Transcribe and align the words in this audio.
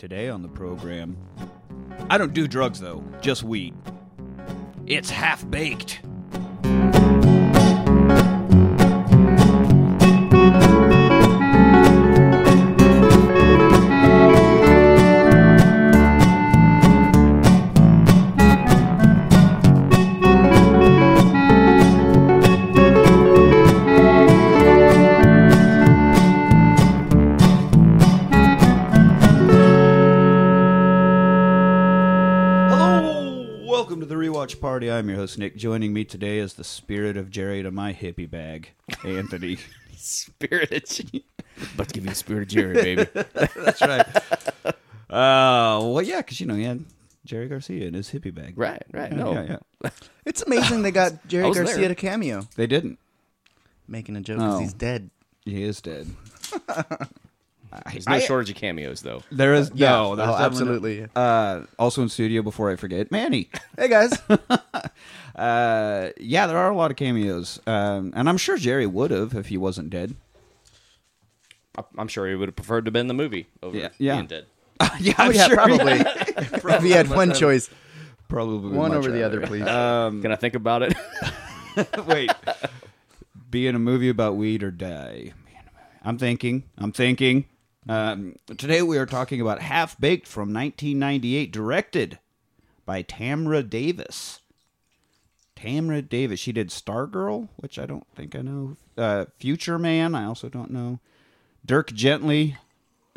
Today 0.00 0.30
on 0.30 0.40
the 0.40 0.48
program, 0.48 1.14
I 2.08 2.16
don't 2.16 2.32
do 2.32 2.48
drugs 2.48 2.80
though, 2.80 3.04
just 3.20 3.42
weed. 3.42 3.74
It's 4.86 5.10
half 5.10 5.48
baked. 5.50 6.00
Joining 35.60 35.92
me 35.92 36.04
today 36.06 36.38
is 36.38 36.54
the 36.54 36.64
spirit 36.64 37.18
of 37.18 37.28
Jerry 37.30 37.62
to 37.62 37.70
my 37.70 37.92
hippie 37.92 38.30
bag, 38.30 38.70
Anthony. 39.04 39.58
Spirit 39.94 40.72
of 40.72 40.84
G- 40.86 41.22
About 41.74 41.88
to 41.88 41.92
give 41.92 42.04
you 42.04 42.08
the 42.08 42.16
spirit 42.16 42.44
of 42.44 42.48
Jerry, 42.48 42.72
baby. 42.72 43.04
That's 43.12 43.82
right. 43.82 44.06
Uh, 45.10 45.76
well, 45.84 46.00
yeah, 46.00 46.16
because 46.22 46.40
you 46.40 46.46
know 46.46 46.54
he 46.54 46.64
had 46.64 46.82
Jerry 47.26 47.46
Garcia 47.46 47.86
in 47.86 47.92
his 47.92 48.08
hippie 48.10 48.34
bag. 48.34 48.54
right, 48.56 48.82
right. 48.90 49.10
Yeah, 49.12 49.16
No. 49.18 49.32
yeah, 49.34 49.56
yeah. 49.84 49.90
It's 50.24 50.40
amazing 50.40 50.80
they 50.80 50.92
got 50.92 51.26
Jerry 51.28 51.46
was 51.46 51.58
Garcia 51.58 51.76
there. 51.80 51.88
to 51.90 51.94
cameo, 51.94 52.48
They 52.56 52.66
didn't. 52.66 52.98
making 53.86 54.16
a 54.16 54.22
joke 54.22 54.38
because 54.38 54.54
Oh. 54.54 54.60
he's 54.60 54.72
dead. 54.72 55.10
He 55.44 55.62
is 55.62 55.82
dead. 55.82 56.08
There's 57.92 58.08
no 58.08 58.14
I- 58.16 58.20
shortage 58.20 58.50
of 58.50 58.56
cameos, 58.56 59.02
though. 59.02 59.22
There 59.30 59.54
is 59.54 59.70
Yeah. 59.74 59.90
no. 59.90 60.16
There's 60.16 60.28
Oh, 60.28 60.32
definitely- 60.32 61.02
absolutely. 61.02 61.06
Uh, 61.14 61.60
also 61.78 62.02
in 62.02 62.08
studio 62.08 62.42
before 62.42 62.70
I 62.70 62.76
forget, 62.76 63.10
Manny. 63.10 63.48
Hey 63.78 63.88
guys, 63.88 64.12
Uh, 65.36 66.10
yeah, 66.18 66.46
there 66.46 66.58
are 66.58 66.70
a 66.70 66.76
lot 66.76 66.90
of 66.90 66.96
cameos, 66.96 67.60
um, 67.66 68.12
and 68.14 68.28
I'm 68.28 68.36
sure 68.36 68.58
Jerry 68.58 68.86
would 68.86 69.10
have 69.10 69.34
if 69.34 69.46
he 69.46 69.56
wasn't 69.56 69.88
dead. 69.88 70.14
I- 71.78 71.84
I'm 71.96 72.08
sure 72.08 72.28
he 72.28 72.34
would 72.34 72.48
have 72.48 72.56
preferred 72.56 72.84
to 72.84 72.88
have 72.88 72.92
been 72.92 73.02
in 73.02 73.08
the 73.08 73.14
movie 73.14 73.46
over 73.62 73.76
Yeah, 73.78 73.88
yeah. 73.98 74.16
being 74.16 74.26
dead. 74.26 74.46
yeah, 75.00 75.14
oh 75.18 75.24
I'm 75.24 75.32
yeah, 75.32 75.46
sure. 75.46 75.56
probably. 75.56 75.92
if 76.72 76.82
he 76.82 76.90
had 76.90 77.08
one 77.08 77.32
choice, 77.32 77.70
Probably 78.28 78.76
one 78.76 78.90
much 78.90 78.98
over 78.98 79.10
the 79.10 79.22
other, 79.24 79.40
please. 79.40 79.62
Um, 79.66 80.22
Can 80.22 80.30
I 80.30 80.36
think 80.36 80.54
about 80.54 80.82
it? 80.82 80.94
wait, 82.06 82.30
be 83.50 83.66
in 83.66 83.74
a 83.74 83.78
movie 83.78 84.08
about 84.08 84.36
weed 84.36 84.62
or 84.62 84.70
die? 84.70 85.32
I'm 86.02 86.16
thinking. 86.18 86.64
I'm 86.78 86.92
thinking. 86.92 87.44
Um, 87.88 88.36
today 88.46 88.82
we 88.82 88.98
are 88.98 89.06
talking 89.06 89.40
about 89.40 89.62
Half 89.62 89.98
Baked 90.00 90.26
from 90.26 90.52
1998, 90.52 91.50
directed 91.50 92.18
by 92.84 93.02
Tamra 93.02 93.68
Davis. 93.68 94.40
Tamra 95.56 96.06
Davis. 96.06 96.40
She 96.40 96.52
did 96.52 96.68
Stargirl, 96.68 97.48
which 97.56 97.78
I 97.78 97.86
don't 97.86 98.06
think 98.14 98.34
I 98.36 98.42
know. 98.42 98.76
Uh, 98.96 99.26
Future 99.38 99.78
Man. 99.78 100.14
I 100.14 100.24
also 100.24 100.48
don't 100.48 100.70
know. 100.70 101.00
Dirk 101.64 101.92
Gently, 101.92 102.56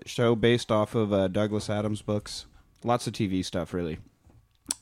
show 0.05 0.35
based 0.35 0.71
off 0.71 0.95
of 0.95 1.13
uh, 1.13 1.27
Douglas 1.27 1.69
Adams 1.69 2.01
books. 2.01 2.45
Lots 2.83 3.07
of 3.07 3.13
TV 3.13 3.43
stuff, 3.45 3.73
really. 3.73 3.99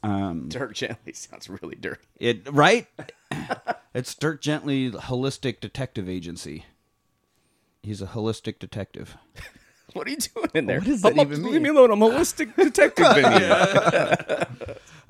Um, 0.04 0.50
Dirk 0.50 0.74
Gently 0.74 1.14
sounds 1.14 1.50
really 1.50 1.76
dirty. 1.76 2.02
it 2.20 2.52
right? 2.52 2.88
it's 3.94 4.16
Dirk 4.16 4.42
Gently 4.42 4.92
Holistic 4.92 5.60
Detective 5.60 6.10
Agency. 6.10 6.66
He's 7.84 8.02
a 8.02 8.08
holistic 8.08 8.60
detective. 8.60 9.18
What 9.96 10.08
are 10.08 10.12
you 10.12 10.18
doing 10.18 10.50
in 10.54 10.66
there? 10.68 10.80
What 10.80 10.88
does 10.88 11.04
I'm 11.06 11.16
that 11.16 11.22
up- 11.22 11.28
even 11.32 11.44
Leave 11.52 11.62
me 11.62 11.70
alone. 11.70 11.92
I'm 11.92 12.02
a 12.02 12.10
holistic 12.10 12.56
detective 12.72 13.18
in 13.18 13.32
here. 13.42 14.48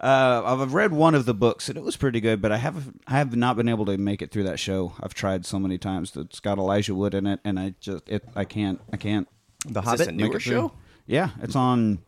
Uh, 0.01 0.57
I've 0.59 0.73
read 0.73 0.91
one 0.91 1.13
of 1.13 1.25
the 1.27 1.33
books 1.35 1.69
and 1.69 1.77
it 1.77 1.83
was 1.83 1.95
pretty 1.95 2.19
good, 2.19 2.41
but 2.41 2.51
I 2.51 2.57
have 2.57 2.91
I 3.05 3.19
have 3.19 3.35
not 3.35 3.55
been 3.55 3.69
able 3.69 3.85
to 3.85 3.99
make 3.99 4.23
it 4.23 4.31
through 4.31 4.45
that 4.45 4.57
show. 4.59 4.93
I've 4.99 5.13
tried 5.13 5.45
so 5.45 5.59
many 5.59 5.77
times. 5.77 6.17
It's 6.17 6.39
got 6.39 6.57
Elijah 6.57 6.95
Wood 6.95 7.13
in 7.13 7.27
it, 7.27 7.39
and 7.45 7.59
I 7.59 7.75
just 7.79 8.09
it 8.09 8.23
I 8.35 8.43
can't 8.43 8.81
I 8.91 8.97
can't. 8.97 9.27
the 9.67 9.79
Is 9.81 9.85
Hobbit. 9.85 9.97
this 9.99 10.07
a 10.07 10.11
newer 10.11 10.39
show? 10.39 10.71
Yeah, 11.05 11.29
it's 11.43 11.55
on 11.55 11.99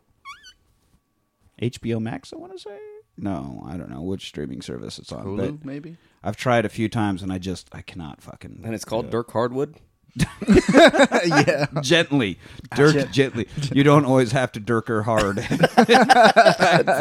HBO 1.62 2.02
Max. 2.02 2.34
I 2.34 2.38
want 2.38 2.53
to 2.53 2.58
say 2.58 2.76
no, 3.16 3.64
I 3.68 3.78
don't 3.78 3.92
know 3.92 4.02
which 4.02 4.26
streaming 4.26 4.64
service 4.64 4.97
it's 4.97 5.12
on, 5.12 5.24
Hulu, 5.24 5.59
but 5.59 5.66
maybe. 5.66 5.97
I've 6.24 6.36
tried 6.36 6.66
a 6.66 6.70
few 6.70 6.90
times 6.90 7.22
and 7.22 7.31
I 7.31 7.38
just 7.38 7.70
I 7.74 7.81
cannot 7.84 8.22
fucking. 8.24 8.62
And 8.64 8.74
it's 8.74 8.86
called 8.86 9.12
Dirk 9.12 9.31
Hardwood. 9.31 9.76
yeah, 11.25 11.66
gently, 11.81 12.38
Dirk 12.75 12.94
Gen- 12.94 13.12
gently. 13.12 13.47
You 13.72 13.84
don't 13.84 14.06
always 14.06 14.31
have 14.31 14.51
to 14.53 14.59
dirk 14.59 14.88
her 14.88 15.01
hard. 15.03 15.38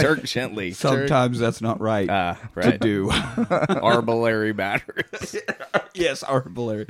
Dirk 0.00 0.22
Gently. 0.24 0.72
Sometimes 0.72 1.38
that's 1.38 1.60
not 1.60 1.80
right 1.80 2.08
Ah, 2.08 2.34
to 2.34 2.48
right. 2.60 2.80
do. 2.80 3.10
Arbilary 3.50 4.52
batteries. 4.52 5.36
yes, 5.94 6.22
arbitrary. 6.22 6.88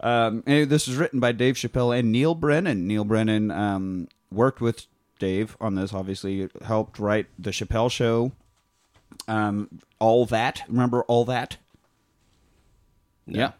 Um, 0.00 0.42
and 0.46 0.68
this 0.70 0.86
is 0.86 0.96
written 0.96 1.18
by 1.20 1.32
Dave 1.32 1.56
Chappelle 1.56 1.98
and 1.98 2.12
Neal 2.12 2.34
Brennan. 2.34 2.86
Neal 2.86 3.04
Brennan 3.04 3.50
um, 3.50 4.08
worked 4.30 4.60
with 4.60 4.86
Dave 5.18 5.56
on 5.60 5.74
this. 5.74 5.92
Obviously, 5.92 6.48
helped 6.64 6.98
write 6.98 7.26
the 7.38 7.50
Chappelle 7.50 7.90
Show. 7.90 8.32
Um, 9.26 9.80
all 9.98 10.24
that. 10.26 10.62
Remember 10.68 11.02
all 11.04 11.24
that? 11.24 11.56
Yeah. 13.26 13.52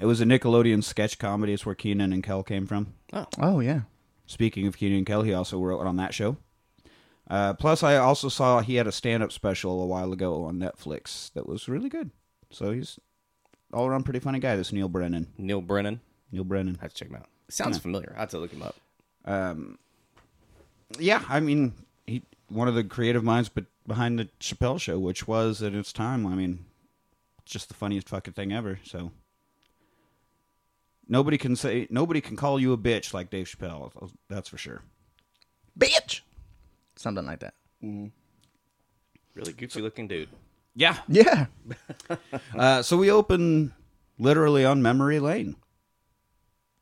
It 0.00 0.06
was 0.06 0.20
a 0.20 0.24
Nickelodeon 0.24 0.82
sketch 0.82 1.18
comedy. 1.18 1.52
It's 1.52 1.66
where 1.66 1.74
Kenan 1.74 2.12
and 2.12 2.22
Kel 2.22 2.42
came 2.42 2.66
from. 2.66 2.94
Oh 3.12 3.26
oh 3.38 3.60
yeah. 3.60 3.82
Speaking 4.26 4.66
of 4.66 4.76
Kenan 4.76 4.98
and 4.98 5.06
Kel, 5.06 5.22
he 5.22 5.32
also 5.32 5.60
wrote 5.60 5.86
on 5.86 5.96
that 5.96 6.14
show. 6.14 6.36
Uh, 7.28 7.54
plus, 7.54 7.82
I 7.82 7.96
also 7.96 8.28
saw 8.28 8.60
he 8.60 8.74
had 8.74 8.86
a 8.86 8.92
stand-up 8.92 9.32
special 9.32 9.82
a 9.82 9.86
while 9.86 10.12
ago 10.12 10.44
on 10.44 10.58
Netflix 10.58 11.32
that 11.32 11.46
was 11.46 11.68
really 11.68 11.88
good. 11.88 12.10
So 12.50 12.72
he's 12.72 12.98
all 13.72 13.86
around 13.86 14.04
pretty 14.04 14.18
funny 14.18 14.38
guy. 14.38 14.56
This 14.56 14.72
Neal 14.72 14.88
Brennan. 14.88 15.28
Neal 15.38 15.62
Brennan. 15.62 16.00
Neal 16.30 16.44
Brennan. 16.44 16.78
I 16.80 16.84
have 16.84 16.92
to 16.92 16.98
check 16.98 17.08
him 17.08 17.16
out. 17.16 17.26
Sounds 17.48 17.78
familiar. 17.78 18.12
I 18.16 18.20
have 18.20 18.30
to 18.30 18.38
look 18.38 18.52
him 18.52 18.62
up. 18.62 18.76
Um, 19.24 19.78
yeah, 20.98 21.22
I 21.28 21.40
mean, 21.40 21.74
he 22.06 22.22
one 22.48 22.68
of 22.68 22.74
the 22.74 22.84
creative 22.84 23.24
minds, 23.24 23.48
but 23.48 23.64
behind 23.86 24.18
the 24.18 24.28
Chappelle 24.40 24.80
Show, 24.80 24.98
which 24.98 25.26
was 25.26 25.62
at 25.62 25.74
its 25.74 25.92
time, 25.92 26.26
I 26.26 26.34
mean, 26.34 26.66
just 27.44 27.68
the 27.68 27.74
funniest 27.74 28.08
fucking 28.08 28.34
thing 28.34 28.52
ever. 28.52 28.78
So 28.84 29.12
nobody 31.12 31.36
can 31.36 31.54
say 31.54 31.86
nobody 31.90 32.20
can 32.20 32.36
call 32.36 32.58
you 32.58 32.72
a 32.72 32.78
bitch 32.78 33.12
like 33.14 33.30
Dave 33.30 33.46
Chappelle. 33.46 34.10
That's 34.28 34.48
for 34.48 34.56
sure. 34.56 34.82
Bitch. 35.78 36.22
Something 36.96 37.26
like 37.26 37.40
that. 37.40 37.54
Really 37.82 39.52
goofy 39.52 39.82
looking 39.82 40.08
dude. 40.08 40.30
Yeah. 40.74 40.96
Yeah. 41.08 41.46
Uh, 42.56 42.82
so 42.82 42.96
we 42.96 43.10
open 43.10 43.72
literally 44.18 44.64
on 44.64 44.82
memory 44.82 45.18
lane. 45.18 45.56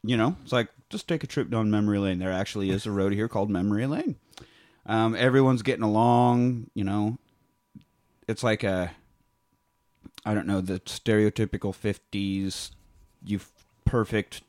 You 0.03 0.17
know, 0.17 0.37
it's 0.43 0.53
like 0.53 0.69
just 0.89 1.09
take 1.09 1.25
a 1.25 1.27
trip 1.27 1.51
down 1.51 1.71
memory 1.71 1.99
lane. 1.99 2.19
There 2.19 2.33
actually 2.33 2.71
is 2.71 2.87
a 2.87 2.91
road 2.91 3.13
here 3.13 3.29
called 3.29 3.51
Memory 3.51 3.87
Lane. 3.87 4.17
Um, 4.87 5.15
everyone's 5.15 5.63
getting 5.63 5.85
along. 5.85 6.71
You 6.75 6.85
know, 6.85 7.19
it's 8.27 8.43
like 8.43 8.65
a, 8.65 8.93
I 10.25 10.35
don't 10.35 10.47
know, 10.47 10.61
the 10.61 10.81
stereotypical 10.81 11.75
fifties, 11.75 12.73
you 13.23 13.41
perfect, 13.91 14.43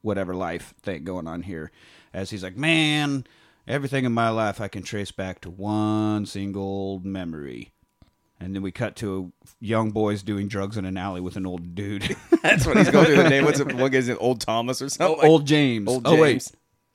whatever 0.00 0.32
life 0.32 0.72
thing 0.80 1.02
going 1.02 1.26
on 1.26 1.42
here. 1.42 1.72
As 2.14 2.30
he's 2.30 2.44
like, 2.44 2.56
man, 2.56 3.26
everything 3.66 4.04
in 4.04 4.12
my 4.12 4.28
life 4.28 4.60
I 4.60 4.68
can 4.68 4.84
trace 4.84 5.10
back 5.10 5.40
to 5.40 5.50
one 5.50 6.24
single 6.24 7.00
memory. 7.02 7.72
And 8.38 8.54
then 8.54 8.62
we 8.62 8.70
cut 8.70 8.94
to 8.96 9.32
a 9.42 9.64
young 9.64 9.90
boys 9.90 10.22
doing 10.22 10.46
drugs 10.46 10.76
in 10.76 10.84
an 10.84 10.96
alley 10.96 11.20
with 11.20 11.36
an 11.36 11.46
old 11.46 11.74
dude. 11.74 12.16
That's 12.42 12.64
what 12.64 12.76
he's 12.76 12.90
going 12.90 13.06
through 13.06 13.16
the 13.16 13.28
name. 13.28 13.44
What's 13.44 13.58
it? 13.58 13.74
What 13.74 13.90
guy's 13.90 14.08
name? 14.08 14.18
Old 14.20 14.40
Thomas 14.40 14.80
or 14.80 14.88
something? 14.88 15.18
like- 15.18 15.26
old 15.26 15.46
James. 15.46 15.88
Old 15.88 16.06
Oh 16.06 16.20
wait, 16.20 16.32
James. 16.32 16.52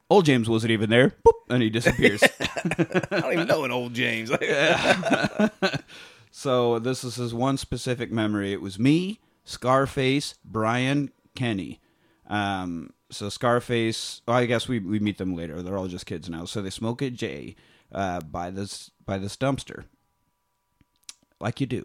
old 0.09 0.25
James 0.25 0.47
wasn't 0.47 0.71
even 0.71 0.89
there. 0.89 1.09
Boop, 1.25 1.33
and 1.49 1.61
he 1.61 1.69
disappears. 1.69 2.23
I 2.39 3.19
don't 3.19 3.33
even 3.33 3.47
know 3.47 3.65
an 3.65 3.71
old 3.71 3.93
James. 3.95 4.29
so 6.31 6.79
this 6.79 7.03
is 7.03 7.15
his 7.15 7.33
one 7.33 7.57
specific 7.57 8.11
memory. 8.11 8.53
It 8.53 8.61
was 8.61 8.77
me, 8.77 9.19
Scarface, 9.43 10.35
Brian, 10.45 11.11
Kenny. 11.35 11.79
Um, 12.27 12.91
so 13.09 13.29
Scarface. 13.29 14.21
Oh, 14.27 14.33
I 14.33 14.45
guess 14.45 14.67
we 14.67 14.79
we 14.79 14.99
meet 14.99 15.17
them 15.17 15.35
later. 15.35 15.61
They're 15.61 15.77
all 15.77 15.87
just 15.87 16.05
kids 16.05 16.29
now. 16.29 16.45
So 16.45 16.61
they 16.61 16.69
smoke 16.69 17.01
at 17.01 17.13
Jay 17.13 17.55
uh, 17.91 18.21
by 18.21 18.49
this 18.49 18.91
by 19.05 19.17
this 19.17 19.35
dumpster, 19.35 19.85
like 21.39 21.59
you 21.59 21.67
do. 21.67 21.83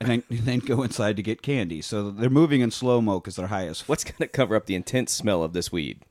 And 0.00 0.08
then, 0.08 0.22
then 0.30 0.58
go 0.60 0.82
inside 0.82 1.16
to 1.16 1.22
get 1.22 1.42
candy. 1.42 1.82
So 1.82 2.10
they're 2.10 2.30
moving 2.30 2.60
in 2.60 2.70
slow 2.70 3.00
mo 3.00 3.20
because 3.20 3.36
they're 3.36 3.48
high 3.48 3.66
as 3.66 3.82
f- 3.82 3.88
What's 3.88 4.04
going 4.04 4.16
to 4.18 4.28
cover 4.28 4.56
up 4.56 4.66
the 4.66 4.74
intense 4.74 5.12
smell 5.12 5.42
of 5.42 5.52
this 5.52 5.70
weed? 5.70 6.02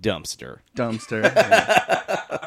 Dumpster. 0.00 0.58
Dumpster. 0.76 1.22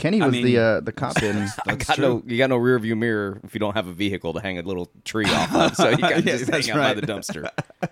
Kenny 0.00 0.20
I 0.20 0.26
was 0.26 0.32
mean- 0.32 0.44
the 0.44 0.58
uh, 0.58 0.80
the 0.80 0.92
cop 0.92 1.22
in. 1.22 1.36
I 1.38 1.48
That's 1.66 1.86
got 1.86 1.94
true. 1.96 2.04
no, 2.04 2.22
you 2.26 2.38
got 2.38 2.50
no 2.50 2.56
rear 2.56 2.78
view 2.78 2.96
mirror 2.96 3.40
if 3.44 3.54
you 3.54 3.60
don't 3.60 3.74
have 3.74 3.86
a 3.86 3.92
vehicle 3.92 4.32
to 4.34 4.40
hang 4.40 4.58
a 4.58 4.62
little 4.62 4.90
tree 5.04 5.26
off 5.26 5.54
of. 5.54 5.76
So 5.76 5.88
you 5.90 5.96
got 5.98 6.08
to 6.16 6.22
Yes, 6.22 6.40
just 6.46 6.50
hang 6.50 6.70
out 6.70 6.78
right. 6.78 6.94
by 6.94 7.00
the 7.00 7.06
dumpster. 7.06 7.48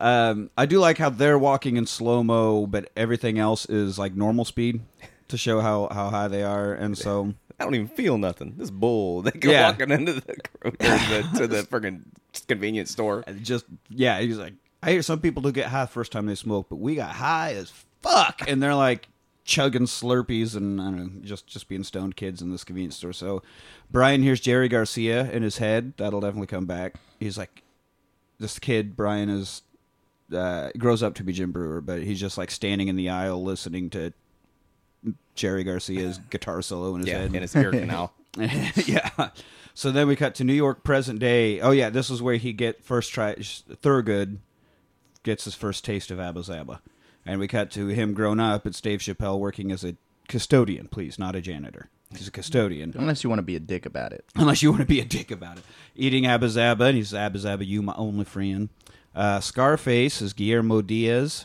Um, 0.00 0.50
I 0.56 0.66
do 0.66 0.78
like 0.78 0.96
how 0.98 1.10
they're 1.10 1.38
walking 1.38 1.76
in 1.76 1.84
slow 1.86 2.22
mo, 2.22 2.66
but 2.68 2.88
everything 2.96 3.38
else 3.38 3.66
is 3.66 3.98
like 3.98 4.14
normal 4.14 4.44
speed 4.44 4.80
to 5.26 5.36
show 5.36 5.60
how, 5.60 5.88
how 5.90 6.08
high 6.10 6.28
they 6.28 6.44
are, 6.44 6.72
and 6.72 6.96
so 6.96 7.34
I 7.58 7.64
don't 7.64 7.74
even 7.74 7.88
feel 7.88 8.16
nothing. 8.16 8.54
This 8.56 8.70
bull. 8.70 9.22
They 9.22 9.32
go 9.32 9.50
Yeah. 9.50 9.70
walking 9.70 9.90
into 9.90 10.12
the, 10.12 10.20
the 10.62 11.28
to 11.38 11.46
the 11.48 11.62
freaking 11.62 12.02
convenience 12.46 12.92
store. 12.92 13.24
And 13.26 13.42
just 13.44 13.64
yeah, 13.90 14.20
he's 14.20 14.38
like, 14.38 14.52
I 14.84 14.92
hear 14.92 15.02
some 15.02 15.20
people 15.20 15.42
do 15.42 15.50
get 15.50 15.66
high 15.66 15.84
the 15.86 15.90
first 15.90 16.12
time 16.12 16.26
they 16.26 16.36
smoke, 16.36 16.68
but 16.70 16.76
we 16.76 16.94
got 16.94 17.10
high 17.10 17.54
as 17.54 17.72
fuck, 18.00 18.42
and 18.46 18.62
they're 18.62 18.76
like 18.76 19.08
chugging 19.48 19.86
Slurpees 19.86 20.54
and 20.54 20.78
I 20.80 20.84
don't 20.84 20.96
know, 20.98 21.10
just 21.24 21.46
just 21.46 21.68
being 21.68 21.82
stoned 21.82 22.16
kids 22.16 22.42
in 22.42 22.50
this 22.52 22.64
convenience 22.64 22.96
store. 22.96 23.14
So 23.14 23.42
Brian 23.90 24.22
hears 24.22 24.40
Jerry 24.40 24.68
Garcia 24.68 25.30
in 25.30 25.42
his 25.42 25.56
head. 25.56 25.94
That'll 25.96 26.20
definitely 26.20 26.48
come 26.48 26.66
back. 26.66 26.96
He's 27.18 27.38
like, 27.38 27.62
this 28.38 28.58
kid 28.58 28.94
Brian 28.94 29.30
is 29.30 29.62
uh, 30.32 30.68
grows 30.76 31.02
up 31.02 31.14
to 31.14 31.24
be 31.24 31.32
Jim 31.32 31.50
Breuer, 31.50 31.80
but 31.80 32.02
he's 32.02 32.20
just 32.20 32.36
like 32.36 32.50
standing 32.50 32.88
in 32.88 32.96
the 32.96 33.08
aisle 33.08 33.42
listening 33.42 33.88
to 33.90 34.12
Jerry 35.34 35.64
Garcia's 35.64 36.18
guitar 36.30 36.60
solo 36.60 36.94
in 36.94 37.00
his 37.00 37.08
Yeah, 37.08 37.18
head. 37.20 37.34
in 37.34 37.40
his 37.42 37.56
ear 37.56 37.70
canal. 37.70 38.12
yeah. 38.36 39.30
So 39.72 39.90
then 39.90 40.06
we 40.08 40.16
cut 40.16 40.34
to 40.36 40.44
New 40.44 40.52
York 40.52 40.84
present 40.84 41.20
day. 41.20 41.60
Oh 41.60 41.70
yeah, 41.70 41.88
this 41.88 42.10
is 42.10 42.20
where 42.20 42.36
he 42.36 42.52
get 42.52 42.84
first 42.84 43.12
try 43.12 43.34
Thurgood 43.36 44.38
gets 45.22 45.44
his 45.44 45.54
first 45.54 45.84
taste 45.84 46.10
of 46.10 46.20
Abba 46.20 46.40
Zaba. 46.40 46.80
And 47.28 47.38
we 47.38 47.46
cut 47.46 47.70
to 47.72 47.88
him 47.88 48.14
grown 48.14 48.40
up. 48.40 48.66
It's 48.66 48.80
Dave 48.80 49.00
Chappelle 49.00 49.38
working 49.38 49.70
as 49.70 49.84
a 49.84 49.96
custodian, 50.28 50.88
please, 50.88 51.18
not 51.18 51.36
a 51.36 51.42
janitor. 51.42 51.90
He's 52.16 52.26
a 52.26 52.30
custodian. 52.30 52.94
Unless 52.96 53.22
you 53.22 53.28
want 53.28 53.38
to 53.40 53.44
be 53.44 53.54
a 53.54 53.60
dick 53.60 53.84
about 53.84 54.12
it. 54.14 54.24
Unless 54.34 54.62
you 54.62 54.70
want 54.70 54.80
to 54.80 54.86
be 54.86 55.00
a 55.00 55.04
dick 55.04 55.30
about 55.30 55.58
it. 55.58 55.64
Eating 55.94 56.24
Abba 56.24 56.46
Zaba, 56.46 56.88
and 56.88 56.96
he's 56.96 57.12
Abba 57.12 57.38
Zaba, 57.38 57.66
you 57.66 57.82
my 57.82 57.94
only 57.96 58.24
friend. 58.24 58.70
Uh, 59.14 59.40
Scarface 59.40 60.22
is 60.22 60.32
Guillermo 60.32 60.80
Diaz, 60.80 61.44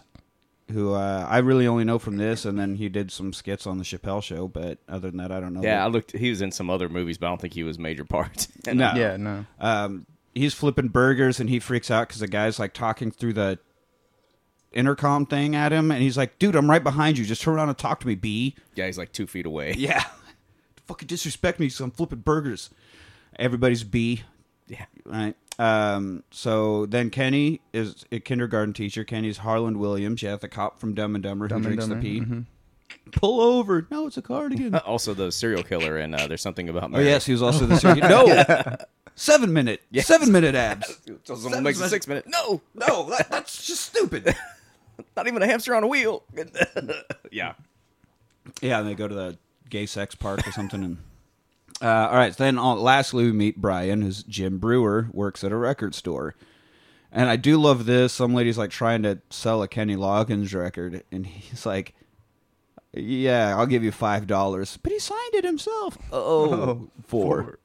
who 0.72 0.94
uh, 0.94 1.28
I 1.30 1.40
really 1.40 1.68
only 1.68 1.84
know 1.84 2.00
from 2.00 2.16
this, 2.16 2.46
and 2.46 2.58
then 2.58 2.76
he 2.76 2.88
did 2.88 3.12
some 3.12 3.34
skits 3.34 3.68
on 3.68 3.78
the 3.78 3.84
Chappelle 3.84 4.24
show, 4.24 4.48
but 4.48 4.78
other 4.88 5.10
than 5.10 5.18
that, 5.18 5.34
I 5.34 5.42
don't 5.42 5.54
know. 5.54 5.64
Yeah, 5.64 5.84
I 5.84 5.88
looked. 5.88 6.16
He 6.16 6.30
was 6.30 6.42
in 6.42 6.54
some 6.54 6.70
other 6.70 6.88
movies, 6.88 7.18
but 7.18 7.28
I 7.28 7.30
don't 7.32 7.42
think 7.42 7.54
he 7.54 7.64
was 7.64 7.78
major 7.78 8.06
part. 8.06 8.48
No. 8.74 8.94
Yeah, 8.96 9.18
no. 9.18 9.46
um, 9.60 10.06
he's 10.34 10.54
flipping 10.54 10.88
burgers 10.88 11.42
and 11.42 11.50
he 11.50 11.60
freaks 11.60 11.92
out 11.92 12.08
because 12.08 12.22
the 12.22 12.28
guy's 12.28 12.58
like 12.58 12.74
talking 12.74 13.12
through 13.12 13.34
the 13.34 13.60
intercom 14.74 15.26
thing 15.26 15.56
at 15.56 15.72
him 15.72 15.92
and 15.92 16.02
he's 16.02 16.18
like 16.18 16.38
dude 16.40 16.56
i'm 16.56 16.70
right 16.70 16.84
behind 16.84 17.18
you. 17.18 17.26
Just 17.26 17.42
turn 17.42 17.56
around 17.56 17.70
and 17.70 17.78
talk 17.78 18.00
to 18.02 18.08
me 18.08 18.16
b. 18.16 18.56
Yeah, 18.76 18.86
he's 18.88 18.98
like 18.98 19.12
two 19.12 19.28
feet 19.28 19.46
away. 19.46 19.74
yeah. 19.78 20.04
Fucking 20.88 21.08
disrespect 21.08 21.60
me 21.60 21.68
because 21.68 21.80
i'm 21.80 21.92
flipping 21.92 22.20
burgers. 22.20 22.70
Everybody's 23.38 23.84
b. 23.84 24.24
Yeah. 24.68 24.86
right? 25.06 25.36
Um, 25.60 26.24
so 26.32 26.86
then 26.88 27.10
kenny 27.10 27.62
is 27.74 28.06
a 28.12 28.20
kindergarten 28.20 28.74
teacher. 28.74 29.04
Kenny's 29.04 29.38
harland 29.38 29.78
williams. 29.78 30.22
Yeah 30.24 30.36
the 30.36 30.48
cop 30.48 30.80
from 30.80 30.94
dumb 30.96 31.16
and 31.16 31.24
dumber 31.24 31.48
Dumb 31.48 31.64
who 31.64 31.70
and 31.70 31.78
drinks 31.78 31.88
the 31.88 31.96
Dumber, 31.96 32.46
pee. 32.46 33.10
pull 33.12 33.40
over. 33.42 33.88
No 33.92 34.08
it's 34.08 34.18
a 34.18 34.22
cardigan. 34.22 34.76
Also, 34.86 35.14
the 35.14 35.32
serial 35.32 35.64
killer, 35.64 35.98
and 35.98 36.14
uh, 36.16 36.28
there's 36.28 36.42
something 36.42 36.70
about 36.70 36.92
oh 36.94 37.00
yes 37.00 37.26
he 37.26 37.32
was 37.32 37.42
also 37.42 37.66
the 37.66 37.78
serial 37.78 38.08
no! 38.10 38.76
Seven 39.16 39.54
minute. 39.54 39.82
Yes. 39.92 40.08
seven 40.08 40.32
minute 40.32 40.56
abs. 40.56 41.00
So 41.24 41.36
someone 41.36 41.62
makes 41.64 41.80
a 41.80 41.88
six 41.88 42.08
minute. 42.08 42.26
No, 42.28 42.62
no 42.74 43.10
that, 43.12 43.30
that's 43.30 43.66
just 43.66 43.82
stupid 43.86 44.36
not 45.16 45.28
even 45.28 45.42
a 45.42 45.46
hamster 45.48 45.76
on 45.76 45.84
a 45.84 45.88
wheel. 45.88 46.24
yeah. 47.32 47.54
Yeah, 48.62 48.80
and 48.80 48.88
they 48.88 48.96
go 48.96 49.08
to 49.08 49.16
the 49.16 49.38
gay 49.70 49.86
sex 49.86 50.16
park 50.16 50.48
or 50.48 50.52
something. 50.52 50.84
And 50.84 50.98
uh, 51.82 52.08
all 52.10 52.16
right, 52.16 52.34
so 52.36 52.44
then 52.44 52.58
uh, 52.58 52.76
lastly 52.76 53.26
we 53.26 53.32
meet 53.32 53.62
Brian, 53.62 54.02
who's 54.02 54.24
Jim 54.24 54.60
Breuer, 54.60 55.10
works 55.14 55.44
at 55.44 55.52
a 55.52 55.58
record 55.58 55.96
store. 55.96 56.36
And 57.12 57.30
I 57.30 57.36
do 57.36 57.58
love 57.60 57.86
this. 57.86 58.12
Some 58.14 58.34
lady's 58.34 58.58
like 58.58 58.72
trying 58.72 59.04
to 59.04 59.20
sell 59.30 59.62
a 59.62 59.68
Kenny 59.68 59.96
Loggins 59.96 60.56
record, 60.56 61.04
and 61.12 61.28
he's 61.28 61.64
like, 61.64 61.94
"Yeah, 62.92 63.56
I'll 63.56 63.68
give 63.68 63.84
you 63.84 63.92
five 63.92 64.26
dollars," 64.26 64.80
but 64.82 64.92
he 64.92 64.98
signed 64.98 65.36
it 65.36 65.44
himself. 65.44 65.96
Oh, 66.12 66.90
four. 67.06 67.60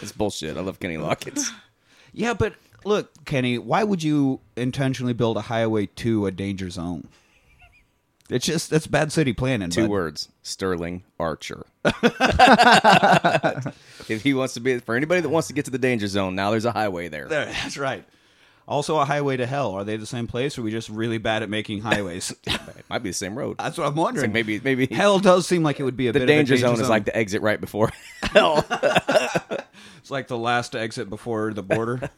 It's 0.00 0.12
bullshit. 0.16 0.56
I 0.56 0.60
love 0.60 0.78
Kenny 0.78 0.96
Loggins. 0.98 1.50
Yeah, 2.12 2.32
but 2.34 2.54
look, 2.84 3.24
Kenny, 3.24 3.58
why 3.58 3.84
would 3.84 4.02
you 4.02 4.40
intentionally 4.56 5.12
build 5.12 5.36
a 5.36 5.42
highway 5.42 5.86
to 5.86 6.26
a 6.26 6.30
danger 6.30 6.70
zone? 6.70 7.08
It's 8.30 8.46
just 8.46 8.70
that's 8.70 8.86
bad 8.86 9.10
city 9.10 9.32
planning. 9.32 9.70
Two 9.70 9.82
bud. 9.82 9.90
words: 9.90 10.28
Sterling 10.42 11.02
Archer. 11.18 11.66
if 14.08 14.22
he 14.22 14.34
wants 14.34 14.54
to 14.54 14.60
be, 14.60 14.78
for 14.78 14.94
anybody 14.94 15.20
that 15.20 15.28
wants 15.28 15.48
to 15.48 15.54
get 15.54 15.64
to 15.64 15.70
the 15.72 15.78
danger 15.78 16.06
zone, 16.06 16.36
now 16.36 16.52
there's 16.52 16.64
a 16.64 16.70
highway 16.70 17.08
there. 17.08 17.26
There, 17.26 17.46
that's 17.46 17.76
right. 17.76 18.04
Also, 18.70 18.98
a 18.98 19.04
highway 19.04 19.36
to 19.36 19.46
hell. 19.46 19.72
Are 19.74 19.82
they 19.84 19.96
the 19.96 20.06
same 20.06 20.26
place, 20.28 20.56
or 20.56 20.60
are 20.60 20.64
we 20.64 20.70
just 20.70 20.88
really 20.88 21.18
bad 21.18 21.42
at 21.42 21.50
making 21.50 21.80
highways? 21.80 22.32
It 22.46 22.84
might 22.88 23.02
be 23.02 23.10
the 23.10 23.14
same 23.14 23.36
road. 23.36 23.56
that's 23.58 23.76
what 23.78 23.86
I'm 23.86 23.94
wondering. 23.94 24.26
like 24.26 24.32
maybe, 24.32 24.60
maybe 24.60 24.86
hell 24.86 25.18
does 25.18 25.46
seem 25.46 25.62
like 25.62 25.78
it 25.80 25.82
would 25.84 25.96
be 25.96 26.08
a 26.08 26.12
the 26.12 26.20
bit 26.20 26.26
danger, 26.26 26.54
of 26.54 26.58
a 26.58 26.62
zone, 26.62 26.80
is 26.80 26.88
like 26.88 27.04
the 27.04 27.16
exit 27.16 27.42
right 27.42 27.60
before 27.60 27.90
hell. 28.32 28.64
it's 29.98 30.10
like 30.10 30.28
the 30.28 30.38
last 30.38 30.74
exit 30.74 31.10
before 31.10 31.52
the 31.52 31.62
border. 31.62 32.10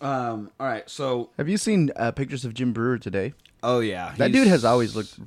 um. 0.00 0.50
All 0.60 0.66
right. 0.66 0.88
So, 0.88 1.30
Have 1.38 1.48
you 1.48 1.56
seen 1.58 1.90
uh, 1.96 2.12
pictures 2.12 2.44
of 2.44 2.54
Jim 2.54 2.72
Breuer 2.72 2.98
today? 2.98 3.34
oh 3.62 3.80
yeah, 3.80 4.14
That 4.18 4.32
dude 4.32 4.46
has 4.48 4.64
always 4.64 4.94
looked 4.94 5.18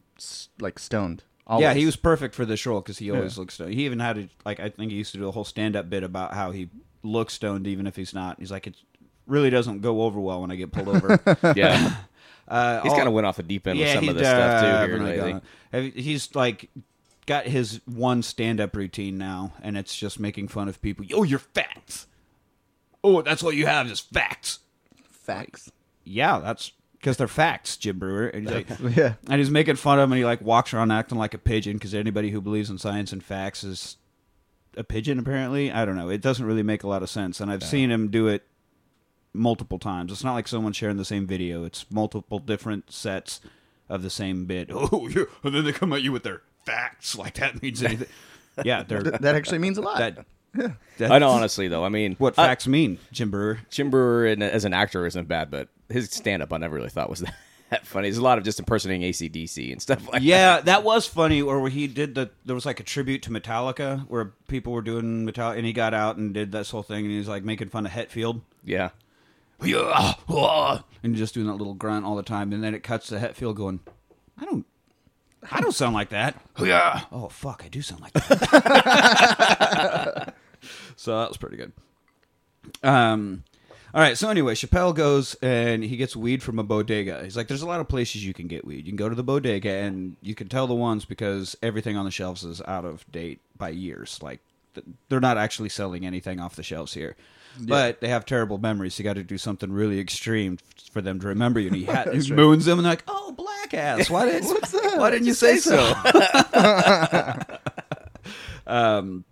like 0.59 0.80
stoned. 0.80 1.24
Always. 1.47 1.63
Yeah, 1.63 1.74
he 1.74 1.86
was 1.86 1.95
perfect 1.97 2.33
for 2.36 2.45
this 2.45 2.65
role 2.65 2.80
because 2.80 2.97
he 2.97 3.12
always 3.12 3.36
Yeah. 3.36 3.39
looks 3.42 3.56
stoned. 3.56 3.74
He 3.74 3.86
even 3.86 4.00
had 4.00 4.18
a, 4.18 4.30
like 4.45 4.59
I 4.59 4.69
think 4.69 4.92
he 4.92 4.97
used 4.97 5.12
to 5.13 5.18
do 5.18 5.27
a 5.27 5.31
whole 5.31 5.44
stand 5.44 5.75
up 5.75 5.89
bit 5.89 6.04
about 6.04 6.33
how 6.33 6.51
he 6.51 6.69
looks 7.04 7.33
stoned 7.33 7.68
even 7.68 7.88
if 7.88 7.95
he's 7.95 8.13
not. 8.13 8.39
He's 8.39 8.51
like 8.51 8.68
it 8.68 8.75
really 9.31 9.50
doesn't 9.50 9.80
go 9.81 10.04
over 10.04 10.19
well 10.19 10.42
when 10.42 10.51
I 10.51 10.56
get 10.56 10.72
pulled 10.72 10.89
over. 10.89 11.19
yeah, 11.56 11.95
uh, 12.48 12.81
he's 12.81 12.94
kind 12.94 13.07
of 13.07 13.13
went 13.13 13.25
off 13.25 13.38
the 13.38 13.44
deep 13.44 13.66
end 13.68 13.80
with 13.80 13.89
some 13.94 14.10
of 14.10 14.16
this 14.16 14.28
stuff 14.28 14.62
too 14.62 14.68
here 14.68 14.88
definitely 15.00 15.18
lately. 15.18 15.42
gone. 15.72 15.92
He's 15.95 16.36
like 16.36 16.69
got 17.25 17.45
his 17.45 17.80
one 17.86 18.22
stand-up 18.22 18.75
routine 18.75 19.18
now, 19.18 19.54
and 19.62 19.78
it's 19.78 19.95
just 19.95 20.19
making 20.19 20.50
fun 20.50 20.68
of 20.68 20.81
people. 20.81 21.06
Oh, 21.13 21.24
you're 21.24 21.39
facts. 21.39 22.07
Oh, 23.04 23.22
that's 23.22 23.42
all 23.42 23.54
you 23.54 23.66
have 23.68 23.89
is 23.89 24.00
facts. 24.00 24.60
facts. 25.10 25.72
Yeah, 26.04 26.39
that's 26.39 26.72
because 26.94 27.18
they're 27.18 27.28
facts, 27.28 27.78
Jim 27.78 27.98
Breuer. 27.98 28.28
And 28.28 28.48
he's, 28.48 28.54
like, 28.54 28.68
Yeah. 28.98 29.13
and 29.30 29.39
he's 29.39 29.50
making 29.50 29.75
fun 29.78 29.98
of 30.00 30.04
him, 30.04 30.12
and 30.12 30.19
he 30.19 30.25
like 30.25 30.42
walks 30.42 30.74
around 30.74 30.92
acting 30.92 31.18
like 31.18 31.33
a 31.33 31.38
pigeon 31.39 31.74
because 31.74 31.94
anybody 31.94 32.31
who 32.31 32.42
believes 32.42 32.69
in 32.69 32.78
science 32.78 33.12
and 33.13 33.24
facts 33.24 33.63
is 33.63 33.98
a 34.75 34.83
pigeon. 34.83 35.18
Apparently, 35.19 35.72
I 35.72 35.86
don't 35.86 35.95
know. 35.95 36.10
It 36.10 36.22
doesn't 36.22 36.45
really 36.45 36.63
make 36.63 36.83
a 36.83 36.88
lot 36.88 37.01
of 37.01 37.10
sense, 37.10 37.39
and 37.39 37.50
I've 37.51 37.63
seen 37.63 37.92
him 37.92 38.10
do 38.10 38.28
it 38.28 38.44
multiple 39.33 39.80
times. 39.80 40.12
It's 40.12 40.24
not 40.24 40.33
like 40.33 40.48
someone 40.48 40.74
sharing 40.74 40.98
the 40.98 41.06
same 41.06 41.25
video. 41.28 41.63
It's 41.63 41.86
multiple 41.92 42.39
different 42.39 42.92
sets 42.92 43.39
of 43.89 44.01
the 44.04 44.10
same 44.10 44.45
bit. 44.45 44.69
Oh, 44.74 45.07
yeah. 45.07 45.23
and 45.44 45.54
then 45.56 45.64
they 45.66 45.71
come 45.73 45.94
at 45.94 46.02
you 46.02 46.11
with 46.11 46.23
their 46.23 46.42
facts 46.66 47.18
like 47.18 47.35
that 47.35 47.61
means 47.61 47.81
anything. 47.83 48.07
yeah, 48.64 48.83
they're 48.83 49.04
that 49.04 49.35
actually 49.35 49.59
means 49.59 49.78
a 49.78 49.81
lot. 49.81 49.97
that. 50.00 50.26
that 50.97 51.11
I 51.11 51.19
know, 51.19 51.30
honestly, 51.30 51.68
though. 51.69 51.83
I 51.85 51.90
mean, 51.90 52.16
what 52.18 52.38
I- 52.38 52.47
facts 52.47 52.68
mean, 52.68 52.97
Jim 53.11 53.31
Breuer. 53.31 53.59
Jim 53.69 53.90
Breuer 53.90 54.26
in, 54.28 54.42
as 54.42 54.66
an 54.66 54.73
actor 54.73 55.06
isn't 55.06 55.28
bad, 55.28 55.50
but 55.50 55.69
his 55.90 56.09
stand 56.11 56.42
up 56.44 56.52
I 56.54 56.57
never 56.57 56.76
really 56.76 56.90
thought 56.90 57.09
was 57.09 57.19
that 57.69 57.85
funny. 57.88 58.07
There's 58.09 58.18
a 58.18 58.21
lot 58.23 58.38
of 58.38 58.44
just 58.44 58.59
impersonating 58.59 59.09
ACDC 59.09 59.71
and 59.71 59.81
stuff 59.81 60.04
like 60.04 60.14
that. 60.14 60.21
Yeah, 60.23 60.59
that 60.61 60.83
was 60.83 61.07
funny. 61.07 61.42
Or 61.42 61.61
where 61.61 61.69
he 61.71 61.88
did 61.88 62.16
the 62.16 62.30
there 62.45 62.56
was 62.56 62.66
like 62.66 62.80
a 62.81 62.83
tribute 62.83 63.21
to 63.23 63.30
Metallica 63.30 64.06
where 64.09 64.33
people 64.50 64.73
were 64.73 64.81
doing 64.81 65.26
Metallica, 65.26 65.56
and 65.57 65.66
he 65.66 65.71
got 65.73 65.94
out 65.94 66.18
and 66.18 66.33
did 66.33 66.52
this 66.52 66.69
whole 66.69 66.83
thing, 66.83 67.06
and 67.06 67.14
he's 67.14 67.30
like 67.30 67.44
making 67.45 67.69
fun 67.69 67.85
of 67.85 67.92
Hetfield. 67.94 68.42
Yeah. 68.66 68.90
Yeah, 69.63 70.15
ah, 70.30 70.83
and 71.03 71.15
just 71.15 71.33
doing 71.33 71.47
that 71.47 71.53
little 71.53 71.73
grunt 71.73 72.06
all 72.06 72.15
the 72.15 72.23
time, 72.23 72.53
and 72.53 72.63
then 72.63 72.73
it 72.73 72.83
cuts 72.83 73.07
to 73.07 73.18
Hetfield 73.19 73.56
going, 73.56 73.80
"I 74.37 74.45
don't, 74.45 74.65
I 75.51 75.61
don't 75.61 75.73
sound 75.73 75.94
like 75.94 76.09
that." 76.09 76.41
Yeah. 76.63 77.01
Oh 77.11 77.27
fuck, 77.30 77.63
I 77.65 77.69
do 77.69 77.81
sound 77.81 78.01
like 78.01 78.13
that. 78.13 78.27
so 80.95 81.19
that 81.19 81.30
was 81.30 81.37
pretty 81.37 81.57
good. 81.57 81.71
Um. 82.83 83.44
All 83.94 83.99
right. 84.01 84.18
So 84.18 84.30
anyway, 84.30 84.53
Chappelle 84.53 84.95
goes 84.95 85.35
and 85.41 85.83
he 85.83 85.97
gets 85.97 86.15
weed 86.15 86.41
from 86.44 86.59
a 86.59 86.63
bodega. 86.63 87.23
He's 87.23 87.35
like, 87.35 87.47
"There's 87.47 87.63
a 87.63 87.68
lot 87.68 87.80
of 87.81 87.87
places 87.87 88.25
you 88.25 88.33
can 88.33 88.47
get 88.47 88.63
weed. 88.65 88.85
You 88.85 88.91
can 88.91 88.95
go 88.95 89.09
to 89.09 89.15
the 89.15 89.23
bodega, 89.23 89.71
and 89.71 90.15
you 90.21 90.35
can 90.35 90.47
tell 90.49 90.68
the 90.68 90.75
ones 90.75 91.03
because 91.06 91.57
everything 91.63 91.97
on 91.97 92.06
the 92.06 92.11
shelves 92.11 92.44
is 92.44 92.61
out 92.68 92.85
of 92.85 93.09
date 93.11 93.41
by 93.57 93.69
years. 93.69 94.19
Like 94.21 94.39
they're 95.09 95.19
not 95.19 95.37
actually 95.37 95.69
selling 95.69 96.06
anything 96.06 96.39
off 96.39 96.56
the 96.56 96.63
shelves 96.63 96.94
here." 96.94 97.15
But 97.59 98.01
they 98.01 98.07
have 98.07 98.25
terrible 98.25 98.57
memories. 98.57 98.95
So 98.95 99.01
you 99.01 99.03
got 99.03 99.15
to 99.15 99.23
do 99.23 99.37
something 99.37 99.71
really 99.71 99.99
extreme 99.99 100.57
for 100.91 101.01
them 101.01 101.19
to 101.19 101.27
remember 101.27 101.59
you. 101.59 101.67
And 101.67 101.75
he, 101.75 101.85
ha- 101.85 102.05
he 102.11 102.31
moons 102.31 102.65
them 102.65 102.79
and 102.79 102.85
they're 102.85 102.93
like, 102.93 103.03
"Oh, 103.07 103.31
black 103.31 103.73
ass! 103.73 104.09
Why 104.09 104.25
did 104.25 104.43
why 104.97 105.09
didn't 105.09 105.27
you 105.27 105.33
say 105.33 105.57
so?" 105.57 105.77
um, 108.67 109.25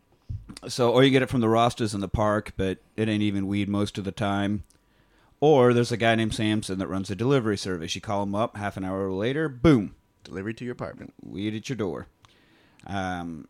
so, 0.68 0.92
or 0.92 1.04
you 1.04 1.12
get 1.12 1.22
it 1.22 1.30
from 1.30 1.42
the 1.42 1.48
Rastas 1.48 1.94
in 1.94 2.02
the 2.02 2.08
park, 2.08 2.54
but 2.58 2.80
it 2.98 3.08
ain't 3.08 3.24
even 3.24 3.48
weed 3.48 3.70
most 3.70 3.98
of 3.98 4.04
the 4.04 4.12
time. 4.12 4.64
Or 5.42 5.74
there's 5.74 5.92
a 5.92 5.98
guy 5.98 6.16
named 6.16 6.36
Samson 6.36 6.80
that 6.80 6.88
runs 6.88 7.10
a 7.10 7.16
delivery 7.16 7.58
service. 7.58 7.96
You 7.96 8.02
call 8.02 8.24
him 8.24 8.36
up, 8.36 8.58
half 8.58 8.76
an 8.76 8.84
hour 8.84 9.10
later, 9.10 9.48
boom, 9.48 9.96
Delivery 10.26 10.54
to 10.56 10.66
your 10.66 10.74
apartment. 10.74 11.14
weed 11.24 11.56
at 11.56 11.70
your 11.70 11.78
door. 11.78 12.08
Um, 12.86 13.48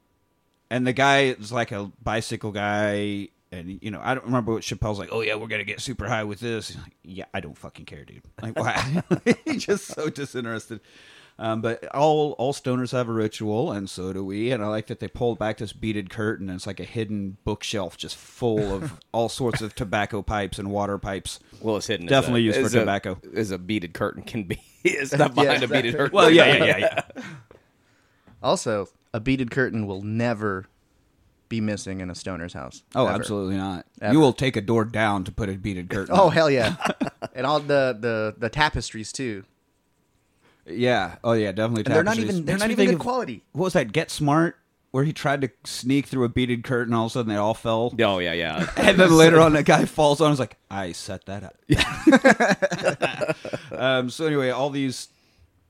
and 0.69 0.85
the 0.85 0.93
guy 0.93 1.21
is 1.23 1.51
like 1.51 1.71
a 1.71 1.91
bicycle 2.03 2.51
guy. 2.51 3.29
And 3.51 3.79
you 3.81 3.89
know, 3.89 3.99
I 4.03 4.13
don't 4.13 4.25
remember 4.25 4.53
what 4.53 4.61
Chappelle's 4.61 4.99
like. 4.99 5.09
Oh 5.11 5.21
yeah, 5.21 5.35
we're 5.35 5.47
gonna 5.47 5.63
get 5.63 5.81
super 5.81 6.07
high 6.07 6.23
with 6.23 6.39
this. 6.39 6.75
Like, 6.75 6.95
yeah, 7.03 7.25
I 7.33 7.39
don't 7.39 7.57
fucking 7.57 7.85
care, 7.85 8.05
dude. 8.05 8.21
Like, 8.41 8.57
why? 8.57 9.03
He's 9.45 9.65
just 9.65 9.87
so 9.87 10.09
disinterested. 10.09 10.81
Um, 11.39 11.61
but 11.61 11.85
all 11.95 12.33
all 12.33 12.53
stoners 12.53 12.91
have 12.91 13.07
a 13.07 13.13
ritual, 13.13 13.71
and 13.71 13.89
so 13.89 14.11
do 14.11 14.23
we. 14.25 14.51
And 14.51 14.61
I 14.61 14.67
like 14.67 14.87
that 14.87 14.99
they 14.99 15.07
pulled 15.07 15.39
back 15.39 15.57
this 15.57 15.71
beaded 15.71 16.09
curtain, 16.09 16.49
and 16.49 16.57
it's 16.57 16.67
like 16.67 16.81
a 16.81 16.85
hidden 16.85 17.37
bookshelf 17.45 17.95
just 17.97 18.17
full 18.17 18.73
of 18.75 18.99
all 19.13 19.29
sorts 19.29 19.61
of 19.61 19.73
tobacco 19.73 20.21
pipes 20.21 20.59
and 20.59 20.69
water 20.69 20.97
pipes. 20.97 21.39
Well, 21.61 21.77
it's 21.77 21.87
hidden. 21.87 22.07
Definitely 22.07 22.41
used 22.41 22.59
for 22.59 22.67
a- 22.67 22.81
tobacco. 22.81 23.19
As 23.33 23.51
a 23.51 23.57
beaded 23.57 23.93
curtain 23.93 24.23
can 24.23 24.43
be. 24.43 24.61
it's 24.83 25.13
not 25.13 25.33
behind 25.33 25.63
a 25.63 25.67
beaded 25.69 25.95
curtain. 25.95 26.13
Well, 26.13 26.29
yeah, 26.29 26.57
yeah, 26.57 26.65
yeah, 26.65 26.77
yeah. 26.77 27.23
Also, 28.43 28.89
a 29.13 29.21
beaded 29.21 29.49
curtain 29.49 29.87
will 29.87 30.01
never 30.01 30.67
be 31.49 31.59
missing 31.59 31.99
in 31.99 32.09
a 32.09 32.15
stoner's 32.15 32.53
house. 32.53 32.83
Oh, 32.95 33.07
Ever. 33.07 33.15
absolutely 33.15 33.57
not. 33.57 33.85
Ever. 34.01 34.13
You 34.13 34.19
will 34.19 34.33
take 34.33 34.55
a 34.55 34.61
door 34.61 34.85
down 34.85 35.23
to 35.25 35.31
put 35.31 35.49
a 35.49 35.53
beaded 35.53 35.89
curtain. 35.91 36.15
Oh 36.17 36.27
up. 36.27 36.33
hell 36.33 36.49
yeah! 36.49 36.75
and 37.35 37.45
all 37.45 37.59
the, 37.59 37.97
the 37.99 38.35
the 38.37 38.49
tapestries 38.49 39.11
too. 39.11 39.43
yeah. 40.65 41.15
Oh 41.23 41.33
yeah, 41.33 41.51
definitely. 41.51 41.85
And 41.85 41.95
they're 41.95 42.03
not 42.03 42.17
even 42.19 42.45
they're 42.45 42.55
Makes 42.55 42.61
not 42.63 42.71
even 42.71 42.85
good 42.85 42.95
of- 42.95 43.01
quality. 43.01 43.43
What 43.53 43.65
was 43.65 43.73
that? 43.73 43.91
Get 43.91 44.11
Smart, 44.11 44.57
where 44.91 45.03
he 45.03 45.11
tried 45.13 45.41
to 45.41 45.49
sneak 45.65 46.05
through 46.07 46.23
a 46.25 46.29
beaded 46.29 46.63
curtain, 46.63 46.93
all 46.93 47.05
of 47.07 47.11
a 47.11 47.13
sudden 47.13 47.29
they 47.29 47.37
all 47.37 47.53
fell. 47.55 47.93
Oh 47.99 48.19
yeah, 48.19 48.33
yeah. 48.33 48.69
And 48.77 48.97
then 48.99 49.11
later 49.15 49.39
on, 49.39 49.53
the 49.53 49.63
guy 49.63 49.85
falls 49.85 50.21
on. 50.21 50.27
I 50.27 50.29
was 50.29 50.39
like, 50.39 50.57
I 50.69 50.91
set 50.91 51.25
that 51.25 51.43
up. 51.43 51.55
um, 53.71 54.09
so 54.09 54.25
anyway, 54.25 54.49
all 54.49 54.69
these 54.69 55.07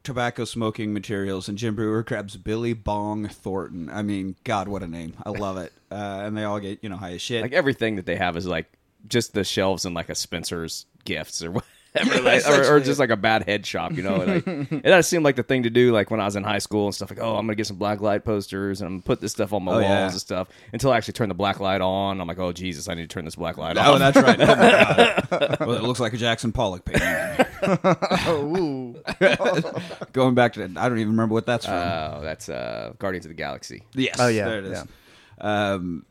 tobacco 0.03 0.45
smoking 0.45 0.93
materials, 0.93 1.47
and 1.47 1.57
Jim 1.57 1.75
Breuer 1.75 2.03
grabs 2.03 2.37
Billy 2.37 2.73
Bong 2.73 3.27
Thornton. 3.27 3.89
I 3.89 4.01
mean, 4.01 4.35
God, 4.43 4.67
what 4.67 4.83
a 4.83 4.87
name! 4.87 5.13
I 5.23 5.29
love 5.29 5.57
it. 5.57 5.73
Uh, 5.91 6.21
and 6.23 6.37
they 6.37 6.43
all 6.43 6.59
get 6.59 6.77
you 6.83 6.89
know 6.89 6.97
high 6.97 7.13
as 7.13 7.21
shit. 7.23 7.41
like 7.41 7.51
everything 7.51 7.95
that 7.95 8.05
they 8.05 8.15
have 8.15 8.37
is 8.37 8.45
like 8.45 8.71
just 9.07 9.33
the 9.33 9.43
shelves 9.43 9.85
in 9.85 9.95
like 9.95 10.07
a 10.07 10.13
Spencer's 10.13 10.85
gifts 11.03 11.43
or 11.43 11.49
whatever, 11.49 11.71
Yeah, 11.95 12.19
like, 12.19 12.47
or, 12.47 12.75
or 12.75 12.79
just 12.79 12.99
like 12.99 13.09
a 13.09 13.17
bad 13.17 13.45
head 13.47 13.65
shop, 13.65 13.93
you 13.93 14.03
know. 14.03 14.17
Like, 14.17 14.47
it 14.47 14.83
does 14.83 15.07
seem 15.07 15.23
like 15.23 15.35
the 15.35 15.41
thing 15.43 15.63
to 15.63 15.71
do, 15.71 15.91
like 15.91 16.11
when 16.11 16.19
I 16.19 16.25
was 16.25 16.35
in 16.35 16.43
high 16.43 16.59
school 16.59 16.85
and 16.85 16.93
stuff. 16.93 17.09
Like, 17.09 17.19
oh, 17.19 17.35
I'm 17.35 17.47
gonna 17.47 17.55
get 17.55 17.65
some 17.65 17.77
black 17.77 17.99
light 17.99 18.23
posters 18.23 18.79
and 18.81 18.87
I'm 18.87 18.93
gonna 18.97 19.03
put 19.03 19.21
this 19.21 19.31
stuff 19.31 19.53
on 19.53 19.63
my 19.63 19.71
Oh, 19.71 19.75
walls 19.75 19.85
yeah. 19.85 20.03
and 20.11 20.13
stuff. 20.13 20.49
Until 20.71 20.91
I 20.91 20.97
actually 20.97 21.13
turn 21.13 21.29
the 21.29 21.35
black 21.35 21.59
light 21.59 21.81
on, 21.81 22.21
I'm 22.21 22.27
like, 22.27 22.37
oh 22.37 22.51
Jesus, 22.51 22.87
I 22.87 22.93
need 22.93 23.01
to 23.01 23.07
turn 23.07 23.25
this 23.25 23.35
black 23.37 23.57
light 23.57 23.75
Oh, 23.77 23.93
on. 23.95 23.99
that's 23.99 24.17
right. 24.17 24.39
Oh 25.31 25.65
well, 25.67 25.73
it 25.77 25.83
looks 25.83 25.99
like 25.99 26.13
a 26.13 26.17
Jackson 26.17 26.51
Pollock 26.51 26.85
painting. 26.85 27.45
Oh, 28.27 28.55
ooh. 28.57 28.95
Going 30.13 30.35
back 30.35 30.53
to, 30.53 30.63
I 30.63 30.89
don't 30.89 30.97
even 30.99 31.09
remember 31.11 31.33
what 31.33 31.45
that's 31.45 31.65
from. 31.65 31.73
Oh, 31.75 32.19
that's 32.21 32.49
uh, 32.49 32.93
Guardians 32.99 33.25
of 33.25 33.29
the 33.29 33.35
Galaxy. 33.35 33.83
Yes. 33.93 34.17
Oh, 34.19 34.27
yeah, 34.27 34.45
There 34.47 34.59
it 34.59 34.65
is. 34.65 34.83
Um, 35.39 36.05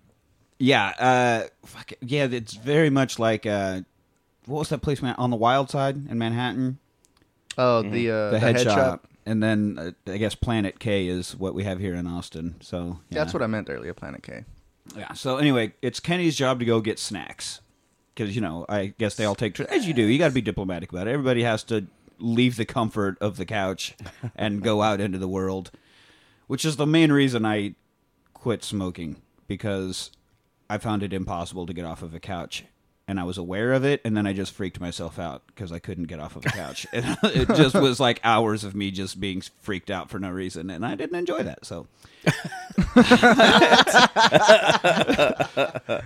yeah. 0.59 0.89
Uh, 0.99 1.67
fuck 1.67 1.93
it. 1.93 1.99
yeah. 2.03 2.25
It's 2.25 2.55
very 2.55 2.91
much 2.91 3.19
like 3.19 3.47
uh, 3.47 3.83
what 4.49 4.59
was 4.59 4.69
that 4.71 4.83
place 4.83 5.03
man 5.03 5.15
on 5.19 5.31
the 5.31 5.37
Wild 5.37 5.71
Side 5.71 5.97
in 6.09 6.19
Manhattan? 6.19 6.79
oh 7.57 7.83
the 7.83 8.11
uh, 8.11 8.31
The, 8.31 8.39
head, 8.39 8.61
shop. 8.61 9.07
And 9.27 9.43
then 9.43 9.79
uh, 9.79 10.13
I 10.13 10.17
guess 10.17 10.35
Planet 10.35 10.79
K 10.79 11.07
is 11.07 11.37
what 11.37 11.55
we 11.55 11.65
have 11.65 11.79
here 11.79 11.95
in 11.95 12.07
Austin. 12.07 12.57
So 12.61 13.01
yeah. 13.11 13.19
That's 13.19 13.35
what 13.35 13.43
I 13.43 13.47
meant 13.47 13.69
earlier. 13.69 13.93
Planet 13.93 14.23
K. 14.23 14.45
Yeah. 14.97 15.13
So 15.13 15.37
anyway, 15.37 15.75
it's 15.83 16.01
Kenny's 16.01 16.37
job 16.37 16.61
to 16.61 16.65
go 16.65 16.81
get 16.81 16.99
snacks 16.99 17.61
because 18.15 18.35
you 18.35 18.41
know 18.41 18.65
I 18.69 18.95
guess 18.99 19.17
they 19.17 19.25
all 19.25 19.35
take 19.35 19.59
as 19.61 19.87
you 19.87 19.93
do. 19.93 20.03
You 20.03 20.19
got 20.19 20.29
to 20.29 20.35
be 20.35 20.41
diplomatic 20.41 20.91
about 20.91 21.07
it. 21.09 21.13
Everybody 21.13 21.43
has 21.43 21.63
to 21.65 21.87
leave 22.19 22.57
the 22.57 22.65
comfort 22.65 23.19
of 23.21 23.37
the 23.37 23.45
couch 23.45 23.95
and 24.37 24.63
go 24.63 24.83
out 24.83 25.01
into 25.01 25.19
the 25.19 25.29
world, 25.29 25.71
which 26.47 26.65
is 26.65 26.77
the 26.77 26.87
main 26.87 27.13
reason 27.13 27.45
I 27.45 27.75
quit 28.35 28.65
smoking 28.65 29.17
because 29.47 30.11
I 30.71 30.79
found 30.79 31.03
it 31.03 31.13
impossible 31.13 31.67
to 31.67 31.73
get 31.73 31.85
off 31.85 32.03
of 32.03 32.15
a 32.15 32.21
couch. 32.21 32.65
And 33.09 33.19
I 33.19 33.25
was 33.25 33.39
aware 33.39 33.73
of 33.73 33.87
it, 33.87 34.03
and 34.05 34.15
then 34.15 34.27
I 34.27 34.35
just 34.35 34.53
freaked 34.53 34.81
myself 34.81 35.19
out 35.19 35.43
because 35.47 35.73
I 35.73 35.79
couldn't 35.79 36.05
get 36.05 36.21
off 36.21 36.37
of 36.37 36.43
the 36.43 36.51
couch. 36.51 36.87
and 36.93 37.17
it 37.25 37.49
just 37.57 37.75
was 37.81 37.99
like 37.99 38.21
hours 38.23 38.65
of 38.65 38.75
me 38.75 38.91
just 38.91 39.19
being 39.19 39.43
freaked 39.63 39.91
out 39.91 40.11
for 40.11 40.19
no 40.19 40.31
reason, 40.31 40.69
and 40.69 40.85
I 40.85 40.95
didn't 40.95 41.17
enjoy 41.17 41.43
that. 41.43 41.65
So, 41.65 41.87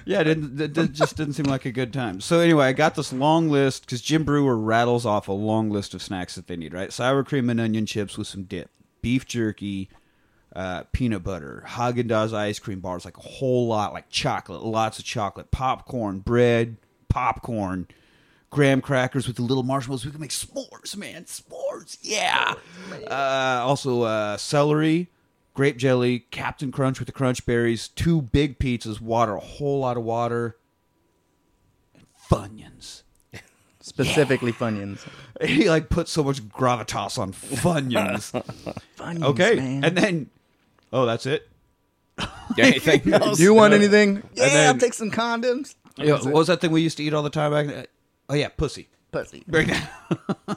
yeah, 0.07 0.21
it, 0.21 0.25
didn't, 0.25 0.61
it 0.61 0.73
did- 0.73 0.95
just 0.95 1.17
didn't 1.17 1.35
seem 1.35 1.47
like 1.47 1.65
a 1.65 1.73
good 1.73 1.93
time. 1.93 2.21
So 2.21 2.39
anyway, 2.41 2.67
I 2.67 2.73
got 2.73 2.95
this 2.95 3.13
long 3.13 3.51
list 3.51 3.85
because 3.85 4.01
Jim 4.01 4.25
Breuer 4.25 4.57
rattles 4.57 5.05
off 5.05 5.29
a 5.29 5.33
long 5.33 5.71
list 5.71 5.95
of 5.95 6.03
snacks 6.03 6.35
that 6.37 6.47
they 6.47 6.57
need. 6.57 6.73
Right, 6.73 6.93
sour 6.93 7.25
cream 7.25 7.51
and 7.51 7.61
onion 7.61 7.87
chips 7.87 8.17
with 8.17 8.29
some 8.29 8.45
dip, 8.45 8.71
beef 9.01 9.27
jerky, 9.27 9.89
uh, 10.55 10.85
peanut 10.93 11.23
butter, 11.25 11.65
Haagen 11.67 12.09
Dazs 12.09 12.33
ice 12.33 12.59
cream 12.59 12.81
bars, 12.81 13.05
like 13.05 13.17
a 13.17 13.23
whole 13.23 13.67
lot, 13.67 13.93
like 13.93 14.09
chocolate, 14.09 14.63
lots 14.63 14.99
of 14.99 15.05
chocolate, 15.05 15.51
popcorn, 15.51 16.21
bread, 16.21 16.77
popcorn. 17.13 17.87
Graham 18.51 18.81
crackers 18.83 19.27
with 19.27 19.37
the 19.37 19.43
little 19.43 19.63
marshmallows. 19.63 20.05
We 20.05 20.11
can 20.11 20.21
make 20.21 20.31
s'mores, 20.31 20.95
man. 20.97 21.25
S'mores, 21.25 21.97
yeah. 22.03 22.55
Uh, 23.11 23.63
also, 23.65 24.03
uh, 24.03 24.37
celery, 24.37 25.09
grape 25.55 25.79
jelly, 25.79 26.27
Captain 26.31 26.71
Crunch 26.71 26.99
with 26.99 27.07
the 27.07 27.13
crunch 27.13 27.47
berries, 27.47 27.89
two 27.89 28.21
big 28.21 28.59
pizzas, 28.59 29.01
water, 29.01 29.37
a 29.37 29.41
whole 29.41 29.81
lot 29.81 29.97
of 29.97 30.03
water, 30.03 30.57
and 31.95 32.05
Funyuns. 32.31 33.03
Specifically 33.81 34.53
Funyuns. 34.53 35.01
He 35.43 35.69
like 35.69 35.89
put 35.89 36.09
so 36.09 36.23
much 36.23 36.41
gravitas 36.43 37.19
on 37.19 37.33
Funyuns. 37.33 38.31
Funyuns, 38.97 39.25
okay, 39.25 39.57
man. 39.57 39.83
and 39.85 39.97
then 39.97 40.31
oh, 40.93 41.05
that's 41.07 41.27
it. 41.27 41.49
Yeah, 42.57 42.67
anything 42.67 43.13
else? 43.15 43.39
Do 43.39 43.43
you 43.43 43.55
want 43.55 43.73
anything? 43.75 44.23
Yeah, 44.35 44.49
then- 44.49 44.75
I'll 44.75 44.79
take 44.81 44.95
some 44.95 45.11
condoms. 45.11 45.75
Yeah, 45.97 46.15
what 46.15 46.33
was 46.33 46.47
that 46.49 46.61
thing 46.61 46.71
we 46.71 46.81
used 46.83 46.97
to 46.99 47.03
eat 47.03 47.15
all 47.15 47.23
the 47.23 47.31
time 47.31 47.53
back? 47.53 47.67
then? 47.67 47.87
Oh 48.29 48.35
yeah, 48.35 48.49
pussy. 48.49 48.89
Pussy. 49.11 49.45
Break 49.47 49.69
down. 49.69 50.57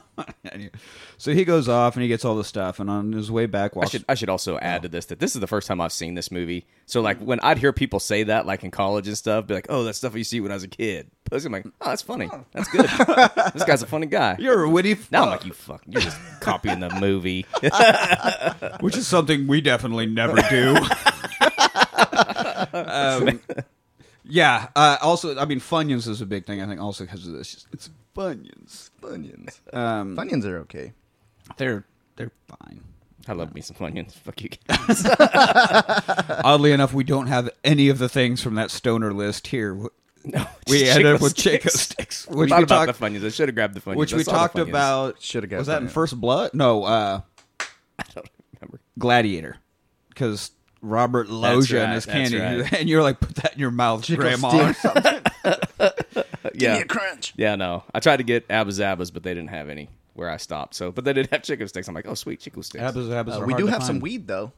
So 1.18 1.32
he 1.32 1.44
goes 1.44 1.68
off 1.68 1.94
and 1.94 2.02
he 2.02 2.08
gets 2.08 2.24
all 2.24 2.36
the 2.36 2.44
stuff, 2.44 2.78
and 2.78 2.90
on 2.90 3.12
his 3.12 3.30
way 3.30 3.46
back, 3.46 3.72
I 3.76 3.86
should 3.86 4.04
I 4.08 4.14
should 4.14 4.28
also 4.28 4.58
add 4.58 4.82
to 4.82 4.88
this 4.88 5.06
that 5.06 5.18
this 5.18 5.34
is 5.34 5.40
the 5.40 5.46
first 5.46 5.66
time 5.66 5.80
I've 5.80 5.92
seen 5.92 6.14
this 6.14 6.30
movie. 6.30 6.66
So 6.84 7.00
like 7.00 7.18
when 7.18 7.40
I'd 7.40 7.58
hear 7.58 7.72
people 7.72 8.00
say 8.00 8.24
that 8.24 8.44
like 8.46 8.64
in 8.64 8.70
college 8.70 9.08
and 9.08 9.16
stuff, 9.16 9.46
be 9.46 9.54
like, 9.54 9.66
"Oh, 9.70 9.84
that's 9.84 9.98
stuff 9.98 10.14
I 10.14 10.18
used 10.18 10.30
to 10.30 10.36
see 10.36 10.40
when 10.40 10.50
I 10.50 10.54
was 10.54 10.62
a 10.64 10.68
kid." 10.68 11.10
Pussy, 11.24 11.46
I'm 11.46 11.52
like, 11.52 11.66
"Oh, 11.80 11.88
that's 11.88 12.02
funny. 12.02 12.30
That's 12.52 12.68
good. 12.68 12.86
this 13.54 13.64
guy's 13.64 13.82
a 13.82 13.86
funny 13.86 14.06
guy." 14.06 14.36
You're 14.38 14.64
a 14.64 14.70
witty 14.70 14.96
now 15.10 15.24
I'm 15.24 15.30
like, 15.30 15.46
"You 15.46 15.52
fuck, 15.52 15.82
you're 15.86 16.02
just 16.02 16.18
copying 16.40 16.80
the 16.80 16.90
movie." 16.90 17.46
which 18.80 18.96
is 18.96 19.06
something 19.06 19.46
we 19.46 19.60
definitely 19.62 20.06
never 20.06 20.36
do. 20.50 20.76
um, 22.74 23.40
yeah. 24.28 24.68
Uh, 24.76 24.96
also, 25.02 25.36
I 25.38 25.44
mean, 25.44 25.60
Funyuns 25.60 26.06
is 26.08 26.20
a 26.20 26.26
big 26.26 26.46
thing. 26.46 26.60
I 26.62 26.66
think 26.66 26.80
also 26.80 27.04
because 27.04 27.26
of 27.26 27.32
this. 27.34 27.66
It's 27.72 27.90
Funyuns. 28.14 28.90
Funyuns. 29.02 29.60
Um, 29.74 30.16
Funyuns 30.16 30.44
are 30.44 30.58
okay. 30.58 30.92
they're 31.56 31.84
they're 32.16 32.32
fine. 32.48 32.82
I 33.28 33.32
love 33.32 33.54
me 33.54 33.60
some 33.60 33.76
onions. 33.80 34.14
Fuck 34.24 34.40
you. 34.42 34.50
guys. 34.68 35.04
Oddly 36.44 36.70
enough, 36.72 36.94
we 36.94 37.02
don't 37.04 37.26
have 37.26 37.50
any 37.64 37.88
of 37.88 37.98
the 37.98 38.08
things 38.08 38.40
from 38.42 38.54
that 38.54 38.70
stoner 38.70 39.12
list 39.12 39.48
here. 39.48 39.74
No, 40.24 40.46
We 40.68 40.80
just 40.80 40.96
ended 40.96 41.14
up 41.14 41.20
with 41.20 41.38
sticks. 41.38 41.64
Chico 41.64 41.68
sticks, 41.70 42.28
I 42.30 42.34
which 42.34 42.50
thought 42.50 42.58
we 42.58 42.64
about 42.64 42.86
talked, 42.86 42.98
the 43.00 43.04
Funyuns. 43.06 43.24
I 43.24 43.28
should 43.30 43.48
have 43.48 43.54
grabbed 43.56 43.74
the 43.74 43.80
Funyuns. 43.80 43.96
which 43.96 44.14
I 44.14 44.16
we 44.18 44.22
saw 44.24 44.32
the 44.32 44.38
talked 44.38 44.54
Funyuns. 44.56 44.68
about. 44.68 45.22
Shoulda 45.22 45.46
got 45.48 45.58
Was 45.58 45.66
that 45.66 45.82
in 45.82 45.88
First 45.88 46.20
Blood? 46.20 46.52
No, 46.54 46.84
uh, 46.84 47.20
I 47.60 48.04
don't 48.14 48.28
remember. 48.60 48.80
Gladiator, 48.98 49.56
because 50.08 50.50
Robert 50.86 51.28
Loja 51.28 51.54
Loggia 51.56 51.84
and 51.84 51.92
his 51.94 52.06
candy, 52.06 52.38
right. 52.38 52.72
and 52.80 52.88
you're 52.88 53.02
like, 53.02 53.20
put 53.20 53.34
that 53.36 53.54
in 53.54 53.58
your 53.58 53.70
mouth, 53.70 54.04
Chico 54.04 54.22
Grandma. 54.22 54.72
stick 54.72 54.76
something. 54.94 55.22
Give 56.52 56.62
Yeah, 56.62 56.74
me 56.76 56.80
a 56.82 56.84
crunch. 56.86 57.34
yeah. 57.36 57.54
No, 57.56 57.84
I 57.94 58.00
tried 58.00 58.18
to 58.18 58.22
get 58.22 58.46
Abba 58.50 58.70
Zabbas, 58.70 59.12
but 59.12 59.22
they 59.22 59.34
didn't 59.34 59.50
have 59.50 59.68
any 59.68 59.88
where 60.14 60.30
I 60.30 60.36
stopped. 60.38 60.74
So, 60.74 60.90
but 60.92 61.04
they 61.04 61.12
did 61.12 61.28
have 61.30 61.42
chicken 61.42 61.68
sticks. 61.68 61.88
I'm 61.88 61.94
like, 61.94 62.06
"Oh, 62.06 62.14
sweet 62.14 62.40
chicken 62.40 62.62
sticks." 62.62 62.82
Abba's- 62.82 63.10
Abba's 63.10 63.34
Uh, 63.34 63.40
are 63.40 63.46
we 63.46 63.52
hard 63.52 63.60
do 63.62 63.66
to 63.66 63.72
have 63.72 63.82
some 63.84 64.00
weed 64.00 64.26
though. 64.26 64.52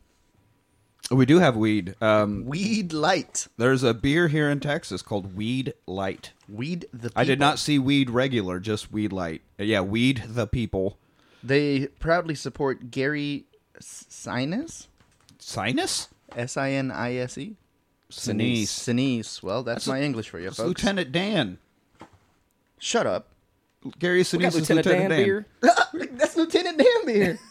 We 1.11 1.25
do 1.25 1.39
have 1.39 1.57
weed. 1.57 1.95
Um, 2.03 2.45
Weed 2.45 2.93
light. 2.93 3.49
there's 3.57 3.83
a 3.83 3.95
beer 3.95 4.29
here 4.29 4.51
in 4.51 4.61
Texas 4.61 5.01
called 5.01 5.35
Weed 5.35 5.73
Light. 5.87 6.33
Weed 6.49 6.85
the. 6.93 7.09
People. 7.09 7.13
I 7.21 7.25
did 7.25 7.41
not 7.41 7.59
see 7.59 7.79
Weed 7.79 8.11
Regular, 8.11 8.61
just 8.61 8.93
Weed 8.93 9.13
Light. 9.13 9.41
Yeah, 9.57 9.81
Weed 9.81 10.25
the 10.27 10.47
People. 10.47 10.99
They 11.43 11.87
proudly 11.99 12.35
support 12.35 12.91
Gary 12.91 13.45
S- 13.79 14.05
Sinus. 14.09 14.89
Sinus? 15.39 16.09
S 16.37 16.57
I 16.57 16.71
N 16.71 16.91
I 16.91 17.17
S 17.17 17.39
E. 17.39 17.57
Sinise. 18.11 18.65
Sinise. 18.65 19.43
Well, 19.43 19.63
that's, 19.63 19.85
That's 19.85 19.89
my 19.89 20.03
English 20.03 20.29
for 20.31 20.39
you, 20.39 20.49
folks. 20.49 20.61
Lieutenant 20.61 21.13
Dan. 21.13 21.59
Shut 22.79 23.07
up. 23.07 23.29
Gary 23.99 24.19
We 24.19 24.23
Sinise 24.25 24.49
is 24.49 24.71
Lieutenant, 24.71 24.87
Lieutenant 24.87 25.11
Dan, 25.11 25.25
beer. 25.25 25.47
that's 26.13 26.37
Lieutenant 26.37 26.79
Dan 26.79 27.09
here. 27.15 27.39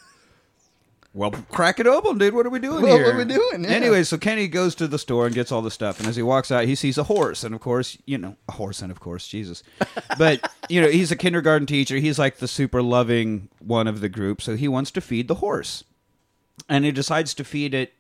Well, 1.14 1.32
crack 1.50 1.80
it 1.80 1.88
open, 1.88 2.20
dude. 2.20 2.36
What 2.36 2.46
are 2.46 2.52
we 2.52 2.60
doing 2.60 2.84
Well, 2.84 2.96
here? 2.96 3.08
what 3.08 3.16
are 3.16 3.18
we 3.18 3.26
doing? 3.26 3.64
Yeah. 3.64 3.72
Anyway, 3.72 4.04
so 4.04 4.20
Kenny 4.20 4.48
goes 4.48 4.76
to 4.76 4.88
the 4.88 5.00
store 5.00 5.26
and 5.26 5.34
gets 5.34 5.52
all 5.52 5.64
the 5.64 5.72
stuff, 5.72 6.00
and 6.00 6.08
as 6.08 6.16
he 6.16 6.22
walks 6.22 6.52
out, 6.52 6.66
he 6.66 6.76
sees 6.76 6.96
a 7.00 7.06
horse, 7.06 7.44
and 7.44 7.56
of 7.56 7.62
course, 7.62 7.98
you 8.06 8.20
know, 8.20 8.36
a 8.48 8.52
horse, 8.52 8.84
and 8.84 8.92
of 8.92 9.00
course, 9.00 9.28
Jesus. 9.28 9.64
But 10.20 10.48
you 10.70 10.80
know, 10.80 10.90
he's 10.90 11.12
a 11.12 11.16
kindergarten 11.16 11.66
teacher. 11.66 11.96
He's 11.98 12.20
like 12.20 12.38
the 12.38 12.48
super 12.48 12.84
loving 12.84 13.50
one 13.58 13.88
of 13.88 14.00
the 14.00 14.10
group, 14.10 14.44
so 14.44 14.56
he 14.56 14.68
wants 14.68 14.92
to 14.92 15.02
feed 15.02 15.28
the 15.28 15.36
horse, 15.36 15.84
and 16.70 16.86
he 16.86 16.92
decides 16.92 17.34
to 17.36 17.44
feed 17.44 17.74
it 17.74 17.94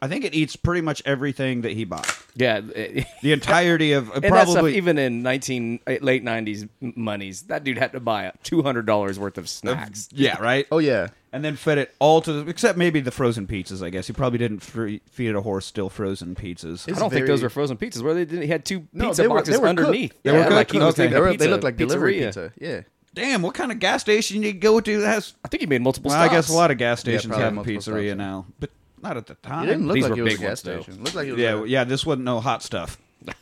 I 0.00 0.06
think 0.08 0.24
it 0.24 0.34
eats 0.34 0.54
pretty 0.56 0.80
much 0.80 1.02
everything 1.04 1.62
that 1.62 1.72
he 1.72 1.84
bought. 1.84 2.08
Yeah, 2.36 2.60
The 2.60 3.04
entirety 3.32 3.92
of 3.92 4.10
and 4.12 4.22
that 4.22 4.28
stuff, 4.28 4.52
probably 4.54 4.76
even 4.76 4.96
in 4.98 5.22
nineteen 5.22 5.80
eh, 5.86 5.98
late 6.00 6.22
nineties 6.22 6.66
monies, 6.80 7.42
that 7.42 7.64
dude 7.64 7.78
had 7.78 7.92
to 7.92 8.00
buy 8.00 8.32
two 8.42 8.62
hundred 8.62 8.86
dollars 8.86 9.18
worth 9.18 9.38
of 9.38 9.48
snacks. 9.48 10.08
yeah, 10.12 10.40
right. 10.40 10.66
Oh 10.70 10.78
yeah. 10.78 11.08
and 11.32 11.44
then 11.44 11.56
fed 11.56 11.78
it 11.78 11.94
all 11.98 12.20
to 12.22 12.32
the 12.32 12.48
except 12.50 12.78
maybe 12.78 13.00
the 13.00 13.10
frozen 13.10 13.46
pizzas. 13.46 13.82
I 13.84 13.90
guess 13.90 14.06
he 14.06 14.12
probably 14.12 14.38
didn't 14.38 14.60
free, 14.60 15.00
feed 15.10 15.34
a 15.34 15.40
horse 15.42 15.66
still 15.66 15.88
frozen 15.88 16.34
pizzas. 16.36 16.86
It's 16.86 16.96
I 16.96 17.00
don't 17.00 17.10
think 17.10 17.26
those 17.26 17.42
were 17.42 17.50
frozen 17.50 17.76
pizzas. 17.76 18.02
Where 18.02 18.14
they 18.14 18.24
didn't, 18.24 18.42
he 18.42 18.48
had 18.48 18.64
two 18.64 18.86
No, 18.92 19.06
pizza 19.08 19.22
they 19.22 19.28
were- 19.28 19.34
boxes 19.34 19.54
they 19.54 19.60
were 19.60 19.66
cooked. 19.68 19.78
underneath. 19.80 20.22
They 20.22 20.30
were 20.32 20.38
yeah, 20.38 20.44
cooked? 20.44 20.54
like 20.56 20.70
he 20.72 20.78
was 20.78 20.94
They, 20.94 21.12
a 21.12 21.20
were, 21.20 21.30
pizza, 21.32 21.44
they 21.46 21.50
look 21.50 21.62
like 21.64 21.76
delivery 21.76 22.14
pizzeria. 22.16 22.26
pizza. 22.26 22.52
Yeah. 22.60 22.80
Damn, 23.14 23.42
what 23.42 23.54
kind 23.54 23.72
of 23.72 23.80
gas 23.80 24.02
station 24.02 24.44
you 24.44 24.52
go 24.52 24.78
to 24.78 25.00
that 25.00 25.08
has? 25.08 25.34
I 25.44 25.48
think 25.48 25.62
he 25.62 25.66
made 25.66 25.82
multiple 25.82 26.10
Well, 26.10 26.20
I 26.20 26.28
guess 26.28 26.50
a 26.50 26.52
lot 26.52 26.70
of 26.70 26.78
gas 26.78 27.00
stations 27.00 27.26
probably 27.26 27.44
have 27.44 27.58
a 27.58 27.68
pizzeria 27.68 28.08
stops. 28.10 28.18
now, 28.18 28.46
but 28.60 28.70
not 29.02 29.16
at 29.16 29.26
the 29.26 29.34
time. 29.36 29.64
It 29.64 29.66
didn't 29.68 29.86
look 29.86 29.94
These 29.94 30.04
like 30.04 30.12
were 30.12 30.18
it 30.18 30.22
was 30.22 30.34
a 30.34 30.36
big 30.36 30.40
gas 30.40 30.48
ones, 30.48 30.62
though. 30.62 30.82
station. 30.82 31.04
Looked 31.04 31.16
like 31.16 31.28
it 31.28 31.32
was 31.32 31.40
yeah, 31.40 31.54
a- 31.54 31.66
yeah. 31.66 31.84
This 31.84 32.04
wasn't 32.06 32.24
no 32.24 32.40
hot 32.40 32.62
stuff. 32.62 32.98
all 33.26 33.34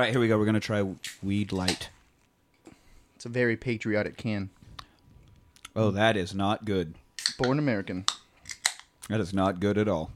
right, 0.00 0.10
here 0.10 0.20
we 0.20 0.28
go. 0.28 0.38
We're 0.38 0.46
gonna 0.46 0.60
try 0.60 0.84
Weed 1.22 1.52
Light. 1.52 1.90
It's 3.16 3.26
a 3.26 3.28
very 3.28 3.56
patriotic 3.56 4.16
can. 4.16 4.50
Oh, 5.76 5.90
that 5.90 6.16
is 6.16 6.34
not 6.34 6.64
good. 6.64 6.94
Born 7.38 7.58
American. 7.58 8.04
That 9.08 9.20
is 9.20 9.32
not 9.32 9.60
good 9.60 9.78
at 9.78 9.88
all. 9.88 10.10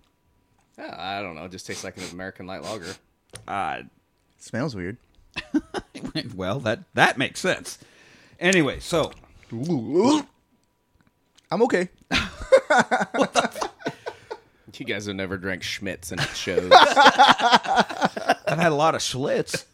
Yeah, 0.78 0.94
I 0.99 1.23
don't 1.23 1.35
know. 1.35 1.44
It 1.44 1.52
just 1.52 1.66
tastes 1.66 1.85
like 1.85 1.96
an 1.96 2.04
American 2.12 2.46
light 2.46 2.62
lager. 2.62 2.94
Uh, 3.46 3.82
Smells 4.38 4.75
weird. 4.76 4.96
well, 6.35 6.61
that 6.61 6.80
that 6.94 7.18
makes 7.18 7.40
sense. 7.40 7.78
Anyway, 8.38 8.80
so 8.80 9.12
I'm 11.50 11.62
okay. 11.62 11.88
You 14.78 14.87
guys 14.87 15.06
have 15.06 15.16
never 15.16 15.37
drank 15.38 15.62
Schmitz 15.62 16.12
and 16.12 16.21
it 16.21 16.28
shows. 16.37 16.71
I've 16.73 18.59
had 18.59 18.73
a 18.73 18.75
lot 18.75 18.95
of 18.95 19.00
Schlitz 19.00 19.64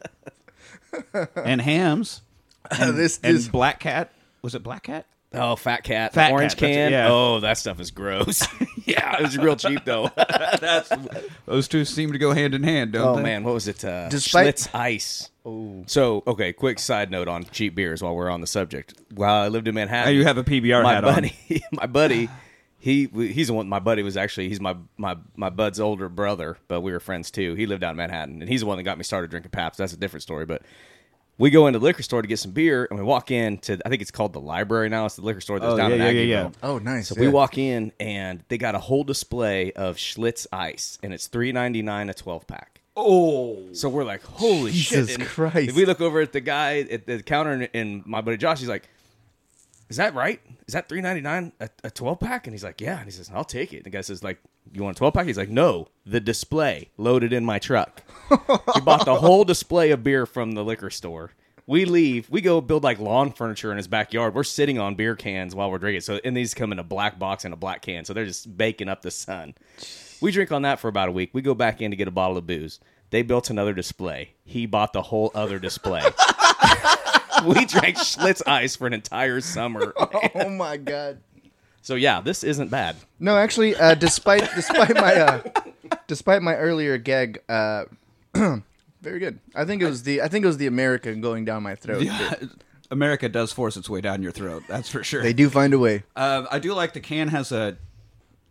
and 1.37 1.61
hams 1.61 2.23
And, 2.71 2.95
this 2.99 3.19
and 3.23 3.35
is 3.35 3.49
Black 3.49 3.81
Cat. 3.81 4.13
Was 4.43 4.55
it 4.55 4.63
Black 4.63 4.85
Cat? 4.85 5.07
oh, 5.35 5.57
Fat 5.57 5.83
Cat, 5.83 6.13
Fat 6.13 6.29
the 6.29 6.33
orange 6.35 6.57
Cat, 6.57 6.69
can. 6.69 6.93
yeah. 6.93 7.09
Oh, 7.11 7.41
that 7.41 7.57
stuff 7.57 7.81
is 7.81 7.91
gross. 7.91 8.47
yeah, 8.85 9.17
it 9.19 9.23
was 9.23 9.39
real 9.39 9.57
cheap 9.57 9.83
though. 9.87 10.11
Those 11.47 11.69
two 11.69 11.85
seem 11.87 12.13
to 12.13 12.19
go 12.19 12.33
hand 12.33 12.55
in 12.55 12.63
hand, 12.63 12.93
don't 12.93 13.09
oh 13.09 13.17
they? 13.17 13.23
man, 13.23 13.43
what 13.45 13.55
was 13.55 13.67
it? 13.69 13.83
Uh, 13.85 14.09
Despite- 14.11 14.57
Schlitz 14.57 14.75
Ice. 14.75 15.31
Oh. 15.47 15.85
So 15.87 16.23
okay, 16.27 16.53
quick 16.53 16.79
side 16.79 17.11
note 17.11 17.29
on 17.29 17.45
cheap 17.45 17.75
beers 17.75 18.03
while 18.03 18.15
we're 18.15 18.29
on 18.31 18.41
the 18.43 18.47
subject. 18.47 18.95
While 19.15 19.35
I 19.43 19.49
lived 19.49 19.67
in 19.69 19.75
Manhattan, 19.75 20.13
Now 20.13 20.19
you 20.19 20.25
have 20.25 20.37
a 20.39 20.45
PBR 20.45 20.83
my 20.83 20.95
hat 20.95 21.05
on. 21.05 21.15
buddy, 21.15 21.35
my 21.73 21.87
buddy, 21.87 22.29
he 22.83 23.09
he's 23.15 23.47
the 23.47 23.55
one. 23.55 23.69
My 23.69 23.79
buddy 23.79 24.03
was 24.03 24.17
actually 24.17 24.49
he's 24.49 24.61
my 24.61 24.77
my 24.97 25.17
my 25.37 25.51
bud's 25.51 25.79
older 25.79 26.09
brother, 26.09 26.57
but 26.67 26.81
we 26.81 26.91
were 26.91 26.99
friends 27.01 27.31
too. 27.31 27.55
He 27.55 27.65
lived 27.67 27.85
out 27.85 27.93
in 27.93 27.97
Manhattan, 27.97 28.41
and 28.43 28.49
he's 28.51 28.61
the 28.61 28.67
one 28.67 28.77
that 28.77 28.83
got 28.83 28.99
me 28.99 29.05
started 29.05 29.31
drinking 29.31 29.53
Paps. 29.53 29.79
That's 29.79 29.93
a 29.93 29.97
different 29.97 30.23
story, 30.23 30.45
but. 30.47 30.63
We 31.39 31.49
go 31.51 31.67
into 31.67 31.79
the 31.79 31.85
liquor 31.85 32.03
store 32.03 32.21
to 32.21 32.29
get 32.29 32.39
some 32.39 32.53
beer, 32.53 32.87
and 32.91 32.99
we 32.99 33.05
walk 33.05 33.31
in 33.31 33.57
to 33.61 33.79
I 33.85 33.89
think 33.89 34.03
it's 34.03 34.11
called 34.11 34.35
the 34.35 34.41
library 34.41 34.91
now. 34.91 35.07
It's 35.07 35.17
the 35.17 35.23
liquor 35.23 35.41
store 35.41 35.59
that's 35.59 35.73
Oh, 35.73 35.77
down 35.79 35.91
yeah, 35.91 35.97
in 35.97 36.03
yeah, 36.17 36.23
yeah, 36.23 36.43
Aggieville. 36.45 36.53
yeah. 36.63 36.69
Oh, 36.69 36.79
nice. 36.79 37.09
So 37.09 37.15
yeah. 37.17 37.23
we 37.23 37.29
walk 37.29 37.57
in, 37.57 37.91
and 37.99 38.45
they 38.49 38.59
got 38.59 38.75
a 38.75 38.79
whole 38.79 39.03
display 39.03 39.73
of 39.73 39.97
Schlitz 39.97 40.47
Ice, 40.53 40.99
and 41.03 41.13
it's 41.15 41.29
three 41.29 41.51
ninety 41.51 41.81
nine 41.81 42.11
a 42.11 42.15
twelve 42.15 42.47
pack. 42.47 42.83
Oh, 42.95 43.65
So 43.73 43.89
we're 43.89 44.05
like, 44.05 44.23
holy 44.23 44.73
Jesus 44.73 45.09
shit! 45.09 45.19
And 45.21 45.27
Christ. 45.27 45.71
if 45.71 45.75
we 45.75 45.87
look 45.87 46.03
over 46.03 46.21
at 46.21 46.33
the 46.33 46.41
guy 46.43 46.81
at 46.81 47.07
the 47.07 47.23
counter, 47.23 47.53
and, 47.53 47.69
and 47.73 48.07
my 48.07 48.21
buddy 48.21 48.37
Josh, 48.37 48.61
he's 48.61 48.69
like, 48.69 48.87
"Is 49.93 49.99
that 49.99 50.15
right? 50.15 50.41
Is 50.67 50.73
that 50.73 50.89
three 50.89 51.03
ninety 51.03 51.21
nine 51.21 51.53
a, 51.61 51.91
twelve 51.91 52.19
pack?" 52.19 52.47
And 52.47 52.55
he's 52.55 52.65
like, 52.65 52.81
"Yeah." 52.81 52.97
And 52.97 53.05
he 53.05 53.11
says, 53.11 53.31
"I'll 53.35 53.45
take 53.45 53.75
it." 53.75 53.79
And 53.79 53.85
the 53.85 53.91
guy 53.91 54.01
says, 54.01 54.25
"Like, 54.25 54.39
you 54.73 54.83
want 54.83 54.97
a 54.97 54.99
twelve 54.99 55.13
pack?" 55.13 55.27
He's 55.27 55.37
like, 55.37 55.51
"No, 55.51 55.89
the 56.07 56.19
display 56.19 56.89
loaded 56.97 57.33
in 57.33 57.45
my 57.45 57.59
truck." 57.59 58.03
he 58.75 58.81
bought 58.81 59.05
the 59.05 59.17
whole 59.17 59.45
display 59.45 59.91
of 59.91 60.03
beer 60.03 60.25
from 60.25 60.53
the 60.53 60.65
liquor 60.65 60.89
store. 60.89 61.33
We 61.67 61.85
leave. 61.85 62.31
We 62.31 62.41
go 62.41 62.61
build 62.61 62.83
like 62.83 62.99
lawn 62.99 63.33
furniture 63.33 63.71
in 63.71 63.77
his 63.77 63.87
backyard. 63.87 64.35
We're 64.35 64.45
sitting 64.45 64.79
on 64.79 64.95
beer 64.95 65.15
cans 65.15 65.55
while 65.55 65.71
we're 65.71 65.79
drinking. 65.79 66.01
So 66.01 66.19
and 66.25 66.35
these 66.35 66.55
come 66.55 66.73
in 66.73 66.79
a 66.79 66.85
black 66.85 67.19
box 67.19 67.45
and 67.45 67.53
a 67.53 67.57
black 67.57 67.83
can. 67.83 68.05
So 68.07 68.15
they're 68.15 68.25
just 68.25 68.57
baking 68.57 68.89
up 68.89 69.03
the 69.03 69.11
sun. 69.11 69.55
We 70.23 70.33
drink 70.33 70.53
on 70.53 70.63
that 70.63 70.81
for 70.81 70.89
about 70.89 71.09
a 71.09 71.13
week. 71.13 71.31
We 71.33 71.43
go 71.43 71.55
back 71.55 71.83
in 71.83 71.91
to 71.91 71.97
get 71.97 72.09
a 72.09 72.13
bottle 72.13 72.39
of 72.39 72.47
booze. 72.47 72.81
They 73.11 73.23
built 73.23 73.51
another 73.51 73.75
display. 73.75 74.35
He 74.45 74.65
bought 74.65 74.95
the 74.95 75.03
whole 75.03 75.31
other 75.35 75.59
display. 75.59 76.03
we 77.47 77.65
drank 77.65 77.97
Schlitz 77.97 78.43
Ice 78.47 78.77
for 78.77 78.87
an 78.87 78.93
entire 78.93 79.41
summer. 79.41 79.95
Oh 80.35 80.49
my 80.49 80.77
god. 80.77 81.19
So 81.83 81.95
yeah, 81.95 82.21
this 82.21 82.45
isn't 82.45 82.71
bad. 82.71 82.97
No, 83.19 83.37
actually, 83.37 83.75
uh, 83.75 83.95
despite 83.95 84.49
despite 84.55 84.95
my 84.95 85.15
uh, 85.15 85.43
despite 86.07 86.43
my 86.43 86.55
earlier 86.57 86.97
gag, 86.97 87.43
uh, 87.49 87.85
very 89.03 89.19
good. 89.19 89.41
I 89.55 89.65
think 89.65 89.83
it 89.83 89.87
was 89.87 90.05
the 90.05 90.23
I 90.23 90.29
think 90.29 90.45
it 90.45 90.47
was 90.47 90.59
the 90.59 90.67
American 90.69 91.21
going 91.21 91.45
down 91.45 91.63
my 91.63 91.75
throat. 91.75 92.07
America 92.91 93.29
does 93.29 93.53
force 93.53 93.77
its 93.77 93.89
way 93.91 94.01
down 94.01 94.23
your 94.23 94.33
throat. 94.33 94.63
That's 94.69 94.89
for 94.89 95.03
sure. 95.03 95.23
They 95.23 95.33
do 95.33 95.49
find 95.51 95.73
a 95.75 95.79
way. 95.79 96.05
Uh, 96.15 96.45
I 96.51 96.59
do 96.59 96.75
like 96.75 96.93
the 96.93 97.01
can 97.01 97.29
has 97.29 97.51
a 97.51 97.79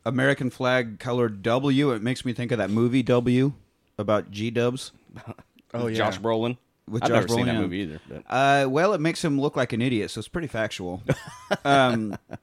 American 0.03 0.49
flag 0.49 0.99
colored 0.99 1.43
W. 1.43 1.91
It 1.91 2.01
makes 2.01 2.25
me 2.25 2.33
think 2.33 2.51
of 2.51 2.57
that 2.57 2.69
movie 2.71 3.03
W 3.03 3.53
about 3.97 4.31
G 4.31 4.51
Dubs. 4.51 4.91
Oh 5.73 5.87
yeah. 5.87 5.95
Josh 5.95 6.19
Brolin. 6.19 6.57
With 6.91 7.03
I've 7.03 7.09
Josh 7.09 7.15
never 7.15 7.27
seen 7.29 7.37
Brolin, 7.39 7.45
that 7.47 7.55
movie 7.61 7.77
either. 7.77 7.99
But. 8.07 8.23
Uh, 8.29 8.69
well, 8.69 8.93
it 8.93 9.01
makes 9.01 9.23
him 9.23 9.39
look 9.39 9.55
like 9.55 9.73
an 9.73 9.81
idiot, 9.81 10.11
so 10.11 10.19
it's 10.19 10.27
pretty 10.27 10.47
factual. 10.47 11.01
um, 11.65 12.15
all 12.29 12.37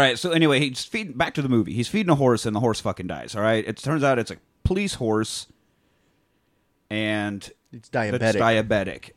right. 0.00 0.18
So 0.18 0.32
anyway, 0.32 0.58
he's 0.58 0.84
feeding 0.84 1.12
back 1.12 1.34
to 1.34 1.42
the 1.42 1.48
movie. 1.48 1.72
He's 1.74 1.88
feeding 1.88 2.10
a 2.10 2.14
horse, 2.16 2.46
and 2.46 2.56
the 2.56 2.60
horse 2.60 2.80
fucking 2.80 3.06
dies. 3.06 3.36
All 3.36 3.42
right. 3.42 3.64
It 3.66 3.76
turns 3.76 4.02
out 4.02 4.18
it's 4.18 4.30
a 4.30 4.36
police 4.64 4.94
horse, 4.94 5.46
and 6.90 7.48
It's 7.72 7.88
diabetic. 7.88 8.18
That's 8.18 8.38
diabetic. 8.38 9.10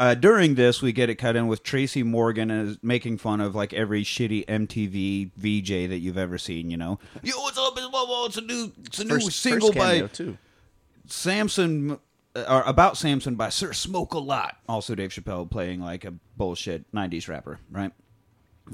Uh, 0.00 0.14
during 0.14 0.54
this, 0.54 0.80
we 0.80 0.92
get 0.92 1.10
it 1.10 1.16
cut 1.16 1.34
in 1.34 1.48
with 1.48 1.64
Tracy 1.64 2.04
Morgan 2.04 2.52
and 2.52 2.78
making 2.84 3.18
fun 3.18 3.40
of 3.40 3.56
like 3.56 3.72
every 3.72 4.04
shitty 4.04 4.46
MTV 4.46 5.32
VJ 5.34 5.90
that 5.90 5.98
you've 5.98 6.18
ever 6.18 6.38
seen. 6.38 6.70
You 6.70 6.76
know, 6.76 7.00
yo, 7.24 7.36
what's 7.40 7.58
up? 7.58 7.72
It's, 7.76 7.88
whoa, 7.88 8.04
whoa, 8.06 8.26
it's 8.26 8.36
a 8.36 8.42
new, 8.42 8.70
it's 8.84 9.00
a 9.00 9.04
new 9.04 9.14
First, 9.14 9.32
single 9.40 9.72
first 9.72 9.78
by 9.78 10.06
too. 10.06 10.38
Samson, 11.06 11.98
or 12.36 12.62
about 12.62 12.96
Samson 12.96 13.34
by 13.34 13.48
Sir 13.48 13.72
Smoke 13.72 14.14
a 14.14 14.18
Lot. 14.18 14.56
Also, 14.68 14.94
Dave 14.94 15.10
Chappelle 15.10 15.50
playing 15.50 15.80
like 15.80 16.04
a 16.04 16.12
bullshit 16.36 16.90
'90s 16.92 17.28
rapper, 17.28 17.58
right? 17.70 17.92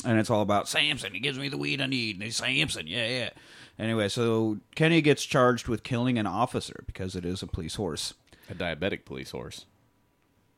And 0.04 0.18
it's 0.18 0.28
all 0.30 0.42
about 0.42 0.68
Samson. 0.68 1.14
He 1.14 1.20
gives 1.20 1.38
me 1.38 1.48
the 1.48 1.56
weed 1.56 1.80
I 1.80 1.86
need. 1.86 2.16
And 2.16 2.24
he's 2.24 2.36
Samson, 2.36 2.86
yeah, 2.88 3.06
yeah. 3.08 3.30
Anyway, 3.78 4.08
so 4.08 4.58
Kenny 4.74 5.00
gets 5.00 5.24
charged 5.24 5.68
with 5.68 5.82
killing 5.84 6.18
an 6.18 6.26
officer 6.26 6.82
because 6.86 7.14
it 7.14 7.24
is 7.24 7.42
a 7.42 7.46
police 7.46 7.76
horse. 7.76 8.14
A 8.50 8.54
diabetic 8.54 9.04
police 9.04 9.30
horse. 9.30 9.66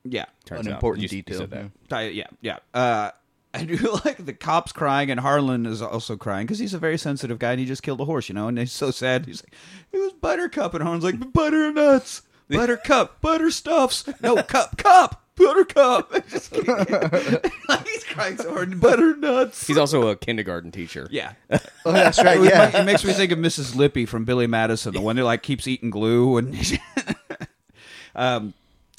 Yeah, 0.04 0.24
Turns 0.44 0.66
An 0.66 0.72
out. 0.72 0.76
important 0.76 1.02
You 1.10 1.16
you 1.16 1.22
detail. 1.22 1.38
said 1.40 1.50
that. 1.50 1.88
Di- 1.88 2.08
yeah, 2.10 2.26
yeah. 2.40 2.58
Uh, 2.72 3.10
I 3.54 3.64
do 3.64 3.76
like 4.04 4.24
the 4.24 4.34
cops 4.34 4.72
crying, 4.72 5.10
and 5.10 5.18
Harland 5.20 5.66
is 5.66 5.80
also 5.80 6.16
crying 6.16 6.46
because 6.46 6.58
he's 6.58 6.74
a 6.74 6.78
very 6.78 6.98
sensitive 6.98 7.38
guy, 7.38 7.52
and 7.52 7.60
he 7.60 7.64
just 7.66 7.82
killed 7.82 8.00
a 8.00 8.04
horse, 8.04 8.28
you 8.28 8.34
know. 8.34 8.48
And 8.48 8.58
he's 8.58 8.72
so 8.72 8.90
sad. 8.90 9.24
He's 9.26 9.42
like, 9.42 9.54
"It 9.92 9.98
was 9.98 10.12
Buttercup," 10.12 10.74
and 10.74 10.82
Harland's 10.82 11.04
like, 11.06 11.32
"Butternuts, 11.32 12.22
Buttercup, 12.48 13.20
Butterstuffs, 13.20 14.20
no 14.22 14.42
cup, 14.42 14.76
cup, 14.78 15.24
Buttercup." 15.36 16.12
Just 16.28 16.54
he's 16.54 18.04
crying 18.04 18.36
so 18.36 18.52
hard. 18.52 18.80
Butternuts. 18.80 19.66
He's 19.66 19.76
also 19.78 20.08
a 20.08 20.16
kindergarten 20.16 20.70
teacher. 20.70 21.08
yeah. 21.10 21.32
Oh, 21.50 21.92
that's 21.92 22.22
right. 22.22 22.38
It, 22.38 22.44
Yeah. 22.44 22.80
it 22.80 22.84
makes 22.84 23.04
me 23.04 23.12
think 23.12 23.32
of 23.32 23.38
Mrs. 23.38 23.74
Lippy 23.74 24.06
from 24.06 24.24
Billy 24.24 24.46
Madison, 24.46 24.92
the 24.94 25.00
one 25.00 25.16
that 25.16 25.24
like 25.24 25.42
keeps 25.42 25.66
eating 25.66 25.90
glue 25.90 26.36
and. 26.36 26.56
um, 28.14 28.54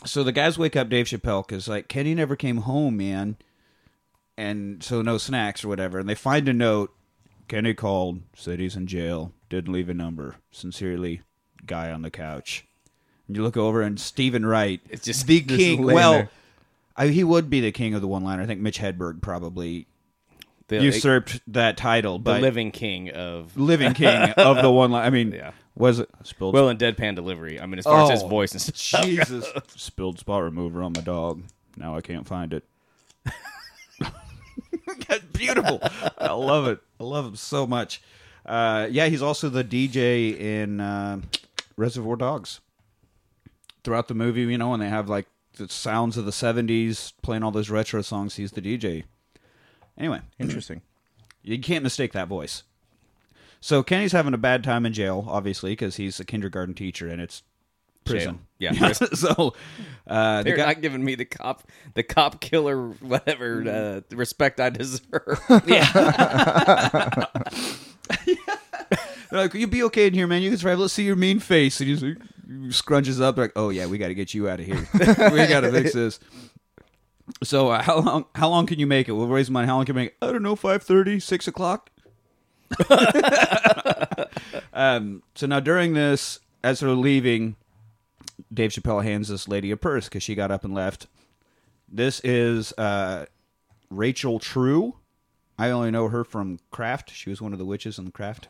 so 0.06 0.24
the 0.24 0.32
guys 0.32 0.58
wake 0.58 0.76
up 0.76 0.90
Dave 0.90 1.08
Chappelle 1.08 1.46
because 1.46 1.68
like 1.68 1.88
Kenny 1.88 2.14
never 2.14 2.36
came 2.36 2.58
home, 2.58 2.98
man, 2.98 3.38
and 4.38 4.84
so 4.84 5.02
no 5.02 5.18
snacks 5.18 5.64
or 5.66 5.68
whatever. 5.70 6.00
And 6.00 6.08
they 6.08 6.16
find 6.16 6.48
a 6.48 6.54
note. 6.54 6.94
Kenny 7.48 7.74
called, 7.74 8.20
said 8.36 8.60
he's 8.60 8.76
in 8.76 8.88
jail, 8.88 9.32
didn't 9.50 9.72
leave 9.72 9.88
a 9.88 9.94
number. 9.94 10.36
Sincerely, 10.52 11.22
guy 11.66 11.90
on 11.92 12.02
the 12.02 12.12
couch. 12.12 12.66
And 13.28 13.36
you 13.36 13.44
look 13.44 13.58
over 13.58 13.82
and 13.82 14.00
Steven 14.00 14.46
Wright, 14.46 14.80
It's 14.90 15.06
just- 15.06 15.28
the 15.28 15.42
just 15.46 15.60
king. 15.60 15.84
laying 15.84 15.96
Well. 15.96 16.30
I, 17.00 17.08
he 17.10 17.24
would 17.24 17.50
be 17.50 17.62
the 17.62 17.72
king 17.72 17.94
of 17.94 18.02
the 18.02 18.08
one-liner. 18.08 18.42
I 18.42 18.46
think 18.48 18.60
Mitch 18.60 18.80
Hedberg 18.80 19.22
probably 19.22 19.86
The, 20.68 20.82
usurped 20.82 21.42
that 21.54 21.78
title, 21.78 22.18
the 22.18 22.24
but 22.24 22.42
living 22.42 22.72
king 22.72 23.12
of. 23.12 23.56
living 23.56 23.94
king 23.94 24.16
of 24.38 24.62
the 24.64 24.72
one 24.72 24.90
line. 24.92 25.06
I 25.06 25.10
mean, 25.12 25.32
Yeah. 25.32 25.52
was 25.76 26.00
it 26.00 26.10
spilled? 26.24 26.56
Well, 26.56 26.70
in 26.70 26.78
deadpan 26.80 27.14
delivery. 27.14 27.60
I 27.60 27.68
mean, 27.68 27.78
as 27.78 27.86
far 27.86 28.04
as 28.06 28.10
his 28.10 28.24
Oh, 28.24 28.28
voice 28.28 28.52
and 28.54 28.62
stuff. 28.62 29.04
Jesus, 29.06 29.46
spilled 29.76 30.18
spot 30.18 30.42
remover 30.42 30.82
on 30.82 30.94
my 30.96 31.02
dog. 31.02 31.44
Now 31.76 31.96
I 31.96 32.02
can't 32.02 32.26
find 32.28 32.52
it. 32.54 32.64
Beautiful. 35.34 35.80
I 36.18 36.32
love 36.32 36.68
it. 36.68 36.80
I 37.00 37.04
love 37.04 37.26
him 37.26 37.36
so 37.36 37.68
much. 37.68 38.02
Uh, 38.46 38.88
yeah, 38.90 39.06
he's 39.08 39.22
also 39.22 39.50
the 39.50 39.64
DJ 39.64 40.38
in 40.40 40.80
uh, 40.80 41.22
Reservoir 41.76 42.16
Dogs. 42.16 42.60
Throughout 43.88 44.10
the 44.10 44.16
movie, 44.16 44.42
you 44.42 44.58
know, 44.58 44.72
when 44.72 44.82
they 44.82 44.90
have 44.90 45.08
like 45.08 45.28
the 45.54 45.70
sounds 45.70 46.18
of 46.18 46.26
the 46.26 46.32
'70s 46.32 47.14
playing 47.22 47.42
all 47.42 47.52
those 47.52 47.70
retro 47.70 48.02
songs, 48.02 48.36
he's 48.36 48.52
the 48.52 48.62
DJ. 48.62 49.06
Anyway, 49.98 50.20
Interesting. 50.40 50.82
you 51.42 51.58
can't 51.58 51.84
mistake 51.84 52.12
that 52.12 52.28
voice. 52.28 52.64
So 53.62 53.84
Kenny's 53.84 54.12
having 54.12 54.34
a 54.34 54.38
bad 54.38 54.62
time 54.62 54.86
in 54.86 54.92
jail, 54.92 55.26
obviously, 55.30 55.72
because 55.72 55.96
he's 55.96 56.20
a 56.20 56.26
kindergarten 56.26 56.76
teacher 56.76 57.08
and 57.08 57.22
it's 57.22 57.44
prison. 58.04 58.40
Jail. 58.60 58.74
Yeah. 58.76 58.92
so 58.92 59.54
uh, 60.06 60.44
They're 60.44 60.58
guy, 60.58 60.66
not 60.66 60.82
giving 60.82 61.06
me 61.06 61.16
the 61.16 61.24
cop, 61.24 61.64
the 61.94 62.04
cop 62.04 62.42
killer, 62.42 62.90
whatever 62.90 63.62
uh, 63.62 64.02
the 64.10 64.18
respect 64.18 64.60
I 64.60 64.70
deserve. 64.70 65.40
Yeah. 65.66 65.90
they're 69.30 69.40
like, 69.40 69.54
you'll 69.54 69.70
be 69.70 69.84
okay 69.84 70.08
in 70.08 70.14
here, 70.14 70.28
man. 70.28 70.42
You 70.42 70.50
can 70.50 70.60
survive. 70.60 70.78
Let's 70.78 70.92
see 70.92 71.04
your 71.04 71.16
mean 71.16 71.40
face." 71.40 71.80
And 71.80 71.88
he's 71.88 72.04
like, 72.04 72.18
scrunches 72.48 73.22
up, 73.22 73.38
like, 73.38 73.52
"Oh 73.56 73.70
yeah, 73.70 73.86
we 73.86 73.98
got 73.98 74.08
to 74.08 74.16
get 74.16 74.34
you 74.34 74.50
out 74.50 74.60
of 74.60 74.66
here. 74.66 74.88
we 74.94 75.48
got 75.48 75.62
to 75.62 75.72
fix 75.72 75.94
this." 75.94 76.20
So 77.44 77.70
uh, 77.70 77.82
how 77.82 78.00
long? 78.00 78.26
How 78.36 78.48
long 78.48 78.66
can 78.66 78.80
you 78.80 78.88
make 78.88 79.10
it? 79.10 79.12
We'll 79.12 79.28
raise 79.28 79.52
money. 79.52 79.68
How 79.68 79.76
long 79.76 79.84
can 79.84 79.96
you 79.96 80.02
make? 80.02 80.10
It? 80.12 80.26
I 80.26 80.32
don't 80.32 80.44
know. 80.44 80.56
5.30, 80.56 81.22
6 81.22 81.48
o'clock. 81.50 81.90
um, 84.74 85.24
so 85.36 85.46
now 85.46 85.60
during 85.60 85.94
this, 85.94 86.40
as 86.64 86.80
they're 86.80 86.92
leaving, 86.92 87.58
Dave 88.54 88.72
Chappelle 88.72 89.04
hands 89.04 89.28
this 89.28 89.48
lady 89.48 89.72
a 89.72 89.78
purse 89.78 90.06
because 90.06 90.24
she 90.24 90.36
got 90.36 90.52
up 90.52 90.64
and 90.64 90.74
left. 90.74 91.08
This 91.90 92.22
is 92.24 92.74
uh, 92.78 93.26
Rachel 93.90 94.40
True. 94.40 94.96
I 95.58 95.70
only 95.70 95.92
know 95.92 96.08
her 96.10 96.24
from 96.24 96.60
Craft. 96.72 97.12
She 97.12 97.30
was 97.30 97.42
one 97.42 97.52
of 97.52 97.60
the 97.60 97.66
witches 97.66 98.00
in 98.00 98.12
Craft. 98.12 98.48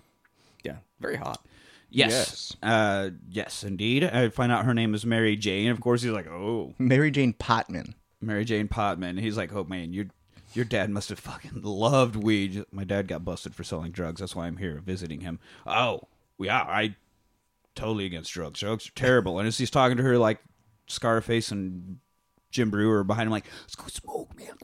yeah, 0.64 0.78
very 1.00 1.16
hot. 1.16 1.44
Yes. 1.90 2.12
Yes. 2.12 2.58
Uh, 2.62 3.10
yes, 3.30 3.64
indeed. 3.64 4.04
I 4.04 4.30
find 4.30 4.52
out 4.52 4.66
her 4.66 4.74
name 4.74 4.94
is 4.94 5.06
Mary 5.06 5.36
Jane. 5.36 5.70
Of 5.70 5.80
course, 5.80 6.02
he's 6.02 6.12
like, 6.12 6.28
oh, 6.28 6.74
Mary 6.78 7.12
Jane 7.12 7.34
Potman. 7.34 7.94
Mary 8.22 8.46
Jane 8.46 8.68
Potman. 8.68 9.20
He's 9.20 9.38
like, 9.38 9.54
oh 9.54 9.64
man, 9.64 9.94
your 9.94 10.08
your 10.54 10.66
dad 10.66 10.90
must 10.90 11.10
have 11.10 11.20
fucking 11.20 11.62
loved 11.62 12.16
weed. 12.16 12.66
My 12.72 12.84
dad 12.84 13.08
got 13.08 13.24
busted 13.24 13.54
for 13.54 13.64
selling 13.64 13.92
drugs. 13.92 14.20
That's 14.20 14.36
why 14.36 14.48
I'm 14.48 14.58
here 14.58 14.82
visiting 14.84 15.22
him. 15.22 15.40
Oh, 15.66 16.02
yeah, 16.40 16.62
I 16.62 16.96
totally 17.76 18.06
against 18.06 18.34
drugs. 18.34 18.60
Drugs 18.60 18.88
are 18.88 18.94
terrible. 18.96 19.40
And 19.40 19.48
as 19.48 19.58
he's 19.58 19.70
talking 19.70 19.98
to 19.98 20.04
her, 20.04 20.18
like 20.18 20.40
Scarface 20.88 21.52
and 21.52 22.00
Jim 22.50 22.72
Breuer 22.72 23.04
behind 23.04 23.28
him, 23.28 23.32
like, 23.32 23.46
let's 23.62 23.76
go 23.76 23.86
smoke, 23.88 24.36
man. 24.38 24.56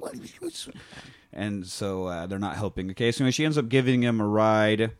And 1.32 1.66
so 1.66 2.06
uh, 2.06 2.26
they're 2.28 2.40
not 2.40 2.56
helping 2.56 2.88
the 2.88 2.94
case. 2.94 3.20
Anyway, 3.20 3.32
she 3.32 3.46
ends 3.46 3.58
up 3.58 3.70
giving 3.70 4.04
him 4.04 4.20
a 4.22 4.28
ride 4.28 4.92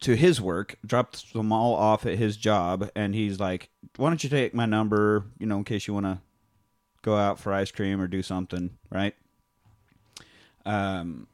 to 0.00 0.14
his 0.16 0.40
work, 0.40 0.76
drops 0.84 1.30
them 1.32 1.52
all 1.52 1.74
off 1.74 2.04
at 2.06 2.18
his 2.18 2.36
job, 2.36 2.90
and 2.94 3.14
he's 3.14 3.38
like, 3.40 3.70
"Why 3.96 4.08
don't 4.10 4.22
you 4.22 4.30
take 4.30 4.54
my 4.54 4.66
number, 4.66 5.24
you 5.38 5.46
know, 5.46 5.56
in 5.58 5.64
case 5.64 5.86
you 5.86 5.94
want 5.94 6.06
to 6.06 6.18
go 7.02 7.16
out 7.16 7.38
for 7.38 7.52
ice 7.52 7.70
cream 7.70 8.00
or 8.00 8.06
do 8.06 8.22
something, 8.22 8.76
right?" 8.90 9.14
Um. 10.64 11.28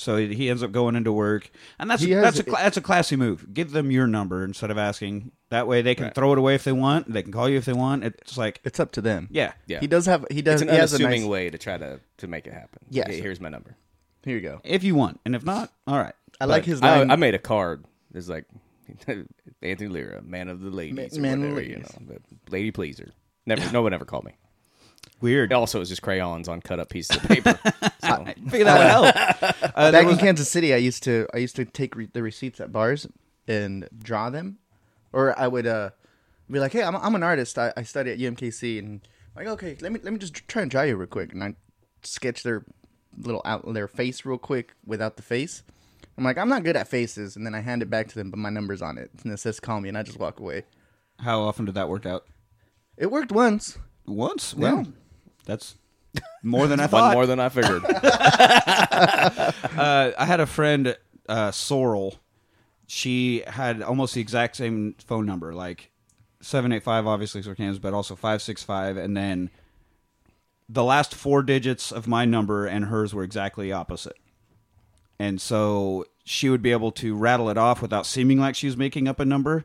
So 0.00 0.16
he 0.16 0.32
he 0.32 0.48
ends 0.48 0.62
up 0.62 0.70
going 0.70 0.94
into 0.94 1.10
work, 1.12 1.50
and 1.80 1.90
that's 1.90 2.02
He 2.02 2.12
has- 2.12 2.22
that's 2.22 2.38
a 2.38 2.44
cla- 2.44 2.58
that's 2.62 2.76
a 2.76 2.80
classy 2.80 3.16
move. 3.16 3.52
Give 3.52 3.72
them 3.72 3.90
your 3.90 4.06
number 4.06 4.44
instead 4.44 4.70
of 4.70 4.78
asking. 4.78 5.32
That 5.50 5.66
way, 5.66 5.82
they 5.82 5.96
can 5.96 6.04
Right. 6.04 6.14
throw 6.14 6.30
it 6.32 6.38
away 6.38 6.54
if 6.54 6.62
they 6.62 6.70
want. 6.72 7.12
They 7.12 7.20
can 7.22 7.32
call 7.32 7.48
you 7.48 7.56
if 7.58 7.64
they 7.64 7.72
want. 7.72 8.04
It's 8.04 8.36
like, 8.38 8.60
It's 8.64 8.78
up 8.78 8.92
to 8.92 9.00
them. 9.00 9.26
yeah, 9.32 9.54
Yeah, 9.66 9.80
He 9.80 9.86
does 9.88 10.06
have. 10.06 10.24
He 10.30 10.40
does. 10.42 10.60
It's 10.62 10.68
an 10.70 10.74
he 10.74 10.78
has 10.80 10.92
a 10.92 10.96
unassuming 10.96 11.22
nice. 11.22 11.28
way 11.28 11.50
to 11.50 11.58
try 11.58 11.78
to 11.78 11.98
to 12.18 12.26
make 12.28 12.46
it 12.46 12.52
happen. 12.52 12.78
Yes. 12.90 13.08
Okay, 13.08 13.20
here's 13.20 13.40
my 13.40 13.48
number. 13.48 13.76
Here 14.24 14.36
you 14.36 14.42
go. 14.42 14.60
if 14.64 14.82
you 14.84 14.94
want, 14.94 15.20
and 15.24 15.34
if 15.34 15.44
not, 15.44 15.72
all 15.86 15.98
right. 15.98 16.14
I 16.40 16.44
like 16.44 16.62
But- 16.62 16.66
his 16.68 16.82
I, 16.82 16.98
line. 16.98 17.10
I 17.10 17.16
made 17.16 17.34
a 17.34 17.38
card. 17.38 17.84
It's 18.14 18.28
like 18.28 18.44
Anthony 19.62 19.88
Lira, 19.88 20.22
man 20.22 20.48
of 20.48 20.60
the 20.60 20.70
ladies, 20.70 21.12
Ma- 21.16 21.18
or 21.18 21.22
man 21.22 21.34
of 21.34 21.40
the 21.42 21.48
whatever, 21.54 21.62
you 21.62 21.76
ladies. 21.76 21.96
know, 22.00 22.16
lady 22.50 22.70
pleaser. 22.70 23.10
Never, 23.46 23.70
no 23.72 23.82
one 23.82 23.92
ever 23.94 24.04
called 24.04 24.24
me. 24.24 24.32
Weird. 25.20 25.50
It 25.52 25.54
also 25.54 25.78
was 25.80 25.88
just 25.88 26.02
crayons 26.02 26.48
on 26.48 26.60
cut 26.60 26.78
up 26.78 26.90
pieces 26.90 27.16
of 27.16 27.22
paper. 27.24 27.58
So, 28.00 28.24
Figure 28.48 28.64
that 28.64 28.78
would 28.78 29.12
help. 29.12 29.54
Uh, 29.76 29.90
there 29.90 30.00
Back 30.00 30.06
was- 30.06 30.14
in 30.18 30.20
Kansas 30.24 30.48
City, 30.48 30.72
I 30.72 30.78
used 30.78 31.02
to 31.02 31.26
I 31.34 31.38
used 31.38 31.56
to 31.56 31.64
take 31.64 31.94
re- 31.96 32.08
the 32.12 32.22
receipts 32.22 32.60
at 32.60 32.72
bars 32.72 33.06
and 33.46 33.88
draw 34.02 34.30
them, 34.30 34.58
or 35.12 35.38
I 35.38 35.46
would 35.48 35.66
uh 35.66 35.90
be 36.50 36.58
like, 36.60 36.72
"Hey, 36.72 36.82
I'm, 36.82 36.96
I'm 36.96 37.14
an 37.14 37.22
artist. 37.22 37.58
I, 37.58 37.72
I 37.76 37.82
study 37.82 38.10
at 38.12 38.18
UMKC, 38.18 38.78
and 38.78 39.00
like, 39.36 39.46
okay, 39.48 39.76
let 39.80 39.92
me 39.92 40.00
let 40.02 40.12
me 40.12 40.18
just 40.18 40.34
try 40.48 40.62
and 40.62 40.70
draw 40.70 40.82
you 40.82 40.96
real 40.96 41.06
quick." 41.08 41.32
And 41.32 41.42
I 41.44 41.54
sketch 42.02 42.42
their 42.44 42.64
little 43.16 43.42
out 43.44 43.72
their 43.72 43.88
face 43.88 44.24
real 44.24 44.38
quick 44.38 44.74
without 44.84 45.16
the 45.16 45.22
face. 45.22 45.62
I'm 46.16 46.24
like, 46.24 46.38
I'm 46.38 46.48
not 46.48 46.64
good 46.64 46.76
at 46.76 46.88
faces, 46.88 47.36
and 47.36 47.46
then 47.46 47.54
I 47.54 47.60
hand 47.60 47.82
it 47.82 47.90
back 47.90 48.08
to 48.08 48.14
them, 48.16 48.30
but 48.30 48.38
my 48.38 48.50
number's 48.50 48.82
on 48.82 48.98
it, 48.98 49.10
and 49.22 49.32
it 49.32 49.38
says 49.38 49.60
"call 49.60 49.80
me," 49.80 49.88
and 49.88 49.96
I 49.96 50.02
just 50.02 50.18
walk 50.18 50.40
away. 50.40 50.64
How 51.20 51.40
often 51.40 51.64
did 51.64 51.74
that 51.74 51.88
work 51.88 52.06
out? 52.06 52.26
It 52.96 53.10
worked 53.10 53.30
once. 53.30 53.78
Once. 54.06 54.54
Well, 54.54 54.86
that's 55.44 55.76
more 56.42 56.66
than 56.66 56.80
I 56.80 56.86
fun 56.88 57.00
thought. 57.00 57.14
more 57.14 57.26
than 57.26 57.38
I 57.38 57.48
figured. 57.48 57.84
uh, 59.78 60.12
I 60.18 60.24
had 60.24 60.40
a 60.40 60.46
friend, 60.46 60.96
uh, 61.28 61.50
Sorrel. 61.52 62.16
She 62.86 63.44
had 63.46 63.82
almost 63.82 64.14
the 64.14 64.20
exact 64.20 64.56
same 64.56 64.94
phone 65.04 65.26
number, 65.26 65.54
like 65.54 65.90
seven 66.40 66.72
eight 66.72 66.82
five, 66.82 67.06
obviously 67.06 67.42
for 67.42 67.54
Kansas, 67.54 67.78
but 67.78 67.94
also 67.94 68.16
five 68.16 68.42
six 68.42 68.62
five, 68.62 68.96
and 68.96 69.16
then 69.16 69.50
the 70.68 70.84
last 70.84 71.14
four 71.14 71.42
digits 71.42 71.90
of 71.90 72.06
my 72.06 72.24
number 72.24 72.66
and 72.66 72.86
hers 72.86 73.14
were 73.14 73.22
exactly 73.22 73.72
opposite. 73.72 74.16
And 75.18 75.40
so 75.40 76.04
she 76.24 76.48
would 76.48 76.62
be 76.62 76.72
able 76.72 76.92
to 76.92 77.16
rattle 77.16 77.48
it 77.50 77.56
off 77.58 77.80
without 77.82 78.06
seeming 78.06 78.38
like 78.38 78.54
she 78.54 78.66
was 78.66 78.76
making 78.76 79.08
up 79.08 79.18
a 79.18 79.24
number, 79.24 79.64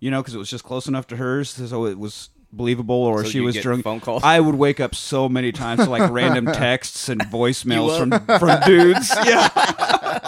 you 0.00 0.10
know, 0.10 0.20
because 0.22 0.34
it 0.34 0.38
was 0.38 0.50
just 0.50 0.64
close 0.64 0.86
enough 0.88 1.06
to 1.08 1.16
hers, 1.16 1.50
so 1.50 1.84
it 1.86 1.98
was 1.98 2.30
believable. 2.52 2.96
Or 2.96 3.22
So 3.24 3.30
she 3.30 3.40
was 3.40 3.54
get 3.54 3.62
drunk. 3.62 3.84
phone 3.84 4.00
calls? 4.00 4.22
I 4.24 4.40
would 4.40 4.54
wake 4.56 4.80
up 4.80 4.94
so 4.94 5.28
many 5.28 5.52
times 5.52 5.84
to 5.84 5.90
like 5.90 6.10
random 6.10 6.46
texts 6.52 7.08
and 7.08 7.20
voicemails 7.20 7.98
from 7.98 8.10
from 8.38 8.60
dudes. 8.66 9.14
Yeah, 9.24 9.48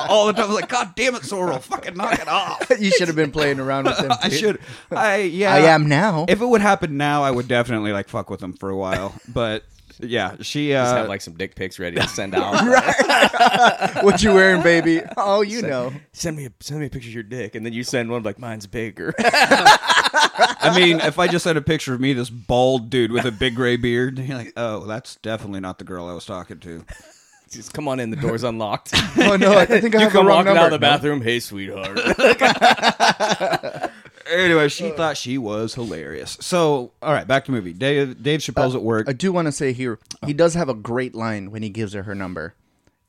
all 0.08 0.26
the 0.26 0.32
time. 0.34 0.44
I 0.44 0.46
was 0.46 0.56
like, 0.56 0.68
God 0.68 0.94
damn 0.94 1.14
it, 1.14 1.24
Sorrel, 1.24 1.58
fucking 1.58 1.96
knock 1.96 2.18
it 2.18 2.28
off. 2.28 2.70
you 2.78 2.90
should 2.90 3.08
have 3.08 3.16
been 3.16 3.32
playing 3.32 3.58
around 3.60 3.86
with 3.86 3.98
them. 3.98 4.12
I 4.22 4.28
should. 4.28 4.60
I 4.90 5.16
yeah. 5.22 5.54
I 5.54 5.58
am 5.60 5.88
now. 5.88 6.26
If 6.28 6.40
it 6.40 6.46
would 6.46 6.60
happen 6.60 6.96
now, 6.96 7.22
I 7.22 7.30
would 7.30 7.48
definitely 7.48 7.92
like 7.92 8.08
fuck 8.08 8.30
with 8.30 8.40
them 8.40 8.52
for 8.52 8.68
a 8.70 8.76
while. 8.76 9.14
But 9.28 9.64
yeah, 10.00 10.36
she 10.40 10.70
Just 10.70 10.92
uh, 10.92 10.96
have 10.98 11.08
like 11.08 11.20
some 11.20 11.34
dick 11.34 11.54
pics 11.54 11.78
ready 11.78 11.96
to 11.96 12.08
send 12.08 12.34
out. 12.34 12.54
what 14.02 14.22
you 14.22 14.34
wearing, 14.34 14.62
baby? 14.62 15.02
Oh, 15.16 15.42
you 15.42 15.62
know. 15.62 15.92
Send 16.12 16.36
me 16.36 16.46
a 16.46 16.50
send 16.60 16.80
me 16.80 16.86
a 16.86 16.90
picture 16.90 17.08
of 17.08 17.14
your 17.14 17.22
dick, 17.22 17.54
and 17.54 17.64
then 17.64 17.72
you 17.72 17.84
send 17.84 18.10
one 18.10 18.22
like 18.22 18.38
mine's 18.38 18.66
bigger. 18.66 19.14
I 19.18 20.72
mean, 20.76 21.00
if 21.00 21.18
I 21.18 21.28
just 21.28 21.44
had 21.44 21.56
a 21.56 21.62
picture 21.62 21.94
of 21.94 22.00
me, 22.00 22.12
this 22.12 22.30
bald 22.30 22.90
dude 22.90 23.12
with 23.12 23.24
a 23.24 23.32
big 23.32 23.54
gray 23.54 23.76
beard, 23.76 24.18
you're 24.18 24.36
like, 24.36 24.52
oh, 24.56 24.86
that's 24.86 25.16
definitely 25.16 25.60
not 25.60 25.78
the 25.78 25.84
girl 25.84 26.08
I 26.08 26.12
was 26.12 26.26
talking 26.26 26.58
to. 26.60 26.84
Just 27.50 27.72
come 27.72 27.86
on 27.86 28.00
in, 28.00 28.10
the 28.10 28.16
door's 28.16 28.42
unlocked. 28.42 28.92
Oh 29.18 29.36
no, 29.36 29.56
I 29.56 29.66
think 29.66 29.94
I 29.94 29.98
you 29.98 30.04
have 30.04 30.12
the 30.12 30.18
come 30.18 30.26
wrong 30.26 30.46
walking 30.46 30.54
number. 30.54 30.60
out 30.60 30.66
of 30.66 30.72
the 30.72 30.78
bathroom. 30.78 31.22
Hey, 31.22 31.40
sweetheart. 31.40 31.96
Anyway, 34.30 34.68
she 34.68 34.90
thought 34.90 35.16
she 35.16 35.38
was 35.38 35.74
hilarious. 35.74 36.36
So, 36.40 36.92
all 37.02 37.12
right, 37.12 37.26
back 37.26 37.44
to 37.46 37.52
movie. 37.52 37.72
Dave, 37.72 38.22
Dave 38.22 38.40
Chappelle's 38.40 38.74
at 38.74 38.82
work. 38.82 39.08
I 39.08 39.12
do 39.12 39.32
want 39.32 39.46
to 39.46 39.52
say 39.52 39.72
here, 39.72 39.98
he 40.24 40.32
does 40.32 40.54
have 40.54 40.68
a 40.68 40.74
great 40.74 41.14
line 41.14 41.50
when 41.50 41.62
he 41.62 41.68
gives 41.68 41.92
her 41.92 42.02
her 42.04 42.14
number. 42.14 42.54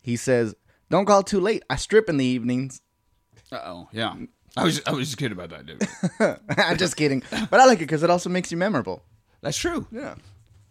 He 0.02 0.16
says, 0.16 0.56
"Don't 0.90 1.06
call 1.06 1.24
too 1.24 1.40
late. 1.40 1.64
I 1.70 1.76
strip 1.76 2.10
in 2.10 2.18
the 2.18 2.26
evenings." 2.26 2.82
Uh 3.52 3.62
oh, 3.64 3.90
yeah. 3.92 4.16
I 4.56 4.64
was 4.64 4.82
I 4.86 4.92
was 4.92 5.08
just 5.08 5.18
kidding 5.18 5.38
about 5.38 5.50
that, 5.50 5.66
dude. 5.66 6.40
I'm 6.58 6.78
just 6.78 6.96
kidding, 6.98 7.24
but 7.50 7.60
I 7.60 7.66
like 7.66 7.78
it 7.78 7.82
because 7.82 8.04
it 8.04 8.10
also 8.10 8.30
makes 8.30 8.52
you 8.52 8.58
memorable. 8.58 9.04
That's 9.42 9.58
true. 9.58 9.86
Yeah. 9.92 10.16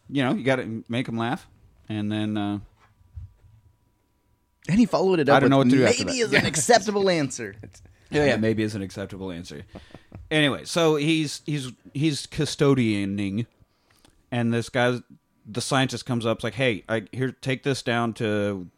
You 0.08 0.24
know, 0.24 0.34
you 0.34 0.44
got 0.44 0.56
to 0.56 0.84
make 0.88 1.06
them 1.06 1.16
laugh, 1.18 1.48
and 1.88 2.10
then 2.10 2.36
uh, 2.36 2.58
And 4.68 4.78
he 4.78 4.86
followed 4.86 5.20
it 5.20 5.28
up. 5.28 5.36
I 5.36 5.40
don't 5.40 5.50
know 5.50 5.58
with 5.58 5.66
what 5.68 5.70
to 5.72 5.76
do 5.78 5.84
after 5.86 6.04
maybe 6.04 6.18
that. 6.22 6.24
is 6.26 6.32
an 6.32 6.46
acceptable 6.52 7.08
answer. 7.10 7.54
yeah, 8.10 8.24
yeah, 8.24 8.36
maybe 8.36 8.62
is 8.62 8.74
an 8.74 8.82
acceptable 8.82 9.30
answer. 9.30 9.62
Anyway, 10.30 10.64
so 10.64 10.96
he's 10.96 11.42
he's 11.46 11.72
he's 11.94 12.26
custodianing, 12.26 13.46
and 14.30 14.52
this 14.52 14.68
guy, 14.68 15.00
the 15.46 15.60
scientist 15.60 16.06
comes 16.06 16.26
up, 16.26 16.38
it's 16.38 16.44
like, 16.44 16.54
"Hey, 16.54 16.84
I 16.88 17.06
here 17.12 17.32
take 17.32 17.62
this 17.62 17.82
down 17.82 18.12
to, 18.14 18.68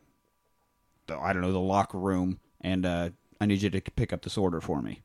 the, 1.07 1.19
I 1.19 1.33
don't 1.33 1.43
know, 1.43 1.53
the 1.53 1.59
locker 1.59 1.99
room, 1.99 2.39
and 2.61 2.85
uh, 2.85 3.11
I 3.41 3.47
need 3.47 3.63
you 3.63 3.71
to 3.71 3.81
pick 3.81 4.13
up 4.13 4.23
this 4.23 4.37
order 4.37 4.61
for 4.61 4.83
me, 4.83 5.01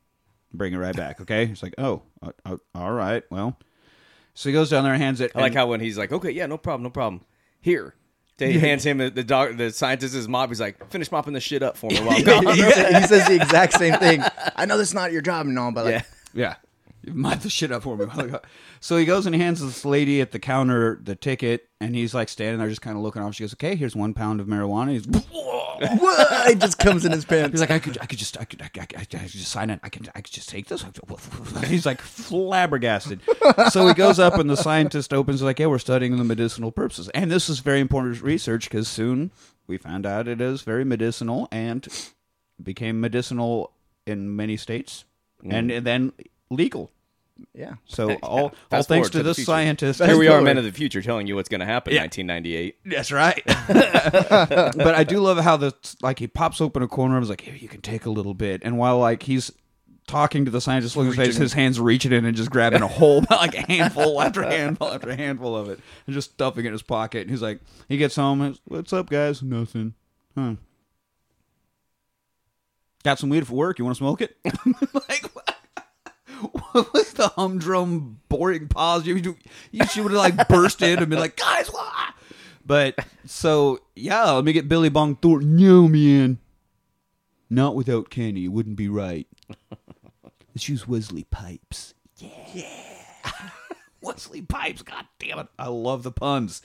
bring 0.52 0.72
it 0.74 0.78
right 0.78 0.96
back, 0.96 1.20
okay?" 1.20 1.46
He's 1.46 1.62
like, 1.62 1.74
"Oh, 1.78 2.02
uh, 2.22 2.32
uh, 2.44 2.56
all 2.74 2.92
right, 2.92 3.22
well." 3.30 3.58
So 4.34 4.48
he 4.48 4.52
goes 4.52 4.68
down 4.68 4.82
there 4.84 4.92
and 4.92 5.02
hands 5.02 5.20
it. 5.20 5.30
I 5.34 5.38
like 5.40 5.52
and- 5.52 5.56
how 5.56 5.66
when 5.68 5.80
he's 5.80 5.96
like, 5.96 6.12
"Okay, 6.12 6.30
yeah, 6.30 6.46
no 6.46 6.58
problem, 6.58 6.82
no 6.82 6.90
problem." 6.90 7.24
Here, 7.60 7.94
he 8.38 8.58
hands 8.58 8.84
him 8.84 8.98
the 8.98 9.10
dog. 9.24 9.56
The 9.56 9.70
scientist 9.70 10.14
his 10.14 10.28
mop. 10.28 10.48
He's 10.48 10.60
like, 10.60 10.90
"Finish 10.90 11.10
mopping 11.12 11.34
this 11.34 11.44
shit 11.44 11.62
up 11.62 11.76
for 11.76 11.90
me." 11.90 12.00
While 12.00 12.16
I'm 12.16 12.24
gone." 12.24 12.46
he, 12.54 12.62
says, 12.62 13.02
he 13.02 13.06
says 13.06 13.28
the 13.28 13.36
exact 13.36 13.74
same 13.74 13.94
thing. 13.98 14.22
I 14.56 14.66
know 14.66 14.76
that's 14.76 14.94
not 14.94 15.12
your 15.12 15.22
job 15.22 15.46
and 15.46 15.58
all, 15.58 15.70
but 15.72 15.84
like, 15.84 15.94
yeah. 15.94 16.02
Yeah. 16.34 16.54
You 17.08 17.12
Mop 17.14 17.40
the 17.40 17.50
shit 17.50 17.70
up 17.72 17.82
for 17.82 17.96
me. 17.96 18.06
so 18.80 18.96
he 18.96 19.04
goes 19.04 19.26
and 19.26 19.34
he 19.34 19.40
hands 19.40 19.60
this 19.60 19.84
lady 19.84 20.20
at 20.20 20.30
the 20.32 20.38
counter 20.38 20.98
the 21.02 21.14
ticket, 21.14 21.68
and 21.80 21.94
he's 21.94 22.14
like 22.14 22.28
standing 22.28 22.58
there 22.58 22.68
just 22.68 22.80
kind 22.82 22.96
of 22.96 23.02
looking 23.02 23.20
off. 23.22 23.34
She 23.34 23.42
goes, 23.42 23.52
"Okay, 23.54 23.74
here's 23.76 23.94
one 23.94 24.14
pound 24.14 24.40
of 24.40 24.46
marijuana." 24.46 24.92
He's, 24.92 25.06
what? 26.00 26.50
It 26.50 26.60
just 26.60 26.78
comes 26.78 27.04
in 27.04 27.12
his 27.12 27.24
pants. 27.24 27.52
he's 27.52 27.60
like, 27.60 27.70
"I 27.70 27.78
could, 27.78 27.98
I 28.00 28.06
could 28.06 28.18
just, 28.18 28.40
I 28.40 28.44
could, 28.44 28.62
I 28.62 28.68
could, 28.68 28.82
I 28.82 29.04
could, 29.04 29.14
I 29.16 29.22
could 29.24 29.30
just 29.32 29.50
sign 29.50 29.70
it. 29.70 29.80
I 29.82 29.88
could, 29.90 30.08
I 30.14 30.20
could 30.22 30.32
just 30.32 30.48
take 30.48 30.66
this." 30.68 30.84
He's 31.66 31.84
like 31.84 32.00
flabbergasted. 32.00 33.20
so 33.70 33.86
he 33.86 33.94
goes 33.94 34.18
up, 34.18 34.38
and 34.38 34.48
the 34.48 34.56
scientist 34.56 35.12
opens 35.12 35.42
like, 35.42 35.58
"Yeah, 35.58 35.66
we're 35.66 35.78
studying 35.78 36.16
the 36.16 36.24
medicinal 36.24 36.72
purposes, 36.72 37.08
and 37.10 37.30
this 37.30 37.48
is 37.48 37.58
very 37.60 37.80
important 37.80 38.20
research 38.22 38.70
because 38.70 38.88
soon 38.88 39.30
we 39.66 39.76
found 39.76 40.06
out 40.06 40.26
it 40.28 40.40
is 40.40 40.62
very 40.62 40.84
medicinal 40.84 41.48
and 41.52 41.86
became 42.62 43.00
medicinal 43.00 43.72
in 44.06 44.34
many 44.34 44.56
states, 44.56 45.04
Mm. 45.42 45.52
and, 45.52 45.70
and 45.70 45.86
then 45.86 46.12
legal. 46.50 46.90
Yeah. 47.52 47.74
So 47.86 48.10
Yeah. 48.10 48.16
all 48.22 48.38
all 48.44 48.48
Fast 48.70 48.88
thanks 48.88 49.08
forward 49.08 49.12
to 49.12 49.18
to 49.18 49.18
the 49.18 49.28
this 49.30 49.36
future. 49.38 49.46
scientist. 49.46 50.02
Here 50.02 50.16
we 50.18 50.28
are, 50.28 50.40
men 50.40 50.58
of 50.58 50.64
the 50.64 50.72
future, 50.72 51.02
telling 51.02 51.26
you 51.26 51.34
what's 51.36 51.48
going 51.48 51.60
to 51.60 51.66
happen 51.66 51.92
in 51.92 51.96
Yeah. 51.96 52.02
1998. 52.02 52.76
That's 52.86 53.12
right. 53.12 53.42
but 53.68 54.94
I 54.94 55.04
do 55.04 55.18
love 55.20 55.38
how 55.38 55.56
the 55.56 55.72
like 56.02 56.18
he 56.18 56.26
pops 56.26 56.60
open 56.60 56.82
a 56.82 56.88
corner 56.88 57.16
and 57.16 57.22
is 57.22 57.28
like, 57.30 57.42
"Here, 57.42 57.54
you 57.54 57.68
can 57.68 57.80
take 57.80 58.06
a 58.06 58.10
little 58.10 58.34
bit." 58.34 58.62
And 58.64 58.78
while 58.78 58.98
like 58.98 59.24
he's 59.24 59.52
talking 60.06 60.44
to 60.44 60.50
the 60.50 60.60
scientist, 60.60 60.96
look 60.96 61.06
at 61.06 61.14
his 61.14 61.26
face, 61.28 61.36
his 61.36 61.52
hands 61.54 61.80
reaching 61.80 62.12
in 62.12 62.24
and 62.26 62.36
just 62.36 62.50
grabbing 62.50 62.82
a 62.82 62.86
whole 62.88 63.24
like 63.30 63.54
a 63.54 63.62
handful 63.62 64.20
after 64.20 64.42
handful 64.42 64.88
after 64.88 65.14
handful 65.14 65.56
of 65.56 65.68
it, 65.70 65.80
and 66.06 66.14
just 66.14 66.32
stuffing 66.32 66.64
it 66.64 66.68
in 66.68 66.72
his 66.72 66.82
pocket. 66.82 67.22
And 67.22 67.30
he's 67.30 67.42
like, 67.42 67.60
he 67.88 67.96
gets 67.96 68.16
home, 68.16 68.40
and, 68.42 68.58
"What's 68.64 68.92
up, 68.92 69.08
guys? 69.10 69.42
Nothing, 69.42 69.94
huh?" 70.36 70.54
Got 73.04 73.18
some 73.18 73.28
weed 73.28 73.46
for 73.46 73.54
work. 73.54 73.78
You 73.78 73.84
want 73.84 73.96
to 73.96 73.98
smoke 73.98 74.22
it? 74.22 74.36
like, 74.94 75.34
what 75.34 75.53
was 76.74 77.12
the 77.14 77.28
humdrum, 77.28 78.20
boring 78.28 78.68
pause? 78.68 79.06
You, 79.06 79.16
you, 79.16 79.36
you 79.70 79.86
should 79.86 80.04
have 80.04 80.12
like 80.12 80.48
burst 80.48 80.82
in 80.82 80.98
and 80.98 81.08
been 81.08 81.18
like, 81.18 81.36
guys, 81.36 81.68
what? 81.68 82.14
But 82.66 82.98
so 83.26 83.80
yeah, 83.94 84.30
let 84.30 84.44
me 84.44 84.52
get 84.52 84.68
Billy 84.68 84.88
Bong 84.88 85.16
Thornton. 85.16 85.56
No, 85.56 85.88
man, 85.88 86.38
not 87.50 87.74
without 87.74 88.10
Kenny. 88.10 88.44
It 88.44 88.48
wouldn't 88.48 88.76
be 88.76 88.88
right. 88.88 89.26
Let's 90.54 90.68
use 90.68 90.88
Wesley 90.88 91.24
Pipes. 91.24 91.94
Yeah, 92.18 92.68
Wesley 94.00 94.40
Pipes. 94.42 94.82
God 94.82 95.06
damn 95.18 95.40
it, 95.40 95.48
I 95.58 95.68
love 95.68 96.02
the 96.04 96.12
puns. 96.12 96.62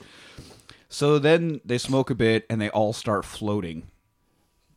So 0.88 1.18
then 1.18 1.60
they 1.64 1.78
smoke 1.78 2.10
a 2.10 2.14
bit 2.14 2.46
and 2.48 2.60
they 2.60 2.70
all 2.70 2.92
start 2.92 3.24
floating. 3.24 3.88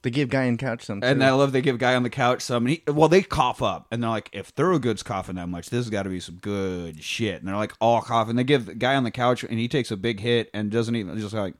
They 0.03 0.09
give 0.09 0.29
guy 0.29 0.43
in 0.43 0.57
couch 0.57 0.83
some. 0.83 1.01
And 1.01 1.21
too. 1.21 1.25
I 1.25 1.31
love 1.31 1.53
they 1.53 1.61
give 1.61 1.77
guy 1.77 1.95
on 1.95 2.03
the 2.03 2.09
couch 2.09 2.41
some. 2.41 2.65
And 2.65 2.71
he, 2.71 2.83
well, 2.91 3.07
they 3.07 3.21
cough 3.21 3.61
up, 3.61 3.87
and 3.89 4.03
they're 4.03 4.09
like, 4.09 4.29
"If 4.33 4.53
Thurgood's 4.53 5.01
coughing 5.01 5.35
that 5.35 5.47
much, 5.47 5.69
this 5.69 5.85
has 5.85 5.89
got 5.89 6.03
to 6.03 6.09
be 6.09 6.19
some 6.19 6.35
good 6.35 7.01
shit." 7.01 7.39
And 7.39 7.47
they're 7.47 7.55
like, 7.55 7.71
all 7.79 8.01
coughing. 8.01 8.35
They 8.35 8.43
give 8.43 8.65
the 8.65 8.75
guy 8.75 8.95
on 8.95 9.05
the 9.05 9.11
couch, 9.11 9.43
and 9.43 9.57
he 9.57 9.69
takes 9.69 9.91
a 9.91 9.97
big 9.97 10.19
hit 10.19 10.49
and 10.53 10.69
doesn't 10.69 10.95
even 10.95 11.17
just 11.17 11.33
like 11.33 11.55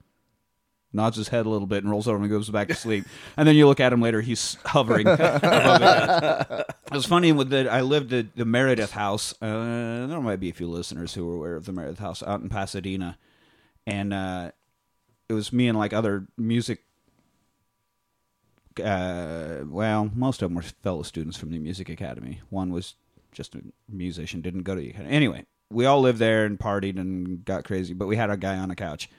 nods 0.92 1.16
his 1.16 1.30
head 1.30 1.46
a 1.46 1.50
little 1.50 1.68
bit 1.68 1.84
and 1.84 1.90
rolls 1.90 2.06
over 2.08 2.18
and 2.18 2.30
goes 2.30 2.50
back 2.50 2.68
to 2.68 2.76
sleep. 2.76 3.06
and 3.38 3.48
then 3.48 3.56
you 3.56 3.66
look 3.66 3.80
at 3.80 3.94
him 3.94 4.02
later; 4.02 4.20
he's 4.20 4.58
hovering. 4.66 5.08
above 5.08 5.82
it. 5.82 6.66
It 6.92 6.98
was 6.98 7.06
funny 7.08 7.32
with 7.32 7.50
the 7.50 7.72
I 7.72 7.82
lived 7.82 8.12
at 8.14 8.36
the 8.36 8.46
Meredith 8.46 8.92
House. 8.92 9.34
Uh, 9.42 10.06
there 10.06 10.22
might 10.22 10.40
be 10.40 10.50
a 10.50 10.54
few 10.54 10.68
listeners 10.68 11.14
who 11.14 11.32
are 11.32 11.36
aware 11.36 11.56
of 11.56 11.66
the 11.66 11.72
Meredith 11.72 11.98
House 11.98 12.22
out 12.22 12.42
in 12.42 12.50
Pasadena, 12.50 13.18
and 13.88 14.14
uh, 14.14 14.52
it 15.30 15.34
was 15.34 15.54
me 15.54 15.70
and 15.70 15.78
like 15.78 15.94
other 15.94 16.28
music 16.38 16.84
uh, 18.80 19.60
well, 19.66 20.12
most 20.14 20.42
of 20.42 20.50
them 20.50 20.56
were 20.56 20.62
fellow 20.62 21.04
students 21.04 21.38
from 21.38 21.52
the 21.52 21.60
music 21.60 21.90
academy. 21.90 22.42
One 22.50 22.72
was 22.72 22.96
just 23.32 23.56
a 23.56 23.62
musician, 23.90 24.42
didn't 24.42 24.64
go 24.64 24.76
to 24.76 24.82
the 24.82 24.90
academy. 24.90 25.12
Anyway, 25.14 25.46
we 25.70 25.86
all 25.86 26.02
lived 26.02 26.20
there 26.20 26.46
and 26.46 26.60
partied 26.60 27.00
and 27.00 27.44
got 27.44 27.64
crazy, 27.64 27.94
but 27.94 28.08
we 28.08 28.16
had 28.16 28.30
a 28.30 28.38
guy 28.38 28.58
on 28.58 28.72
a 28.72 28.76
couch. 28.76 29.10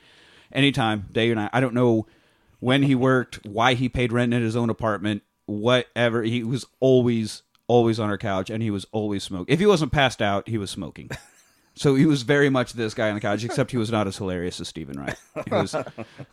Anytime, 0.53 1.07
day 1.13 1.31
or 1.31 1.35
night. 1.35 1.51
I 1.53 1.61
don't 1.61 1.75
know 1.75 2.07
when 2.61 2.83
he 2.83 2.95
worked, 2.95 3.45
why 3.45 3.75
he 3.75 3.89
paid 3.89 4.13
rent 4.13 4.33
in 4.33 4.43
his 4.43 4.57
own 4.57 4.71
apartment, 4.71 5.23
whatever. 5.47 6.23
He 6.23 6.45
was 6.45 6.67
always, 6.81 7.43
always 7.67 7.99
on 7.99 8.09
our 8.09 8.19
couch, 8.19 8.51
and 8.51 8.63
he 8.63 8.71
was 8.71 8.87
always 8.93 9.25
smoking. 9.25 9.53
If 9.53 9.61
he 9.61 9.67
wasn't 9.67 9.93
passed 9.93 10.23
out, 10.23 10.49
he 10.49 10.59
was 10.59 10.71
smoking. 10.71 11.11
So 11.77 11.97
he 11.97 12.07
was 12.07 12.23
very 12.23 12.51
much 12.51 12.75
this 12.75 12.95
guy 12.95 13.09
on 13.09 13.15
the 13.15 13.21
couch, 13.21 13.43
except 13.43 13.73
he 13.73 13.77
was 13.77 13.91
not 13.91 14.07
as 14.07 14.17
hilarious 14.17 14.61
as 14.61 14.69
Steven 14.69 14.97
Wright. 14.99 15.17
He 15.45 15.51
was 15.51 15.75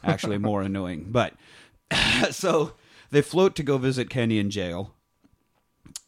actually 0.04 0.38
more 0.38 0.62
annoying. 0.62 1.08
But 1.10 1.34
so 2.32 2.74
they 3.12 3.22
float 3.22 3.56
to 3.56 3.64
go 3.64 3.78
visit 3.78 4.10
Kenny 4.10 4.40
in 4.40 4.50
jail. 4.50 4.94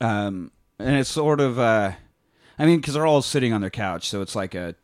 Um, 0.01 0.51
and 0.79 0.95
it's 0.97 1.09
sort 1.09 1.39
of, 1.39 1.59
uh, 1.59 1.91
I 2.57 2.65
mean, 2.65 2.79
because 2.79 2.93
they're 2.95 3.05
all 3.05 3.21
sitting 3.21 3.53
on 3.53 3.61
their 3.61 3.69
couch, 3.69 4.09
so 4.09 4.21
it's 4.21 4.35
like 4.35 4.55
a 4.55 4.75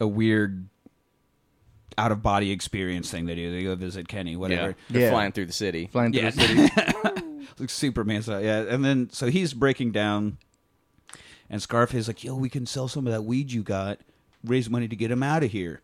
a 0.00 0.06
weird 0.06 0.68
out 1.96 2.10
of 2.10 2.20
body 2.22 2.50
experience 2.50 3.10
thing 3.10 3.26
they 3.26 3.34
do. 3.36 3.52
They 3.52 3.62
go 3.62 3.74
visit 3.76 4.08
Kenny, 4.08 4.32
Yeah, 4.32 4.36
whatever. 4.38 4.76
they're 4.90 5.02
Yeah. 5.02 5.10
flying 5.10 5.30
through 5.32 5.46
the 5.46 5.52
city. 5.52 5.86
flying 5.92 6.12
through 6.12 6.22
Yeah. 6.22 6.30
the 6.30 6.40
city. 6.40 7.46
like 7.58 7.70
Superman 7.70 8.22
style, 8.22 8.42
yeah. 8.42 8.60
And 8.62 8.84
then 8.84 9.08
so 9.12 9.28
he's 9.28 9.54
breaking 9.54 9.92
down, 9.92 10.38
and 11.48 11.62
Scarface 11.62 12.00
is 12.00 12.08
like, 12.08 12.24
"Yo, 12.24 12.34
we 12.34 12.48
can 12.48 12.66
sell 12.66 12.88
some 12.88 13.06
of 13.06 13.12
that 13.12 13.22
weed 13.24 13.52
you 13.52 13.62
got, 13.62 14.00
raise 14.42 14.68
money 14.68 14.88
to 14.88 14.96
get 14.96 15.10
him 15.10 15.22
out 15.22 15.44
of 15.44 15.52
here." 15.52 15.80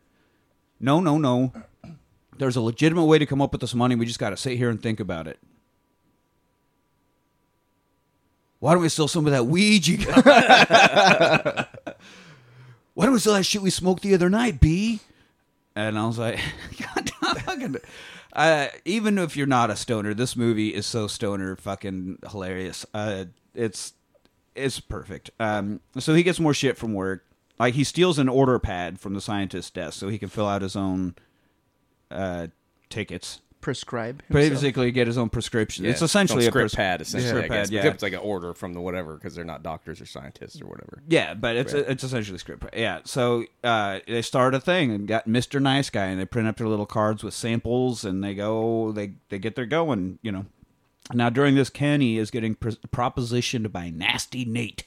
No, 0.80 0.98
no, 1.00 1.18
no. 1.18 1.52
There's 2.38 2.56
a 2.56 2.60
legitimate 2.62 3.04
way 3.04 3.18
to 3.18 3.26
come 3.26 3.42
up 3.42 3.52
with 3.52 3.60
this 3.60 3.74
money. 3.74 3.94
We 3.94 4.06
just 4.06 4.18
got 4.18 4.30
to 4.30 4.36
sit 4.36 4.56
here 4.56 4.70
and 4.70 4.82
think 4.82 4.98
about 4.98 5.26
it. 5.28 5.38
Why 8.60 8.72
don't 8.74 8.82
we 8.82 8.88
sell 8.90 9.08
some 9.08 9.26
of 9.26 9.32
that 9.32 9.46
weed 9.46 9.86
you 9.86 10.04
got? 10.04 10.24
Why 12.94 13.04
don't 13.06 13.14
we 13.14 13.18
sell 13.18 13.34
that 13.34 13.44
shit 13.44 13.62
we 13.62 13.70
smoked 13.70 14.02
the 14.02 14.14
other 14.14 14.28
night, 14.28 14.60
B? 14.60 15.00
And 15.74 15.98
I 15.98 16.06
was 16.06 16.18
like, 16.18 16.38
God, 16.94 17.10
fucking. 17.40 17.76
Uh, 18.32 18.68
even 18.84 19.18
if 19.18 19.36
you're 19.36 19.46
not 19.46 19.70
a 19.70 19.76
stoner, 19.76 20.14
this 20.14 20.36
movie 20.36 20.74
is 20.74 20.86
so 20.86 21.06
stoner 21.06 21.56
fucking 21.56 22.18
hilarious. 22.30 22.84
Uh, 22.92 23.24
it's 23.54 23.94
it's 24.54 24.78
perfect. 24.78 25.30
Um, 25.40 25.80
so 25.98 26.14
he 26.14 26.22
gets 26.22 26.38
more 26.38 26.54
shit 26.54 26.76
from 26.76 26.92
work. 26.92 27.24
Like 27.58 27.74
he 27.74 27.84
steals 27.84 28.18
an 28.18 28.28
order 28.28 28.58
pad 28.58 29.00
from 29.00 29.14
the 29.14 29.20
scientist's 29.20 29.70
desk 29.70 29.98
so 29.98 30.08
he 30.08 30.18
can 30.18 30.28
fill 30.28 30.46
out 30.46 30.62
his 30.62 30.76
own 30.76 31.14
uh, 32.10 32.48
tickets. 32.88 33.40
Prescribe. 33.60 34.22
himself. 34.28 34.50
Basically, 34.52 34.90
get 34.90 35.06
his 35.06 35.18
own 35.18 35.28
prescription. 35.28 35.84
Yeah, 35.84 35.90
it's 35.90 36.02
essentially 36.02 36.46
a 36.46 36.48
script 36.50 36.72
pres- 36.72 36.74
pad, 36.74 37.00
essentially. 37.00 37.28
Script 37.30 37.50
I 37.50 37.56
guess. 37.56 37.68
pad, 37.70 37.84
yeah. 37.84 37.90
It's 37.90 38.02
like 38.02 38.12
an 38.14 38.20
order 38.20 38.54
from 38.54 38.72
the 38.72 38.80
whatever 38.80 39.14
because 39.14 39.34
they're 39.34 39.44
not 39.44 39.62
doctors 39.62 40.00
or 40.00 40.06
scientists 40.06 40.60
or 40.62 40.66
whatever. 40.66 41.02
Yeah, 41.08 41.34
but 41.34 41.56
it's 41.56 41.72
it's 41.72 42.02
essentially 42.04 42.38
script. 42.38 42.64
Yeah, 42.74 43.00
so 43.04 43.44
uh, 43.62 44.00
they 44.06 44.22
start 44.22 44.54
a 44.54 44.60
thing 44.60 44.90
and 44.92 45.06
got 45.06 45.26
Mister 45.26 45.60
Nice 45.60 45.90
Guy, 45.90 46.06
and 46.06 46.18
they 46.20 46.24
print 46.24 46.48
up 46.48 46.56
their 46.56 46.68
little 46.68 46.86
cards 46.86 47.22
with 47.22 47.34
samples, 47.34 48.04
and 48.04 48.24
they 48.24 48.34
go, 48.34 48.92
they 48.92 49.12
they 49.28 49.38
get 49.38 49.56
their 49.56 49.66
going, 49.66 50.18
you 50.22 50.32
know. 50.32 50.46
Now 51.12 51.28
during 51.28 51.54
this, 51.56 51.70
Kenny 51.70 52.18
is 52.18 52.30
getting 52.30 52.54
pr- 52.54 52.70
propositioned 52.92 53.72
by 53.72 53.90
Nasty 53.90 54.44
Nate, 54.44 54.84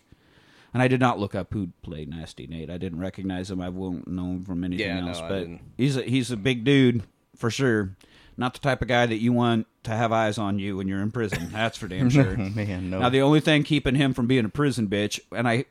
and 0.74 0.82
I 0.82 0.88
did 0.88 1.00
not 1.00 1.20
look 1.20 1.36
up 1.36 1.54
who 1.54 1.70
played 1.82 2.10
Nasty 2.10 2.48
Nate. 2.48 2.70
I 2.70 2.78
didn't 2.78 3.00
recognize 3.00 3.52
him. 3.52 3.60
I 3.62 3.70
won't 3.70 4.08
know 4.08 4.26
him 4.32 4.44
from 4.44 4.64
anything 4.64 4.88
Yeah, 4.88 5.00
no, 5.02 5.10
else, 5.10 5.20
I 5.20 5.28
but 5.30 5.40
didn't. 5.40 5.62
he's 5.78 5.98
a, 5.98 6.02
he's 6.04 6.32
a 6.32 6.38
big 6.38 6.64
dude 6.64 7.04
for 7.36 7.50
sure. 7.52 7.96
Not 8.38 8.54
the 8.54 8.60
type 8.60 8.82
of 8.82 8.88
guy 8.88 9.06
that 9.06 9.18
you 9.18 9.32
want 9.34 9.68
to 9.84 9.92
have 9.92 10.12
eyes 10.12 10.38
on 10.38 10.60
you 10.60 10.78
when 10.78 10.88
you're 10.88 11.02
in 11.02 11.12
prison. 11.12 11.50
That's 11.52 11.78
for 11.78 11.88
damn 11.88 12.10
sure. 12.12 12.36
Man, 12.38 12.90
no. 12.90 13.00
Now 13.00 13.10
the 13.10 13.22
only 13.22 13.40
thing 13.40 13.64
keeping 13.64 13.96
him 13.96 14.14
from 14.14 14.28
being 14.28 14.46
a 14.46 14.50
prison 14.50 14.88
bitch, 14.88 15.20
and 15.36 15.48
I 15.48 15.66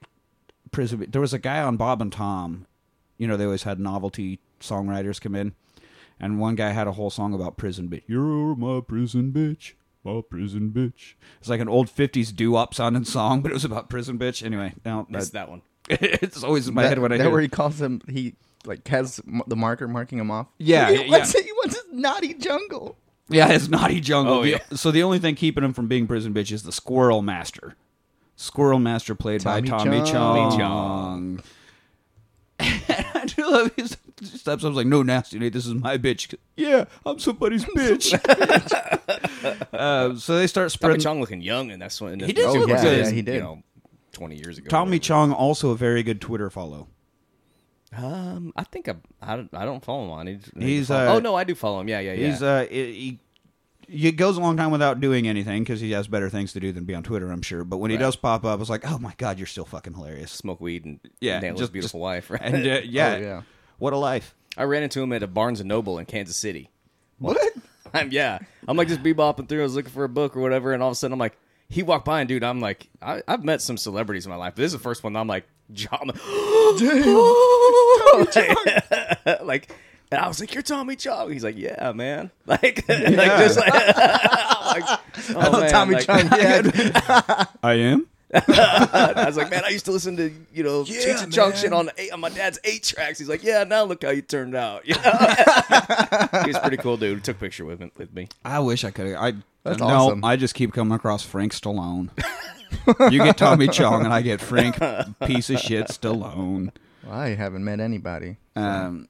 prison. 0.71 1.07
There 1.11 1.21
was 1.21 1.33
a 1.35 1.39
guy 1.39 1.61
on 1.63 1.77
Bob 1.77 2.01
and 2.03 2.13
Tom. 2.13 2.67
You 3.19 3.27
know 3.29 3.37
they 3.37 3.45
always 3.45 3.63
had 3.65 3.79
novelty 3.81 4.41
songwriters 4.61 5.21
come 5.21 5.35
in, 5.35 5.55
and 6.21 6.41
one 6.41 6.55
guy 6.55 6.71
had 6.71 6.87
a 6.87 6.93
whole 6.93 7.11
song 7.11 7.35
about 7.35 7.57
prison 7.57 7.89
bitch. 7.89 8.03
You're 8.07 8.55
my 8.57 8.81
prison 8.81 9.33
bitch, 9.33 9.73
my 10.05 10.21
prison 10.29 10.71
bitch. 10.75 11.15
It's 11.41 11.49
like 11.49 11.61
an 11.61 11.69
old 11.69 11.89
'50s 11.89 12.35
doo-wop 12.35 12.75
sounding 12.75 13.05
song, 13.05 13.43
but 13.43 13.51
it 13.51 13.55
was 13.55 13.65
about 13.65 13.89
prison 13.89 14.19
bitch. 14.19 14.45
Anyway, 14.45 14.75
no, 14.85 15.07
Missed 15.09 15.33
that, 15.33 15.47
that 15.47 15.51
one. 15.51 15.63
it's 15.89 16.43
always 16.45 16.69
in 16.69 16.75
my 16.75 16.83
that, 16.83 16.89
head 16.91 16.99
when 17.01 17.13
I 17.13 17.17
that 17.19 17.25
hear. 17.25 17.33
where 17.33 17.41
he 17.41 17.49
calls 17.49 17.81
him. 17.81 18.01
He 18.09 18.35
like 18.67 18.87
has 18.89 19.21
the 19.47 19.57
marker 19.57 19.89
marking 19.89 20.19
him 20.19 20.31
off. 20.31 20.47
Yeah, 20.59 20.91
he 20.91 21.05
yeah. 21.05 21.11
wants, 21.11 21.33
he 21.39 21.53
wants 21.53 21.77
his 21.77 21.85
naughty 21.93 22.35
jungle. 22.35 22.97
Yeah, 23.29 23.49
his 23.49 23.69
naughty 23.69 24.01
jungle. 24.01 24.35
Oh, 24.35 24.43
The- 24.43 24.51
yeah. 24.51 24.59
So 24.75 24.91
the 24.91 25.03
only 25.03 25.19
thing 25.19 25.35
keeping 25.35 25.65
him 25.65 25.73
from 25.73 25.89
being 25.89 26.07
prison 26.07 26.35
bitch 26.35 26.53
is 26.53 26.63
the 26.65 26.73
Squirrel 26.73 27.23
Master. 27.23 27.77
Squirrel 28.37 28.79
Master 28.79 29.15
played 29.15 29.45
by 29.45 29.61
Tommy 29.61 29.99
Tommy 30.01 30.11
Chong. 30.11 30.59
Chong. 30.59 31.43
I 32.61 33.25
do 33.27 33.51
love 33.51 33.73
his 33.77 33.97
steps. 34.23 34.65
I 34.65 34.69
was 34.69 34.77
like, 34.77 34.87
"No, 34.87 35.03
nasty 35.03 35.39
Nate, 35.39 35.53
this 35.53 35.67
is 35.67 35.75
my 35.75 35.99
bitch." 35.99 36.35
Yeah, 36.57 36.85
I'm 37.05 37.19
somebody's 37.19 37.65
bitch. 37.65 38.13
uh, 39.73 40.17
so 40.17 40.37
they 40.37 40.47
start 40.47 40.65
Tommy 40.65 40.71
spreading. 40.71 41.01
Chong 41.01 41.21
looking 41.21 41.41
young, 41.41 41.71
and 41.71 41.81
that's 41.83 42.01
when 42.01 42.21
He 42.21 42.33
did 42.33 42.45
Oh, 42.45 42.53
look 42.53 42.69
yeah, 42.69 42.83
good. 42.83 43.07
yeah, 43.07 43.11
he 43.11 43.23
did. 43.23 43.35
You 43.37 43.41
know, 43.41 43.63
twenty 44.13 44.37
years 44.37 44.59
ago. 44.59 44.69
Tommy. 44.69 44.99
Chong 44.99 45.33
also 45.33 45.71
a 45.71 45.77
very 45.77 46.03
good 46.03 46.21
Twitter 46.21 46.51
follow. 46.51 46.89
Um, 47.97 48.53
I 48.57 48.65
think 48.65 48.89
I, 48.89 48.95
I, 49.21 49.37
don't, 49.37 49.53
I 49.53 49.65
don't 49.65 49.85
follow 49.85 50.05
him 50.05 50.11
on. 50.11 50.41
He's, 50.59 50.91
uh, 50.91 51.13
oh 51.15 51.19
no, 51.19 51.35
I 51.35 51.45
do 51.45 51.55
follow 51.55 51.81
him. 51.81 51.89
Yeah, 51.89 52.01
yeah, 52.01 52.13
yeah. 52.15 52.31
He's 52.31 52.43
uh, 52.43 52.67
he, 52.71 53.19
he 53.87 54.13
goes 54.13 54.39
a 54.39 54.41
long 54.41 54.57
time 54.57 54.71
without 54.71 55.01
doing 55.01 55.29
anything 55.29 55.63
because 55.63 55.81
he 55.81 55.91
has 55.91 56.09
better 56.09 56.31
things 56.31 56.53
to 56.55 56.61
do 56.61 56.73
than 56.73 56.85
be 56.85 56.95
on 56.95 57.03
Twitter, 57.03 57.31
I'm 57.31 57.43
sure. 57.43 57.65
But 57.65 57.79
when 57.79 57.91
he 57.91 57.97
Right. 57.99 58.03
does 58.05 58.17
pop 58.17 58.45
up, 58.47 58.61
it's 58.61 58.71
like, 58.71 58.91
oh 58.91 58.99
my 58.99 59.13
god, 59.19 59.37
you're 59.39 59.47
still 59.47 59.67
fucking 59.67 59.93
hilarious. 59.93 60.31
smoke 60.33 60.61
weed 60.61 60.85
and 60.87 61.01
Yeah, 61.21 61.41
nail 61.41 61.53
his 61.53 61.61
just- 61.61 61.73
beautiful 61.73 62.01
wife. 62.01 62.31
Right? 62.31 62.41
And 62.43 62.67
uh, 62.67 62.81
yeah, 62.85 63.15
Oh, 63.15 63.21
yeah. 63.21 63.43
what 63.79 63.93
a 63.93 63.99
life. 63.99 64.35
I 64.57 64.65
ran 64.65 64.83
into 64.83 65.03
him 65.03 65.13
at 65.13 65.23
a 65.23 65.27
Barnes 65.27 65.61
and 65.61 65.69
Noble 65.69 65.99
in 65.99 66.07
Kansas 66.07 66.37
City. 66.37 66.71
What? 67.19 67.37
I'm 67.95 68.11
yeah. 68.11 68.39
I'm 68.67 68.77
like 68.79 68.89
just 68.89 69.03
bebopping 69.03 69.49
through. 69.51 69.61
I 69.61 69.65
was 69.65 69.75
looking 69.77 69.93
for 69.93 70.05
a 70.05 70.09
book 70.09 70.35
or 70.35 70.41
whatever, 70.41 70.73
and 70.73 70.83
all 70.83 70.89
of 70.89 70.93
a 70.93 70.95
sudden 70.95 71.13
I'm 71.13 71.19
like, 71.19 71.37
he 71.69 71.83
walked 71.83 72.05
by, 72.07 72.21
and 72.21 72.29
dude, 72.29 72.43
I'm 72.45 72.61
like, 72.61 72.89
I, 73.03 73.23
I've 73.29 73.45
met 73.45 73.61
some 73.61 73.77
celebrities 73.77 74.25
in 74.27 74.31
my 74.31 74.37
life, 74.37 74.55
but 74.55 74.63
this 74.63 74.73
is 74.73 74.79
the 74.79 74.79
first 74.83 75.03
one. 75.05 75.13
That 75.15 75.21
I'm 75.21 75.27
like, 75.27 75.45
John, 78.33 78.57
like, 79.47 79.73
and 80.11 80.21
I 80.21 80.29
was 80.29 80.41
like, 80.41 80.53
you're 80.53 80.63
Tommy 80.63 80.97
Chong. 80.97 81.33
He's 81.33 81.45
like, 81.45 81.57
yeah, 81.57 81.93
man. 81.93 82.31
Like, 82.47 82.87
like 82.89 82.97
just 83.39 83.59
like, 83.59 83.73
like, 83.97 85.01
oh, 85.35 85.61
man, 85.61 85.71
Tommy 85.71 85.95
like- 85.95 86.07
John. 86.07 86.29
Yeah. 86.39 87.45
I 87.63 87.75
am. 87.75 88.07
I 88.49 89.25
was 89.27 89.37
like, 89.37 89.51
man, 89.51 89.63
I 89.65 89.69
used 89.69 89.85
to 89.85 89.93
listen 89.93 90.17
to 90.17 90.33
you 90.55 90.63
know 90.63 90.85
Yeah, 90.87 91.01
Cheech 91.01 91.23
and 91.25 91.33
Junction 91.33 91.73
on, 91.73 91.91
eight, 91.99 92.13
on 92.13 92.21
my 92.21 92.31
dad's 92.31 92.59
eight 92.65 92.83
tracks. 92.83 93.19
He's 93.19 93.29
like, 93.29 93.43
yeah, 93.43 93.65
now 93.65 93.85
look 93.85 94.03
how 94.03 94.11
you 94.11 94.23
turned 94.23 94.55
out. 94.55 94.87
You 94.87 94.95
know? 95.05 96.41
he 96.45 96.49
was 96.49 96.59
pretty 96.61 96.79
cool 96.79 96.97
dude. 96.97 97.19
He 97.19 97.23
took 97.23 97.37
a 97.37 97.41
picture 97.41 97.65
with, 97.65 97.81
me- 97.81 97.93
with 97.97 98.13
me. 98.15 98.29
I 98.45 98.61
wish 98.61 98.85
I 98.85 98.91
could. 98.91 99.09
Have 99.09 99.17
I 99.23 99.33
That's 99.65 99.79
no. 99.81 99.87
awesome. 99.87 100.25
I 100.25 100.37
just 100.37 100.55
keep 100.55 100.73
coming 100.73 100.95
across 100.95 101.23
Frank 101.25 101.53
Stallone. 101.53 102.09
you 103.13 103.19
get 103.19 103.37
Tommy 103.37 103.69
Chong, 103.69 104.05
and 104.05 104.15
I 104.15 104.23
get 104.23 104.41
Frank 104.41 104.79
piece 105.27 105.51
of 105.51 105.59
shit 105.59 105.89
Stallone. 105.89 106.71
Well, 107.05 107.15
I 107.15 107.35
haven't 107.35 107.65
met 107.65 107.81
anybody. 107.81 108.37
Um, 108.57 109.09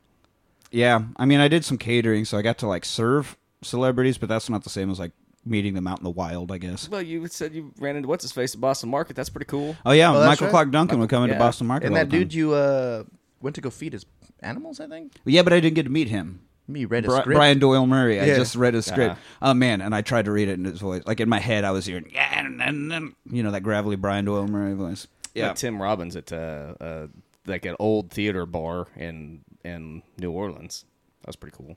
yeah, 0.71 1.03
I 1.17 1.27
mean, 1.27 1.39
I 1.41 1.49
did 1.49 1.65
some 1.65 1.79
catering, 1.79 2.25
so 2.25 2.39
I 2.39 2.43
got 2.43 2.59
to 2.59 2.67
like 2.67 2.85
serve 2.85 3.37
celebrities, 3.63 4.19
but 4.19 4.29
that's 4.29 4.51
not 4.51 4.65
the 4.65 4.71
same 4.71 4.91
as 4.91 4.99
like 4.99 5.13
meeting 5.45 5.75
them 5.75 5.87
out 5.87 5.99
in 5.99 6.05
the 6.05 6.11
wild, 6.11 6.53
I 6.53 6.59
guess. 6.59 6.89
Well, 6.89 7.03
you 7.03 7.27
said 7.29 7.53
you 7.55 7.73
ran 7.79 7.97
into 7.97 8.09
what's 8.09 8.23
his 8.23 8.33
face 8.33 8.55
at 8.55 8.61
Boston 8.61 8.91
Market. 8.91 9.17
That's 9.17 9.31
pretty 9.31 9.47
cool. 9.47 9.77
Oh 9.85 9.93
yeah, 9.93 10.11
Oh, 10.11 10.15
that's 10.21 10.29
Michael 10.29 10.47
right. 10.47 10.51
Clarke 10.53 10.71
Duncan 10.71 10.99
would 11.01 11.11
come 11.11 11.25
into 11.25 11.35
yeah. 11.35 11.39
Boston 11.41 11.67
Market. 11.67 11.87
And 11.87 11.95
all 11.95 12.01
that 12.01 12.11
the 12.11 12.17
time. 12.19 12.21
dude 12.29 12.35
you 12.35 12.53
uh 12.55 13.05
went 13.41 13.55
to 13.57 13.61
go 13.61 13.71
feed 13.71 13.93
his 13.93 14.07
animals, 14.41 14.79
I 14.81 14.87
think. 14.87 15.13
Yeah, 15.25 15.43
but 15.43 15.53
I 15.53 15.61
didn't 15.61 15.75
get 15.75 15.85
to 15.85 15.91
meet 15.91 16.09
him. 16.09 16.41
Me 16.69 16.85
read 16.85 17.05
a 17.05 17.09
Bri- 17.09 17.19
script. 17.21 17.37
Brian 17.37 17.59
Doyle 17.59 17.87
Murray. 17.89 18.21
I 18.21 18.25
Yeah. 18.27 18.37
just 18.37 18.55
read 18.55 18.75
his 18.75 18.87
script. 18.87 19.13
Uh-huh. 19.13 19.51
Oh 19.51 19.55
man, 19.55 19.81
and 19.81 19.93
I 19.95 20.01
tried 20.01 20.27
to 20.27 20.31
read 20.31 20.49
it 20.49 20.59
in 20.61 20.65
his 20.65 20.79
voice. 20.81 21.03
Like 21.07 21.19
in 21.21 21.29
my 21.29 21.41
head, 21.41 21.65
I 21.65 21.73
was 21.73 21.87
hearing 21.87 22.09
yeah, 22.15 22.39
and, 22.39 22.63
and, 22.63 22.93
and 22.93 23.15
you 23.31 23.43
know 23.43 23.51
that 23.51 23.63
gravelly 23.63 23.97
Brian 23.97 24.25
Doyle 24.25 24.47
Murray 24.47 24.75
voice. 24.75 25.09
Yeah, 25.35 25.49
Yeah, 25.49 25.53
Tim 25.55 25.83
Robbins 25.83 26.15
at 26.15 26.33
uh, 26.33 26.75
uh, 26.81 27.07
like 27.47 27.65
an 27.67 27.75
old 27.81 28.11
theater 28.13 28.47
bar 28.47 28.87
in 28.97 29.41
in 29.65 30.03
New 30.19 30.31
Orleans. 30.31 30.85
That 31.23 31.27
was 31.29 31.37
pretty 31.37 31.57
cool. 31.57 31.77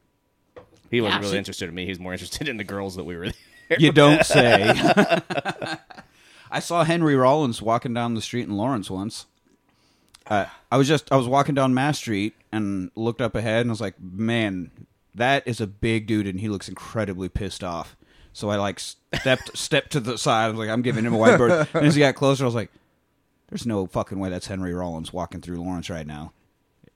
He 0.91 1.01
wasn't 1.01 1.15
Yeah, 1.15 1.25
really 1.25 1.31
see- 1.33 1.37
interested 1.39 1.69
in 1.69 1.73
me. 1.75 1.83
He 1.85 1.89
was 1.91 1.99
more 1.99 2.13
interested 2.13 2.47
in 2.47 2.57
the 2.57 2.63
girls 2.63 2.95
that 2.95 3.05
we 3.05 3.15
were 3.15 3.25
there. 3.25 3.33
You 3.77 3.91
don't 3.91 4.25
say. 4.25 4.73
I 6.51 6.59
saw 6.59 6.83
Henry 6.83 7.15
Rollins 7.15 7.61
walking 7.61 7.93
down 7.93 8.13
the 8.13 8.21
street 8.21 8.47
in 8.47 8.55
Lawrence 8.55 8.89
once. 8.89 9.25
Uh, 10.27 10.45
I 10.71 10.77
was 10.77 10.87
just 10.87 11.11
I 11.11 11.17
was 11.17 11.27
walking 11.27 11.53
down 11.55 11.73
Mass 11.73 11.97
Street 11.99 12.33
and 12.51 12.91
looked 12.95 13.21
up 13.21 13.35
ahead 13.35 13.61
and 13.61 13.69
I 13.69 13.73
was 13.73 13.81
like, 13.81 13.99
man, 13.99 14.71
that 15.13 15.47
is 15.47 15.61
a 15.61 15.67
big 15.67 16.07
dude 16.07 16.27
and 16.27 16.39
he 16.39 16.49
looks 16.49 16.67
incredibly 16.67 17.29
pissed 17.29 17.63
off. 17.63 17.95
So 18.33 18.49
I 18.49 18.57
like 18.57 18.79
stepped 18.79 19.57
stepped 19.57 19.91
to 19.91 19.99
the 19.99 20.17
side. 20.17 20.45
I 20.45 20.49
was 20.49 20.57
like, 20.57 20.69
I'm 20.69 20.81
giving 20.81 21.05
him 21.05 21.13
a 21.13 21.17
white 21.17 21.37
bird. 21.37 21.67
And 21.73 21.85
as 21.85 21.95
he 21.95 21.99
got 21.99 22.15
closer, 22.15 22.43
I 22.43 22.47
was 22.47 22.55
like, 22.55 22.71
there's 23.49 23.65
no 23.65 23.85
fucking 23.85 24.19
way 24.19 24.29
that's 24.29 24.47
Henry 24.47 24.73
Rollins 24.73 25.13
walking 25.13 25.41
through 25.41 25.61
Lawrence 25.61 25.89
right 25.89 26.07
now. 26.07 26.33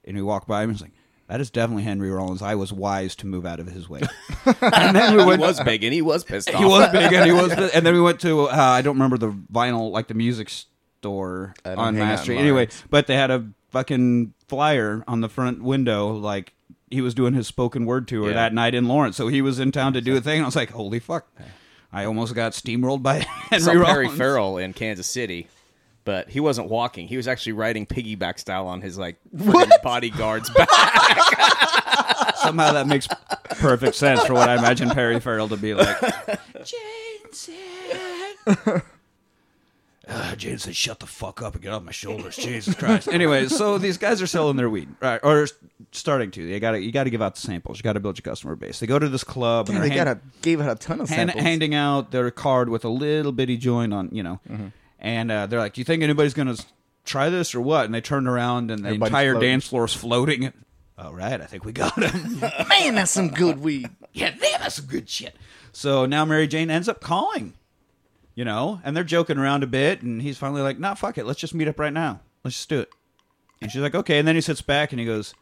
And 0.03 0.15
we 0.17 0.23
walked 0.23 0.47
by 0.47 0.63
him 0.63 0.69
and 0.69 0.75
was 0.75 0.82
like, 0.82 0.91
that 1.29 1.39
is 1.39 1.49
definitely 1.49 1.83
Henry 1.83 2.11
Rollins. 2.11 2.41
I 2.41 2.55
was 2.55 2.73
wise 2.73 3.15
to 3.17 3.27
move 3.27 3.45
out 3.45 3.59
of 3.59 3.67
his 3.67 3.87
way. 3.87 4.01
and 4.61 4.95
then 4.95 5.15
we 5.15 5.21
he 5.21 5.27
went 5.27 5.39
was 5.41 5.61
big 5.61 5.83
and 5.83 5.93
he 5.93 6.01
was 6.01 6.23
pissed 6.25 6.49
off. 6.53 6.59
he 6.59 6.65
was 6.65 6.91
big 6.91 7.13
and 7.13 7.25
he 7.25 7.31
was 7.31 7.51
and 7.73 7.85
then 7.85 7.93
we 7.93 8.01
went 8.01 8.19
to 8.21 8.47
uh, 8.49 8.55
i 8.55 8.81
don't 8.81 8.95
remember 8.95 9.17
the 9.17 9.31
vinyl 9.53 9.91
like 9.91 10.07
the 10.07 10.13
music 10.13 10.49
store 10.49 11.53
on 11.65 11.77
hang 11.77 11.77
out 11.79 11.93
mass 11.93 12.19
in 12.19 12.23
street 12.23 12.37
anyway 12.37 12.67
but 12.89 13.07
they 13.07 13.15
had 13.15 13.31
a 13.31 13.47
fucking 13.69 14.33
flyer 14.47 15.03
on 15.07 15.21
the 15.21 15.29
front 15.29 15.61
window 15.63 16.09
like 16.13 16.53
he 16.89 17.01
was 17.01 17.13
doing 17.13 17.33
his 17.33 17.45
spoken 17.47 17.85
word 17.85 18.07
tour 18.07 18.29
Yeah. 18.29 18.33
that 18.35 18.53
night 18.53 18.73
in 18.73 18.87
lawrence 18.87 19.15
so 19.15 19.27
he 19.27 19.41
was 19.41 19.59
in 19.59 19.71
town 19.71 19.93
to 19.93 20.01
do 20.01 20.17
a 20.17 20.21
thing 20.21 20.37
and 20.37 20.43
i 20.43 20.47
was 20.47 20.55
like 20.55 20.71
holy 20.71 20.99
fuck 20.99 21.27
i 21.93 22.05
almost 22.05 22.33
got 22.33 22.53
steamrolled 22.53 23.03
by 23.03 23.25
I 23.51 23.59
saw 23.59 23.71
henry 23.71 23.85
Perry 23.85 24.03
Rollins. 24.05 24.17
Farrell 24.17 24.57
in 24.57 24.73
Kansas 24.73 25.07
City, 25.07 25.47
but 26.10 26.28
he 26.28 26.39
wasn't 26.39 26.67
walking. 26.69 27.08
He 27.08 27.17
was 27.17 27.28
actually 27.28 27.52
riding 27.52 27.86
piggyback 27.86 28.39
style 28.39 28.65
on 28.65 28.82
his 28.82 28.98
like 28.98 29.17
bodyguard's 29.84 30.50
back. 30.50 30.67
somehow 32.38 32.74
that 32.74 32.88
makes 32.88 33.08
perfect 33.60 33.93
sense 33.93 34.24
for 34.26 34.34
what 34.34 34.50
i 34.50 34.56
imagine 34.58 34.89
perry 34.89 35.19
farrell 35.19 35.48
to 35.48 35.56
be 35.56 35.76
like 35.76 35.95
Jensen. 36.65 37.54
Uh, 40.08 40.36
Jane 40.36 40.58
said, 40.58 40.76
"Shut 40.76 41.00
the 41.00 41.06
fuck 41.06 41.43
up 41.43 41.54
and 41.54 41.62
get 41.62 41.72
off 41.72 41.84
my 41.84 41.91
shoulders." 41.91 42.36
Jesus 42.36 42.74
Christ. 42.74 43.08
anyway, 43.12 43.45
so 43.48 43.78
these 43.78 44.00
guys 44.00 44.19
are 44.24 44.28
selling 44.28 44.58
their 44.58 44.67
weed, 44.67 44.89
right? 45.00 45.19
Or 45.22 45.45
starting 45.91 46.32
to. 46.32 46.50
They 46.50 46.60
got 46.60 46.72
to. 46.72 46.80
You 46.82 46.91
got 46.91 47.04
to 47.04 47.12
give 47.12 47.22
out 47.22 47.36
the 47.36 47.41
samples. 47.41 47.78
You 47.78 47.84
got 47.84 47.93
to 47.93 48.00
build 48.00 48.17
your 48.17 48.24
customer 48.24 48.56
base. 48.56 48.80
They 48.80 48.88
go 48.88 48.98
to 48.98 49.08
this 49.08 49.24
club 49.24 49.69
and 49.69 49.76
Damn, 49.76 49.82
they're 49.82 49.89
they 49.89 49.95
hand- 49.95 50.08
got 50.08 50.17
a 50.17 50.41
gave 50.41 50.60
out 50.62 50.72
a 50.72 50.76
ton 50.76 51.02
of 51.02 51.10
hand, 51.10 51.30
samples. 51.30 51.43
handing 51.43 51.76
out 51.76 52.10
their 52.10 52.32
card 52.32 52.69
with 52.69 52.84
a 52.84 52.89
little 52.89 53.32
bitty 53.32 53.58
joint 53.58 53.93
on, 53.93 54.10
you 54.12 54.24
know. 54.24 54.39
Mm-hmm. 54.50 54.67
And 54.99 55.31
uh, 55.31 55.47
they're 55.47 55.59
like, 55.59 55.73
"Do 55.73 55.81
you 55.81 55.85
think 55.85 56.03
anybody's 56.03 56.33
going 56.33 56.53
to 56.53 56.63
try 57.05 57.29
this 57.29 57.55
or 57.55 57.62
what?" 57.62 57.85
And 57.85 57.93
they 57.93 58.01
turn 58.01 58.27
around 58.27 58.69
and 58.71 58.83
the 58.83 58.89
Everybody's 58.89 59.09
entire 59.12 59.31
floating. 59.33 59.49
dance 59.49 59.67
floor 59.67 59.85
is 59.85 59.93
floating. 59.93 60.53
All 60.97 61.13
right, 61.13 61.39
I 61.39 61.45
think 61.45 61.63
we 61.63 61.71
got 61.71 62.01
him. 62.01 62.39
Man, 62.69 62.95
that's 62.95 63.12
some 63.12 63.29
good 63.29 63.62
weed. 63.62 63.89
yeah, 64.13 64.31
damn, 64.31 64.59
that's 64.59 64.75
some 64.75 64.85
good 64.85 65.07
shit. 65.07 65.35
So 65.71 66.05
now 66.05 66.25
Mary 66.25 66.47
Jane 66.47 66.69
ends 66.69 66.89
up 66.89 66.99
calling, 66.99 67.53
you 68.35 68.43
know, 68.43 68.81
and 68.83 68.97
they're 68.97 69.05
joking 69.05 69.38
around 69.38 69.63
a 69.63 69.67
bit, 69.67 70.01
and 70.01 70.21
he's 70.21 70.38
finally 70.38 70.62
like, 70.62 70.77
"Nah, 70.77 70.95
fuck 70.95 71.17
it, 71.17 71.25
let's 71.25 71.39
just 71.39 71.53
meet 71.53 71.69
up 71.69 71.79
right 71.79 71.93
now. 71.93 72.19
Let's 72.43 72.57
just 72.57 72.69
do 72.69 72.81
it." 72.81 72.89
And 73.62 73.71
she's 73.71 73.81
like, 73.81 73.95
"Okay," 73.95 74.19
and 74.19 74.27
then 74.27 74.35
he 74.35 74.41
sits 74.41 74.62
back 74.62 74.91
and 74.91 74.99
he 74.99 75.05
goes, 75.05 75.33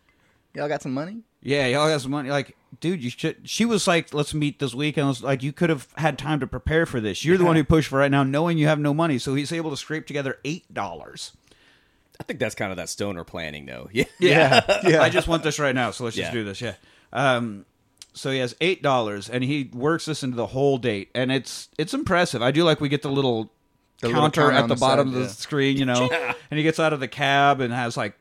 Y'all 0.54 0.68
got 0.68 0.82
some 0.82 0.94
money? 0.94 1.20
"Yeah, 1.42 1.68
y'all 1.68 1.88
got 1.88 2.02
some 2.02 2.12
money." 2.12 2.30
Like, 2.30 2.56
dude, 2.80 3.04
you 3.04 3.10
should. 3.10 3.48
She 3.48 3.64
was 3.66 3.88
like, 3.88 4.14
"Let's 4.14 4.34
meet 4.34 4.60
this 4.60 4.74
weekend." 4.74 5.06
I 5.06 5.10
was 5.10 5.22
like, 5.24 5.44
"You 5.44 5.54
could 5.54 5.70
have 5.70 5.88
had 5.98 6.18
time 6.18 6.40
to 6.40 6.48
prepare 6.48 6.86
for 6.86 7.00
this. 7.00 7.24
You're 7.24 7.38
the 7.38 7.46
one 7.46 7.56
who 7.56 7.64
pushed 7.64 7.90
for 7.90 8.00
right 8.00 8.10
now, 8.12 8.24
knowing 8.24 8.58
you 8.58 8.68
have 8.68 8.80
no 8.80 8.94
money." 8.94 9.20
So 9.20 9.36
he's 9.36 9.52
able 9.52 9.70
to 9.70 9.78
scrape 9.78 10.08
together 10.08 10.40
eight 10.46 10.74
dollars. 10.74 11.34
I 12.20 12.24
think 12.24 12.40
that's 12.40 12.56
kind 12.56 12.72
of 12.72 12.78
that 12.78 12.90
stoner 12.90 13.24
planning, 13.24 13.66
though. 13.68 13.90
Yeah. 13.94 14.06
Yeah, 14.20 14.80
Yeah. 14.88 15.02
I 15.04 15.10
just 15.10 15.28
want 15.28 15.44
this 15.44 15.60
right 15.60 15.76
now, 15.76 15.92
so 15.92 16.06
let's 16.06 16.16
just 16.16 16.30
Yeah. 16.30 16.34
do 16.34 16.44
this. 16.44 16.60
Yeah. 16.62 16.74
Um, 17.14 17.66
so 18.14 18.32
he 18.32 18.40
has 18.40 18.56
eight 18.60 18.82
dollars, 18.82 19.30
and 19.30 19.44
he 19.44 19.70
works 19.72 20.06
this 20.06 20.24
into 20.24 20.36
the 20.36 20.48
whole 20.48 20.80
date, 20.80 21.12
and 21.14 21.32
it's 21.32 21.70
it's 21.78 21.94
impressive. 21.94 22.42
I 22.42 22.50
do 22.50 22.64
like 22.64 22.82
we 22.82 22.90
get 22.90 23.04
the 23.04 23.12
little 23.12 23.52
The 24.02 24.10
counter 24.10 24.42
counter 24.42 24.52
at 24.58 24.68
the, 24.68 24.74
the 24.74 24.80
bottom 24.80 25.10
side, 25.10 25.14
of 25.16 25.22
the 25.22 25.28
yeah. 25.28 25.34
screen, 25.34 25.78
you 25.78 25.86
know, 25.86 26.10
and 26.52 26.58
he 26.58 26.64
gets 26.64 26.80
out 26.80 26.94
of 26.94 27.00
the 27.00 27.08
cab 27.08 27.62
and 27.62 27.72
has 27.72 27.96
like 27.96 28.18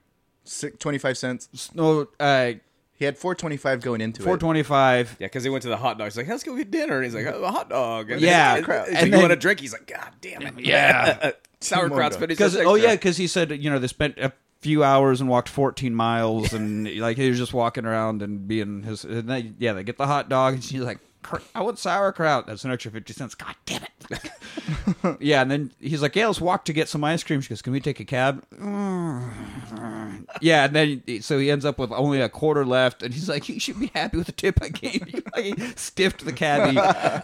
Six, 0.48 0.76
25 0.78 1.18
cents. 1.18 1.70
no 1.74 2.08
uh, 2.20 2.52
He 2.94 3.04
had 3.04 3.18
425 3.18 3.80
going 3.82 4.00
into 4.00 4.22
four 4.22 4.34
it. 4.36 4.38
twenty 4.40 4.62
five. 4.62 5.16
Yeah, 5.18 5.26
because 5.26 5.44
he 5.44 5.50
went 5.50 5.62
to 5.62 5.68
the 5.68 5.76
hot 5.76 5.98
dog. 5.98 6.06
He's 6.06 6.16
like, 6.16 6.28
let's 6.28 6.42
go 6.44 6.56
get 6.56 6.70
dinner. 6.70 6.96
And 6.96 7.04
he's 7.04 7.14
like, 7.14 7.26
oh, 7.26 7.44
a 7.44 7.50
hot 7.50 7.68
dog. 7.70 8.10
And 8.10 8.20
Yeah. 8.20 8.56
he's 8.58 8.66
like, 8.68 8.88
And 8.88 9.06
you 9.06 9.10
then- 9.12 9.20
want 9.20 9.32
a 9.32 9.36
drink? 9.36 9.60
He's 9.60 9.72
like, 9.72 9.86
God 9.86 10.10
damn 10.20 10.42
it. 10.42 10.54
Yeah. 10.60 11.32
Sauerkraut's 11.60 12.14
More 12.16 12.20
fifty 12.20 12.26
Because 12.34 12.54
oh 12.56 12.74
yeah, 12.74 12.92
because 12.94 13.16
he 13.16 13.26
said 13.26 13.50
you 13.50 13.70
know 13.70 13.78
they 13.78 13.86
spent 13.86 14.18
a 14.18 14.30
few 14.60 14.84
hours 14.84 15.20
and 15.20 15.28
walked 15.30 15.48
fourteen 15.48 15.94
miles, 15.94 16.52
and 16.52 16.86
like 16.98 17.16
he 17.16 17.28
was 17.30 17.38
just 17.38 17.54
walking 17.54 17.84
around 17.86 18.22
and 18.22 18.46
being 18.46 18.82
his. 18.82 19.04
And 19.04 19.28
they, 19.28 19.52
yeah, 19.58 19.72
they 19.72 19.82
get 19.82 19.96
the 19.96 20.06
hot 20.06 20.28
dog, 20.28 20.54
and 20.54 20.62
she's 20.64 20.80
like, 20.82 20.98
"Cr- 21.26 21.42
"I 21.54 21.60
want 21.62 21.78
sauerkraut." 21.78 22.46
That's 22.46 22.64
an 22.64 22.70
extra 22.70 22.90
fifty 22.92 23.12
cents. 23.12 23.34
God 23.34 23.54
damn 23.66 23.82
it. 23.82 24.30
yeah, 25.20 25.42
and 25.42 25.50
then 25.50 25.72
he's 25.80 26.00
like, 26.02 26.14
"Yeah, 26.16 26.28
let's 26.28 26.40
walk 26.40 26.64
to 26.66 26.72
get 26.72 26.88
some 26.88 27.02
ice 27.04 27.22
cream." 27.24 27.40
She 27.40 27.48
goes, 27.48 27.62
"Can 27.62 27.72
we 27.72 27.80
take 27.80 27.98
a 28.00 28.04
cab?" 28.04 28.44
yeah, 30.40 30.64
and 30.64 30.74
then 30.76 31.02
so 31.22 31.38
he 31.38 31.50
ends 31.50 31.64
up 31.64 31.78
with 31.78 31.90
only 31.92 32.20
a 32.20 32.28
quarter 32.28 32.64
left, 32.64 33.02
and 33.02 33.12
he's 33.12 33.28
like, 33.28 33.48
"You 33.48 33.58
should 33.60 33.80
be 33.80 33.90
happy 33.94 34.16
with 34.18 34.26
the 34.26 34.32
tip 34.32 34.58
I 34.62 34.68
gave 34.68 35.08
you." 35.12 35.22
Like, 35.34 35.44
he 35.58 35.72
stiffed 35.76 36.24
the 36.24 36.32
cabbie, 36.32 36.78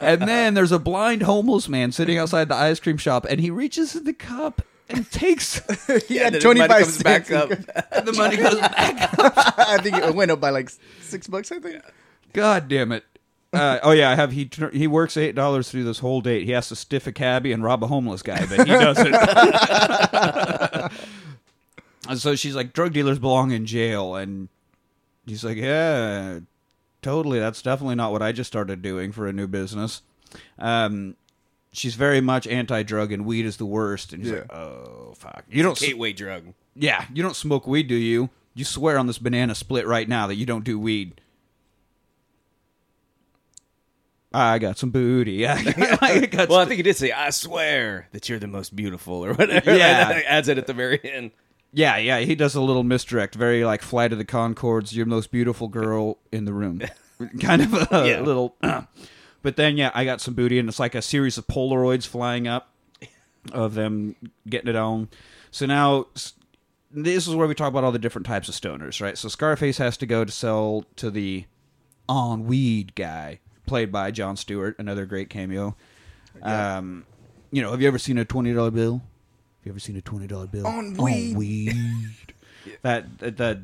and 0.05 0.23
then 0.23 0.55
there's 0.55 0.73
a 0.73 0.79
blind 0.79 1.23
homeless 1.23 1.69
man 1.69 1.93
sitting 1.93 2.19
outside 2.19 2.49
the 2.49 2.55
ice 2.57 2.81
cream 2.81 2.97
shop, 2.99 3.27
and 3.29 3.41
he 3.41 3.51
reaches 3.51 3.95
in 3.95 4.05
the 4.05 4.12
cup 4.12 4.62
and 4.88 5.09
takes 5.11 5.61
Yeah, 6.09 6.25
had 6.31 6.41
25 6.41 6.85
cents. 6.87 7.03
back 7.03 7.31
up. 7.31 7.51
and 7.51 8.07
the 8.07 8.12
money 8.12 8.37
goes 8.37 8.59
back. 8.61 9.15
I 9.59 9.79
think 9.83 9.97
it 9.97 10.15
went 10.15 10.31
up 10.31 10.41
by 10.41 10.51
like 10.51 10.71
six 11.01 11.27
bucks, 11.29 11.51
I 11.53 11.61
think. 11.61 11.83
God 12.33 12.69
damn 12.69 12.93
it. 12.93 13.05
Uh, 13.53 13.79
oh 13.83 13.91
yeah, 13.91 14.11
I 14.11 14.15
have 14.15 14.33
he 14.33 14.49
he 14.73 14.87
works 14.87 15.17
eight 15.17 15.35
dollars 15.35 15.71
through 15.71 15.85
this 15.85 15.99
whole 15.99 16.21
date. 16.23 16.45
He 16.47 16.53
has 16.53 16.69
to 16.69 16.77
stiff 16.77 17.07
a 17.07 17.12
cabbie 17.12 17.53
and 17.53 17.62
rob 17.62 17.85
a 17.85 17.87
homeless 17.87 18.23
guy, 18.23 18.47
but 18.47 18.67
he 18.67 18.73
does 18.73 18.97
it. 18.99 19.15
and 22.09 22.19
so 22.21 22.35
she's 22.35 22.55
like, 22.55 22.73
drug 22.73 22.93
dealers 22.93 23.19
belong 23.19 23.51
in 23.53 23.67
jail, 23.67 24.15
and 24.17 24.49
he's 25.27 25.45
like, 25.45 25.57
yeah, 25.59 26.41
totally. 27.03 27.38
That's 27.38 27.62
definitely 27.62 27.97
not 27.97 28.12
what 28.12 28.23
I 28.23 28.33
just 28.33 28.49
started 28.49 28.83
doing 28.83 29.12
for 29.12 29.27
a 29.27 29.33
new 29.33 29.47
business. 29.47 30.03
Um, 30.59 31.17
she's 31.73 31.95
very 31.95 32.21
much 32.21 32.47
anti-drug, 32.47 33.12
and 33.12 33.27
weed 33.27 33.45
is 33.45 33.59
the 33.59 33.67
worst. 33.67 34.12
And 34.12 34.23
he's 34.23 34.33
like, 34.33 34.47
Yeah. 34.51 34.57
oh 34.57 35.12
fuck, 35.17 35.45
you 35.51 35.62
don't, 35.62 35.73
s- 35.73 35.81
Gateway 35.81 36.12
drug. 36.12 36.55
yeah, 36.75 37.05
you 37.12 37.23
don't 37.23 37.37
smoke 37.37 37.67
weed, 37.67 37.87
do 37.88 37.95
you? 37.97 38.31
You 38.55 38.65
swear 38.65 38.99
on 38.99 39.07
this 39.07 39.19
banana 39.19 39.55
split 39.55 39.87
right 39.87 40.09
now 40.09 40.26
that 40.26 40.35
you 40.37 40.45
don't 40.47 40.64
do 40.64 40.79
weed. 40.79 41.20
Ah, 44.35 44.53
I 44.53 44.59
got 44.59 44.78
some 44.78 44.91
booty. 44.91 45.47
I 45.49 46.28
got 46.30 46.49
Well, 46.49 46.59
I 46.61 46.64
think 46.64 46.76
he 46.78 46.83
did 46.83 46.97
say, 46.97 47.12
I 47.12 47.30
swear 47.30 48.09
that 48.12 48.28
you're 48.28 48.39
the 48.39 48.47
most 48.47 48.74
beautiful 48.74 49.24
or 49.24 49.35
whatever. 49.35 49.74
Yeah. 49.76 50.09
Like, 50.09 50.24
adds 50.26 50.49
it 50.49 50.59
at 50.59 50.66
the 50.66 50.72
very 50.74 51.01
end. 51.05 51.33
yeah, 51.72 51.97
yeah. 51.99 52.18
He 52.20 52.35
does 52.35 52.55
a 52.55 52.61
little 52.61 52.83
misdirect, 52.85 53.35
very 53.35 53.64
like 53.64 53.83
Flight 53.83 54.12
of 54.12 54.18
the 54.18 54.24
Conchords. 54.24 54.95
You're 54.95 55.05
the 55.05 55.11
most 55.11 55.30
beautiful 55.30 55.68
girl 55.68 56.18
in 56.30 56.45
the 56.45 56.53
room, 56.53 56.83
kind 57.41 57.62
of 57.62 57.74
a 57.74 58.09
Yeah. 58.09 58.20
little. 58.20 58.57
but 59.43 59.57
then, 59.57 59.76
yeah, 59.76 59.91
I 59.95 60.05
got 60.05 60.20
some 60.20 60.35
booty, 60.35 60.59
and 60.59 60.68
it's 60.68 60.78
like 60.80 60.95
a 60.95 61.03
series 61.03 61.39
of 61.39 61.47
Polaroids 61.47 62.07
flying 62.07 62.47
up 62.49 62.68
of 63.53 63.74
them 63.74 64.14
getting 64.49 64.68
it 64.68 64.76
on. 64.76 65.09
So 65.51 65.66
now, 65.66 66.07
this 66.91 67.26
is 67.26 67.35
where 67.35 67.47
we 67.49 67.55
talk 67.55 67.68
about 67.68 67.85
all 67.85 67.93
the 67.93 67.99
different 67.99 68.26
types 68.26 68.49
of 68.49 68.55
stoners, 68.55 69.01
right? 69.03 69.18
So 69.18 69.28
Scarface 69.28 69.78
has 69.78 69.97
to 69.99 70.07
go 70.07 70.24
to 70.24 70.33
sell 70.33 70.85
to 70.97 71.11
the 71.11 71.45
on 72.09 72.45
weed 72.47 72.95
guy, 72.95 73.41
played 73.67 73.91
by 73.93 74.11
Jon 74.11 74.37
Stewart, 74.37 74.77
another 74.79 75.07
great 75.07 75.31
cameo. 75.31 75.77
Um, 76.43 77.05
you 77.51 77.63
know, 77.63 77.71
have 77.71 77.81
you 77.83 77.89
ever 77.89 77.99
seen 77.99 78.19
a 78.19 78.25
twenty 78.25 78.53
dollar 78.53 78.71
bill? 78.71 78.95
Have 78.95 79.67
you 79.67 79.73
ever 79.73 79.79
seen 79.81 79.97
a 79.97 80.01
twenty 80.03 80.27
dollar 80.27 80.47
bill 80.47 80.67
On 80.67 80.95
weed. 80.95 81.37
weed? 81.37 81.75
that, 82.83 83.19
that 83.19 83.37
that 83.37 83.59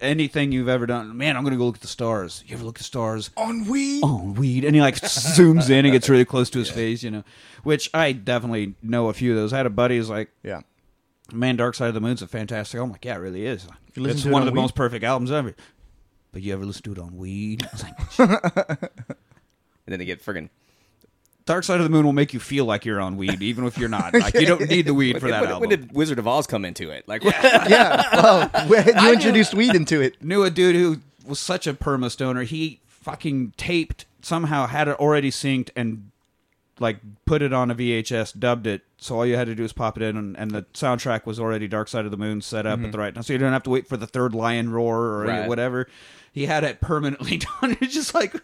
anything 0.00 0.52
you've 0.52 0.68
ever 0.68 0.86
done, 0.86 1.16
man. 1.16 1.36
I'm 1.36 1.44
gonna 1.44 1.56
go 1.56 1.66
look 1.66 1.76
at 1.76 1.80
the 1.82 1.86
stars. 1.88 2.42
You 2.46 2.54
ever 2.56 2.64
look 2.64 2.76
at 2.76 2.78
the 2.78 2.84
stars? 2.84 3.30
On 3.36 3.66
weed. 3.66 4.02
on 4.02 4.34
weed 4.34 4.64
and 4.64 4.74
he 4.74 4.80
like 4.80 4.96
zooms 4.96 5.70
in 5.70 5.84
and 5.84 5.92
gets 5.92 6.08
really 6.08 6.24
close 6.24 6.50
to 6.50 6.58
his 6.58 6.70
face 6.80 7.02
you 7.02 7.10
know 7.10 7.24
which 7.64 7.90
i 7.94 8.12
definitely 8.12 8.74
know 8.82 9.08
a 9.08 9.12
few 9.12 9.32
of 9.32 9.36
those 9.36 9.52
i 9.52 9.56
had 9.56 9.66
a 9.66 9.70
buddy 9.70 9.96
who's 9.96 10.08
like 10.10 10.30
Yeah. 10.42 10.60
man 11.32 11.56
dark 11.56 11.74
side 11.74 11.88
of 11.88 11.94
the 11.94 12.00
moon's 12.00 12.22
a 12.22 12.28
fantastic 12.28 12.78
i'm 12.80 12.90
like 12.90 13.04
yeah 13.04 13.16
it 13.16 13.18
really 13.18 13.44
is 13.46 13.66
it's 13.96 14.22
to 14.22 14.28
it 14.28 14.32
one 14.32 14.42
on 14.42 14.48
of 14.48 14.54
the 14.54 14.58
weed? 14.58 14.62
most 14.62 14.74
perfect 14.74 15.04
albums 15.04 15.32
ever 15.32 15.54
but 16.32 16.42
you 16.42 16.52
ever 16.52 16.64
listen 16.64 16.82
to 16.82 16.92
it 16.92 16.98
on 16.98 17.16
weed 17.16 17.66
i 17.66 17.68
was 17.72 18.18
like 18.18 18.92
And 19.88 19.92
then 19.92 19.98
they 19.98 20.04
get 20.04 20.22
friggin' 20.22 20.50
dark 21.48 21.64
side 21.64 21.80
of 21.80 21.84
the 21.84 21.90
moon 21.90 22.04
will 22.04 22.12
make 22.12 22.34
you 22.34 22.40
feel 22.40 22.66
like 22.66 22.84
you're 22.84 23.00
on 23.00 23.16
weed 23.16 23.42
even 23.42 23.64
if 23.64 23.78
you're 23.78 23.88
not 23.88 24.12
like 24.20 24.34
you 24.34 24.44
don't 24.44 24.68
need 24.68 24.84
the 24.84 24.92
weed 24.92 25.18
for 25.18 25.28
that 25.28 25.40
when, 25.40 25.50
album 25.50 25.60
when 25.60 25.70
did 25.70 25.92
Wizard 25.92 26.18
of 26.18 26.28
Oz 26.28 26.46
come 26.46 26.64
into 26.64 26.90
it? 26.90 27.08
Like, 27.08 27.24
Yeah. 27.24 28.04
Well, 28.22 28.50
you 28.68 29.12
introduced 29.12 29.54
weed 29.54 29.74
into 29.74 30.00
it. 30.02 30.22
knew 30.22 30.42
a 30.44 30.50
dude 30.50 30.76
who 30.76 30.98
was 31.26 31.40
such 31.40 31.66
a 31.66 31.72
perma 31.72 32.10
stoner. 32.10 32.42
He 32.42 32.80
fucking 32.86 33.54
taped 33.56 34.04
somehow 34.20 34.66
had 34.66 34.88
it 34.88 35.00
already 35.00 35.30
synced 35.30 35.70
and 35.74 36.10
like 36.78 36.98
put 37.24 37.40
it 37.40 37.54
on 37.54 37.70
a 37.70 37.74
VHS, 37.74 38.38
dubbed 38.38 38.66
it. 38.66 38.82
So 38.98 39.16
all 39.16 39.26
you 39.26 39.36
had 39.36 39.46
to 39.46 39.54
do 39.54 39.62
was 39.62 39.72
pop 39.72 39.96
it 39.96 40.02
in, 40.02 40.16
and, 40.16 40.36
and 40.36 40.50
the 40.50 40.62
soundtrack 40.74 41.24
was 41.24 41.40
already 41.40 41.66
Dark 41.66 41.88
Side 41.88 42.04
of 42.04 42.10
the 42.10 42.16
Moon 42.16 42.42
set 42.42 42.66
up 42.66 42.74
at 42.74 42.78
mm-hmm. 42.82 42.90
the 42.90 42.98
right 42.98 43.14
time. 43.14 43.22
So 43.22 43.32
you 43.32 43.38
don't 43.38 43.52
have 43.52 43.62
to 43.62 43.70
wait 43.70 43.86
for 43.88 43.96
the 43.96 44.06
third 44.06 44.34
lion 44.34 44.70
roar 44.70 44.98
or 44.98 45.24
Right. 45.24 45.48
whatever. 45.48 45.88
He 46.32 46.46
had 46.46 46.64
it 46.64 46.80
permanently 46.80 47.38
done. 47.38 47.78
It's 47.80 47.94
just 47.94 48.14
like 48.14 48.34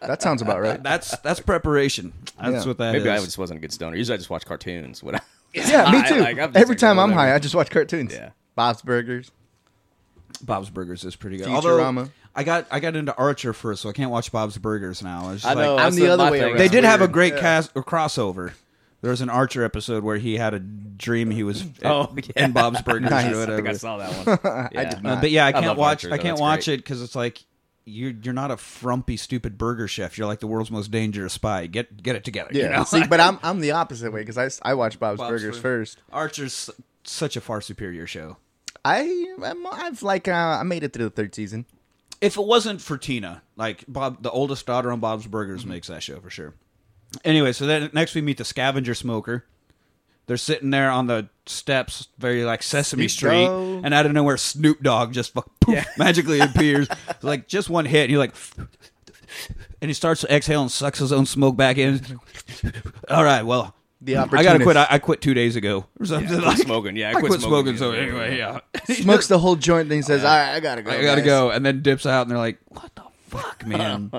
That 0.00 0.22
sounds 0.22 0.42
about 0.42 0.60
right. 0.60 0.82
that's 0.82 1.16
that's 1.18 1.40
preparation. 1.40 2.12
That's 2.40 2.64
Yeah. 2.64 2.68
what 2.68 2.78
that 2.78 2.92
maybe 2.92 3.08
I 3.08 3.18
just 3.18 3.38
wasn't 3.38 3.58
a 3.58 3.60
good 3.60 3.72
stoner. 3.72 3.96
Usually 3.96 4.14
I 4.14 4.18
just 4.18 4.30
watch 4.30 4.44
cartoons. 4.44 5.02
What? 5.02 5.22
Yeah, 5.54 5.90
me 5.92 6.06
too. 6.08 6.20
like, 6.20 6.38
I'm 6.38 6.52
just 6.52 6.56
Every 6.56 6.74
like, 6.74 6.78
time 6.78 6.98
I'm 6.98 7.10
whatever. 7.10 7.28
high, 7.30 7.34
I 7.34 7.38
just 7.38 7.54
watch 7.54 7.70
cartoons. 7.70 8.12
Yeah. 8.12 8.30
Bob's 8.54 8.82
Burgers. 8.82 9.30
Bob's 10.42 10.70
Burgers 10.70 11.04
is 11.04 11.16
pretty 11.16 11.38
good. 11.38 11.48
Although 11.48 11.78
Futurama. 11.78 12.10
I 12.34 12.44
got 12.44 12.66
I 12.70 12.80
got 12.80 12.94
into 12.96 13.14
Archer 13.16 13.52
first, 13.52 13.82
so 13.82 13.88
I 13.88 13.92
can't 13.92 14.10
watch 14.10 14.30
Bob's 14.32 14.58
Burgers 14.58 15.02
now. 15.02 15.30
It's 15.30 15.42
just 15.42 15.46
I 15.46 15.54
like, 15.54 15.64
know. 15.64 15.72
I'm 15.78 15.84
that's 15.84 15.96
the 15.96 16.08
other 16.08 16.24
my 16.24 16.30
way 16.30 16.38
thing. 16.38 16.48
around. 16.48 16.56
They 16.58 16.64
That's 16.64 16.72
did 16.72 16.84
have 16.84 17.00
a 17.00 17.04
weird. 17.04 17.12
great 17.12 17.34
Yeah. 17.34 17.40
cast 17.40 17.70
or 17.74 17.82
crossover. 17.82 18.52
There 19.02 19.10
was 19.10 19.20
an 19.20 19.30
Archer 19.30 19.62
episode 19.62 20.02
where 20.04 20.16
he 20.18 20.36
had 20.36 20.52
a 20.52 20.58
dream 20.58 21.30
he 21.30 21.42
was 21.42 21.64
Oh, 21.84 22.12
in 22.16 22.24
yeah. 22.36 22.46
Bob's 22.48 22.82
Burgers 22.82 23.08
Nice. 23.10 23.34
or 23.34 23.42
I 23.42 23.56
think. 23.56 23.68
I 23.68 23.72
saw 23.74 23.98
that 23.98 24.10
one. 24.26 24.38
I 24.52 24.68
Yeah. 24.72 24.84
did 24.90 24.98
Uh, 24.98 25.00
not. 25.14 25.20
but 25.22 25.30
yeah, 25.30 25.44
I 25.44 25.48
I 25.48 25.52
can't 25.52 25.66
love 25.66 25.76
watch. 25.78 26.04
Archer, 26.04 26.08
I 26.14 26.16
though. 26.16 26.22
can't 26.22 26.32
That's 26.36 26.40
watch 26.40 26.64
great. 26.66 26.74
it 26.74 26.76
because 26.78 27.02
it's 27.02 27.14
like 27.16 27.42
you're 27.86 28.10
you're 28.10 28.34
not 28.34 28.50
a 28.50 28.56
frumpy, 28.56 29.16
stupid 29.16 29.56
burger 29.56 29.88
chef. 29.88 30.18
You're 30.18 30.26
like 30.26 30.40
the 30.40 30.46
world's 30.46 30.70
most 30.70 30.90
dangerous 30.90 31.32
spy. 31.32 31.66
Get 31.66 32.02
get 32.02 32.16
it 32.16 32.24
together. 32.24 32.50
yeah. 32.52 32.64
You 32.64 32.70
know? 32.70 32.84
See, 32.84 33.06
but 33.06 33.20
I'm 33.20 33.38
I'm 33.42 33.60
the 33.60 33.70
opposite 33.70 34.12
way 34.12 34.20
because 34.24 34.60
I, 34.60 34.70
I 34.70 34.74
watch 34.74 34.98
Bob's, 34.98 35.18
Bob's 35.18 35.30
Burgers 35.30 35.58
first. 35.58 36.02
Archer's 36.12 36.68
such 37.04 37.36
a 37.36 37.40
far 37.40 37.60
superior 37.60 38.06
show. 38.06 38.36
I 38.84 39.34
I'm, 39.42 39.66
I've 39.66 40.02
like 40.02 40.28
uh, 40.28 40.58
I 40.60 40.64
made 40.64 40.82
it 40.82 40.92
through 40.92 41.04
the 41.04 41.10
third 41.10 41.34
season. 41.34 41.64
If 42.20 42.36
it 42.36 42.44
wasn't 42.44 42.80
for 42.80 42.98
Tina, 42.98 43.42
like 43.56 43.84
Bob, 43.86 44.22
the 44.22 44.30
oldest 44.30 44.66
daughter 44.66 44.90
on 44.90 45.00
Bob's 45.00 45.26
Burgers, 45.26 45.64
makes 45.66 45.88
that 45.88 46.02
show 46.02 46.18
for 46.20 46.30
sure. 46.30 46.54
Anyway, 47.24 47.52
so 47.52 47.66
then 47.66 47.90
next 47.92 48.14
we 48.14 48.20
meet 48.20 48.38
the 48.38 48.44
scavenger 48.44 48.94
smoker. 48.94 49.44
They're 50.26 50.36
sitting 50.36 50.70
there 50.70 50.90
on 50.90 51.06
the 51.06 51.28
steps, 51.48 52.08
very 52.18 52.44
like 52.44 52.62
Sesame 52.62 53.08
Snoop 53.08 53.10
Street, 53.10 53.46
Dogg. 53.46 53.84
and 53.84 53.94
out 53.94 54.06
of 54.06 54.12
nowhere, 54.12 54.36
Snoop 54.36 54.82
Dogg 54.82 55.12
just 55.12 55.32
fuck, 55.34 55.48
poof, 55.60 55.84
magically 55.98 56.40
appears. 56.40 56.88
It's 57.08 57.24
like 57.24 57.48
just 57.48 57.68
one 57.70 57.84
hit, 57.84 58.02
and 58.02 58.10
he 58.10 58.18
like, 58.18 58.34
and 59.80 59.88
he 59.88 59.92
starts 59.94 60.22
to 60.22 60.34
exhale 60.34 60.62
and 60.62 60.70
sucks 60.70 60.98
his 60.98 61.12
own 61.12 61.26
smoke 61.26 61.56
back 61.56 61.78
in. 61.78 62.00
All 63.10 63.24
right, 63.24 63.42
well, 63.42 63.74
The 64.00 64.16
opportunity 64.16 64.48
I 64.48 64.52
gotta 64.52 64.64
quit. 64.64 64.76
I, 64.76 64.86
I 64.90 64.98
quit 64.98 65.20
two 65.20 65.34
days 65.34 65.56
ago 65.56 65.86
or 66.00 66.06
something. 66.06 66.40
quit 66.40 66.58
smoking. 66.58 66.96
Yeah, 66.96 67.08
I 67.14 67.18
I 67.18 67.20
quit 67.20 67.40
smoking. 67.40 67.76
So 67.76 67.92
anyway, 67.92 68.38
yeah, 68.38 68.60
Smokes 68.94 69.28
the 69.28 69.38
whole 69.38 69.56
joint, 69.56 69.88
thing. 69.88 70.02
says, 70.02 70.24
"All 70.24 70.30
right, 70.36 70.54
I 70.54 70.60
gotta 70.60 70.82
go. 70.82 70.90
I 70.90 71.02
gotta 71.02 71.20
guys." 71.20 71.26
go, 71.26 71.50
and 71.50 71.64
then 71.64 71.82
dips 71.82 72.06
out, 72.06 72.22
and 72.22 72.30
they're 72.30 72.38
like, 72.38 72.58
"What 72.68 72.94
the 72.94 73.02
fuck, 73.28 73.66
man?" 73.66 74.10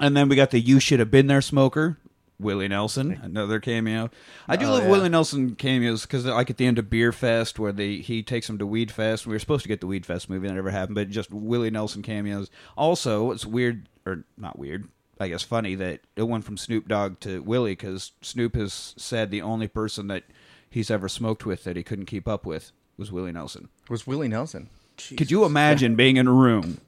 and 0.00 0.16
then 0.16 0.28
we 0.28 0.36
got 0.36 0.50
the 0.50 0.60
"You 0.60 0.80
should 0.80 0.98
have 1.00 1.10
been 1.10 1.26
there" 1.26 1.40
smoker, 1.42 1.98
Willie 2.40 2.68
Nelson, 2.68 3.18
another 3.22 3.58
cameo. 3.60 4.10
I 4.46 4.56
do 4.56 4.66
Oh, 4.66 4.70
love 4.72 4.82
yeah. 4.84 4.90
Willie 4.90 5.08
Nelson 5.08 5.54
cameos 5.56 6.02
because, 6.02 6.24
like, 6.24 6.50
at 6.50 6.56
the 6.56 6.66
end 6.66 6.78
of 6.78 6.88
Beer 6.88 7.10
Fest, 7.12 7.58
where 7.58 7.72
they 7.72 7.96
he 7.96 8.22
takes 8.22 8.48
him 8.48 8.58
to 8.58 8.66
Weed 8.66 8.90
Fest. 8.92 9.26
We 9.26 9.32
were 9.34 9.38
supposed 9.40 9.62
to 9.64 9.68
get 9.68 9.80
the 9.80 9.86
Weed 9.88 10.06
Fest 10.06 10.30
movie, 10.30 10.46
that 10.46 10.54
never 10.54 10.70
happened, 10.70 10.94
but 10.94 11.10
just 11.10 11.32
Willie 11.32 11.70
Nelson 11.70 12.02
cameos. 12.02 12.48
Also, 12.76 13.30
it's 13.32 13.44
weird 13.44 13.88
or 14.06 14.24
not 14.36 14.58
weird. 14.58 14.88
I 15.20 15.26
guess 15.26 15.42
funny 15.42 15.74
that 15.74 16.00
it 16.14 16.22
went 16.22 16.44
from 16.44 16.56
Snoop 16.56 16.86
Dogg 16.86 17.18
to 17.20 17.42
Willie 17.42 17.72
because 17.72 18.12
Snoop 18.22 18.54
has 18.54 18.94
said 18.96 19.30
the 19.32 19.42
only 19.42 19.66
person 19.66 20.06
that 20.06 20.22
he's 20.70 20.92
ever 20.92 21.08
smoked 21.08 21.44
with 21.44 21.64
that 21.64 21.74
he 21.76 21.82
couldn't 21.82 22.06
keep 22.06 22.28
up 22.28 22.46
with 22.46 22.70
was 22.96 23.10
Willie 23.10 23.32
Nelson. 23.32 23.68
was 23.88 24.06
Willie 24.06 24.28
Nelson. 24.28 24.68
Could 25.16 25.32
you 25.32 25.44
imagine 25.44 25.96
being 25.96 26.16
in 26.18 26.28
a 26.28 26.32
room 26.32 26.80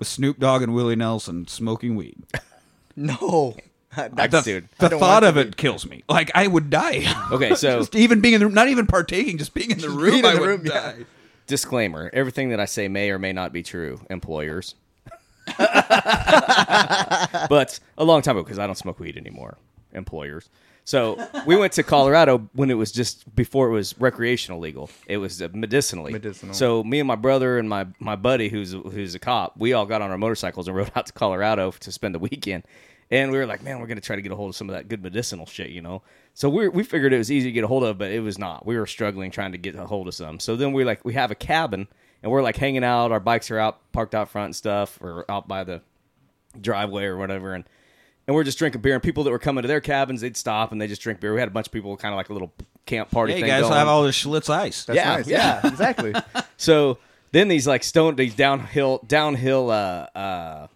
with 0.00 0.08
Snoop 0.08 0.40
Dogg 0.40 0.62
and 0.62 0.74
Willie 0.74 0.96
Nelson 0.96 1.46
smoking 1.46 1.94
weed? 1.94 2.24
No, 2.94 3.56
that's 3.96 4.32
The, 4.32 4.42
dude. 4.42 4.68
The 4.78 4.90
thought 4.90 5.24
of 5.24 5.36
it 5.36 5.56
kills 5.56 5.86
me. 5.86 6.02
Like 6.08 6.30
I 6.34 6.46
would 6.46 6.70
die. 6.70 7.04
Okay, 7.32 7.54
so 7.54 7.78
just 7.78 7.94
even 7.94 8.20
being 8.20 8.34
in 8.34 8.40
the 8.40 8.46
room, 8.46 8.54
not 8.54 8.68
even 8.68 8.86
partaking, 8.86 9.38
just 9.38 9.54
being 9.54 9.70
in 9.70 9.78
the 9.78 9.88
room, 9.88 10.16
in 10.16 10.24
I 10.24 10.34
the 10.34 10.40
would 10.40 10.48
room, 10.48 10.66
yeah. 10.66 10.94
disclaimer: 11.46 12.10
everything 12.12 12.50
that 12.50 12.60
I 12.60 12.66
say 12.66 12.88
may 12.88 13.10
or 13.10 13.18
may 13.18 13.32
not 13.32 13.52
be 13.52 13.62
true. 13.62 14.00
Employers. 14.10 14.74
but 15.58 15.70
a 17.96 18.04
long 18.04 18.22
time 18.22 18.36
ago, 18.36 18.44
because 18.44 18.58
I 18.58 18.66
don't 18.66 18.76
smoke 18.76 19.00
weed 19.00 19.16
anymore. 19.16 19.56
Employers. 19.92 20.48
So 20.84 21.24
we 21.46 21.56
went 21.56 21.72
to 21.74 21.82
Colorado 21.82 22.48
when 22.54 22.70
it 22.70 22.74
was 22.74 22.92
just 22.92 23.34
before 23.34 23.68
it 23.68 23.72
was 23.72 23.98
recreational 24.00 24.58
legal. 24.58 24.90
It 25.06 25.18
was 25.18 25.40
uh, 25.40 25.48
medicinally. 25.52 26.12
Medicinal. 26.12 26.54
So 26.54 26.82
me 26.82 26.98
and 26.98 27.06
my 27.06 27.14
brother 27.14 27.58
and 27.58 27.68
my 27.68 27.86
my 27.98 28.16
buddy, 28.16 28.48
who's 28.48 28.72
who's 28.72 29.14
a 29.14 29.18
cop, 29.18 29.54
we 29.56 29.72
all 29.72 29.86
got 29.86 30.02
on 30.02 30.10
our 30.10 30.18
motorcycles 30.18 30.68
and 30.68 30.76
rode 30.76 30.90
out 30.96 31.06
to 31.06 31.12
Colorado 31.12 31.70
to 31.70 31.92
spend 31.92 32.14
the 32.14 32.18
weekend. 32.18 32.64
And 33.12 33.30
we 33.30 33.38
were 33.38 33.46
like, 33.46 33.62
man, 33.62 33.78
we're 33.78 33.86
gonna 33.86 34.00
try 34.00 34.16
to 34.16 34.22
get 34.22 34.32
a 34.32 34.34
hold 34.36 34.48
of 34.48 34.56
some 34.56 34.68
of 34.68 34.74
that 34.74 34.88
good 34.88 35.02
medicinal 35.02 35.46
shit, 35.46 35.70
you 35.70 35.82
know. 35.82 36.02
So 36.34 36.48
we 36.48 36.66
we 36.68 36.82
figured 36.82 37.12
it 37.12 37.18
was 37.18 37.30
easy 37.30 37.48
to 37.50 37.52
get 37.52 37.62
a 37.62 37.68
hold 37.68 37.84
of, 37.84 37.98
but 37.98 38.10
it 38.10 38.20
was 38.20 38.38
not. 38.38 38.66
We 38.66 38.76
were 38.78 38.86
struggling 38.86 39.30
trying 39.30 39.52
to 39.52 39.58
get 39.58 39.76
a 39.76 39.86
hold 39.86 40.08
of 40.08 40.14
some. 40.14 40.40
So 40.40 40.56
then 40.56 40.72
we 40.72 40.82
like 40.84 41.04
we 41.04 41.12
have 41.14 41.30
a 41.30 41.34
cabin 41.36 41.86
and 42.22 42.32
we're 42.32 42.42
like 42.42 42.56
hanging 42.56 42.82
out. 42.84 43.12
Our 43.12 43.20
bikes 43.20 43.50
are 43.50 43.58
out 43.58 43.80
parked 43.92 44.14
out 44.14 44.30
front 44.30 44.46
and 44.46 44.56
stuff, 44.56 44.98
or 45.02 45.24
out 45.30 45.46
by 45.46 45.62
the 45.62 45.82
driveway 46.60 47.04
or 47.04 47.16
whatever, 47.18 47.52
and 47.54 47.64
and 48.26 48.34
we're 48.34 48.44
just 48.44 48.58
drinking 48.58 48.80
beer. 48.80 48.94
And 48.94 49.02
people 49.02 49.24
that 49.24 49.30
were 49.30 49.38
coming 49.38 49.62
to 49.62 49.68
their 49.68 49.80
cabins, 49.82 50.20
they'd 50.22 50.36
stop 50.36 50.72
and 50.72 50.80
they 50.80 50.86
just 50.86 51.02
drink 51.02 51.20
beer. 51.20 51.34
We 51.34 51.40
had 51.40 51.48
a 51.48 51.52
bunch 51.52 51.66
of 51.66 51.72
people, 51.72 51.96
kind 51.96 52.14
of 52.14 52.16
like 52.16 52.30
a 52.30 52.32
little 52.32 52.52
camp 52.86 53.10
party 53.10 53.34
Hey 53.34 53.40
thing. 53.40 53.48
guys, 53.50 53.62
going. 53.62 53.74
I 53.74 53.78
have 53.80 53.88
all 53.88 54.04
this 54.04 54.16
Schlitz 54.24 54.48
ice. 54.48 54.84
That's 54.86 54.96
Yeah, 54.96 55.16
nice. 55.16 55.28
yeah. 55.28 55.60
exactly. 55.66 56.14
So 56.56 56.98
then 57.32 57.48
these 57.48 57.66
like 57.66 57.84
stone 57.84 58.16
these 58.16 58.34
downhill 58.34 59.02
downhill 59.06 59.70
uh 59.70 60.06
uh 60.16 60.66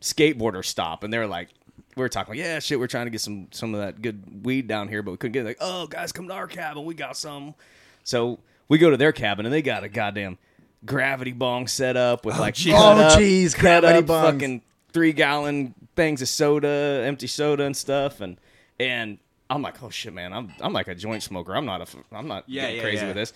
skateboarders 0.00 0.66
stop 0.66 1.04
and 1.04 1.12
they're 1.12 1.26
like 1.26 1.48
we 1.96 2.00
were 2.02 2.08
talking 2.08 2.32
like, 2.34 2.38
yeah, 2.44 2.58
shit, 2.58 2.78
we're 2.78 2.86
trying 2.86 3.06
to 3.06 3.10
get 3.10 3.20
some 3.20 3.48
some 3.50 3.74
of 3.74 3.80
that 3.80 4.02
good 4.02 4.44
weed 4.44 4.66
down 4.66 4.88
here, 4.88 5.02
but 5.02 5.10
we 5.12 5.16
couldn't 5.16 5.32
get 5.32 5.40
it. 5.42 5.44
like, 5.48 5.56
oh 5.60 5.86
guys, 5.86 6.12
come 6.12 6.28
to 6.28 6.34
our 6.34 6.46
cabin, 6.46 6.84
we 6.84 6.94
got 6.94 7.16
some. 7.16 7.54
So 8.02 8.38
we 8.68 8.78
go 8.78 8.90
to 8.90 8.96
their 8.96 9.12
cabin 9.12 9.46
and 9.46 9.52
they 9.52 9.62
got 9.62 9.84
a 9.84 9.88
goddamn 9.88 10.38
gravity 10.84 11.32
bong 11.32 11.66
set 11.66 11.96
up 11.96 12.24
with 12.26 12.36
oh, 12.36 12.40
like 12.40 12.54
jeez. 12.54 12.72
cut 12.72 12.98
Oh, 12.98 13.00
up- 13.02 13.18
jeez, 13.18 13.54
cut 13.54 13.60
gravity 13.82 13.98
up 14.00 14.04
bongs. 14.06 14.32
fucking 14.32 14.62
three 14.92 15.12
gallon 15.12 15.74
things 15.96 16.20
of 16.22 16.28
soda, 16.28 17.02
empty 17.06 17.26
soda 17.26 17.64
and 17.64 17.76
stuff, 17.76 18.20
and 18.20 18.36
and 18.80 19.18
I'm 19.50 19.62
like, 19.62 19.82
oh 19.82 19.90
shit, 19.90 20.12
man, 20.12 20.32
I'm 20.32 20.52
I'm 20.60 20.72
like 20.72 20.88
a 20.88 20.94
joint 20.94 21.22
smoker. 21.22 21.54
I'm 21.56 21.66
not 21.66 21.80
a 21.82 21.86
I'm 22.12 22.26
not 22.28 22.44
Yeah, 22.48 22.62
getting 22.62 22.76
yeah, 22.76 22.82
crazy 22.82 22.96
yeah. 23.02 23.06
with 23.08 23.16
this. 23.16 23.32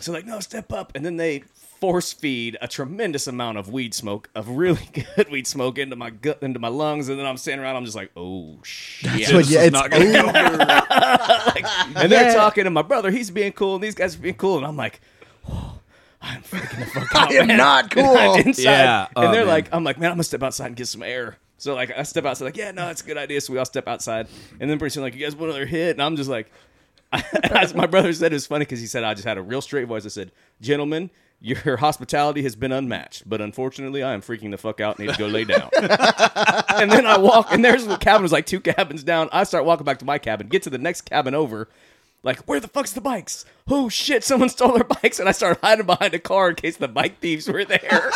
So 0.00 0.12
like, 0.12 0.24
no, 0.24 0.40
step 0.40 0.72
up, 0.72 0.92
and 0.94 1.04
then 1.04 1.16
they 1.16 1.42
force 1.84 2.14
feed 2.14 2.56
a 2.62 2.66
tremendous 2.66 3.26
amount 3.26 3.58
of 3.58 3.68
weed 3.70 3.92
smoke, 3.92 4.30
of 4.34 4.48
really 4.48 4.88
good 5.16 5.28
weed 5.30 5.46
smoke 5.46 5.76
into 5.76 5.94
my 5.96 6.08
gut, 6.08 6.42
into 6.42 6.58
my 6.58 6.68
lungs, 6.68 7.10
and 7.10 7.18
then 7.18 7.26
I'm 7.26 7.36
standing 7.36 7.62
around, 7.62 7.76
I'm 7.76 7.84
just 7.84 7.94
like, 7.94 8.10
oh 8.16 8.58
shit. 8.62 9.26
So 9.26 9.36
This 9.36 9.50
yeah, 9.50 9.64
it's 9.64 9.72
not 9.74 9.90
gonna 9.90 10.04
go 10.10 10.28
and 12.00 12.10
they're 12.10 12.32
talking, 12.32 12.64
and 12.64 12.72
my 12.72 12.80
brother, 12.80 13.10
he's 13.10 13.30
being 13.30 13.52
cool, 13.52 13.74
and 13.74 13.84
these 13.84 13.94
guys 13.94 14.16
are 14.16 14.18
being 14.18 14.34
cool, 14.36 14.56
and 14.56 14.66
I'm 14.66 14.78
like, 14.78 15.02
oh, 15.46 15.78
I'm 16.22 16.40
freaking 16.42 16.78
the 16.80 16.86
fuck 16.86 17.14
out. 17.16 17.30
I 17.30 17.34
am 17.34 17.48
man. 17.48 17.58
not 17.58 17.90
cool. 17.90 18.16
I'm 18.16 18.40
inside, 18.40 18.62
Yeah. 18.62 19.00
and 19.14 19.26
Oh, 19.26 19.30
they're 19.30 19.40
man. 19.44 19.48
like, 19.48 19.68
I'm 19.74 19.84
like, 19.84 19.98
man, 19.98 20.08
I'm 20.10 20.14
gonna 20.16 20.24
step 20.24 20.42
outside 20.42 20.68
and 20.68 20.76
get 20.76 20.88
some 20.88 21.02
air. 21.02 21.36
So 21.58 21.74
like, 21.74 21.90
I 21.94 22.02
step 22.04 22.24
outside, 22.24 22.46
like, 22.46 22.56
yeah, 22.56 22.70
no, 22.70 22.86
that's 22.86 23.02
a 23.02 23.04
good 23.04 23.18
idea. 23.18 23.42
So 23.42 23.52
we 23.52 23.58
all 23.58 23.66
step 23.66 23.86
outside, 23.88 24.26
and 24.58 24.70
then 24.70 24.78
pretty 24.78 24.94
soon, 24.94 25.02
like, 25.02 25.14
you 25.14 25.22
guys 25.22 25.36
want 25.36 25.50
another 25.50 25.66
hit, 25.66 25.90
and 25.90 26.02
I'm 26.02 26.16
just 26.16 26.30
like. 26.30 26.50
As 27.44 27.74
my 27.76 27.86
brother 27.86 28.12
said, 28.12 28.32
it 28.32 28.34
was 28.34 28.46
funny 28.48 28.64
because 28.64 28.80
he 28.80 28.88
said 28.88 29.04
I 29.04 29.14
just 29.14 29.24
had 29.24 29.38
a 29.38 29.42
real 29.42 29.60
straight 29.60 29.86
voice. 29.86 30.04
I 30.04 30.08
said, 30.08 30.32
"Gentlemen, 30.60 31.10
your 31.44 31.76
hospitality 31.76 32.42
has 32.42 32.56
been 32.56 32.72
unmatched, 32.72 33.28
but 33.28 33.40
unfortunately, 33.40 34.02
I 34.02 34.14
am 34.14 34.22
freaking 34.22 34.50
the 34.50 34.56
fuck 34.58 34.80
out. 34.80 34.98
and 34.98 35.06
Need 35.06 35.12
to 35.14 35.18
go 35.18 35.26
lay 35.26 35.44
down." 35.44 35.68
and 35.76 36.90
then 36.90 37.04
I 37.06 37.18
walk, 37.18 37.52
and 37.52 37.62
there's 37.64 37.86
the 37.86 37.96
cabin 37.98 38.22
was 38.22 38.32
like 38.32 38.46
two 38.46 38.60
cabins 38.60 39.04
down. 39.04 39.28
I 39.32 39.44
start 39.44 39.64
walking 39.64 39.84
back 39.84 39.98
to 39.98 40.04
my 40.04 40.18
cabin, 40.18 40.48
get 40.48 40.62
to 40.62 40.70
the 40.70 40.78
next 40.78 41.02
cabin 41.02 41.34
over. 41.34 41.68
Like, 42.22 42.40
where 42.48 42.58
the 42.58 42.68
fuck's 42.68 42.92
the 42.92 43.02
bikes? 43.02 43.44
Oh 43.68 43.90
shit, 43.90 44.24
someone 44.24 44.48
stole 44.48 44.72
our 44.78 44.84
bikes, 45.02 45.18
and 45.20 45.28
I 45.28 45.32
start 45.32 45.58
hiding 45.62 45.84
behind 45.84 46.14
a 46.14 46.18
car 46.18 46.48
in 46.48 46.54
case 46.54 46.78
the 46.78 46.88
bike 46.88 47.20
thieves 47.20 47.46
were 47.46 47.66
there. 47.66 48.10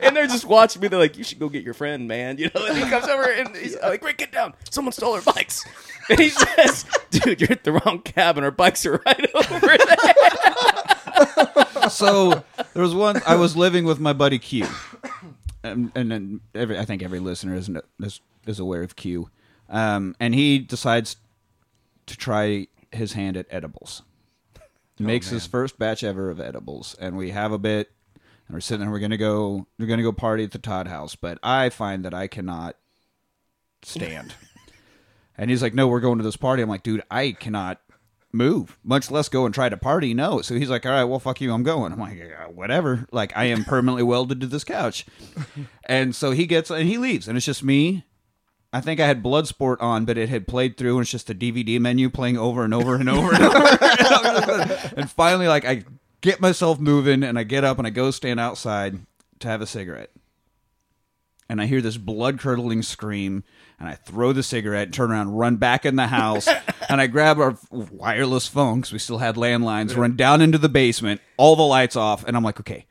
and 0.00 0.14
they're 0.16 0.28
just 0.28 0.44
watching 0.44 0.80
me. 0.82 0.86
They're 0.88 1.00
like, 1.00 1.18
"You 1.18 1.24
should 1.24 1.40
go 1.40 1.48
get 1.48 1.64
your 1.64 1.74
friend, 1.74 2.06
man." 2.06 2.38
You 2.38 2.50
know, 2.54 2.64
and 2.66 2.76
he 2.78 2.84
comes 2.88 3.08
over 3.08 3.24
and 3.24 3.56
he's 3.56 3.76
like, 3.80 4.04
"Rick, 4.04 4.18
get 4.18 4.30
down! 4.30 4.54
Someone 4.70 4.92
stole 4.92 5.14
our 5.14 5.22
bikes." 5.22 5.64
And 6.08 6.18
he 6.20 6.28
says, 6.30 6.84
"Dude, 7.10 7.40
you're 7.40 7.52
at 7.52 7.64
the 7.64 7.72
wrong 7.72 8.00
cabin. 8.02 8.44
Our 8.44 8.50
bikes 8.52 8.86
are 8.86 9.02
right 9.04 9.30
over 9.34 9.76
there." 9.76 9.76
so 11.90 12.44
there 12.74 12.82
was 12.82 12.94
one. 12.94 13.20
I 13.26 13.36
was 13.36 13.56
living 13.56 13.84
with 13.84 14.00
my 14.00 14.12
buddy 14.12 14.38
Q, 14.38 14.66
and, 15.62 15.90
and 15.94 16.10
then 16.10 16.40
every 16.54 16.78
I 16.78 16.84
think 16.84 17.02
every 17.02 17.18
listener 17.18 17.54
is 17.54 17.70
is, 18.00 18.20
is 18.46 18.58
aware 18.58 18.82
of 18.82 18.96
Q, 18.96 19.30
um, 19.68 20.14
and 20.20 20.34
he 20.34 20.58
decides 20.58 21.16
to 22.06 22.16
try 22.16 22.68
his 22.92 23.14
hand 23.14 23.36
at 23.36 23.46
edibles. 23.50 24.02
Makes 24.98 25.30
his 25.30 25.46
first 25.46 25.80
batch 25.80 26.04
ever 26.04 26.30
of 26.30 26.38
edibles, 26.38 26.94
and 27.00 27.16
we 27.16 27.30
have 27.30 27.50
a 27.50 27.58
bit, 27.58 27.90
and 28.14 28.54
we're 28.54 28.60
sitting 28.60 28.82
there. 28.82 28.90
We're 28.90 29.00
gonna 29.00 29.16
go. 29.16 29.66
We're 29.76 29.86
gonna 29.86 30.04
go 30.04 30.12
party 30.12 30.44
at 30.44 30.52
the 30.52 30.58
Todd 30.58 30.86
house, 30.86 31.16
but 31.16 31.38
I 31.42 31.70
find 31.70 32.04
that 32.04 32.14
I 32.14 32.28
cannot 32.28 32.76
stand. 33.82 34.34
and 35.38 35.50
he's 35.50 35.60
like, 35.60 35.74
"No, 35.74 35.88
we're 35.88 35.98
going 35.98 36.18
to 36.18 36.24
this 36.24 36.36
party." 36.36 36.62
I'm 36.62 36.68
like, 36.68 36.84
"Dude, 36.84 37.02
I 37.10 37.32
cannot 37.32 37.80
move, 38.32 38.78
much 38.82 39.10
less 39.10 39.28
go 39.28 39.44
and 39.44 39.54
try 39.54 39.68
to 39.68 39.76
party." 39.76 40.14
No. 40.14 40.40
So 40.40 40.54
he's 40.54 40.70
like, 40.70 40.86
"All 40.86 40.92
right, 40.92 41.04
well, 41.04 41.18
fuck 41.18 41.40
you, 41.40 41.52
I'm 41.52 41.62
going." 41.62 41.92
I'm 41.92 42.00
like, 42.00 42.18
yeah, 42.18 42.46
"Whatever." 42.46 43.06
Like, 43.12 43.36
I 43.36 43.44
am 43.44 43.64
permanently 43.64 44.02
welded 44.02 44.40
to 44.40 44.46
this 44.46 44.64
couch, 44.64 45.06
and 45.84 46.14
so 46.14 46.30
he 46.32 46.46
gets 46.46 46.70
and 46.70 46.88
he 46.88 46.98
leaves, 46.98 47.28
and 47.28 47.36
it's 47.36 47.46
just 47.46 47.62
me. 47.62 48.04
I 48.74 48.80
think 48.80 49.00
I 49.00 49.06
had 49.06 49.22
Bloodsport 49.22 49.82
on, 49.82 50.06
but 50.06 50.16
it 50.16 50.30
had 50.30 50.48
played 50.48 50.78
through, 50.78 50.96
and 50.96 51.02
it's 51.02 51.10
just 51.10 51.28
a 51.28 51.34
DVD 51.34 51.78
menu 51.78 52.08
playing 52.08 52.38
over 52.38 52.64
and 52.64 52.72
over 52.72 52.94
and 52.94 53.08
over 53.08 53.34
and 53.34 53.44
over. 53.44 54.94
and 54.96 55.10
finally, 55.10 55.46
like, 55.46 55.66
I 55.66 55.84
get 56.22 56.40
myself 56.40 56.80
moving, 56.80 57.22
and 57.22 57.38
I 57.38 57.42
get 57.42 57.64
up 57.64 57.76
and 57.76 57.86
I 57.86 57.90
go 57.90 58.10
stand 58.10 58.40
outside 58.40 58.98
to 59.40 59.48
have 59.48 59.60
a 59.60 59.66
cigarette. 59.66 60.10
And 61.50 61.60
I 61.60 61.66
hear 61.66 61.82
this 61.82 61.98
blood 61.98 62.40
curdling 62.40 62.82
scream, 62.82 63.44
and 63.78 63.90
I 63.90 63.94
throw 63.94 64.32
the 64.32 64.42
cigarette, 64.42 64.90
turn 64.90 65.10
around, 65.12 65.32
run 65.32 65.56
back 65.56 65.84
in 65.84 65.96
the 65.96 66.06
house, 66.06 66.48
and 66.92 67.00
I 67.00 67.06
grab 67.06 67.38
our 67.38 67.56
wireless 67.70 68.46
phone 68.46 68.80
because 68.80 68.92
we 68.92 68.98
still 68.98 69.18
had 69.18 69.36
landlines, 69.36 69.96
run 69.96 70.16
down 70.16 70.40
into 70.40 70.58
the 70.58 70.68
basement, 70.68 71.20
all 71.36 71.56
the 71.56 71.62
lights 71.62 71.96
off, 71.96 72.24
and 72.24 72.36
I'm 72.36 72.42
like, 72.44 72.60
okay, 72.60 72.86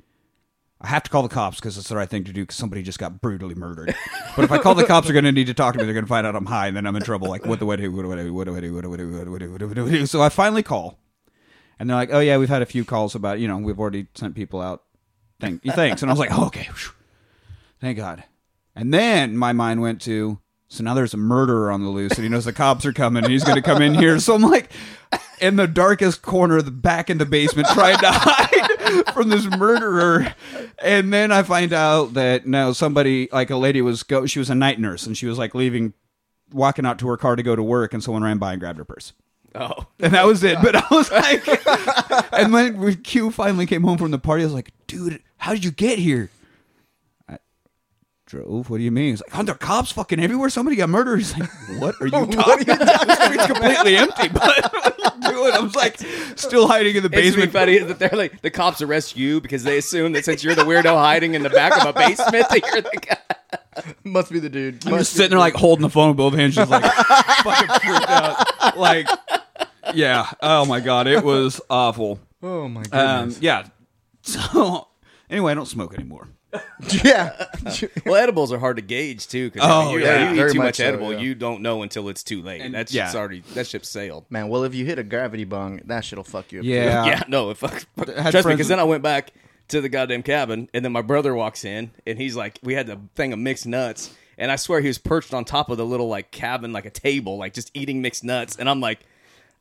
I 0.81 0.87
have 0.87 1.03
to 1.03 1.11
call 1.11 1.21
the 1.21 1.29
cops 1.29 1.57
because 1.57 1.77
it's 1.77 1.89
the 1.89 1.95
right 1.95 2.09
thing 2.09 2.23
to 2.23 2.33
do 2.33 2.41
because 2.41 2.55
somebody 2.55 2.81
just 2.81 2.97
got 2.97 3.21
brutally 3.21 3.55
murdered. 3.55 3.95
But 4.35 4.45
if 4.45 4.51
I 4.53 4.59
call 4.59 4.75
the 4.75 4.85
cops, 4.85 5.07
they're 5.07 5.13
going 5.13 5.25
to 5.25 5.31
need 5.33 5.47
to 5.47 5.53
talk 5.53 5.73
to 5.73 5.79
me. 5.79 5.83
They're 5.83 5.93
going 5.93 6.05
to 6.05 6.09
find 6.09 6.25
out 6.25 6.37
I'm 6.37 6.45
high, 6.45 6.67
and 6.67 6.77
then 6.77 6.87
I'm 6.87 6.95
in 6.95 7.03
trouble. 7.03 7.27
Like, 7.27 7.45
what 7.45 7.59
do 7.59 7.69
I 7.69 7.75
do? 7.75 7.91
What 7.91 8.03
do 8.03 8.13
I 8.13 8.15
do? 8.15 8.33
What 8.33 8.45
do 8.45 8.55
I 8.55 8.61
do? 8.61 8.73
What 8.73 8.81
do 8.83 8.93
I 8.93 8.95
do? 8.97 9.09
What 9.09 9.25
do 9.25 9.35
I 9.35 9.39
do? 9.39 9.51
What 9.51 9.57
do 9.57 9.57
I 9.57 9.57
do? 9.57 9.67
What 9.67 9.75
do 9.75 9.87
I 9.87 9.91
do? 9.91 10.05
So 10.05 10.21
I 10.21 10.29
finally 10.29 10.63
call, 10.63 10.97
and 11.77 11.89
they're 11.89 11.97
like, 11.97 12.11
"Oh 12.13 12.19
yeah, 12.21 12.37
we've 12.37 12.47
had 12.47 12.61
a 12.61 12.65
few 12.65 12.85
calls 12.85 13.13
about 13.13 13.39
you 13.41 13.47
know 13.49 13.57
we've 13.57 13.77
already 13.79 14.07
sent 14.15 14.35
people 14.35 14.61
out. 14.61 14.83
Thank, 15.41 15.65
you, 15.65 15.73
thanks." 15.73 16.01
And 16.01 16.09
I 16.09 16.13
was 16.13 16.19
like, 16.19 16.31
oh, 16.31 16.45
"Okay, 16.45 16.69
thank 17.81 17.97
God." 17.97 18.23
And 18.73 18.93
then 18.93 19.35
my 19.35 19.51
mind 19.51 19.81
went 19.81 19.99
to, 20.03 20.39
so 20.71 20.85
now 20.85 20.93
there's 20.93 21.13
a 21.13 21.17
murderer 21.17 21.69
on 21.69 21.83
the 21.83 21.89
loose, 21.89 22.13
and 22.13 22.23
he 22.23 22.29
knows 22.29 22.45
the 22.45 22.53
cops 22.53 22.85
are 22.85 22.93
coming, 22.93 23.25
and 23.25 23.31
he's 23.31 23.43
going 23.43 23.57
to 23.57 23.61
come 23.61 23.81
in 23.81 23.93
here. 23.93 24.17
So 24.19 24.33
I'm 24.35 24.41
like, 24.41 24.71
in 25.41 25.57
the 25.57 25.67
darkest 25.67 26.21
corner 26.21 26.57
of 26.57 26.65
the 26.65 26.71
back 26.71 27.09
in 27.09 27.17
the 27.17 27.25
basement, 27.25 27.67
trying 27.73 27.97
to 27.97 28.09
hide 28.09 29.07
from 29.13 29.27
this 29.27 29.45
murderer. 29.57 30.33
And 30.81 31.11
then 31.11 31.29
I 31.29 31.43
find 31.43 31.73
out 31.73 32.13
that 32.13 32.47
no, 32.47 32.71
somebody 32.71 33.27
like 33.33 33.49
a 33.49 33.57
lady 33.57 33.81
was 33.81 34.03
go. 34.03 34.25
She 34.25 34.39
was 34.39 34.49
a 34.49 34.55
night 34.55 34.79
nurse, 34.79 35.05
and 35.05 35.17
she 35.17 35.25
was 35.25 35.37
like 35.37 35.53
leaving, 35.53 35.91
walking 36.53 36.85
out 36.85 36.99
to 36.99 37.07
her 37.09 37.17
car 37.17 37.35
to 37.35 37.43
go 37.43 37.53
to 37.53 37.63
work, 37.63 37.93
and 37.93 38.01
someone 38.01 38.23
ran 38.23 38.37
by 38.37 38.53
and 38.53 38.61
grabbed 38.61 38.77
her 38.77 38.85
purse. 38.85 39.11
Oh, 39.53 39.87
And 39.99 40.13
that 40.13 40.25
was 40.25 40.41
it. 40.45 40.57
But 40.61 40.77
I 40.77 40.85
was 40.89 41.11
like, 41.11 42.33
and 42.33 42.53
when 42.53 42.95
Q 43.03 43.29
finally 43.29 43.65
came 43.65 43.83
home 43.83 43.97
from 43.97 44.11
the 44.11 44.19
party, 44.19 44.43
I 44.43 44.45
was 44.45 44.53
like, 44.53 44.71
dude, 44.87 45.21
how 45.35 45.51
did 45.51 45.65
you 45.65 45.71
get 45.71 45.99
here? 45.99 46.29
I 48.33 48.43
drove. 48.43 48.69
What 48.69 48.77
do 48.77 48.83
you 48.83 48.91
mean? 48.91 49.11
He's 49.11 49.21
like, 49.27 49.35
aren't 49.35 49.47
there 49.47 49.55
cops 49.55 49.91
fucking 49.91 50.19
everywhere? 50.19 50.49
Somebody 50.49 50.75
got 50.77 50.89
murdered. 50.89 51.17
He's 51.17 51.37
like, 51.37 51.49
what 51.79 51.95
are 52.01 52.05
you 52.05 52.11
talking 52.11 52.69
about? 52.69 52.87
The 53.07 53.25
street's 53.25 53.45
completely 53.47 53.97
empty. 53.97 54.27
But 54.29 54.41
what 54.73 54.93
are 55.03 55.31
you 55.31 55.37
doing? 55.37 55.53
I 55.53 55.59
was 55.59 55.75
like, 55.75 55.97
still 56.37 56.67
hiding 56.67 56.95
in 56.95 57.03
the 57.03 57.09
it's 57.09 57.15
really 57.35 57.47
basement. 57.47 57.51
funny 57.53 57.77
that 57.79 57.99
they're 57.99 58.09
like 58.17 58.41
the 58.41 58.49
cops 58.49 58.81
arrest 58.81 59.15
you 59.17 59.41
because 59.41 59.63
they 59.63 59.77
assume 59.77 60.13
that 60.13 60.25
since 60.25 60.43
you're 60.43 60.55
the 60.55 60.63
weirdo 60.63 60.95
hiding 60.95 61.33
in 61.35 61.43
the 61.43 61.49
back 61.49 61.79
of 61.81 61.87
a 61.87 61.93
basement, 61.93 62.47
that 62.49 62.61
you're 62.71 62.81
the 62.81 62.97
guy. 63.01 63.17
Must 64.03 64.31
be 64.31 64.39
the 64.39 64.49
dude. 64.49 64.85
I'm 64.85 64.91
Must 64.91 65.01
just 65.01 65.13
sitting 65.13 65.31
there 65.31 65.39
like 65.39 65.53
holding 65.55 65.81
the 65.83 65.89
phone 65.89 66.09
with 66.09 66.17
both 66.17 66.33
hands, 66.33 66.55
just 66.55 66.69
like 66.71 66.83
fucking 66.83 67.79
freaked 67.79 68.09
out. 68.09 68.77
Like, 68.77 69.07
yeah. 69.93 70.29
Oh 70.41 70.65
my 70.65 70.79
god, 70.79 71.07
it 71.07 71.23
was 71.23 71.61
awful. 71.69 72.19
Oh 72.43 72.67
my 72.67 72.81
Um, 72.91 73.29
goodness. 73.29 73.41
yeah. 73.41 73.67
So 74.23 74.87
anyway, 75.29 75.51
I 75.51 75.55
don't 75.55 75.65
smoke 75.67 75.93
anymore. 75.93 76.27
yeah. 77.03 77.47
Well, 78.05 78.15
edibles 78.15 78.51
are 78.51 78.57
hard 78.57 78.77
to 78.77 78.81
gauge 78.81 79.27
too 79.27 79.49
because 79.51 79.67
Oh, 79.69 79.95
you, 79.95 80.03
yeah, 80.03 80.25
you 80.25 80.33
eat 80.33 80.35
very 80.37 80.51
too 80.51 80.57
much 80.57 80.65
much 80.65 80.75
so, 80.77 80.85
edible, 80.85 81.13
yeah. 81.13 81.19
you 81.19 81.35
don't 81.35 81.61
know 81.61 81.83
until 81.83 82.09
it's 82.09 82.23
too 82.23 82.41
late. 82.41 82.61
And- 82.61 82.73
That's 82.73 82.91
yeah. 82.93 83.05
ship's 83.05 83.15
already 83.15 83.41
that 83.53 83.67
ship 83.67 83.85
sailed. 83.85 84.25
Man, 84.29 84.49
well, 84.49 84.63
if 84.63 84.73
you 84.73 84.85
hit 84.85 84.97
a 84.99 85.03
gravity 85.03 85.43
bong, 85.43 85.81
that 85.85 86.03
shit'll 86.03 86.23
fuck 86.23 86.51
you 86.51 86.59
up. 86.59 86.63
too. 86.65 86.69
Yeah. 86.71 87.05
yeah, 87.05 87.23
no, 87.27 87.51
if 87.51 87.59
fuck, 87.59 87.85
had 87.97 88.31
trust 88.31 88.47
me, 88.47 88.53
because 88.53 88.67
then 88.67 88.79
I 88.79 88.83
went 88.83 89.03
back 89.03 89.31
to 89.69 89.79
the 89.79 89.89
goddamn 89.89 90.23
cabin, 90.23 90.67
and 90.73 90.83
then 90.83 90.91
my 90.91 91.01
brother 91.03 91.33
walks 91.35 91.63
in, 91.63 91.91
and 92.05 92.17
he's 92.17 92.35
like, 92.35 92.59
we 92.63 92.73
had 92.73 92.87
the 92.87 92.99
thing 93.15 93.31
of 93.31 93.39
mixed 93.39 93.65
nuts, 93.67 94.13
and 94.37 94.51
I 94.51 94.55
swear 94.57 94.81
he 94.81 94.87
was 94.87 94.97
perched 94.97 95.33
on 95.33 95.45
top 95.45 95.69
of 95.69 95.77
the 95.77 95.85
little 95.85 96.09
like 96.09 96.31
cabin, 96.31 96.73
like 96.73 96.85
a 96.85 96.89
table, 96.89 97.37
like 97.37 97.53
just 97.53 97.71
eating 97.73 98.01
mixed 98.01 98.23
nuts, 98.23 98.55
and 98.57 98.69
I'm 98.69 98.81
like. 98.81 98.99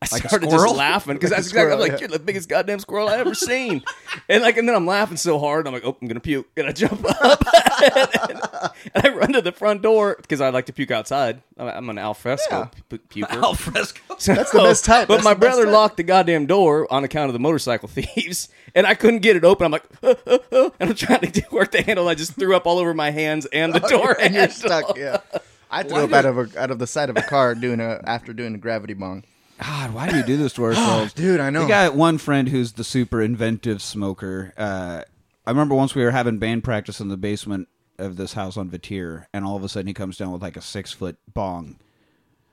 I 0.02 0.06
Like 0.12 0.22
started 0.28 0.48
just 0.48 0.74
laughing 0.74 1.14
because 1.14 1.30
Like 1.30 1.38
that's 1.38 1.48
exactly. 1.50 1.74
I'm 1.74 1.78
like, 1.78 1.92
yeah. 1.92 1.98
you're 1.98 2.08
the 2.08 2.18
biggest 2.18 2.48
goddamn 2.48 2.78
squirrel 2.78 3.08
I 3.08 3.16
ever 3.18 3.34
seen, 3.34 3.82
and 4.30 4.42
like, 4.42 4.56
and 4.56 4.66
then 4.66 4.74
I'm 4.74 4.86
laughing 4.86 5.18
so 5.18 5.38
hard, 5.38 5.66
I'm 5.66 5.74
like, 5.74 5.84
oh, 5.84 5.94
I'm 6.00 6.08
gonna 6.08 6.20
puke, 6.20 6.46
and 6.56 6.66
I 6.68 6.72
jump 6.72 7.04
up, 7.04 7.44
and, 8.94 9.04
I 9.04 9.08
run 9.10 9.34
to 9.34 9.42
the 9.42 9.52
front 9.52 9.82
door 9.82 10.16
because 10.18 10.40
I 10.40 10.48
like 10.48 10.66
to 10.66 10.72
puke 10.72 10.90
outside. 10.90 11.42
I'm, 11.58 11.90
an 11.90 11.98
alfresco 11.98 12.70
pu- 12.88 12.98
puker. 12.98 13.30
Al 13.30 13.52
fresco. 13.52 14.00
That's 14.08 14.52
the 14.52 14.60
best 14.60 14.86
type. 14.86 15.06
But 15.06 15.16
That's 15.16 15.24
my 15.24 15.34
brother 15.34 15.64
type. 15.64 15.72
locked 15.74 15.96
the 15.98 16.02
goddamn 16.02 16.46
door 16.46 16.90
on 16.90 17.04
account 17.04 17.28
of 17.28 17.34
the 17.34 17.38
motorcycle 17.38 17.88
thieves, 17.88 18.48
and 18.74 18.86
I 18.86 18.94
couldn't 18.94 19.20
get 19.20 19.36
it 19.36 19.44
open. 19.44 19.66
I'm 19.66 19.72
like, 19.72 19.84
uh, 20.02 20.14
uh, 20.26 20.38
uh, 20.50 20.70
and 20.80 20.90
I'm 20.90 20.96
trying 20.96 21.20
to 21.20 21.30
do- 21.30 21.42
work 21.50 21.72
the 21.72 21.82
handle. 21.82 22.08
I 22.08 22.14
just 22.14 22.36
threw 22.36 22.56
up 22.56 22.66
all 22.66 22.78
over 22.78 22.94
my 22.94 23.10
hands 23.10 23.44
and 23.52 23.74
the 23.74 23.80
door 23.80 24.16
and 24.18 24.34
you're 24.34 24.48
stuck. 24.48 24.96
Yeah. 24.96 25.18
I 25.70 25.82
threw 25.82 26.04
up 26.04 26.12
out 26.12 26.24
of 26.24 26.38
a, 26.38 26.60
out 26.60 26.70
of 26.70 26.78
the 26.78 26.86
side 26.86 27.10
of 27.10 27.16
a 27.18 27.22
car 27.22 27.54
doing 27.54 27.80
a 27.80 28.00
after 28.04 28.32
doing 28.32 28.54
a 28.54 28.58
gravity 28.58 28.94
bong. 28.94 29.24
God, 29.62 29.92
why 29.94 30.08
do 30.08 30.16
we 30.16 30.22
do 30.22 30.36
this 30.36 30.52
to 30.54 30.64
ourselves? 30.66 31.12
Dude, 31.12 31.40
I 31.40 31.50
know. 31.50 31.62
We 31.62 31.68
got 31.68 31.94
one 31.94 32.18
friend 32.18 32.48
who's 32.48 32.72
the 32.72 32.84
super 32.84 33.20
inventive 33.22 33.82
smoker. 33.82 34.52
Uh, 34.56 35.02
I 35.46 35.50
remember 35.50 35.74
once 35.74 35.94
we 35.94 36.04
were 36.04 36.10
having 36.10 36.38
band 36.38 36.64
practice 36.64 37.00
in 37.00 37.08
the 37.08 37.16
basement 37.16 37.68
of 37.98 38.16
this 38.16 38.32
house 38.32 38.56
on 38.56 38.70
Vatier, 38.70 39.26
and 39.32 39.44
all 39.44 39.56
of 39.56 39.64
a 39.64 39.68
sudden 39.68 39.86
he 39.86 39.94
comes 39.94 40.16
down 40.16 40.32
with 40.32 40.42
like 40.42 40.56
a 40.56 40.62
six 40.62 40.92
foot 40.92 41.16
bong. 41.32 41.76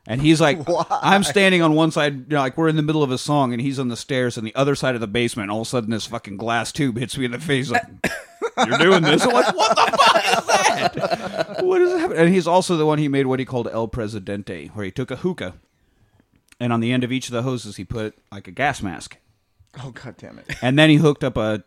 And 0.09 0.21
he's 0.21 0.39
like, 0.39 0.67
Why? 0.67 0.85
I'm 0.89 1.23
standing 1.23 1.61
on 1.61 1.73
one 1.73 1.91
side, 1.91 2.13
you 2.13 2.35
know, 2.35 2.39
like 2.39 2.57
we're 2.57 2.69
in 2.69 2.75
the 2.75 2.81
middle 2.81 3.03
of 3.03 3.11
a 3.11 3.17
song, 3.17 3.53
and 3.53 3.61
he's 3.61 3.79
on 3.79 3.89
the 3.89 3.97
stairs 3.97 4.37
on 4.37 4.43
the 4.43 4.55
other 4.55 4.75
side 4.75 4.95
of 4.95 5.01
the 5.01 5.07
basement. 5.07 5.45
And 5.45 5.51
all 5.51 5.61
of 5.61 5.67
a 5.67 5.69
sudden, 5.69 5.89
this 5.89 6.05
fucking 6.05 6.37
glass 6.37 6.71
tube 6.71 6.97
hits 6.97 7.17
me 7.17 7.25
in 7.25 7.31
the 7.31 7.39
face. 7.39 7.69
Like, 7.69 7.83
you're 8.65 8.77
doing 8.77 9.03
this? 9.03 9.23
I'm 9.23 9.33
like, 9.33 9.55
what 9.55 9.75
the 9.75 9.97
fuck 9.97 10.39
is 10.39 10.47
that? 10.47 11.57
What 11.63 11.81
is 11.81 11.99
happening? 11.99 12.19
And 12.19 12.33
he's 12.33 12.47
also 12.47 12.77
the 12.77 12.85
one 12.85 12.99
he 12.99 13.07
made 13.07 13.25
what 13.25 13.39
he 13.39 13.45
called 13.45 13.67
El 13.67 13.87
Presidente, 13.87 14.67
where 14.73 14.85
he 14.85 14.91
took 14.91 15.11
a 15.11 15.17
hookah, 15.17 15.55
and 16.59 16.73
on 16.73 16.79
the 16.79 16.91
end 16.91 17.03
of 17.03 17.11
each 17.11 17.27
of 17.27 17.33
the 17.33 17.43
hoses, 17.43 17.75
he 17.77 17.83
put 17.85 18.17
like 18.31 18.47
a 18.47 18.51
gas 18.51 18.81
mask, 18.81 19.17
Oh 19.83 19.91
god 19.91 20.15
damn 20.17 20.39
it! 20.39 20.45
and 20.61 20.77
then 20.77 20.89
he 20.89 20.95
hooked 20.97 21.23
up 21.23 21.37
a 21.37 21.63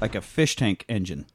like 0.00 0.14
a 0.14 0.20
fish 0.20 0.56
tank 0.56 0.84
engine. 0.88 1.26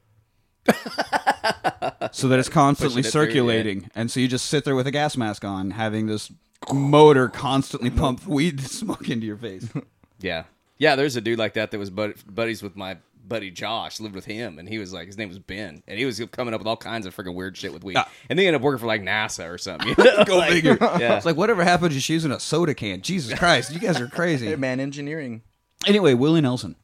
so 2.12 2.28
that 2.28 2.38
it's 2.38 2.48
constantly 2.48 3.02
Pushing 3.02 3.08
it 3.08 3.12
through, 3.12 3.20
yeah. 3.22 3.26
circulating, 3.26 3.90
and 3.94 4.10
so 4.10 4.20
you 4.20 4.28
just 4.28 4.46
sit 4.46 4.64
there 4.64 4.74
with 4.74 4.86
a 4.86 4.90
gas 4.90 5.16
mask 5.16 5.44
on, 5.44 5.72
having 5.72 6.06
this 6.06 6.32
motor 6.72 7.28
constantly 7.28 7.90
pump 7.90 8.26
weed 8.26 8.60
smoke 8.66 9.08
into 9.08 9.26
your 9.26 9.36
face. 9.36 9.68
Yeah, 10.18 10.44
yeah. 10.78 10.96
There's 10.96 11.14
a 11.16 11.20
dude 11.20 11.38
like 11.38 11.52
that 11.54 11.70
that 11.72 11.78
was 11.78 11.90
bud- 11.90 12.14
buddies 12.26 12.62
with 12.62 12.74
my 12.74 12.96
buddy 13.28 13.50
Josh. 13.50 14.00
Lived 14.00 14.14
with 14.14 14.24
him, 14.26 14.58
and 14.58 14.68
he 14.68 14.78
was 14.78 14.92
like, 14.92 15.06
his 15.06 15.16
name 15.18 15.28
was 15.28 15.38
Ben, 15.38 15.82
and 15.86 15.98
he 15.98 16.04
was 16.04 16.20
coming 16.32 16.54
up 16.54 16.60
with 16.60 16.66
all 16.68 16.76
kinds 16.76 17.06
of 17.06 17.14
freaking 17.16 17.34
weird 17.34 17.56
shit 17.56 17.72
with 17.72 17.84
weed. 17.84 17.96
Ah. 17.96 18.08
And 18.28 18.38
they 18.38 18.46
ended 18.46 18.60
up 18.60 18.62
working 18.64 18.78
for 18.80 18.86
like 18.86 19.02
NASA 19.02 19.48
or 19.52 19.58
something. 19.58 19.88
You 19.88 19.94
know? 20.04 20.24
Go 20.24 20.38
Like, 20.38 20.52
figure. 20.52 20.78
Yeah. 20.98 21.16
It's 21.16 21.26
like 21.26 21.36
whatever 21.36 21.64
happened 21.64 21.90
to 21.90 21.96
just 21.96 22.08
using 22.08 22.30
a 22.32 22.40
soda 22.40 22.74
can. 22.74 23.02
Jesus 23.02 23.38
Christ, 23.38 23.72
you 23.72 23.78
guys 23.80 24.00
are 24.00 24.08
crazy. 24.08 24.46
Hey, 24.46 24.56
man, 24.56 24.80
engineering. 24.80 25.42
Anyway, 25.86 26.14
Willie 26.14 26.40
Nelson. 26.40 26.76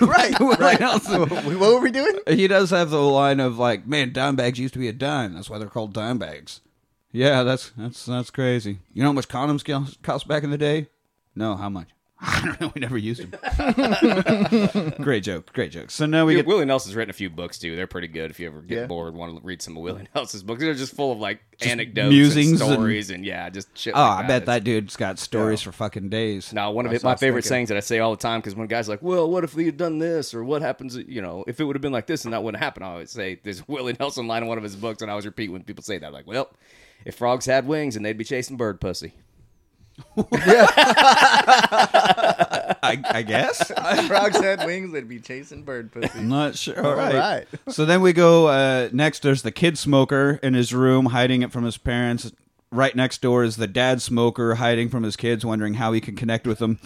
right, 0.00 0.38
Willie 0.38 0.56
right. 0.58 0.78
Nelson. 0.78 1.22
what 1.28 1.58
were 1.58 1.80
we 1.80 1.90
doing? 1.90 2.20
He 2.28 2.46
does 2.46 2.70
have 2.70 2.90
the 2.90 3.00
line 3.02 3.40
of 3.40 3.58
like, 3.58 3.84
"Man, 3.86 4.12
dime 4.12 4.36
bags 4.36 4.60
used 4.60 4.74
to 4.74 4.78
be 4.78 4.86
a 4.86 4.92
dime. 4.92 5.34
That's 5.34 5.50
why 5.50 5.58
they're 5.58 5.68
called 5.68 5.92
dime 5.92 6.18
bags." 6.18 6.60
Yeah, 7.10 7.42
that's 7.42 7.70
that's 7.76 8.06
that's 8.06 8.30
crazy. 8.30 8.78
You 8.92 9.02
know 9.02 9.08
how 9.08 9.12
much 9.14 9.26
condoms 9.26 9.64
cost- 9.64 10.00
cost 10.02 10.28
back 10.28 10.44
in 10.44 10.50
the 10.50 10.58
day? 10.58 10.86
No, 11.34 11.56
how 11.56 11.68
much? 11.68 11.88
I 12.20 12.40
don't 12.46 12.60
know. 12.60 12.72
We 12.74 12.80
never 12.80 12.96
used 12.96 13.20
them. 13.30 14.92
great 15.02 15.22
joke. 15.22 15.52
Great 15.52 15.70
joke. 15.70 15.90
So 15.90 16.06
now 16.06 16.24
we 16.24 16.32
Yeah, 16.34 16.38
get. 16.40 16.46
Willie 16.46 16.64
Nelson's 16.64 16.94
written 16.96 17.10
a 17.10 17.12
few 17.12 17.28
books 17.28 17.58
too. 17.58 17.76
They're 17.76 17.86
pretty 17.86 18.08
good 18.08 18.30
if 18.30 18.40
you 18.40 18.46
ever 18.46 18.62
get 18.62 18.78
Yeah. 18.78 18.86
bored 18.86 19.14
want 19.14 19.36
to 19.38 19.46
read 19.46 19.60
some 19.60 19.76
of 19.76 19.82
Willie 19.82 20.08
Nelson's 20.14 20.42
books. 20.42 20.60
They're 20.62 20.72
just 20.74 20.94
full 20.94 21.12
of 21.12 21.18
like 21.18 21.40
anecdotes 21.60 22.10
musings 22.10 22.60
and 22.60 22.70
and- 22.70 22.78
stories 22.78 23.10
and, 23.10 23.24
yeah, 23.24 23.50
just 23.50 23.76
shit. 23.76 23.94
Oh, 23.94 24.00
like 24.00 24.24
I 24.24 24.28
bet 24.28 24.42
It's- 24.42 24.46
that 24.46 24.64
dude's 24.64 24.96
got 24.96 25.18
stories 25.18 25.60
for 25.60 25.72
fucking 25.72 26.08
days. 26.08 26.52
Now, 26.52 26.70
one 26.70 26.86
of 26.86 26.92
it, 26.92 27.02
my 27.04 27.16
favorite 27.16 27.42
thinking- 27.42 27.48
sayings 27.48 27.68
that 27.68 27.76
I 27.76 27.80
say 27.80 27.98
all 27.98 28.12
the 28.12 28.16
time 28.22 28.40
because 28.40 28.54
when 28.54 28.66
guys 28.66 28.88
like, 28.88 29.02
"Well, 29.02 29.30
what 29.30 29.44
if 29.44 29.54
we 29.54 29.66
had 29.66 29.76
done 29.76 29.98
this?" 29.98 30.32
or 30.32 30.42
"What 30.42 30.62
happens?" 30.62 30.96
You 30.96 31.20
know, 31.20 31.44
if 31.46 31.60
it 31.60 31.64
would 31.64 31.76
have 31.76 31.82
been 31.82 31.92
like 31.92 32.06
this 32.06 32.24
and 32.24 32.32
that 32.32 32.42
wouldn't 32.42 32.62
happen, 32.62 32.82
I 32.82 32.86
always 32.92 33.10
say 33.10 33.40
there's 33.42 33.66
Willie 33.68 33.94
Nelson 33.98 34.26
line 34.26 34.42
in 34.42 34.48
one 34.48 34.56
of 34.58 34.64
his 34.64 34.76
books, 34.76 35.02
and 35.02 35.10
I 35.10 35.12
always 35.12 35.26
repeat 35.26 35.52
when 35.52 35.62
people 35.64 35.84
say 35.84 35.98
that, 35.98 36.12
like, 36.14 36.26
"Well, 36.26 36.48
if 37.04 37.14
frogs 37.16 37.44
had 37.44 37.66
wings 37.66 37.94
and 37.96 38.04
they'd 38.06 38.16
be 38.16 38.24
chasing 38.24 38.56
bird 38.56 38.80
pussy." 38.80 39.12
I, 42.82 43.02
I 43.04 43.22
guess. 43.22 43.70
Frogs 44.06 44.40
had 44.40 44.64
wings, 44.64 44.92
they'd 44.92 45.08
be 45.08 45.20
chasing 45.20 45.62
bird 45.62 45.92
pussy. 45.92 46.18
I'm 46.18 46.28
not 46.28 46.56
sure. 46.56 46.84
All 46.84 46.94
right. 46.94 47.14
right. 47.14 47.46
So 47.68 47.84
then 47.84 48.02
we 48.02 48.12
go 48.12 48.48
uh, 48.48 48.88
next. 48.92 49.22
There's 49.22 49.42
the 49.42 49.52
kid 49.52 49.78
smoker 49.78 50.38
in 50.42 50.54
his 50.54 50.74
room, 50.74 51.06
hiding 51.06 51.42
it 51.42 51.52
from 51.52 51.64
his 51.64 51.78
parents. 51.78 52.32
Right 52.70 52.94
next 52.94 53.22
door 53.22 53.44
is 53.44 53.56
the 53.56 53.66
dad 53.66 54.02
smoker, 54.02 54.56
hiding 54.56 54.88
from 54.88 55.02
his 55.02 55.16
kids, 55.16 55.44
wondering 55.46 55.74
how 55.74 55.92
he 55.92 56.00
can 56.00 56.16
connect 56.16 56.46
with 56.46 56.58
them. 56.58 56.78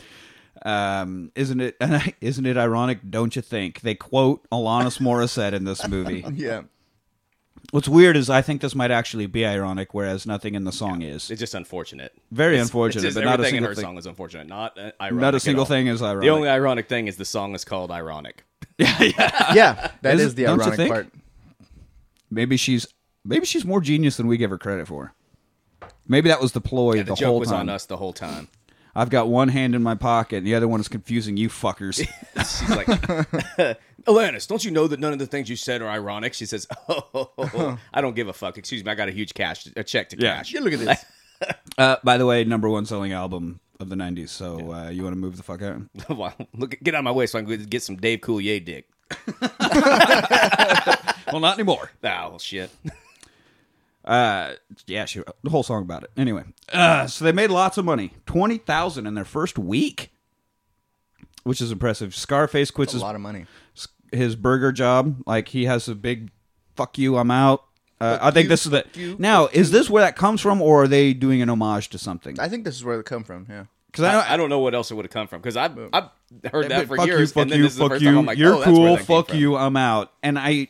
Um, 0.62 1.32
isn't 1.34 1.60
it? 1.60 1.76
Isn't 2.20 2.44
it 2.46 2.56
ironic? 2.58 2.98
Don't 3.08 3.34
you 3.34 3.42
think 3.42 3.80
they 3.80 3.94
quote 3.94 4.46
Alanis 4.50 5.00
Morissette 5.00 5.52
in 5.52 5.64
this 5.64 5.86
movie? 5.88 6.24
Yeah. 6.34 6.62
What's 7.72 7.88
weird 7.88 8.16
is 8.16 8.28
I 8.28 8.42
think 8.42 8.60
this 8.62 8.74
might 8.74 8.90
actually 8.90 9.26
be 9.26 9.46
ironic, 9.46 9.94
whereas 9.94 10.26
nothing 10.26 10.54
in 10.56 10.64
the 10.64 10.72
song 10.72 11.02
is. 11.02 11.30
It's 11.30 11.38
just 11.38 11.54
unfortunate. 11.54 12.12
Very 12.32 12.54
It's- 12.54 12.66
unfortunate, 12.68 13.04
it's 13.04 13.14
just 13.14 13.22
but 13.22 13.24
not 13.24 13.38
a 13.38 13.44
everything 13.46 13.56
in 13.56 13.62
single 13.62 13.68
her 13.70 13.74
thing. 13.76 13.84
song 13.84 13.98
is 13.98 14.06
unfortunate. 14.06 14.48
Not 14.48 14.76
uh, 14.78 14.90
ironic. 15.00 15.20
Not 15.20 15.34
a 15.34 15.36
at 15.36 15.42
single 15.42 15.62
all. 15.62 15.66
thing 15.66 15.86
is 15.86 16.02
ironic. 16.02 16.22
The 16.22 16.30
only 16.30 16.48
ironic 16.48 16.88
thing 16.88 17.06
is 17.06 17.16
the 17.16 17.24
song 17.24 17.54
is 17.54 17.64
called 17.64 17.90
ironic. 17.90 18.42
Yeah, 18.78 18.98
yeah, 19.54 19.90
that 20.02 20.14
Is 20.14 20.20
is, 20.22 20.34
the 20.36 20.46
ironic 20.46 20.88
part. 20.88 21.08
maybe 22.30 22.56
she's 22.56 22.86
maybe 23.24 23.44
she's 23.44 23.64
more 23.64 23.80
genius 23.82 24.16
than 24.16 24.26
we 24.26 24.36
give 24.38 24.48
her 24.50 24.58
credit 24.58 24.88
for. 24.88 25.12
Maybe 26.08 26.28
that 26.30 26.40
was 26.40 26.52
the 26.52 26.60
ploy 26.62 26.94
Yeah, 26.94 27.02
the, 27.02 27.10
the 27.12 27.16
joke 27.16 27.26
whole 27.28 27.38
was 27.40 27.50
time. 27.50 27.60
on 27.60 27.68
us 27.68 27.84
the 27.86 27.98
whole 27.98 28.12
time. 28.14 28.48
I've 28.94 29.10
got 29.10 29.28
one 29.28 29.48
hand 29.48 29.74
in 29.76 29.82
my 29.82 29.94
pocket, 29.94 30.38
and 30.38 30.46
the 30.46 30.54
other 30.56 30.66
one 30.66 30.80
is 30.80 30.88
confusing 30.88 31.36
you 31.36 31.48
fuckers. 31.48 31.96
She's 32.36 32.70
like, 32.70 33.78
Alanis, 34.06 34.46
don't 34.48 34.64
you 34.64 34.70
know 34.70 34.86
that 34.86 34.98
none 35.00 35.12
of 35.12 35.18
the 35.18 35.26
things 35.26 35.48
you 35.50 35.56
said 35.56 35.82
are 35.82 35.88
ironic? 35.88 36.34
She 36.34 36.46
says, 36.46 36.66
Oh, 36.88 37.78
I 37.92 38.00
don't 38.00 38.14
give 38.16 38.28
a 38.28 38.32
fuck. 38.32 38.56
Excuse 38.58 38.84
me, 38.84 38.90
I 38.90 38.94
got 38.94 39.08
a 39.08 39.12
huge 39.12 39.34
cash, 39.34 39.66
a 39.76 39.84
check 39.84 40.08
to 40.10 40.16
Yeah. 40.18 40.36
cash. 40.36 40.52
Yeah, 40.52 40.60
look 40.60 40.72
at 40.72 40.78
this. 40.80 41.04
uh, 41.78 41.96
by 42.04 42.16
the 42.18 42.26
way, 42.26 42.44
number 42.44 42.68
one 42.68 42.86
selling 42.86 43.12
album 43.12 43.60
of 43.78 43.88
the 43.88 43.96
'90s. 43.96 44.28
So 44.30 44.72
uh, 44.72 44.88
you 44.90 45.02
want 45.02 45.14
to 45.14 45.18
move 45.18 45.36
the 45.36 45.42
fuck 45.42 45.62
out? 45.62 45.82
Well, 46.16 46.34
Look, 46.54 46.76
get 46.82 46.94
out 46.94 46.98
of 46.98 47.04
my 47.04 47.12
way 47.12 47.26
so 47.26 47.38
I 47.38 47.42
can 47.42 47.64
get 47.64 47.82
some 47.82 47.96
Dave 47.96 48.20
Coulier 48.20 48.64
dick. 48.64 48.88
well, 51.32 51.40
not 51.40 51.54
anymore. 51.58 51.90
Oh 52.04 52.38
shit. 52.38 52.70
Uh, 54.04 54.54
yeah, 54.86 55.04
she 55.04 55.18
wrote 55.20 55.36
the 55.42 55.50
whole 55.50 55.62
song 55.62 55.82
about 55.82 56.02
it. 56.04 56.10
Anyway, 56.16 56.44
uh, 56.72 57.06
so 57.06 57.24
they 57.24 57.32
made 57.32 57.50
lots 57.50 57.76
of 57.78 57.84
money, 57.84 58.12
twenty 58.26 58.58
thousand 58.58 59.06
in 59.06 59.14
their 59.14 59.24
first 59.24 59.58
week, 59.58 60.10
which 61.44 61.60
is 61.60 61.70
impressive. 61.70 62.14
Scarface 62.14 62.70
quits 62.70 62.92
a 62.92 62.96
his 62.96 63.02
lot 63.02 63.14
of 63.14 63.20
money. 63.20 63.46
His 64.12 64.36
burger 64.36 64.72
job. 64.72 65.22
Like 65.26 65.48
he 65.48 65.64
has 65.66 65.88
a 65.88 65.94
big 65.94 66.30
"fuck 66.76 66.98
you, 66.98 67.16
I'm 67.16 67.30
out." 67.30 67.64
Uh, 68.00 68.18
I 68.20 68.30
think 68.30 68.44
you, 68.44 68.48
this 68.48 68.64
is 68.64 68.72
the 68.72 68.86
you, 68.94 69.16
now. 69.18 69.48
Is 69.52 69.70
this 69.70 69.90
where 69.90 70.02
that 70.02 70.16
comes 70.16 70.40
from, 70.40 70.62
or 70.62 70.84
are 70.84 70.88
they 70.88 71.12
doing 71.12 71.42
an 71.42 71.50
homage 71.50 71.90
to 71.90 71.98
something? 71.98 72.40
I 72.40 72.48
think 72.48 72.64
this 72.64 72.74
is 72.76 72.84
where 72.84 72.96
they 72.96 73.02
come 73.02 73.24
from. 73.24 73.46
Yeah. 73.48 73.64
Because 73.86 74.04
I 74.04 74.20
I, 74.20 74.34
I 74.34 74.36
don't 74.36 74.48
know 74.48 74.60
what 74.60 74.74
else 74.74 74.90
it 74.90 74.94
would 74.94 75.04
have 75.04 75.12
come 75.12 75.26
from 75.26 75.40
because 75.40 75.56
I've, 75.56 75.76
I've 75.92 76.08
heard 76.50 76.70
that 76.70 76.86
for 76.86 76.96
fuck 76.96 77.06
years, 77.06 77.20
you, 77.20 77.26
fuck 77.34 77.42
and 77.42 77.50
then 77.50 77.58
you, 77.58 77.64
this 77.64 77.72
is 77.72 77.78
the 77.78 77.84
fuck 77.84 77.92
first 77.92 78.02
you. 78.02 78.08
time 78.08 78.18
I'm 78.18 78.26
like, 78.26 78.38
You're 78.38 78.54
oh, 78.54 78.58
that's 78.58 78.66
where 78.68 78.76
cool. 78.76 78.84
that 78.84 78.96
came 78.98 79.06
Fuck 79.06 79.28
from. 79.30 79.38
you. 79.38 79.56
I'm 79.56 79.76
out. 79.76 80.12
And 80.22 80.38
I, 80.38 80.68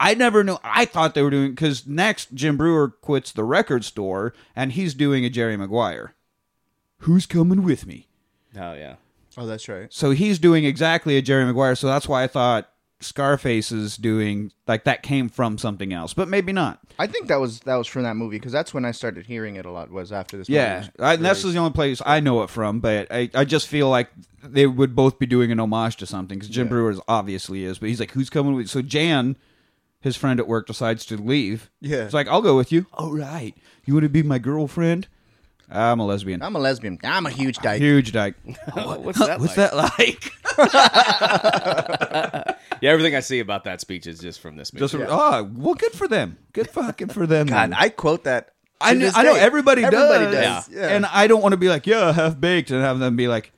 I 0.00 0.14
never 0.14 0.42
knew. 0.42 0.56
I 0.64 0.86
thought 0.86 1.14
they 1.14 1.22
were 1.22 1.30
doing 1.30 1.50
because 1.50 1.86
next 1.86 2.34
Jim 2.34 2.56
Breuer 2.56 2.88
quits 2.88 3.32
the 3.32 3.44
record 3.44 3.84
store 3.84 4.34
and 4.56 4.72
he's 4.72 4.94
doing 4.94 5.24
a 5.24 5.30
Jerry 5.30 5.56
Maguire. 5.56 6.14
Who's 7.00 7.26
coming 7.26 7.62
with 7.62 7.86
me? 7.86 8.08
Oh 8.56 8.72
yeah. 8.72 8.96
Oh, 9.36 9.46
that's 9.46 9.68
right. 9.68 9.92
So 9.92 10.12
he's 10.12 10.38
doing 10.38 10.64
exactly 10.64 11.16
a 11.16 11.22
Jerry 11.22 11.44
Maguire. 11.44 11.74
So 11.74 11.86
that's 11.86 12.08
why 12.08 12.22
I 12.22 12.28
thought 12.28 12.70
Scarface 13.04 13.70
is 13.70 13.96
doing 13.96 14.50
like 14.66 14.84
that 14.84 15.02
came 15.02 15.28
from 15.28 15.58
something 15.58 15.92
else, 15.92 16.14
but 16.14 16.28
maybe 16.28 16.52
not. 16.52 16.80
I 16.98 17.06
think 17.06 17.28
that 17.28 17.40
was 17.40 17.60
that 17.60 17.76
was 17.76 17.86
from 17.86 18.02
that 18.04 18.14
movie 18.16 18.36
because 18.38 18.52
that's 18.52 18.74
when 18.74 18.84
I 18.84 18.90
started 18.90 19.26
hearing 19.26 19.56
it 19.56 19.66
a 19.66 19.70
lot. 19.70 19.90
Was 19.90 20.12
after 20.12 20.36
this. 20.36 20.48
Yeah, 20.48 20.80
movie 20.80 20.90
was 20.98 21.04
I, 21.06 21.14
and 21.14 21.24
that's 21.24 21.42
the 21.42 21.56
only 21.56 21.72
place 21.72 22.00
I 22.04 22.20
know 22.20 22.42
it 22.42 22.50
from. 22.50 22.80
But 22.80 23.08
I, 23.10 23.30
I 23.34 23.44
just 23.44 23.68
feel 23.68 23.88
like 23.90 24.10
they 24.42 24.66
would 24.66 24.96
both 24.96 25.18
be 25.18 25.26
doing 25.26 25.52
an 25.52 25.60
homage 25.60 25.96
to 25.96 26.06
something 26.06 26.38
because 26.38 26.48
Jim 26.48 26.66
Yeah. 26.66 26.70
Breuer 26.70 26.90
is- 26.90 27.00
obviously 27.06 27.64
is. 27.64 27.78
But 27.78 27.90
he's 27.90 28.00
like, 28.00 28.12
who's 28.12 28.30
coming 28.30 28.54
with? 28.54 28.68
So 28.68 28.82
Jan, 28.82 29.36
his 30.00 30.16
friend 30.16 30.40
at 30.40 30.48
work, 30.48 30.66
decides 30.66 31.04
to 31.06 31.16
leave. 31.16 31.70
Yeah. 31.80 32.04
it's 32.04 32.14
like 32.14 32.28
I'll 32.28 32.42
go 32.42 32.56
with 32.56 32.72
you. 32.72 32.86
All 32.94 33.12
right, 33.12 33.54
you 33.84 33.94
want 33.94 34.04
to 34.04 34.08
be 34.08 34.22
my 34.22 34.38
girlfriend? 34.38 35.08
I'm 35.70 35.98
a 35.98 36.04
lesbian. 36.04 36.42
I'm 36.42 36.54
a 36.54 36.58
lesbian. 36.58 36.98
I'm 37.02 37.24
a 37.24 37.30
huge 37.30 37.56
dyke. 37.56 37.80
Huge 37.80 38.12
dyke. 38.12 38.34
What's 38.74 39.18
that? 39.18 39.40
What's 39.40 39.56
like? 39.56 39.70
that 39.70 39.74
like? 39.98 40.30
Yeah, 42.80 42.90
everything 42.90 43.14
I 43.14 43.20
see 43.20 43.40
about 43.40 43.64
that 43.64 43.80
speech 43.80 44.06
is 44.06 44.18
just 44.18 44.40
from 44.40 44.56
this 44.56 44.72
movie. 44.72 44.84
Just 44.86 44.94
oh, 44.94 45.50
well, 45.54 45.74
good 45.74 45.92
for 45.92 46.08
them. 46.08 46.38
Good 46.52 46.70
fucking 46.70 47.08
for 47.08 47.26
them. 47.26 47.46
God. 47.46 47.72
I 47.76 47.88
quote 47.88 48.24
that. 48.24 48.50
I 48.80 48.92
to 48.92 48.98
know, 48.98 49.04
this 49.06 49.16
I 49.16 49.22
know 49.22 49.34
everybody, 49.34 49.84
Everybody 49.84 50.24
does. 50.26 50.66
does. 50.66 50.68
Yeah. 50.68 50.88
And 50.88 51.06
I 51.06 51.26
don't 51.26 51.40
want 51.42 51.52
to 51.52 51.56
be 51.56 51.68
like, 51.68 51.86
yeah, 51.86 52.12
half 52.12 52.38
baked, 52.38 52.70
and 52.70 52.82
have 52.82 52.98
them 52.98 53.16
be 53.16 53.28
like, 53.28 53.52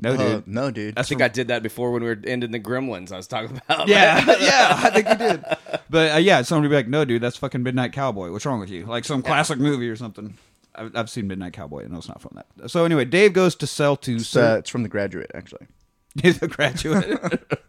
no, 0.00 0.12
Uh, 0.14 0.16
dude. 0.16 0.46
no, 0.48 0.70
dude. 0.70 0.98
I 0.98 1.02
think 1.02 1.22
I 1.22 1.28
did 1.28 1.48
that 1.48 1.62
before 1.62 1.90
when 1.92 2.02
we 2.02 2.08
were 2.08 2.20
ending 2.24 2.50
the 2.52 2.60
Gremlins. 2.60 3.10
I 3.10 3.16
was 3.16 3.26
talking 3.26 3.56
about. 3.66 3.88
Yeah, 3.88 4.18
yeah, 4.40 4.80
I 4.84 4.90
think 4.90 5.08
you 5.08 5.14
did. 5.16 5.44
But 5.90 6.14
uh, 6.14 6.18
yeah, 6.18 6.42
somebody 6.42 6.68
be 6.68 6.76
like, 6.76 6.88
"No, 6.88 7.04
dude, 7.04 7.20
that's 7.22 7.36
fucking 7.36 7.62
Midnight 7.62 7.92
Cowboy. 7.92 8.30
What's 8.30 8.46
wrong 8.46 8.60
with 8.60 8.70
you? 8.70 8.84
Like 8.86 9.04
some 9.04 9.22
classic 9.22 9.58
movie 9.58 9.88
or 9.88 9.96
something." 9.96 10.36
I've, 10.74 10.94
I've 10.94 11.10
seen 11.10 11.26
Midnight 11.26 11.54
Cowboy. 11.54 11.84
I 11.84 11.88
know 11.88 11.98
it's 11.98 12.06
not 12.08 12.20
from 12.20 12.36
that. 12.36 12.70
So 12.70 12.84
anyway, 12.84 13.04
Dave 13.06 13.32
goes 13.32 13.56
to 13.56 13.66
sell 13.66 13.96
to 13.96 14.16
It's, 14.16 14.36
uh, 14.36 14.56
it's 14.60 14.70
from 14.70 14.84
The 14.84 14.88
Graduate, 14.88 15.30
actually. 15.34 15.66
He's 16.22 16.40
a 16.42 16.46
graduate. 16.48 17.60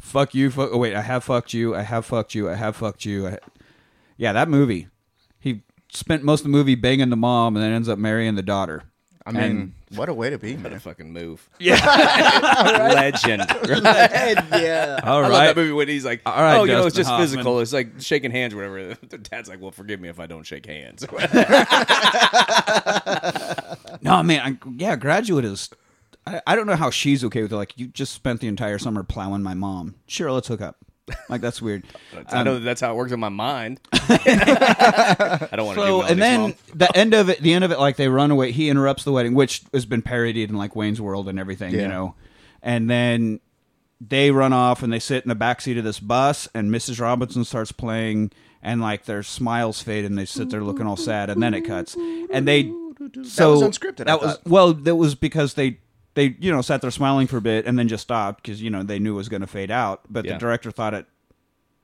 Fuck 0.00 0.34
you. 0.34 0.50
Fuck. 0.50 0.70
Oh 0.72 0.78
wait, 0.78 0.94
I 0.94 1.02
have 1.02 1.24
fucked 1.24 1.52
you. 1.54 1.74
I 1.74 1.82
have 1.82 2.04
fucked 2.06 2.34
you. 2.34 2.48
I 2.50 2.54
have 2.54 2.76
fucked 2.76 3.04
you. 3.04 3.28
I, 3.28 3.38
yeah, 4.16 4.32
that 4.32 4.48
movie. 4.48 4.88
He 5.38 5.62
spent 5.92 6.22
most 6.22 6.40
of 6.40 6.44
the 6.44 6.50
movie 6.50 6.74
banging 6.74 7.10
the 7.10 7.16
mom, 7.16 7.56
and 7.56 7.64
then 7.64 7.72
ends 7.72 7.88
up 7.88 7.98
marrying 7.98 8.34
the 8.34 8.42
daughter. 8.42 8.82
I 9.26 9.32
mean, 9.32 9.42
And- 9.42 9.72
what 9.96 10.08
a 10.08 10.14
way 10.14 10.30
to 10.30 10.38
be, 10.38 10.56
What 10.56 10.66
a 10.66 10.70
man. 10.70 10.78
fucking 10.80 11.12
move. 11.12 11.48
Yeah. 11.58 11.74
Legend. 12.94 13.44
yeah. 13.48 15.00
All 15.04 15.18
I 15.18 15.20
love 15.22 15.30
right. 15.30 15.46
that 15.48 15.56
movie 15.56 15.72
when 15.72 15.88
he's 15.88 16.04
like, 16.06 16.22
All 16.24 16.32
right, 16.42 16.56
oh, 16.56 16.64
you 16.64 16.72
know, 16.72 16.86
it's 16.86 16.96
Dustin 16.96 17.00
just 17.00 17.10
Hoffman. 17.10 17.26
physical. 17.28 17.60
It's 17.60 17.72
like 17.72 17.88
shaking 18.00 18.30
hands 18.30 18.54
or 18.54 18.56
whatever. 18.56 18.96
The 19.08 19.18
dad's 19.18 19.48
like, 19.48 19.60
well, 19.60 19.72
forgive 19.72 20.00
me 20.00 20.08
if 20.08 20.18
I 20.20 20.26
don't 20.26 20.44
shake 20.44 20.64
hands. 20.66 21.04
No, 24.02 24.22
man. 24.22 24.40
I, 24.40 24.68
yeah, 24.76 24.96
graduate 24.96 25.44
is. 25.44 25.68
I, 26.30 26.42
I 26.46 26.54
don't 26.56 26.66
know 26.66 26.76
how 26.76 26.90
she's 26.90 27.24
okay 27.24 27.42
with 27.42 27.52
it. 27.52 27.56
Like, 27.56 27.72
you 27.76 27.86
just 27.88 28.12
spent 28.12 28.40
the 28.40 28.48
entire 28.48 28.78
summer 28.78 29.02
plowing 29.02 29.42
my 29.42 29.54
mom. 29.54 29.94
Sure, 30.06 30.30
let's 30.32 30.48
hook 30.48 30.60
up. 30.60 30.76
Like, 31.28 31.40
that's 31.40 31.60
weird. 31.60 31.84
I 32.28 32.42
know 32.44 32.54
that 32.54 32.60
that's 32.60 32.80
how 32.80 32.92
it 32.92 32.96
works 32.96 33.10
in 33.12 33.18
my 33.18 33.28
mind. 33.30 33.80
I 33.92 35.48
don't 35.52 35.66
want 35.66 35.78
to 35.78 35.84
do 35.84 35.90
So, 35.90 36.02
and 36.02 36.20
then 36.22 36.54
the 36.74 36.94
end 36.96 37.14
of 37.14 37.28
it, 37.28 37.40
the 37.40 37.52
end 37.52 37.64
of 37.64 37.72
it, 37.72 37.78
like 37.78 37.96
they 37.96 38.08
run 38.08 38.30
away. 38.30 38.52
He 38.52 38.68
interrupts 38.68 39.04
the 39.04 39.12
wedding, 39.12 39.34
which 39.34 39.62
has 39.72 39.86
been 39.86 40.02
parodied 40.02 40.50
in 40.50 40.56
like 40.56 40.76
Wayne's 40.76 41.00
World 41.00 41.28
and 41.28 41.38
everything, 41.38 41.72
you 41.72 41.80
Yeah. 41.80 41.88
know. 41.88 42.14
And 42.62 42.88
then 42.88 43.40
they 44.00 44.30
run 44.30 44.52
off 44.52 44.82
and 44.82 44.92
they 44.92 44.98
sit 44.98 45.24
in 45.24 45.28
the 45.28 45.34
back 45.34 45.60
seat 45.60 45.78
of 45.78 45.84
this 45.84 45.98
bus, 46.00 46.48
and 46.54 46.70
Mrs. 46.70 47.00
Robinson 47.00 47.44
starts 47.44 47.72
playing, 47.72 48.30
and 48.62 48.80
like 48.80 49.04
their 49.06 49.22
smiles 49.22 49.82
fade, 49.82 50.04
and 50.04 50.16
they 50.16 50.24
sit 50.26 50.50
there 50.50 50.62
looking 50.62 50.86
all 50.86 50.96
sad, 50.96 51.28
and 51.30 51.42
then 51.42 51.54
it 51.54 51.62
cuts, 51.62 51.94
and 51.96 52.46
they 52.46 52.72
so 53.24 53.52
was 53.58 53.62
unscripted, 53.62 54.02
I 54.02 54.04
That 54.04 54.20
was 54.22 54.32
thought. 54.36 54.46
well, 54.46 54.72
that 54.74 54.96
was 54.96 55.14
because 55.14 55.54
they. 55.54 55.80
They, 56.14 56.36
you 56.40 56.50
know, 56.50 56.60
sat 56.62 56.80
there 56.80 56.90
smiling 56.90 57.26
for 57.28 57.36
a 57.36 57.40
bit 57.40 57.66
and 57.66 57.78
then 57.78 57.86
just 57.88 58.02
stopped 58.02 58.42
because 58.42 58.60
you 58.60 58.70
know 58.70 58.82
they 58.82 58.98
knew 58.98 59.12
it 59.14 59.16
was 59.16 59.28
going 59.28 59.42
to 59.42 59.46
fade 59.46 59.70
out. 59.70 60.00
But 60.10 60.24
Yeah. 60.24 60.32
the 60.34 60.38
director 60.38 60.70
thought 60.70 60.94
it 60.94 61.06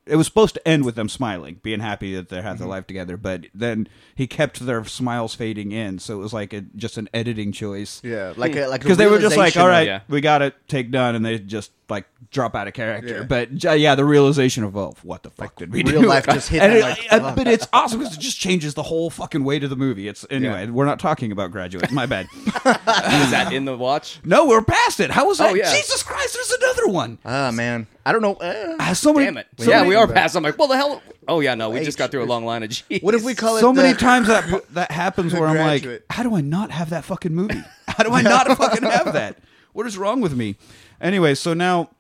it 0.05 0.15
was 0.15 0.27
supposed 0.29 0.55
to 0.55 0.69
end 0.69 0.85
with 0.85 0.95
them 0.95 1.09
smiling, 1.09 1.59
being 1.65 1.81
happy 1.81 2.15
that 2.15 2.29
they 2.29 2.37
had 2.37 2.45
Mm-hmm. 2.45 2.59
their 2.59 2.69
life 2.69 2.87
together. 2.87 3.17
But 3.17 3.47
then 3.53 3.89
he 4.15 4.29
kept 4.29 4.61
their 4.61 4.85
smiles 4.85 5.35
fading 5.35 5.73
in, 5.73 5.99
so 5.99 6.15
it 6.15 6.23
was 6.23 6.33
like 6.33 6.53
a, 6.53 6.61
just 6.77 6.97
an 6.97 7.09
editing 7.13 7.51
choice. 7.51 8.01
Yeah, 8.05 8.33
like 8.37 8.55
a 8.55 8.67
like 8.69 8.83
Because 8.83 8.99
they 8.99 9.07
were 9.09 9.19
just 9.19 9.37
like, 9.37 9.55
realization 9.57 9.63
"All 9.63 9.67
of- 9.69 9.73
right, 9.73 9.87
Yeah. 9.87 10.01
we 10.09 10.21
got 10.21 10.43
it, 10.43 10.55
take 10.69 10.93
done," 10.93 11.17
and 11.17 11.25
they 11.25 11.39
just 11.41 11.73
like 11.89 12.05
drop 12.31 12.55
out 12.57 12.67
of 12.67 12.75
character. 12.75 13.19
Yeah. 13.19 13.23
But 13.23 13.55
j- 13.55 13.77
yeah, 13.77 13.95
the 13.95 14.05
realization 14.05 14.65
of, 14.65 14.77
"Oh, 14.77 14.95
what 15.03 15.23
the 15.23 15.31
fuck 15.31 15.55
did 15.57 15.73
we 15.73 15.85
real 15.85 16.03
do?" 16.03 16.09
life 16.09 16.27
just 16.27 16.49
hit 16.49 16.63
And 16.65 16.73
it- 16.73 16.83
like, 16.83 17.07
uh, 17.11 17.35
but 17.35 17.47
it's 17.47 17.69
awesome 17.73 18.01
because 18.01 18.17
it 18.17 18.21
just 18.21 18.39
changes 18.41 18.75
the 18.75 18.83
whole 18.83 19.09
fucking 19.11 19.45
weight 19.45 19.63
of 19.65 19.71
the 19.71 19.77
movie. 19.77 20.09
It's 20.09 20.27
anyway, 20.31 20.65
Yeah. 20.65 20.71
we're 20.73 20.85
not 20.85 20.99
talking 20.99 21.31
about 21.33 21.53
Graduate. 21.53 21.91
My 21.93 22.07
bad. 22.07 22.27
is 22.37 23.31
that 23.31 23.51
in 23.53 23.65
the 23.67 23.77
watch? 23.77 24.19
no, 24.25 24.47
we're 24.47 24.63
past 24.63 24.99
it. 25.01 25.11
How 25.11 25.27
was 25.29 25.39
that? 25.39 25.51
Oh, 25.51 25.55
yeah. 25.55 25.73
Jesus 25.73 26.03
Christ! 26.03 26.35
There's 26.35 26.51
another 26.63 26.89
one. 26.89 27.19
Ah, 27.25 27.51
man. 27.53 27.87
I 28.05 28.13
don't 28.13 28.23
know. 28.23 28.35
uh, 28.35 28.95
so 28.95 29.13
many, 29.13 29.27
Damn 29.27 29.37
it. 29.39 29.47
so 29.59 29.71
yeah, 29.71 29.79
many- 29.79 29.89
we 29.91 29.95
are 29.97 30.07
past. 30.07 30.37
I'm 30.37 30.43
like, 30.43 30.59
well, 30.59 30.69
the 30.69 30.77
hell. 30.77 31.03
Oh 31.29 31.41
yeah, 31.41 31.55
no, 31.57 31.71
we 31.71 31.81
just 31.85 31.99
got 31.99 32.11
through 32.13 32.23
a 32.23 32.27
long 32.27 32.45
line 32.45 32.63
of 32.63 32.69
G's. 32.89 33.01
what 33.03 33.15
if 33.15 33.25
we 33.25 33.35
call 33.35 33.57
it 33.57 33.61
so 33.61 33.73
many 33.73 33.97
times 33.97 34.29
that 34.29 34.63
that 34.75 34.91
happens 34.93 35.33
where 35.33 35.47
I'm 35.49 35.57
like, 35.57 36.05
how 36.11 36.23
do 36.23 36.35
I 36.37 36.41
not 36.41 36.71
have 36.71 36.91
that 36.91 37.05
fucking 37.05 37.35
movie? 37.35 37.63
How 37.89 38.05
do 38.05 38.11
I 38.13 38.23
not 38.23 38.47
fucking 38.57 38.83
have 38.83 39.13
that? 39.13 39.39
What 39.73 39.87
is 39.87 39.99
wrong 39.99 40.21
with 40.21 40.35
me? 40.37 40.57
Anyway, 41.01 41.35
so 41.35 41.55
now 41.55 41.91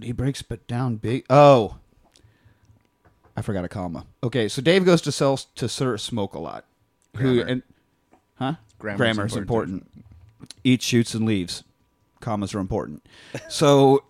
he 0.00 0.12
breaks 0.12 0.42
but 0.42 0.66
down 0.66 0.96
big. 0.96 1.24
Oh, 1.30 1.76
I 3.36 3.42
forgot 3.42 3.64
a 3.64 3.68
comma. 3.68 4.06
Okay, 4.22 4.48
so 4.48 4.60
Dave 4.60 4.84
goes 4.84 5.00
to 5.02 5.12
sell 5.12 5.36
to 5.36 5.68
Sir 5.68 5.96
Smoke 5.96 6.34
a 6.34 6.38
lot. 6.38 6.64
Who 7.16 7.36
Grammar. 7.36 7.50
and 7.50 7.62
huh? 8.36 8.54
Grammar's 8.78 8.98
Grammar's 8.98 9.36
important. 9.36 9.82
important. 9.82 10.04
Eats, 10.64 10.84
shoots, 10.84 11.14
and 11.14 11.24
leaves. 11.24 11.64
Commas 12.20 12.54
are 12.54 12.60
important. 12.60 13.06
so 13.48 14.04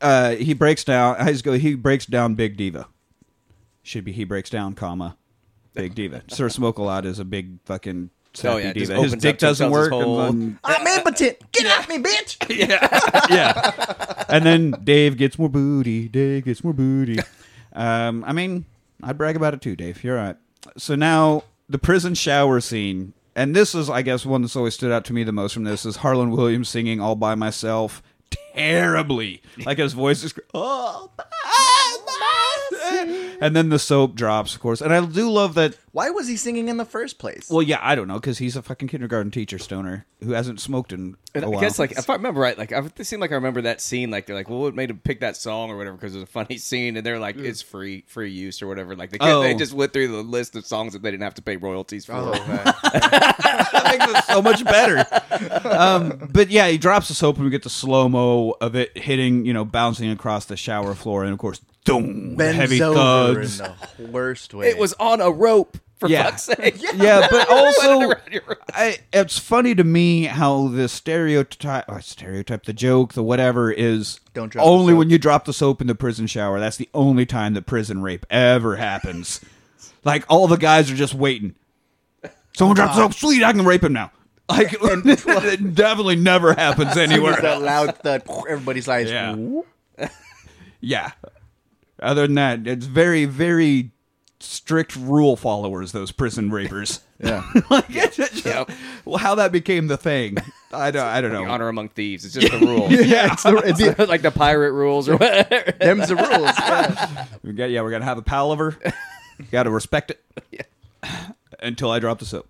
uh, 0.00 0.32
he 0.32 0.54
breaks 0.54 0.84
down. 0.84 1.16
I 1.18 1.32
just 1.32 1.44
go. 1.44 1.52
He 1.52 1.74
breaks 1.74 2.06
down 2.06 2.34
Big 2.34 2.56
Diva. 2.56 2.88
Should 3.82 4.04
be 4.04 4.12
he 4.12 4.24
breaks 4.24 4.50
down, 4.50 4.74
comma, 4.74 5.16
Big 5.74 5.94
Diva. 5.94 6.22
Sir 6.28 6.48
Smoke 6.48 6.78
a 6.78 6.82
lot 6.82 7.06
is 7.06 7.18
a 7.18 7.24
big 7.24 7.60
fucking. 7.64 8.10
Oh, 8.44 8.56
yeah, 8.56 8.68
sappy 8.68 8.80
just 8.80 8.90
diva. 8.90 9.02
His 9.02 9.12
opens 9.12 9.22
dick 9.22 9.34
up 9.34 9.38
to 9.38 9.46
doesn't 9.46 9.70
tells 9.70 9.84
his 9.84 9.90
work. 9.90 9.92
and 9.92 10.02
whole- 10.04 10.16
then- 10.32 10.58
I'm 10.64 10.86
impotent. 10.86 11.52
Get 11.52 11.66
off 11.78 11.88
me, 11.88 11.98
bitch. 11.98 12.36
yeah. 12.68 13.26
Yeah. 13.36 14.24
And 14.28 14.44
then 14.46 14.70
Dave 14.84 15.16
gets 15.16 15.38
more 15.38 15.48
booty. 15.48 16.08
Dave 16.08 16.44
gets 16.44 16.62
more 16.62 16.72
booty. 16.72 17.18
Um, 17.72 18.24
I 18.26 18.32
mean, 18.32 18.64
I'd 19.02 19.18
brag 19.18 19.36
about 19.36 19.54
it 19.54 19.60
too, 19.60 19.74
Dave. 19.76 20.02
You're 20.04 20.18
all 20.18 20.24
right. 20.26 20.36
So 20.76 20.94
now 20.94 21.42
the 21.68 21.78
prison 21.78 22.14
shower 22.14 22.60
scene, 22.60 23.12
and 23.34 23.54
this 23.54 23.74
is, 23.74 23.90
I 23.90 24.02
guess, 24.02 24.24
one 24.26 24.42
that's 24.42 24.56
always 24.56 24.74
stood 24.74 24.92
out 24.92 25.04
to 25.06 25.12
me 25.12 25.24
the 25.24 25.32
most 25.32 25.52
from 25.54 25.64
this 25.64 25.84
is 25.84 25.96
Harland 25.96 26.32
Williams 26.32 26.68
singing 26.68 27.00
"All 27.00 27.14
by 27.16 27.34
Myself" 27.34 28.02
terribly, 28.54 29.42
like 29.64 29.78
his 29.78 29.92
voice 29.92 30.22
is 30.24 30.34
all 30.54 31.12
by 31.16 31.24
myself. 31.24 31.75
And 33.38 33.54
then 33.54 33.68
the 33.68 33.78
soap 33.78 34.14
drops, 34.14 34.54
of 34.54 34.62
course, 34.62 34.80
and 34.80 34.94
I 34.94 35.04
do 35.04 35.30
love 35.30 35.52
that 35.56 35.76
Why 35.92 36.08
was 36.08 36.26
he 36.26 36.38
singing 36.38 36.68
in 36.68 36.78
the 36.78 36.86
first 36.86 37.18
place? 37.18 37.50
well, 37.50 37.60
yeah, 37.62 37.78
I 37.82 37.94
don't 37.94 38.08
know 38.08 38.14
because 38.14 38.38
he's 38.38 38.56
a 38.56 38.62
fucking 38.62 38.88
kindergarten 38.88 39.30
teacher 39.30 39.58
stoner 39.58 40.06
who 40.22 40.30
hasn't 40.32 40.58
smoked 40.58 40.90
in 40.90 41.16
And 41.34 41.44
a 41.44 41.46
I 41.46 41.50
while. 41.50 41.60
guess 41.60 41.78
like 41.78 41.92
if 41.92 42.08
I 42.08 42.14
remember 42.14 42.40
right, 42.40 42.56
like 42.56 42.72
I, 42.72 42.78
it 42.78 43.04
seemed 43.06 43.20
like 43.20 43.32
I 43.32 43.34
remember 43.34 43.60
that 43.62 43.82
scene. 43.82 44.10
Like 44.10 44.24
they're 44.24 44.34
like, 44.34 44.48
well, 44.48 44.60
what 44.60 44.74
made 44.74 44.88
him 44.88 45.00
pick 45.04 45.20
that 45.20 45.36
song 45.36 45.70
or 45.70 45.76
whatever 45.76 45.96
because 45.98 46.14
it 46.14 46.18
was 46.20 46.22
a 46.24 46.32
funny 46.32 46.56
scene, 46.68 46.96
and 46.96 47.04
they're 47.04 47.18
like, 47.18 47.36
it's 47.36 47.60
free 47.60 48.04
free 48.06 48.30
use 48.30 48.62
or 48.62 48.68
whatever. 48.68 48.96
Like 48.96 49.10
they, 49.10 49.18
Oh. 49.20 49.42
they 49.42 49.54
just 49.54 49.74
went 49.74 49.92
through 49.92 50.08
the 50.08 50.22
list 50.22 50.56
of 50.56 50.64
songs 50.64 50.94
that 50.94 51.02
they 51.02 51.10
didn't 51.10 51.24
have 51.24 51.34
to 51.34 51.42
pay 51.42 51.56
royalties 51.56 52.06
for. 52.06 52.14
Oh, 52.14 52.30
that 52.32 53.98
makes 53.98 54.18
it 54.18 54.24
so 54.32 54.40
much 54.40 54.64
better. 54.64 55.04
Um, 55.68 56.30
but 56.32 56.48
yeah, 56.50 56.68
he 56.68 56.78
drops 56.78 57.08
the 57.08 57.14
soap 57.14 57.36
and 57.36 57.44
we 57.44 57.50
get 57.50 57.62
the 57.64 57.70
slow 57.70 58.08
mo 58.08 58.54
of 58.62 58.74
it 58.74 58.96
hitting, 58.96 59.44
you 59.44 59.52
know, 59.52 59.66
bouncing 59.66 60.10
across 60.10 60.46
the 60.46 60.56
shower 60.56 60.94
floor, 60.94 61.22
and 61.24 61.32
of 61.34 61.38
course, 61.38 61.60
boom, 61.86 62.34
bends 62.36 62.56
heavy 62.56 62.82
over 62.82 62.96
thuds. 63.44 63.60
in 63.60 63.66
the 64.06 64.10
worst 64.10 64.52
way. 64.54 64.68
It 64.68 64.78
was 64.78 64.92
on 64.94 65.20
a 65.20 65.30
rope 65.30 65.78
for 65.98 66.08
Yeah. 66.08 66.24
fuck's 66.30 66.42
sake. 66.44 66.76
Yeah, 66.94 67.26
but 67.30 67.48
also, 67.50 68.00
around 68.00 68.20
your 68.30 68.42
rope. 68.46 68.58
I, 68.74 68.98
it's 69.12 69.38
funny 69.38 69.74
to 69.74 69.84
me 69.84 70.24
how 70.24 70.68
the 70.68 70.88
stereotype, 70.88 71.84
or 71.88 72.00
stereotype, 72.02 72.64
the 72.64 72.72
joke, 72.74 73.14
the 73.14 73.22
whatever 73.22 73.70
is 73.70 74.20
Don't 74.34 74.50
drop 74.52 74.64
the 74.64 74.70
only 74.70 74.92
soap. 74.92 74.98
when 74.98 75.10
you 75.10 75.18
drop 75.18 75.44
the 75.46 75.52
soap 75.54 75.80
in 75.80 75.86
the 75.86 75.94
prison 75.94 76.26
shower. 76.26 76.60
That's 76.60 76.76
the 76.76 76.88
only 76.92 77.24
time 77.24 77.54
that 77.54 77.66
prison 77.66 78.02
rape 78.02 78.26
ever 78.30 78.76
happens. 78.76 79.40
like 80.04 80.24
all 80.28 80.46
the 80.48 80.56
guys 80.56 80.90
are 80.90 80.94
just 80.96 81.14
waiting. 81.14 81.54
Someone 82.56 82.74
dropped 82.76 82.94
the 82.94 83.02
soap. 83.02 83.14
Sweet, 83.14 83.42
I 83.42 83.52
can 83.52 83.64
rape 83.66 83.82
him 83.84 83.92
now. 83.92 84.10
Like 84.48 84.68
it 84.80 85.74
definitely 85.74 86.16
never 86.16 86.52
happens 86.54 86.96
anywhere. 86.96 87.40
that 87.40 87.60
loud 87.62 87.96
thud. 87.98 88.22
Everybody's 88.48 88.86
like, 88.86 89.08
Yeah. 89.08 89.34
"Ooh." 89.34 89.64
Yeah. 90.80 91.10
Other 92.00 92.26
than 92.26 92.34
that, 92.34 92.66
it's 92.66 92.86
very, 92.86 93.24
very 93.24 93.90
strict 94.40 94.96
rule 94.96 95.36
followers. 95.36 95.92
Those 95.92 96.12
prison 96.12 96.50
rapers. 96.50 97.00
yeah. 97.18 97.42
like, 97.70 97.86
it's 97.88 98.16
just- 98.16 98.44
Yep. 98.44 98.70
well, 99.04 99.16
how 99.18 99.34
that 99.36 99.50
became 99.52 99.86
the 99.86 99.96
thing, 99.96 100.36
I 100.72 100.90
don't, 100.90 101.06
I 101.06 101.20
don't 101.20 101.32
know. 101.32 101.46
Honor 101.46 101.68
among 101.68 101.88
thieves. 101.90 102.24
It's 102.24 102.34
just 102.34 102.52
the 102.52 102.58
rule. 102.58 102.86
Yeah, 102.92 103.32
It's 103.32 103.42
the, 103.42 103.56
it's 103.64 103.96
the, 103.96 104.06
like 104.06 104.22
the 104.22 104.30
pirate 104.30 104.72
rules 104.72 105.08
or 105.08 105.16
whatever. 105.16 105.72
them's 105.80 106.08
the 106.08 106.16
rules. 106.16 106.50
Yeah. 106.58 107.26
we 107.42 107.52
got, 107.52 107.70
yeah, 107.70 107.80
we're 107.80 107.90
gonna 107.90 108.04
have 108.04 108.18
a 108.18 108.22
palaver. 108.22 108.76
got 109.50 109.62
to 109.64 109.70
respect 109.70 110.10
it 110.12 110.66
until 111.60 111.90
I 111.90 111.98
drop 111.98 112.18
the 112.18 112.26
soap. 112.26 112.48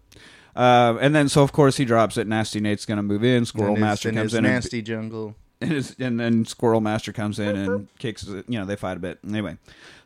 Uh, 0.57 0.97
and 1.01 1.15
then, 1.15 1.29
so 1.29 1.43
of 1.43 1.53
course 1.53 1.77
he 1.77 1.85
drops 1.85 2.17
it. 2.17 2.27
Nasty 2.27 2.61
Nate's 2.61 2.85
gonna 2.87 3.03
move 3.03 3.23
in. 3.23 3.45
Squirrel 3.45 3.77
Master 3.77 4.11
comes 4.11 4.35
in, 4.35 4.45
and- 4.45 4.55
nasty 4.55 4.83
jungle. 4.83 5.37
And, 5.61 5.71
his, 5.71 5.97
and 5.99 6.21
then 6.21 6.45
Squirrel 6.45 6.81
Master 6.83 7.13
comes 7.13 7.39
in 7.39 7.57
and 7.57 7.89
kicks. 7.99 8.25
You 8.27 8.45
know, 8.49 8.65
they 8.67 8.77
fight 8.77 8.97
a 8.97 9.01
bit. 9.01 9.19
Anyway, 9.27 9.57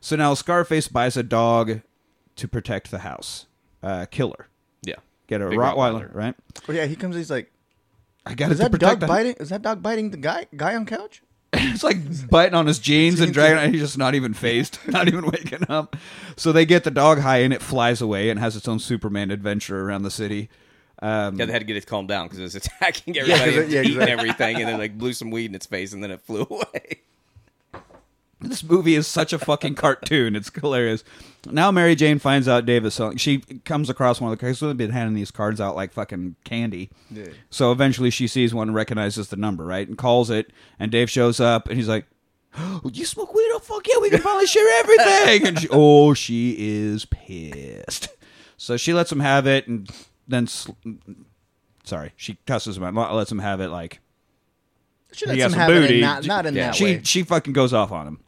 so 0.01 0.15
now 0.17 0.35
Scarface 0.35 0.87
buys 0.89 1.17
a 1.17 1.23
dog 1.25 1.81
to 2.37 2.49
protect 2.49 2.91
the 2.91 3.01
house. 3.01 3.47
Uh, 3.83 4.07
killer. 4.11 4.47
Yeah. 4.83 4.97
Get 5.27 5.41
a 5.41 5.49
Big 5.49 5.59
Rottweiler, 5.59 6.11
Rottweiler. 6.13 6.15
right? 6.15 6.35
Oh 6.69 6.73
yeah, 6.73 6.87
he 6.87 6.95
comes. 6.97 7.17
He's 7.17 7.31
like, 7.31 7.51
I 8.27 8.35
got 8.35 8.51
is 8.53 8.59
to 8.59 8.65
that 8.65 8.71
protect 8.73 8.91
dog 8.93 9.01
the- 9.01 9.07
biting? 9.07 9.35
Is 9.41 9.49
that 9.49 9.63
dog 9.63 9.83
biting 9.83 10.11
the 10.11 10.17
guy 10.19 10.47
guy 10.55 10.75
on 10.77 10.87
couch? 10.87 11.23
it's 11.53 11.83
like 11.83 11.97
biting 12.31 12.55
on 12.55 12.67
his 12.69 12.79
jeans 12.79 13.19
and 13.21 13.33
dragging. 13.35 13.59
it. 13.59 13.73
He's 13.73 13.81
just 13.83 13.99
not 13.99 14.15
even 14.15 14.35
fazed, 14.35 14.79
not 14.87 15.09
even 15.09 15.25
waking 15.27 15.65
up. 15.69 15.97
So 16.37 16.53
they 16.53 16.65
get 16.65 16.85
the 16.85 16.91
dog 16.93 17.19
high 17.21 17.39
and 17.39 17.53
it 17.53 17.61
flies 17.63 18.01
away 18.01 18.31
and 18.31 18.39
has 18.39 18.55
its 18.55 18.69
own 18.69 18.79
Superman 18.79 19.31
adventure 19.33 19.83
around 19.83 20.03
the 20.03 20.13
city. 20.13 20.49
Um, 21.03 21.39
Yeah, 21.39 21.47
they 21.47 21.53
had 21.53 21.61
to 21.61 21.65
get 21.65 21.77
it 21.77 21.87
calmed 21.87 22.09
down 22.09 22.27
because 22.27 22.39
it 22.39 22.43
was 22.43 22.55
attacking 22.57 23.17
everybody, 23.17 23.53
it- 23.53 23.63
and 23.65 23.73
yeah, 23.73 23.81
eating 23.81 23.93
exactly. 23.93 24.13
everything, 24.13 24.57
and 24.57 24.69
then 24.69 24.79
like 24.79 24.99
blew 24.99 25.13
some 25.13 25.31
weed 25.31 25.47
in 25.47 25.55
its 25.55 25.67
face, 25.67 25.93
and 25.93 26.03
then 26.03 26.11
it 26.11 26.21
flew 26.27 26.47
away. 26.51 27.01
This 28.43 28.65
movie 28.65 28.95
is 28.95 29.07
such 29.07 29.35
a 29.35 29.39
fucking 29.39 29.75
cartoon. 29.75 30.35
It's 30.35 30.51
hilarious. 30.55 31.05
Now 31.51 31.71
Mary 31.71 31.95
Jane 31.95 32.19
finds 32.19 32.49
out 32.49 32.65
Dave 32.65 32.87
is 32.87 32.95
selling. 32.95 33.19
She 33.19 33.41
comes 33.67 33.91
across 33.91 34.19
one 34.19 34.33
of 34.33 34.39
the 34.39 34.41
cards. 34.43 34.59
So 34.59 34.69
they've 34.69 34.77
been 34.77 34.93
handing 34.93 35.15
these 35.15 35.31
cards 35.31 35.61
out 35.61 35.77
like 35.77 35.93
fucking 35.93 36.37
candy. 36.45 36.89
Yeah. 37.11 37.27
So 37.51 37.71
eventually 37.71 38.09
she 38.09 38.27
sees 38.27 38.55
one 38.55 38.69
and 38.69 38.75
recognizes 38.75 39.29
the 39.29 39.37
number, 39.37 39.67
right? 39.67 39.87
And 39.87 39.99
calls 39.99 40.31
it. 40.31 40.53
And 40.79 40.91
Dave 40.91 41.11
shows 41.11 41.39
up 41.39 41.69
and 41.69 41.77
he's 41.77 41.89
like, 41.89 42.07
oh, 42.57 42.81
"You 42.91 43.05
smoke 43.05 43.35
weed? 43.35 43.51
Oh 43.53 43.59
fuck 43.59 43.87
yeah, 43.87 43.99
we 44.01 44.09
can 44.09 44.21
finally 44.21 44.47
share 44.47 44.81
everything." 44.81 45.47
And 45.47 45.59
she, 45.61 45.69
oh, 45.71 46.15
she 46.15 46.57
is 46.59 47.05
pissed. 47.05 48.09
So 48.57 48.79
she 48.79 48.95
lets 48.95 49.13
him 49.13 49.21
have 49.21 49.47
it, 49.47 49.69
and 49.69 49.87
then, 50.31 50.47
sl- 50.47 50.73
sorry, 51.85 52.13
she 52.17 52.39
cusses 52.47 52.77
him 52.77 52.85
out. 52.99 53.15
Lets 53.15 53.31
him 53.31 53.39
have 53.41 53.61
it 53.61 53.69
like 53.69 54.01
She 55.13 55.25
He 55.25 55.31
lets 55.33 55.39
got 55.39 55.45
him 55.47 55.51
some 55.53 55.61
have 55.61 55.71
it, 55.71 55.81
booty. 55.81 55.95
and 55.95 56.01
not, 56.03 56.27
not 56.27 56.47
in 56.47 56.55
Yeah. 56.55 56.67
that 56.67 56.75
she 56.77 56.85
way. 56.85 57.01
she 57.05 57.23
fucking 57.25 57.53
goes 57.53 57.73
off 57.73 57.91
on 57.93 58.07
him, 58.07 58.21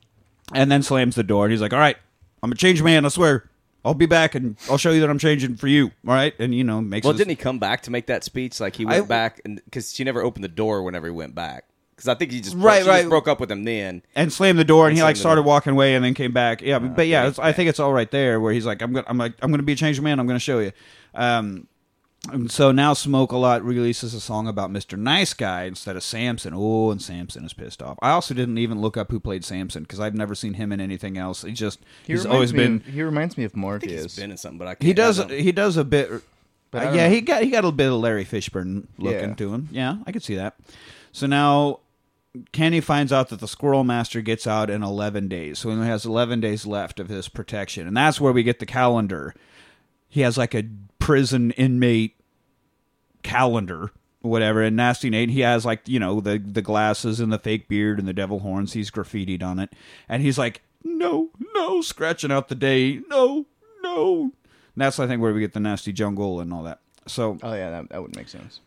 and 0.52 0.70
then 0.70 0.82
slams 0.82 1.14
the 1.14 1.22
door. 1.22 1.44
And 1.44 1.52
he's 1.52 1.60
like, 1.60 1.72
"All 1.72 1.78
right, 1.78 1.96
I'm 2.42 2.50
a 2.52 2.56
changed 2.56 2.82
man. 2.82 3.04
I 3.04 3.08
swear. 3.08 3.48
I'll 3.84 3.94
be 3.94 4.06
back, 4.06 4.34
and 4.36 4.56
I'll 4.70 4.78
show 4.78 4.90
you 4.92 5.00
that 5.00 5.10
I'm 5.10 5.18
changing 5.18 5.56
for 5.56 5.68
you. 5.68 5.86
All 6.06 6.14
right." 6.14 6.34
And 6.40 6.54
you 6.54 6.64
know, 6.64 6.80
makes 6.80 7.04
Well, 7.04 7.12
his- 7.12 7.18
didn't 7.18 7.30
he 7.30 7.36
come 7.36 7.58
back 7.60 7.82
to 7.82 7.90
make 7.92 8.06
that 8.06 8.24
speech? 8.24 8.58
Like 8.60 8.76
he 8.76 8.84
went 8.84 9.04
I- 9.04 9.06
back, 9.06 9.40
and 9.44 9.60
because 9.64 9.92
she 9.94 10.02
never 10.04 10.22
opened 10.22 10.42
the 10.44 10.48
door 10.48 10.82
whenever 10.82 11.06
he 11.06 11.12
went 11.12 11.34
back. 11.36 11.64
Because 11.94 12.08
I 12.08 12.14
think 12.16 12.32
he 12.32 12.40
just 12.40 12.56
Right, 12.56 12.82
she 12.82 12.88
right. 12.88 12.98
just 13.00 13.10
broke 13.10 13.28
up 13.28 13.38
with 13.38 13.50
him 13.50 13.62
then. 13.62 14.02
and 14.16 14.32
slammed 14.32 14.58
the 14.58 14.64
door, 14.64 14.86
and 14.86 14.92
And 14.92 14.98
he 14.98 15.02
like 15.04 15.14
slammed 15.14 15.16
the 15.16 15.20
started 15.20 15.42
door. 15.42 15.48
walking 15.48 15.72
away, 15.74 15.94
and 15.94 16.04
then 16.04 16.14
came 16.14 16.32
back. 16.32 16.62
Yeah, 16.62 16.80
but, 16.80 16.96
but 16.96 17.06
yeah, 17.06 17.20
okay. 17.20 17.28
it's, 17.28 17.38
I 17.38 17.52
think 17.52 17.68
it's 17.68 17.78
all 17.78 17.92
right 17.92 18.10
there 18.10 18.40
where 18.40 18.52
he's 18.52 18.66
like, 18.66 18.82
"I'm 18.82 18.92
gonna, 18.92 19.06
I'm 19.08 19.18
like, 19.18 19.34
I'm 19.40 19.52
gonna 19.52 19.62
be 19.62 19.74
a 19.74 19.76
changed 19.76 20.02
man. 20.02 20.18
I'm 20.18 20.26
gonna 20.26 20.40
show 20.40 20.58
you." 20.58 20.72
Um, 21.14 21.68
and 22.30 22.50
so 22.52 22.70
now 22.70 22.92
Smoke 22.92 23.32
a 23.32 23.36
Lot 23.36 23.64
releases 23.64 24.14
a 24.14 24.20
song 24.20 24.46
about 24.46 24.70
Mr. 24.70 24.96
Nice 24.96 25.34
Guy 25.34 25.64
instead 25.64 25.96
of 25.96 26.04
Samson. 26.04 26.52
Oh, 26.54 26.90
and 26.92 27.02
Samson 27.02 27.44
is 27.44 27.52
pissed 27.52 27.82
off. 27.82 27.98
I 28.00 28.10
also 28.10 28.32
didn't 28.32 28.58
even 28.58 28.80
look 28.80 28.96
up 28.96 29.10
who 29.10 29.18
played 29.18 29.44
Samson 29.44 29.82
because 29.82 29.98
I've 29.98 30.14
never 30.14 30.34
seen 30.36 30.54
him 30.54 30.70
in 30.72 30.80
anything 30.80 31.18
else. 31.18 31.42
He 31.42 31.52
just 31.52 31.80
He 32.06 32.12
he's 32.12 32.24
always 32.24 32.52
been 32.52 32.76
Of, 32.76 32.84
he 32.86 33.02
reminds 33.02 33.36
me 33.36 33.42
of 33.44 33.50
I 33.50 33.54
think 33.54 33.60
Morpheus. 33.60 34.02
he's 34.02 34.16
been 34.16 34.30
in 34.30 34.36
something, 34.36 34.58
but 34.58 34.68
I 34.68 34.74
can't. 34.76 34.84
he 34.86 34.92
does 34.92 35.18
he 35.30 35.50
does 35.52 35.76
a 35.76 35.84
bit 35.84 36.10
But 36.70 36.86
uh, 36.88 36.90
yeah 36.92 37.08
know. 37.08 37.14
he 37.14 37.20
got 37.22 37.42
he 37.42 37.50
got 37.50 37.64
a 37.64 37.72
bit 37.72 37.88
of 37.92 37.94
larry 37.98 38.24
fishburne 38.24 38.86
looking 38.98 39.30
Yeah. 39.30 39.34
to 39.34 39.52
him 39.54 39.68
yeah 39.72 39.96
i 40.06 40.12
could 40.12 40.22
see 40.22 40.36
that 40.36 40.54
so 41.10 41.26
now 41.26 41.80
kenny 42.52 42.80
finds 42.80 43.12
out 43.12 43.28
that 43.28 43.40
the 43.40 43.48
squirrel 43.48 43.84
master 43.84 44.22
gets 44.22 44.46
out 44.46 44.70
in 44.70 44.82
11 44.82 45.28
days 45.28 45.58
so 45.58 45.68
he 45.68 45.74
only 45.74 45.86
has 45.88 46.06
11 46.06 46.40
days 46.40 46.64
left 46.64 46.98
of 46.98 47.08
his 47.10 47.28
protection 47.28 47.86
and 47.86 47.94
that's 47.96 48.20
where 48.20 48.32
we 48.32 48.42
get 48.42 48.58
the 48.58 48.64
calendar 48.64 49.34
he 50.08 50.22
has 50.22 50.38
like 50.38 50.54
a 50.54 50.62
prison 51.02 51.50
inmate 51.52 52.14
calendar 53.24 53.90
whatever 54.20 54.62
and 54.62 54.76
nasty 54.76 55.10
nate 55.10 55.30
he 55.30 55.40
has 55.40 55.64
like 55.64 55.80
you 55.88 55.98
know 55.98 56.20
the 56.20 56.38
the 56.38 56.62
glasses 56.62 57.18
and 57.18 57.32
the 57.32 57.38
fake 57.40 57.66
beard 57.68 57.98
and 57.98 58.06
the 58.06 58.12
devil 58.12 58.38
horns. 58.38 58.72
He's 58.72 58.90
graffitied 58.90 59.42
on 59.42 59.58
it. 59.58 59.72
And 60.08 60.22
he's 60.22 60.38
like 60.38 60.62
no 60.84 61.30
no 61.54 61.80
scratching 61.80 62.30
out 62.30 62.48
the 62.48 62.54
day 62.54 63.00
no 63.08 63.46
no. 63.82 64.22
And 64.22 64.32
that's 64.76 65.00
i 65.00 65.06
think 65.08 65.20
where 65.20 65.32
we 65.34 65.40
get 65.40 65.54
the 65.54 65.60
nasty 65.60 65.92
jungle 65.92 66.40
and 66.40 66.52
all 66.52 66.62
that. 66.62 66.78
So 67.06 67.36
Oh 67.42 67.52
yeah, 67.52 67.70
that, 67.70 67.88
that 67.88 68.00
would 68.02 68.14
make 68.14 68.28
sense. 68.28 68.60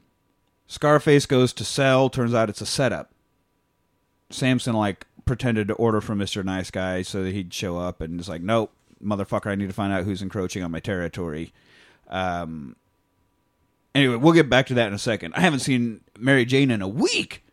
scarface 0.68 1.26
goes 1.26 1.54
to 1.54 1.64
sell. 1.64 2.10
Turns 2.10 2.34
out 2.34 2.50
it's 2.50 2.62
a 2.62 2.66
setup. 2.66 3.12
Samson 4.30 4.74
like 4.76 5.08
pretended 5.24 5.70
to 5.70 5.74
order 5.76 6.02
from 6.02 6.20
mr 6.20 6.44
nice 6.44 6.70
guy 6.70 7.02
so 7.02 7.24
that 7.24 7.34
he'd 7.34 7.54
show 7.54 7.78
up 7.78 8.02
and 8.02 8.20
it's 8.20 8.30
like 8.30 8.42
nope 8.44 8.72
motherfucker 9.04 9.48
i 9.50 9.56
need 9.56 9.68
to 9.68 9.74
find 9.74 9.92
out 9.92 10.04
who's 10.04 10.22
encroaching 10.22 10.62
on 10.62 10.70
my 10.70 10.80
territory 10.80 11.52
um 12.08 12.76
Anyway, 13.94 14.16
we'll 14.18 14.34
get 14.34 14.50
back 14.50 14.66
to 14.68 14.74
that 14.74 14.88
in 14.90 14.94
a 14.94 14.98
second. 15.00 15.34
I 15.36 15.40
haven't 15.40 15.60
seen 15.60 16.02
Mary 16.20 16.44
Jane 16.44 16.70
in 16.70 16.82
a 16.82 16.88
week. 16.88 17.44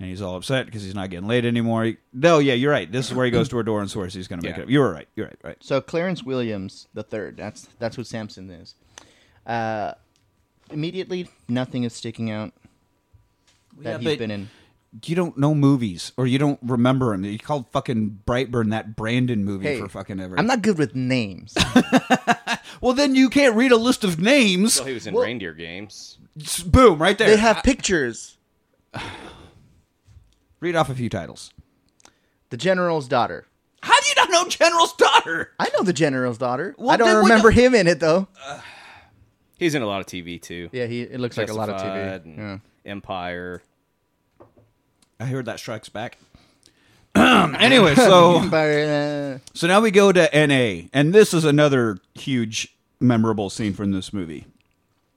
And 0.00 0.08
he's 0.08 0.20
all 0.20 0.34
upset 0.36 0.66
because 0.66 0.82
he's 0.82 0.94
not 0.94 1.08
getting 1.08 1.28
laid 1.28 1.44
anymore. 1.44 1.84
He- 1.84 1.96
no, 2.12 2.40
yeah, 2.40 2.54
you're 2.54 2.72
right. 2.72 2.90
This 2.90 3.08
is 3.08 3.14
where 3.14 3.24
he 3.24 3.30
goes 3.30 3.48
to 3.50 3.56
her 3.58 3.62
door 3.62 3.80
and 3.80 3.88
swears 3.88 4.12
he's 4.12 4.26
going 4.26 4.40
to 4.40 4.46
make 4.48 4.56
Yeah. 4.56 4.62
it 4.62 4.64
up. 4.64 4.70
You 4.70 4.80
were 4.80 4.92
right. 4.92 5.06
You're 5.14 5.26
right. 5.26 5.38
Right. 5.44 5.56
So 5.60 5.80
Clarence 5.80 6.24
Williams 6.24 6.88
the 6.94 7.04
third. 7.04 7.36
That's 7.36 7.68
that's 7.78 7.94
who 7.94 8.02
Samson 8.02 8.50
is. 8.50 8.74
Uh, 9.46 9.92
immediately, 10.70 11.28
nothing 11.48 11.84
is 11.84 11.92
sticking 11.92 12.28
out. 12.30 12.52
that 13.78 13.84
Yeah, 13.84 13.98
he's 13.98 14.04
but- 14.04 14.18
been 14.18 14.30
in. 14.32 14.50
You 15.04 15.14
don't 15.14 15.36
know 15.36 15.54
movies, 15.54 16.12
or 16.16 16.26
you 16.26 16.38
don't 16.38 16.58
remember 16.62 17.12
them. 17.12 17.24
You 17.24 17.38
called 17.38 17.70
fucking 17.72 18.20
Brightburn 18.26 18.70
that 18.70 18.96
Brandon 18.96 19.44
movie 19.44 19.66
Hey, 19.66 19.80
for 19.80 19.88
fucking 19.88 20.18
ever. 20.18 20.38
I'm 20.38 20.46
not 20.46 20.62
good 20.62 20.78
with 20.78 20.94
names. 20.94 21.54
well, 22.80 22.94
then 22.94 23.14
you 23.14 23.28
can't 23.28 23.54
read 23.54 23.70
a 23.70 23.76
list 23.76 24.02
of 24.02 24.18
names. 24.18 24.72
So 24.74 24.84
he 24.84 24.94
was 24.94 25.06
in 25.06 25.12
Well- 25.14 25.24
reindeer 25.24 25.52
games. 25.52 26.18
S- 26.40 26.62
Boom, 26.62 27.00
right 27.02 27.18
there. 27.18 27.28
they 27.28 27.36
have 27.36 27.62
pictures. 27.62 28.38
read 30.60 30.74
off 30.76 30.88
a 30.88 30.94
few 30.94 31.08
titles. 31.08 31.52
The 32.50 32.56
general's 32.56 33.08
daughter. 33.08 33.46
How 33.82 33.94
do 34.00 34.08
you 34.08 34.14
not 34.16 34.30
know 34.30 34.48
General's 34.48 34.94
daughter? 34.94 35.52
I 35.58 35.68
know 35.76 35.82
the 35.84 35.92
general's 35.92 36.38
daughter. 36.38 36.74
Well, 36.78 36.90
I 36.90 36.96
don't 36.96 37.08
then 37.08 37.16
remember 37.18 37.50
him 37.50 37.74
in 37.74 37.86
it 37.86 38.00
though. 38.00 38.26
He's 39.58 39.74
in 39.74 39.82
a 39.82 39.86
lot 39.86 40.00
of 40.00 40.06
TV 40.06 40.40
too. 40.40 40.68
Yeah, 40.72 40.86
he. 40.86 41.02
It 41.02 41.20
looks 41.20 41.36
like 41.36 41.48
a 41.50 41.52
lot 41.54 41.68
of 41.68 41.76
Justified 41.76 42.22
TV. 42.24 42.24
and 42.24 42.38
Yeah. 42.84 42.90
Empire. 42.90 43.62
I 45.20 45.24
heard 45.26 45.46
that 45.46 45.58
strikes 45.58 45.88
back. 45.88 46.18
anyway, 47.14 47.94
so 47.94 48.40
so 49.54 49.66
now 49.66 49.80
we 49.80 49.90
go 49.90 50.12
to 50.12 50.46
NA, 50.46 50.88
and 50.92 51.12
this 51.12 51.34
is 51.34 51.44
another 51.44 51.98
huge 52.14 52.76
memorable 53.00 53.50
scene 53.50 53.72
from 53.74 53.92
this 53.92 54.12
movie 54.12 54.46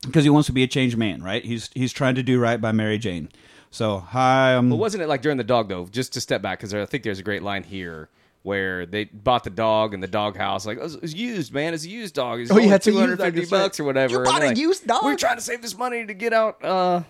because 0.04 0.24
he 0.24 0.30
wants 0.30 0.48
to 0.48 0.54
be 0.54 0.64
a 0.64 0.68
changed 0.68 0.98
man, 0.98 1.22
right? 1.22 1.44
He's 1.46 1.70
he's 1.74 1.94
trying 1.94 2.16
to 2.16 2.24
do 2.24 2.40
right 2.40 2.60
by 2.60 2.72
Mary 2.72 2.98
Jane. 2.98 3.30
So 3.70 4.00
hi, 4.00 4.56
um, 4.56 4.70
But 4.70 4.78
wasn't 4.78 5.04
it 5.04 5.08
like 5.08 5.22
during 5.22 5.38
the 5.38 5.44
dog 5.44 5.70
though? 5.70 5.86
Just 5.86 6.14
to 6.14 6.22
step 6.22 6.42
back 6.42 6.60
because 6.60 6.74
I 6.74 6.86
think 6.86 7.04
there's 7.04 7.20
a 7.20 7.24
great 7.24 7.44
line 7.44 7.64
here 7.64 8.10
where 8.44 8.88
they 8.88 9.04
bought 9.06 9.44
the 9.44 9.50
dog 9.52 9.94
in 9.94 10.00
the 10.00 10.08
dog 10.08 10.36
house. 10.36 10.66
Like, 10.66 10.80
oh, 10.82 10.86
it's 10.86 10.96
it's 10.96 11.14
used, 11.14 11.54
man. 11.54 11.74
It's 11.76 11.86
a 11.86 11.90
used 11.90 12.16
dog. 12.16 12.40
It's 12.40 12.50
Oh, 12.50 12.56
only 12.56 12.68
yeah, 12.70 12.76
it's 12.76 12.88
a 12.88 12.92
used 12.92 13.00
hundred 13.00 13.20
fifty 13.20 13.42
right. 13.42 13.50
bucks 13.50 13.80
or 13.80 13.84
whatever. 13.84 14.14
You 14.14 14.18
And 14.20 14.26
bought 14.26 14.40
they're 14.40 14.48
a 14.48 14.52
like, 14.52 14.58
used 14.58 14.88
dog? 14.88 15.04
We 15.06 15.12
were 15.12 15.18
trying 15.18 15.38
to 15.38 15.44
save 15.44 15.62
this 15.62 15.78
money 15.78 16.06
to 16.06 16.14
get 16.14 16.34
out 16.34 16.64
uh, 16.64 17.04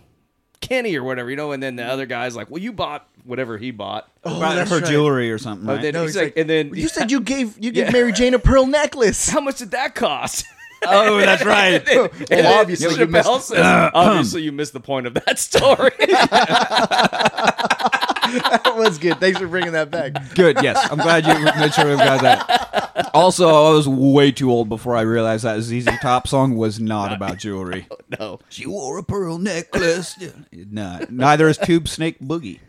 Kenny 0.62 0.96
or 0.96 1.04
whatever, 1.04 1.30
you 1.30 1.36
know. 1.36 1.52
And 1.52 1.62
then 1.62 1.76
the 1.76 1.84
other 1.86 2.06
guy's 2.06 2.36
like, 2.36 2.50
"Well, 2.50 2.62
you 2.62 2.72
bought 2.72 3.08
whatever 3.26 3.58
he 3.58 3.72
bought." 3.72 4.08
oh, 4.24 4.38
about 4.38 4.56
that's 4.56 4.70
her 4.72 4.78
right. 4.80 4.86
jewelry 4.86 5.32
or 5.32 5.38
something, 5.38 5.68
Oh, 5.70 5.74
right? 5.74 5.82
then 5.82 5.94
No, 5.94 6.04
he's 6.04 6.14
he's 6.14 6.24
like, 6.24 6.38
and 6.38 6.50
then 6.50 6.74
You 6.76 6.88
said 6.88 7.12
you 7.12 7.20
gave 7.22 7.58
you 7.64 7.72
gave 7.72 7.86
Yeah. 7.88 7.92
Mary 7.92 8.12
Jane 8.14 8.34
a 8.34 8.40
pearl 8.40 8.66
necklace. 8.68 9.28
how 9.30 9.42
much 9.42 9.58
did 9.58 9.72
that 9.72 9.96
cost? 9.96 10.46
oh, 10.86 11.18
that's 11.20 11.44
right. 11.46 11.84
well, 12.32 12.60
obviously 12.62 12.96
you 13.00 13.08
missed- 13.08 13.48
says, 13.48 13.60
obviously 13.94 14.44
you 14.44 14.52
missed 14.52 14.74
the 14.74 14.80
point 14.80 15.08
of 15.08 15.14
that 15.16 15.38
story. 15.40 15.92
that 18.64 18.74
was 18.76 18.98
good. 18.98 19.20
Thanks 19.20 19.40
for 19.40 19.48
bringing 19.48 19.74
that 19.74 19.92
back. 19.92 20.14
Good. 20.36 20.58
Yes, 20.62 20.88
I'm 20.92 20.98
glad 20.98 21.26
you 21.26 21.34
made 21.60 21.74
sure 21.74 21.90
we 21.90 21.96
got 21.98 22.22
that. 22.22 23.12
Also, 23.14 23.48
I 23.48 23.72
was 23.74 23.88
way 23.88 24.32
too 24.32 24.50
old 24.52 24.70
before 24.70 24.96
I 24.96 25.02
realized 25.02 25.44
that 25.44 25.62
ZZ 25.62 25.88
Top 26.02 26.28
song 26.28 26.56
was 26.56 26.80
not 26.80 27.14
about 27.14 27.38
jewelry. 27.38 27.88
no, 28.20 28.40
She 28.50 28.66
wore 28.68 28.98
a 28.98 29.04
pearl 29.04 29.38
necklace. 29.38 30.18
no, 30.52 31.06
neither 31.10 31.48
is 31.48 31.58
Tube 31.58 31.88
Snake 31.88 32.20
Boogie. 32.20 32.60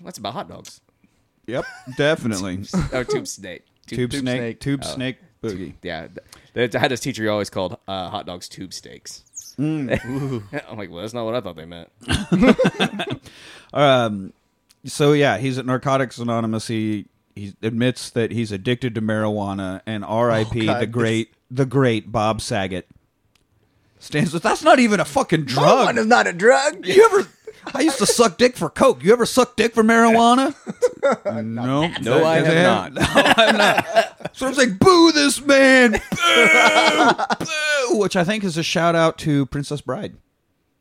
that's 0.00 0.18
about 0.18 0.32
hot 0.34 0.48
dogs. 0.48 0.80
Yep, 1.46 1.64
definitely. 1.96 2.64
Or 2.92 3.04
tube 3.04 3.26
snake. 3.26 3.64
Tube, 3.86 4.10
Tube 4.10 4.12
Snake, 4.20 4.38
Snake. 4.38 4.60
Tube 4.60 4.80
Oh. 4.84 4.94
Snake 4.94 5.16
Boogie. 5.42 5.74
Yeah, 5.82 6.08
I 6.56 6.60
had 6.78 6.90
this 6.90 7.00
teacher 7.00 7.22
who 7.24 7.28
always 7.28 7.50
called 7.50 7.76
uh, 7.86 8.08
hot 8.08 8.24
dogs 8.26 8.48
tube 8.48 8.72
steaks. 8.72 9.24
Mm. 9.58 10.42
I'm 10.68 10.78
like, 10.78 10.90
well, 10.90 11.02
that's 11.02 11.12
not 11.14 11.24
what 11.26 11.34
I 11.34 11.40
thought 11.42 11.54
they 11.56 11.66
meant. 11.66 11.90
Um, 13.72 14.32
so 14.84 15.12
yeah, 15.12 15.38
he's 15.38 15.58
at 15.58 15.66
Narcotics 15.66 16.18
Anonymous. 16.18 16.66
He 16.66 17.06
he 17.34 17.54
admits 17.62 18.10
that 18.10 18.30
he's 18.30 18.52
addicted 18.52 18.94
to 18.94 19.02
marijuana, 19.02 19.80
and 19.86 20.04
R.I.P. 20.04 20.68
Oh, 20.68 20.78
the 20.78 20.86
great 20.86 21.34
the 21.50 21.66
great 21.66 22.12
Bob 22.12 22.40
Saget 22.40 22.88
stands 23.98 24.32
with. 24.32 24.42
That's 24.42 24.62
not 24.62 24.78
even 24.78 25.00
a 25.00 25.04
fucking 25.04 25.44
drug. 25.44 25.86
One 25.86 25.98
is 25.98 26.06
not 26.06 26.26
a 26.26 26.32
drug. 26.32 26.86
You 26.86 27.04
ever? 27.04 27.28
I 27.72 27.80
used 27.80 27.98
to 27.98 28.06
suck 28.06 28.36
dick 28.36 28.56
for 28.56 28.68
coke. 28.68 29.02
You 29.02 29.12
ever 29.12 29.24
suck 29.26 29.56
dick 29.56 29.74
for 29.74 29.82
marijuana? 29.82 30.54
no, 31.44 31.88
No, 32.02 32.24
I 32.24 32.40
have 32.40 32.92
not. 32.92 32.92
No, 32.92 33.02
I'm 33.14 33.56
not. 33.56 34.30
So 34.36 34.48
it's 34.48 34.58
like, 34.58 34.78
boo 34.78 35.12
this 35.12 35.40
man, 35.40 35.92
boo, 35.92 37.24
boo, 37.40 37.98
which 37.98 38.16
I 38.16 38.24
think 38.24 38.44
is 38.44 38.58
a 38.58 38.62
shout 38.62 38.94
out 38.94 39.18
to 39.18 39.46
Princess 39.46 39.80
Bride. 39.80 40.16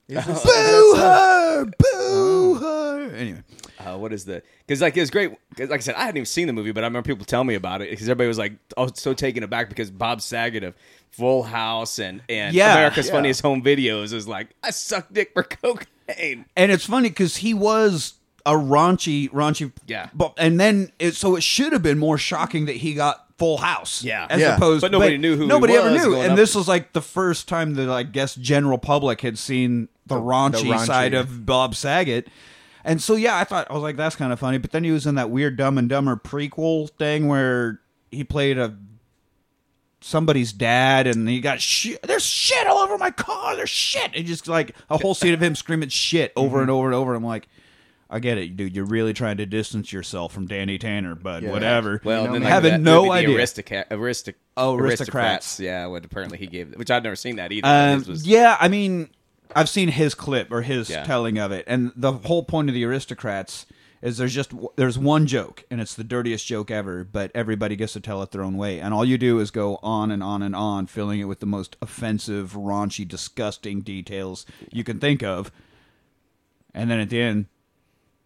Boo 0.10 0.96
her, 0.96 1.66
boo 1.66 1.74
oh. 1.80 2.58
her. 2.60 3.16
Anyway, 3.16 3.44
Uh, 3.86 3.98
what 3.98 4.14
is 4.14 4.26
the? 4.26 4.42
Because 4.66 4.82
like 4.82 4.96
it 4.98 5.02
was 5.02 5.10
great. 5.12 5.32
'cause 5.56 5.70
like 5.70 5.80
I 5.80 5.84
said, 5.84 5.96
I 5.96 6.02
hadn't 6.02 6.18
even 6.18 6.26
seen 6.26 6.48
the 6.48 6.54
movie, 6.54 6.72
but 6.72 6.84
I 6.84 6.88
remember 6.88 7.06
people 7.08 7.26
telling 7.26 7.48
me 7.48 7.56
about 7.56 7.82
it 7.82 7.90
because 7.90 8.08
everybody 8.08 8.28
was 8.28 8.38
like, 8.38 8.54
"Oh, 8.78 8.90
so 8.94 9.14
taken 9.14 9.44
aback" 9.44 9.70
because 9.70 9.90
Bob 9.92 10.22
Saget 10.22 10.64
of 10.64 10.76
Full 11.12 11.44
House 11.44 12.00
and 12.00 12.22
and 12.30 12.56
Yeah, 12.56 12.74
America's 12.74 13.08
yeah. 13.08 13.14
Funniest 13.14 13.42
Home 13.42 13.62
Videos 13.62 14.14
is 14.14 14.28
like, 14.28 14.50
"I 14.64 14.72
suck 14.72 15.08
dick 15.12 15.32
for 15.34 15.44
cocaine." 16.08 16.46
and 16.56 16.72
it's 16.72 16.86
funny 16.86 17.10
because 17.10 17.38
he 17.38 17.54
was 17.54 18.14
a 18.46 18.52
raunchy, 18.54 19.30
raunchy. 19.32 19.72
Yeah. 19.88 20.10
But 20.14 20.34
and 20.38 20.60
then 20.60 20.92
it, 21.00 21.16
so 21.16 21.36
it 21.36 21.44
should 21.44 21.72
have 21.72 21.82
been 21.84 21.98
more 22.00 22.18
shocking 22.18 22.66
that 22.66 22.76
he 22.78 22.94
got 22.94 23.26
Full 23.38 23.58
House. 23.58 24.04
Yeah. 24.04 24.28
As 24.30 24.42
Yeah. 24.42 24.56
opposed, 24.58 24.82
But 24.82 24.92
nobody 24.92 25.18
knew 25.18 25.36
who 25.38 25.44
he 25.44 25.48
nobody 25.48 25.74
ever 25.76 25.92
knew, 25.92 26.16
and 26.16 26.32
up- 26.34 26.38
this 26.38 26.54
was 26.56 26.68
like 26.68 26.92
the 26.94 27.02
first 27.02 27.48
time 27.48 27.76
that 27.76 27.90
I 27.90 28.04
guess 28.04 28.36
general 28.36 28.78
public 28.78 29.22
had 29.22 29.38
seen 29.38 29.88
the, 30.08 30.16
raunchy, 30.16 30.64
raunchy. 30.74 30.86
side 30.86 31.14
of 31.14 31.46
Bob 31.46 31.74
Saget. 31.76 32.28
And 32.86 33.02
so 33.02 33.16
yeah, 33.16 33.38
I 33.38 33.44
thought 33.46 33.68
I 33.70 33.74
was 33.74 33.84
like 33.84 33.96
that's 33.96 34.16
kind 34.16 34.34
of 34.34 34.40
funny, 34.40 34.58
but 34.58 34.72
then 34.72 34.84
he 34.84 34.92
was 34.92 35.06
in 35.08 35.16
that 35.16 35.30
weird 35.30 35.56
Dumb 35.58 35.78
and 35.78 35.88
Dumber 35.90 36.16
prequel 36.18 36.90
thing 36.92 37.28
where 37.28 37.80
he 38.12 38.24
played 38.24 38.58
a 38.58 38.76
somebody's 40.02 40.52
dad 40.52 41.08
and 41.08 41.30
he 41.30 41.40
got 41.40 41.62
shit 41.62 42.02
there's 42.04 42.26
shit 42.26 42.68
all 42.68 42.80
over 42.80 42.98
my 42.98 43.10
car 43.10 43.56
there's 43.56 43.70
shit 43.70 44.12
and 44.14 44.26
just 44.26 44.50
like 44.50 44.76
a 44.90 44.98
whole 44.98 45.14
scene 45.14 45.34
of 45.34 45.42
him 45.42 45.56
screaming 45.56 45.88
shit 45.88 46.34
over 46.36 46.60
and 46.62 46.70
over 46.70 46.88
and 46.88 46.94
over 46.94 47.14
i'm 47.16 47.24
like 47.24 47.48
i 48.10 48.20
get 48.20 48.38
it 48.38 48.58
dude 48.58 48.76
you're 48.76 48.84
really 48.84 49.14
trying 49.14 49.38
to 49.38 49.46
distance 49.46 49.94
yourself 49.94 50.34
from 50.34 50.46
danny 50.46 50.78
tanner 50.78 51.16
but 51.16 51.42
Yeah. 51.42 51.52
whatever 51.52 52.02
Well, 52.04 52.24
You 52.24 52.28
know, 52.28 52.34
then 52.34 52.42
like 52.44 52.52
having 52.52 52.72
that 52.74 52.82
no 52.82 53.04
movie, 53.06 53.12
idea 53.12 53.30
The 53.38 53.42
Aristocat, 53.44 53.88
Aristoc- 53.92 54.34
Oh, 54.58 54.76
Aristocrats. 54.76 54.80
Aristocrats. 55.00 55.60
Yeah, 55.62 55.86
what 55.88 56.04
apparently 56.06 56.38
he 56.38 56.46
gave, 56.48 56.76
which 56.76 56.92
I'd 56.92 57.02
never 57.04 57.16
seen 57.16 57.38
that 57.38 57.52
either. 57.54 57.66
um, 57.68 58.04
was- 58.06 58.28
yeah 58.28 58.58
i 58.60 58.68
mean 58.68 59.10
i've 59.56 59.70
seen 59.70 59.90
his 59.90 60.14
clip 60.16 60.52
or 60.52 60.62
his 60.62 60.90
Yeah. 60.90 61.04
telling 61.04 61.38
of 61.38 61.52
it 61.52 61.64
and 61.68 61.92
the 61.96 62.12
whole 62.14 62.44
point 62.44 62.70
of 62.70 62.74
the 62.76 62.84
aristocrats 62.86 63.66
is 64.02 64.18
there's 64.18 64.34
just 64.34 64.52
there's 64.76 64.98
one 65.00 65.28
joke 65.28 65.64
and 65.72 65.80
it's 65.80 65.94
the 65.96 66.04
dirtiest 66.04 66.46
joke 66.46 66.70
ever 66.72 67.04
but 67.04 67.32
everybody 67.34 67.76
gets 67.76 67.94
to 67.94 68.00
tell 68.00 68.22
it 68.22 68.32
their 68.32 68.42
own 68.44 68.58
way 68.58 68.80
and 68.80 68.94
all 68.94 69.06
you 69.06 69.18
do 69.18 69.40
is 69.40 69.52
go 69.52 69.80
on 69.82 70.12
and 70.12 70.22
on 70.24 70.42
and 70.42 70.56
on 70.56 70.88
filling 70.88 71.20
it 71.20 71.26
with 71.26 71.40
the 71.40 71.46
most 71.46 71.78
offensive 71.82 72.54
raunchy 72.54 73.08
disgusting 73.08 73.82
details 73.82 74.46
you 74.72 74.84
can 74.84 75.00
think 75.00 75.24
of 75.24 75.52
and 76.74 76.90
then 76.90 77.00
at 77.00 77.10
the 77.10 77.22
end 77.22 77.46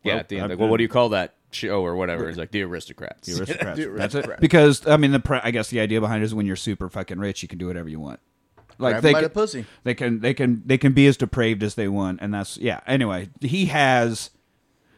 yeah. 0.03 0.13
well, 0.13 0.20
at 0.20 0.30
the 0.30 0.39
end, 0.39 0.49
like, 0.49 0.59
well, 0.59 0.70
what 0.70 0.78
do 0.78 0.84
you 0.84 0.89
call 0.89 1.09
that 1.09 1.36
show 1.51 1.82
or 1.82 1.95
whatever? 1.95 2.30
It's 2.30 2.38
like 2.38 2.51
the 2.51 2.61
Aristocrats. 2.63 3.28
the 3.28 3.39
aristocrats. 3.39 3.80
The 3.80 3.88
That's 3.89 4.15
it. 4.15 4.39
Because 4.39 4.88
I 4.88 4.97
mean, 4.97 5.11
the 5.11 5.20
pre- 5.20 5.41
I 5.43 5.51
guess 5.51 5.70
the 5.70 5.80
idea 5.80 5.99
behind 5.99 6.22
it 6.24 6.26
is 6.26 6.34
when 6.36 6.45
you're 6.45 6.55
super 6.55 6.89
fucking 6.89 7.20
rich, 7.20 7.41
you 7.41 7.47
can 7.49 7.57
do 7.57 7.68
whatever 7.68 7.89
you 7.89 7.99
want. 7.99 8.20
Like 8.80 8.93
Grab 8.93 9.03
they 9.03 9.13
can, 9.13 9.23
the 9.23 9.30
pussy. 9.30 9.65
they 9.84 9.93
can 9.95 10.19
they 10.19 10.34
can 10.34 10.61
they 10.65 10.78
can 10.78 10.93
be 10.93 11.07
as 11.07 11.17
depraved 11.17 11.63
as 11.63 11.75
they 11.75 11.88
want, 11.88 12.19
and 12.21 12.34
that's 12.34 12.57
yeah. 12.57 12.82
Anyway, 12.86 13.30
he 13.41 13.65
has 13.65 14.30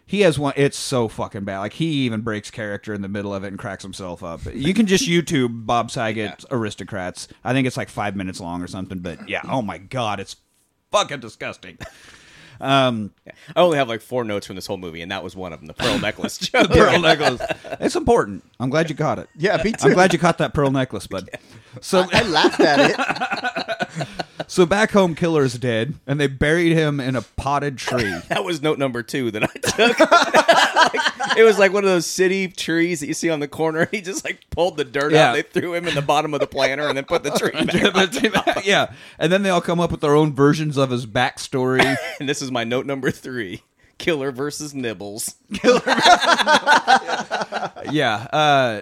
he 0.05 0.21
has 0.21 0.37
one. 0.39 0.53
It's 0.57 0.77
so 0.77 1.07
fucking 1.07 1.45
bad. 1.45 1.59
Like 1.59 1.73
he 1.73 1.85
even 2.05 2.21
breaks 2.21 2.51
character 2.51 2.93
in 2.93 3.01
the 3.01 3.07
middle 3.07 3.33
of 3.33 3.43
it 3.43 3.47
and 3.47 3.59
cracks 3.59 3.83
himself 3.83 4.23
up. 4.23 4.41
You 4.53 4.73
can 4.73 4.85
just 4.85 5.07
YouTube 5.07 5.65
Bob 5.65 5.91
Saget 5.91 6.43
aristocrats. 6.51 7.27
I 7.43 7.53
think 7.53 7.67
it's 7.67 7.77
like 7.77 7.89
five 7.89 8.15
minutes 8.15 8.39
long 8.41 8.61
or 8.61 8.67
something. 8.67 8.99
But 8.99 9.29
yeah, 9.29 9.41
oh 9.47 9.61
my 9.61 9.77
god, 9.77 10.19
it's 10.19 10.35
fucking 10.91 11.19
disgusting. 11.19 11.77
Um, 12.61 13.13
I 13.55 13.61
only 13.61 13.77
have 13.77 13.87
like 13.87 14.01
four 14.01 14.23
notes 14.23 14.45
from 14.45 14.55
this 14.55 14.67
whole 14.67 14.77
movie, 14.77 15.01
and 15.01 15.11
that 15.11 15.23
was 15.23 15.35
one 15.35 15.53
of 15.53 15.59
them. 15.59 15.67
The 15.67 15.73
pearl 15.73 15.97
necklace 16.01 16.37
joke. 16.37 16.69
pearl 16.69 16.99
necklace. 17.01 17.41
It's 17.79 17.95
important. 17.95 18.43
I'm 18.59 18.69
glad 18.69 18.89
you 18.89 18.95
caught 18.95 19.19
it. 19.19 19.29
Yeah, 19.37 19.61
me 19.63 19.71
too. 19.71 19.87
I'm 19.87 19.93
glad 19.93 20.11
you 20.11 20.19
caught 20.19 20.39
that 20.39 20.53
pearl 20.53 20.71
necklace, 20.71 21.07
bud. 21.07 21.29
So, 21.81 22.03
I 22.11 22.23
laughed 22.23 22.59
at 22.61 22.79
it. 22.89 23.58
So 24.49 24.65
back 24.65 24.91
home, 24.91 25.15
Killer's 25.15 25.53
dead, 25.57 25.93
and 26.05 26.19
they 26.19 26.27
buried 26.27 26.73
him 26.73 26.99
in 26.99 27.15
a 27.15 27.21
potted 27.21 27.77
tree. 27.77 28.13
That 28.27 28.43
was 28.43 28.61
note 28.61 28.77
number 28.79 29.01
two 29.03 29.31
that 29.31 29.43
I 29.43 29.47
took. 29.47 29.97
Like, 30.79 31.37
it 31.37 31.43
was 31.43 31.59
like 31.59 31.73
one 31.73 31.83
of 31.83 31.89
those 31.89 32.05
city 32.05 32.47
trees 32.47 33.01
that 33.01 33.07
you 33.07 33.13
see 33.13 33.29
on 33.29 33.39
the 33.41 33.47
corner. 33.49 33.85
He 33.91 34.01
just 34.01 34.23
like 34.25 34.49
pulled 34.49 34.77
the 34.77 34.85
dirt 34.85 35.11
Yeah. 35.11 35.29
out. 35.29 35.33
They 35.33 35.41
threw 35.43 35.73
him 35.75 35.87
in 35.87 35.93
the 35.93 36.01
bottom 36.01 36.33
of 36.33 36.39
the 36.39 36.47
planter 36.47 36.87
and 36.87 36.97
then 36.97 37.03
put 37.05 37.21
the 37.23 37.31
tree 37.31 38.29
back. 38.29 38.65
yeah, 38.65 38.91
and 39.19 39.31
then 39.31 39.43
they 39.43 39.49
all 39.49 39.61
come 39.61 39.79
up 39.79 39.91
with 39.91 39.99
their 40.01 40.15
own 40.15 40.33
versions 40.33 40.77
of 40.77 40.89
his 40.89 41.05
backstory. 41.05 41.95
And 42.19 42.27
this 42.29 42.41
is 42.41 42.49
my 42.51 42.63
note 42.63 42.85
number 42.85 43.11
three: 43.11 43.61
Killer 43.97 44.31
versus 44.31 44.73
Nibbles. 44.73 45.35
yeah, 47.91 48.27
uh, 48.31 48.81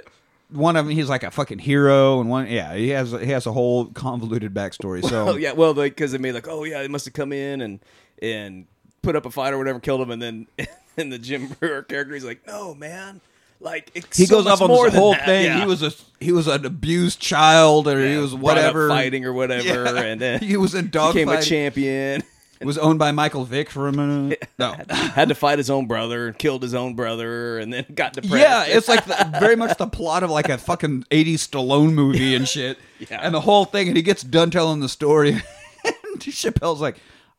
one 0.50 0.76
of 0.76 0.86
them 0.86 0.96
he's 0.96 1.10
like 1.10 1.24
a 1.24 1.32
fucking 1.32 1.60
hero, 1.60 2.20
and 2.22 2.30
one 2.30 2.48
yeah 2.48 2.74
he 2.76 2.90
has 2.90 3.12
he 3.12 3.28
has 3.28 3.46
a 3.46 3.52
whole 3.52 3.86
convoluted 3.88 4.54
backstory. 4.54 5.04
So 5.04 5.30
Oh 5.30 5.36
yeah, 5.36 5.52
well, 5.54 5.74
because 5.74 6.12
they 6.12 6.18
made 6.18 6.34
like, 6.34 6.48
oh 6.48 6.64
yeah, 6.64 6.82
they 6.82 6.88
must 6.88 7.06
have 7.06 7.14
come 7.14 7.34
in 7.34 7.62
and 7.62 7.80
and 8.22 8.66
put 9.02 9.16
up 9.16 9.26
a 9.26 9.32
fight 9.32 9.54
or 9.54 9.58
whatever, 9.58 9.80
killed 9.80 10.02
him, 10.02 10.12
and 10.12 10.22
then 10.22 10.48
and 10.98 11.12
the 11.12 11.20
Jim 11.20 11.48
Breuer 11.48 11.84
character, 11.84 12.14
he's 12.14 12.26
like, 12.26 12.46
no 12.48 12.74
man, 12.74 13.22
like 13.60 13.92
it's 13.94 14.18
he 14.18 14.26
so 14.26 14.38
goes 14.38 14.48
up 14.48 14.62
on 14.62 14.70
this 14.70 14.94
whole 14.94 15.14
that." 15.14 15.26
thing. 15.26 15.46
Yeah. 15.46 15.60
He 15.60 15.66
was 15.66 15.84
a 15.84 15.92
he 16.20 16.32
was 16.32 16.48
an 16.48 16.66
abused 16.66 17.20
child, 17.20 17.88
or 17.88 18.04
he 18.06 18.18
was 18.18 18.34
whatever 18.34 18.88
fighting 18.90 19.26
or 19.26 19.34
whatever, 19.34 19.84
Yeah. 19.96 20.02
and 20.02 20.22
then 20.22 20.40
he 20.44 20.58
was 20.58 20.76
in 20.76 20.90
dog 20.90 21.14
became 21.14 21.30
a 21.30 21.42
champion. 21.42 22.24
Was 22.66 22.78
owned 22.78 23.00
by 23.00 23.12
Michael 23.12 23.46
Vick 23.46 23.70
for 23.70 23.88
a 23.88 23.92
minute. 23.92 24.44
No. 24.60 24.76
Had 24.90 25.30
to 25.30 25.36
fight 25.36 25.60
his 25.60 25.70
own 25.70 25.86
brother 25.86 26.34
killed 26.34 26.64
his 26.64 26.74
own 26.74 26.96
brother, 26.96 27.60
and 27.60 27.72
then 27.72 27.86
got 27.94 28.14
depressed. 28.14 28.42
Yeah, 28.42 28.66
it's 28.66 28.88
like 28.88 29.06
the, 29.06 29.38
very 29.40 29.56
much 29.56 29.78
the 29.78 29.86
plot 29.86 30.24
of 30.24 30.32
like 30.32 30.50
a 30.50 30.58
fucking 30.58 31.04
80s 31.12 31.36
Stallone 31.36 31.94
movie 31.94 32.36
and 32.36 32.48
shit. 32.48 32.78
Yeah. 33.12 33.20
And 33.22 33.36
the 33.36 33.42
whole 33.42 33.66
thing, 33.66 33.88
and 33.90 33.96
he 33.96 34.02
gets 34.02 34.24
done 34.24 34.50
telling 34.50 34.80
the 34.80 34.90
story. 34.90 35.30
and 35.86 36.20
Chappelle's 36.20 36.82
like, 36.82 36.98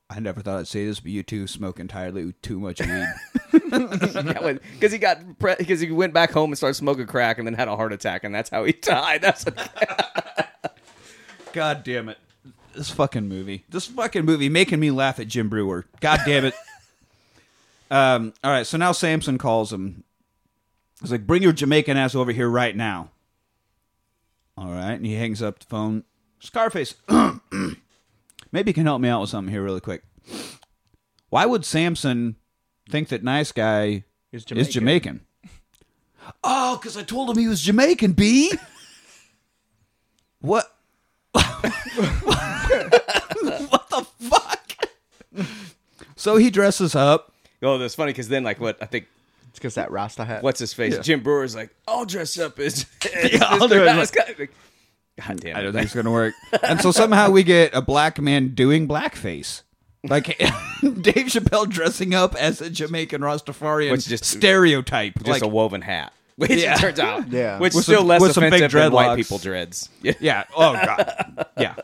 I 0.08 0.20
never 0.20 0.40
thought 0.40 0.60
I'd 0.60 0.68
say 0.68 0.86
this, 0.86 1.00
but 1.00 1.10
you 1.10 1.24
two 1.24 1.48
smoke 1.48 1.80
entirely 1.80 2.32
too 2.42 2.60
much 2.60 2.80
weed. 2.80 3.08
because 3.50 4.92
he 4.92 4.98
got 4.98 5.18
because 5.36 5.80
he 5.80 5.90
went 5.90 6.14
back 6.14 6.30
home 6.30 6.50
and 6.50 6.56
started 6.56 6.74
smoking 6.74 7.08
crack, 7.08 7.38
and 7.38 7.46
then 7.46 7.54
had 7.54 7.66
a 7.66 7.74
heart 7.74 7.92
attack, 7.92 8.22
and 8.22 8.32
that's 8.32 8.50
how 8.50 8.62
he 8.62 8.72
died. 8.72 9.20
That's 9.20 9.44
God 11.52 11.82
damn 11.82 12.08
it. 12.08 12.18
This 12.78 12.90
fucking 12.90 13.26
movie. 13.26 13.64
This 13.68 13.86
fucking 13.86 14.24
movie 14.24 14.48
making 14.48 14.78
me 14.78 14.92
laugh 14.92 15.18
at 15.18 15.26
Jim 15.26 15.48
Breuer. 15.48 15.84
God 15.98 16.20
damn 16.24 16.44
it. 16.44 16.54
um, 17.90 18.32
all 18.44 18.52
right, 18.52 18.64
so 18.64 18.78
now 18.78 18.92
Samson 18.92 19.36
calls 19.36 19.72
him. 19.72 20.04
He's 21.00 21.10
like, 21.10 21.26
bring 21.26 21.42
your 21.42 21.50
Jamaican 21.50 21.96
ass 21.96 22.14
over 22.14 22.30
here 22.30 22.48
right 22.48 22.76
now. 22.76 23.10
All 24.56 24.70
right, 24.70 24.92
and 24.92 25.04
he 25.04 25.14
hangs 25.14 25.42
up 25.42 25.58
the 25.58 25.66
phone. 25.66 26.04
Scarface, 26.38 26.94
maybe 28.52 28.70
you 28.70 28.74
can 28.74 28.86
help 28.86 29.00
me 29.00 29.08
out 29.08 29.22
with 29.22 29.30
something 29.30 29.52
here 29.52 29.64
really 29.64 29.80
quick. 29.80 30.04
Why 31.30 31.46
would 31.46 31.64
Samson 31.64 32.36
think 32.88 33.08
that 33.08 33.24
nice 33.24 33.50
guy 33.50 34.04
Is 34.30 34.42
is 34.42 34.44
Jamaican. 34.44 34.72
Jamaican? 34.72 35.20
Oh, 36.44 36.76
because 36.76 36.96
I 36.96 37.02
told 37.02 37.28
him 37.28 37.38
he 37.38 37.48
was 37.48 37.60
Jamaican, 37.60 38.12
B. 38.12 38.52
what? 40.40 40.72
what 43.68 43.88
the 43.90 44.06
fuck? 44.20 44.88
So 46.16 46.36
he 46.36 46.50
dresses 46.50 46.94
up. 46.94 47.32
oh, 47.62 47.78
that's 47.78 47.94
funny 47.94 48.10
because 48.12 48.28
then 48.28 48.44
like 48.44 48.60
what 48.60 48.78
I 48.82 48.86
think 48.86 49.06
It's 49.50 49.58
because 49.58 49.74
that 49.74 49.90
Rasta 49.90 50.24
hat. 50.24 50.42
what's 50.42 50.60
his 50.60 50.72
face 50.74 50.98
Jim 50.98 51.20
Breuer's 51.22 51.54
like 51.54 51.70
I'll 51.86 52.04
dress 52.04 52.38
up 52.38 52.58
as, 52.58 52.86
as 53.14 53.32
Yeah, 53.32 53.44
I'll 53.44 53.60
Mr. 53.60 53.68
do 53.70 53.82
it. 53.82 53.86
Nice 53.86 54.10
Guy. 54.10 54.34
Like, 54.38 54.52
God 55.26 55.40
damn 55.40 55.50
it! 55.50 55.56
I 55.56 55.62
don't 55.62 55.72
think 55.72 55.84
it's 55.86 55.94
gonna 55.94 56.12
work. 56.12 56.34
And 56.62 56.80
so 56.80 56.92
somehow 56.92 57.30
we 57.30 57.42
get 57.42 57.74
a 57.74 57.82
black 57.82 58.20
man 58.20 58.48
doing 58.54 58.86
blackface. 58.88 59.62
Like 60.08 60.26
Dave 60.38 61.26
Chappelle 61.26 61.68
dressing 61.68 62.14
up 62.14 62.36
as 62.36 62.60
a 62.60 62.70
Jamaican 62.70 63.20
Rastafarian 63.20 63.90
Which 63.90 64.06
just- 64.06 64.24
stereotype. 64.24 65.14
just 65.18 65.26
like, 65.28 65.42
a 65.42 65.48
woven 65.48 65.82
hat, 65.82 66.12
which 66.36 66.50
Yeah. 66.52 66.74
it 66.76 66.78
turns 66.80 67.00
out, 67.00 67.28
Yeah. 67.32 67.58
which 67.58 67.74
With 67.74 67.80
is 67.80 67.84
still 67.86 67.98
some- 68.00 68.06
less 68.06 68.20
with 68.20 68.32
some 68.32 68.42
big 68.44 68.54
offensive 68.54 68.72
than 68.80 68.92
white 68.92 69.08
dreadlocks. 69.08 69.16
people 69.16 69.38
dreads. 69.38 69.88
Yeah. 70.02 70.12
yeah. 70.20 70.44
Oh 70.56 70.72
god. 70.74 71.46
Yeah. 71.58 71.74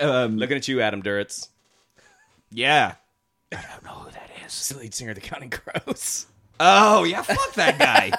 Um, 0.00 0.36
Looking 0.38 0.56
at 0.56 0.68
you, 0.68 0.80
Adam 0.80 1.02
Duritz, 1.02 1.48
yeah. 2.50 2.94
I 3.52 3.62
don't 3.72 3.84
know 3.84 3.90
who 4.00 4.10
that 4.10 4.30
is. 4.44 4.68
the 4.68 4.78
lead 4.78 4.94
singer 4.94 5.10
of 5.10 5.14
the 5.16 5.20
Counting 5.20 5.50
Crows. 5.50 6.26
Oh 6.58 7.04
yeah, 7.04 7.22
fuck 7.22 7.52
that 7.54 7.78
guy. 7.78 8.12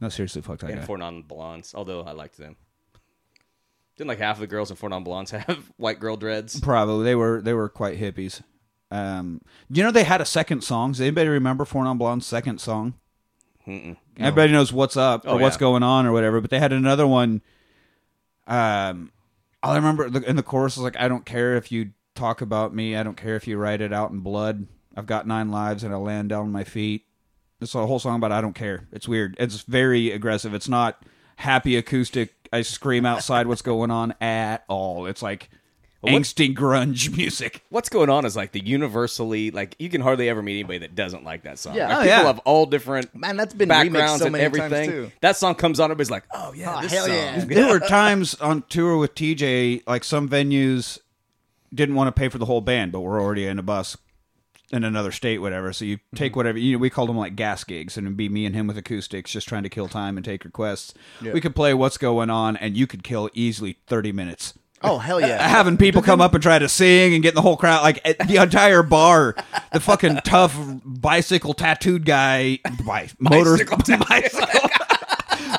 no, 0.00 0.08
seriously, 0.08 0.42
fuck 0.42 0.58
that 0.60 0.70
and 0.70 0.80
guy. 0.80 0.86
Four 0.86 0.98
Non 0.98 1.22
Blondes, 1.22 1.74
although 1.74 2.02
I 2.02 2.12
liked 2.12 2.36
them. 2.36 2.56
Didn't 3.96 4.08
like 4.08 4.18
half 4.18 4.36
of 4.36 4.40
the 4.40 4.46
girls 4.46 4.70
in 4.70 4.76
Four 4.76 4.88
Non 4.88 5.04
Blondes 5.04 5.30
have 5.32 5.70
white 5.76 6.00
girl 6.00 6.16
dreads? 6.16 6.58
Probably 6.60 7.04
they 7.04 7.14
were 7.14 7.40
they 7.42 7.52
were 7.54 7.68
quite 7.68 7.98
hippies. 7.98 8.42
Um, 8.90 9.40
you 9.70 9.82
know 9.84 9.90
they 9.92 10.04
had 10.04 10.20
a 10.20 10.24
second 10.24 10.62
song. 10.64 10.92
Does 10.92 11.00
anybody 11.00 11.28
remember 11.28 11.64
Four 11.64 11.84
Non 11.84 11.98
Blonde's 11.98 12.26
second 12.26 12.60
song? 12.60 12.94
Everybody 14.18 14.50
knows 14.52 14.72
what's 14.72 14.96
up 14.96 15.24
or 15.26 15.30
Oh, 15.30 15.36
what's 15.36 15.56
yeah. 15.56 15.60
going 15.60 15.82
on 15.84 16.06
or 16.06 16.12
whatever. 16.12 16.40
But 16.40 16.50
they 16.50 16.58
had 16.58 16.72
another 16.72 17.06
one. 17.06 17.40
Um, 18.48 19.12
all 19.14 19.19
I 19.62 19.76
remember 19.76 20.06
in 20.06 20.36
the 20.36 20.42
chorus 20.42 20.76
was 20.76 20.84
like, 20.84 20.98
"I 20.98 21.08
don't 21.08 21.26
care 21.26 21.56
if 21.56 21.70
you 21.70 21.90
talk 22.14 22.40
about 22.40 22.74
me. 22.74 22.96
I 22.96 23.02
don't 23.02 23.16
care 23.16 23.36
if 23.36 23.46
you 23.46 23.58
write 23.58 23.80
it 23.80 23.92
out 23.92 24.10
in 24.10 24.20
blood. 24.20 24.66
I've 24.96 25.06
got 25.06 25.26
nine 25.26 25.50
lives 25.50 25.84
and 25.84 25.92
I 25.92 25.96
land 25.96 26.30
down 26.30 26.42
on 26.42 26.52
my 26.52 26.64
feet." 26.64 27.04
It's 27.60 27.74
a 27.74 27.86
whole 27.86 27.98
song 27.98 28.16
about 28.16 28.32
I 28.32 28.40
don't 28.40 28.54
care. 28.54 28.88
It's 28.90 29.06
weird. 29.06 29.36
It's 29.38 29.62
very 29.62 30.10
aggressive. 30.12 30.54
It's 30.54 30.68
not 30.68 31.04
happy 31.36 31.76
acoustic. 31.76 32.34
I 32.52 32.62
scream 32.62 33.04
outside 33.04 33.46
what's 33.46 33.62
going 33.62 33.90
on 33.90 34.14
at 34.20 34.64
all. 34.66 35.06
It's 35.06 35.22
like 35.22 35.50
angsty 36.04 36.54
grunge 36.54 37.14
music. 37.16 37.62
What's 37.68 37.88
going 37.88 38.08
on 38.10 38.24
is 38.24 38.34
like 38.36 38.52
the 38.52 38.64
universally 38.64 39.50
like 39.50 39.76
you 39.78 39.88
can 39.90 40.00
hardly 40.00 40.28
ever 40.28 40.42
meet 40.42 40.54
anybody 40.54 40.78
that 40.78 40.94
doesn't 40.94 41.24
like 41.24 41.42
that 41.42 41.58
song. 41.58 41.74
Yeah. 41.74 41.88
Like, 41.88 41.96
Oh, 41.96 42.00
people 42.02 42.08
yeah. 42.18 42.22
have 42.24 42.38
all 42.40 42.66
different 42.66 43.14
Man, 43.14 43.36
that's 43.36 43.54
been 43.54 43.68
remixed 43.68 43.92
backgrounds 43.92 44.18
so 44.20 44.26
and 44.26 44.32
many 44.32 44.44
times, 44.44 44.72
everything. 44.72 44.90
too. 44.90 45.12
That 45.20 45.36
song 45.36 45.54
comes 45.54 45.78
on, 45.80 45.90
everybody's 45.90 46.10
like, 46.10 46.24
"Oh 46.32 46.52
yeah, 46.54 46.76
Oh, 46.78 46.82
this 46.82 46.92
hell 46.92 47.06
song." 47.06 47.14
yeah. 47.14 47.44
There 47.44 47.68
were 47.68 47.80
times 47.86 48.34
on 48.36 48.62
tour 48.68 48.96
with 48.96 49.14
TJ, 49.14 49.82
like 49.86 50.04
some 50.04 50.28
venues 50.28 50.98
didn't 51.74 51.94
want 51.94 52.08
to 52.14 52.18
pay 52.18 52.28
for 52.28 52.38
the 52.38 52.46
whole 52.46 52.60
band, 52.60 52.92
but 52.92 53.00
we're 53.00 53.20
already 53.20 53.46
in 53.46 53.58
a 53.58 53.62
bus 53.62 53.96
in 54.72 54.84
another 54.84 55.10
state, 55.12 55.38
whatever. 55.38 55.72
So 55.72 55.84
you 55.84 55.96
mm-hmm. 55.98 56.16
take 56.16 56.36
whatever 56.36 56.56
you 56.58 56.72
know. 56.72 56.78
We 56.78 56.90
called 56.90 57.08
them 57.08 57.18
like 57.18 57.36
gas 57.36 57.62
gigs, 57.64 57.96
and 57.96 58.06
it'd 58.06 58.16
be 58.16 58.28
me 58.28 58.46
and 58.46 58.54
him 58.54 58.66
with 58.66 58.78
acoustics, 58.78 59.32
just 59.32 59.48
trying 59.48 59.64
to 59.64 59.68
kill 59.68 59.88
time 59.88 60.16
and 60.16 60.24
take 60.24 60.44
requests. 60.44 60.94
We 61.20 61.40
could 61.40 61.54
play 61.54 61.74
"What's 61.74 61.98
Going 61.98 62.30
On," 62.30 62.56
and 62.56 62.76
you 62.76 62.86
could 62.86 63.02
kill 63.02 63.28
easily 63.34 63.76
thirty 63.86 64.12
minutes. 64.12 64.54
Oh 64.82 64.98
hell 64.98 65.20
yeah! 65.20 65.46
Having 65.48 65.76
people 65.76 66.00
come 66.02 66.20
up 66.20 66.32
and 66.34 66.42
try 66.42 66.58
to 66.58 66.68
sing 66.68 67.12
and 67.14 67.22
getting 67.22 67.34
the 67.36 67.42
whole 67.42 67.56
crowd, 67.56 67.82
like 67.82 68.02
the 68.26 68.36
entire 68.42 68.82
bar, 68.82 69.34
the 69.72 69.80
fucking 69.80 70.20
tough 70.24 70.56
bicycle 70.84 71.52
tattooed 71.54 72.04
guy, 72.06 72.58
bi- 72.84 73.10
motor, 73.18 73.58
bicycle, 74.08 74.70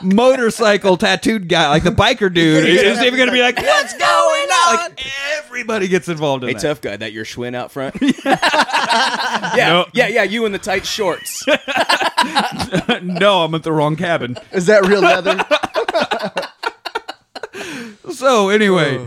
motorcycle 0.01 0.97
tattooed 0.97 1.47
guy, 1.47 1.69
like 1.69 1.83
the 1.83 1.91
biker 1.91 2.33
dude, 2.33 2.67
is 2.67 2.99
even 3.01 3.15
going 3.15 3.27
to 3.27 3.33
be 3.33 3.41
like, 3.41 3.57
"What's 3.57 3.93
going 3.93 4.01
on?" 4.49 4.75
Like 4.77 5.05
everybody 5.37 5.87
gets 5.87 6.07
involved 6.09 6.43
in 6.43 6.49
Hey, 6.49 6.53
that. 6.55 6.61
tough 6.61 6.81
guy, 6.81 6.97
that 6.97 7.11
your 7.13 7.23
Schwinn 7.25 7.53
out 7.55 7.71
front? 7.71 7.95
yeah, 8.01 9.53
No. 9.55 9.85
yeah, 9.93 10.07
yeah. 10.07 10.23
You 10.23 10.45
in 10.45 10.51
the 10.51 10.57
tight 10.59 10.85
shorts. 10.85 11.43
no, 13.03 13.43
I'm 13.43 13.53
at 13.53 13.61
the 13.63 13.71
wrong 13.71 13.95
cabin. 13.95 14.37
Is 14.51 14.65
that 14.65 14.85
real 14.87 15.01
leather? 15.01 15.37
So 18.11 18.49
anyway, 18.49 19.05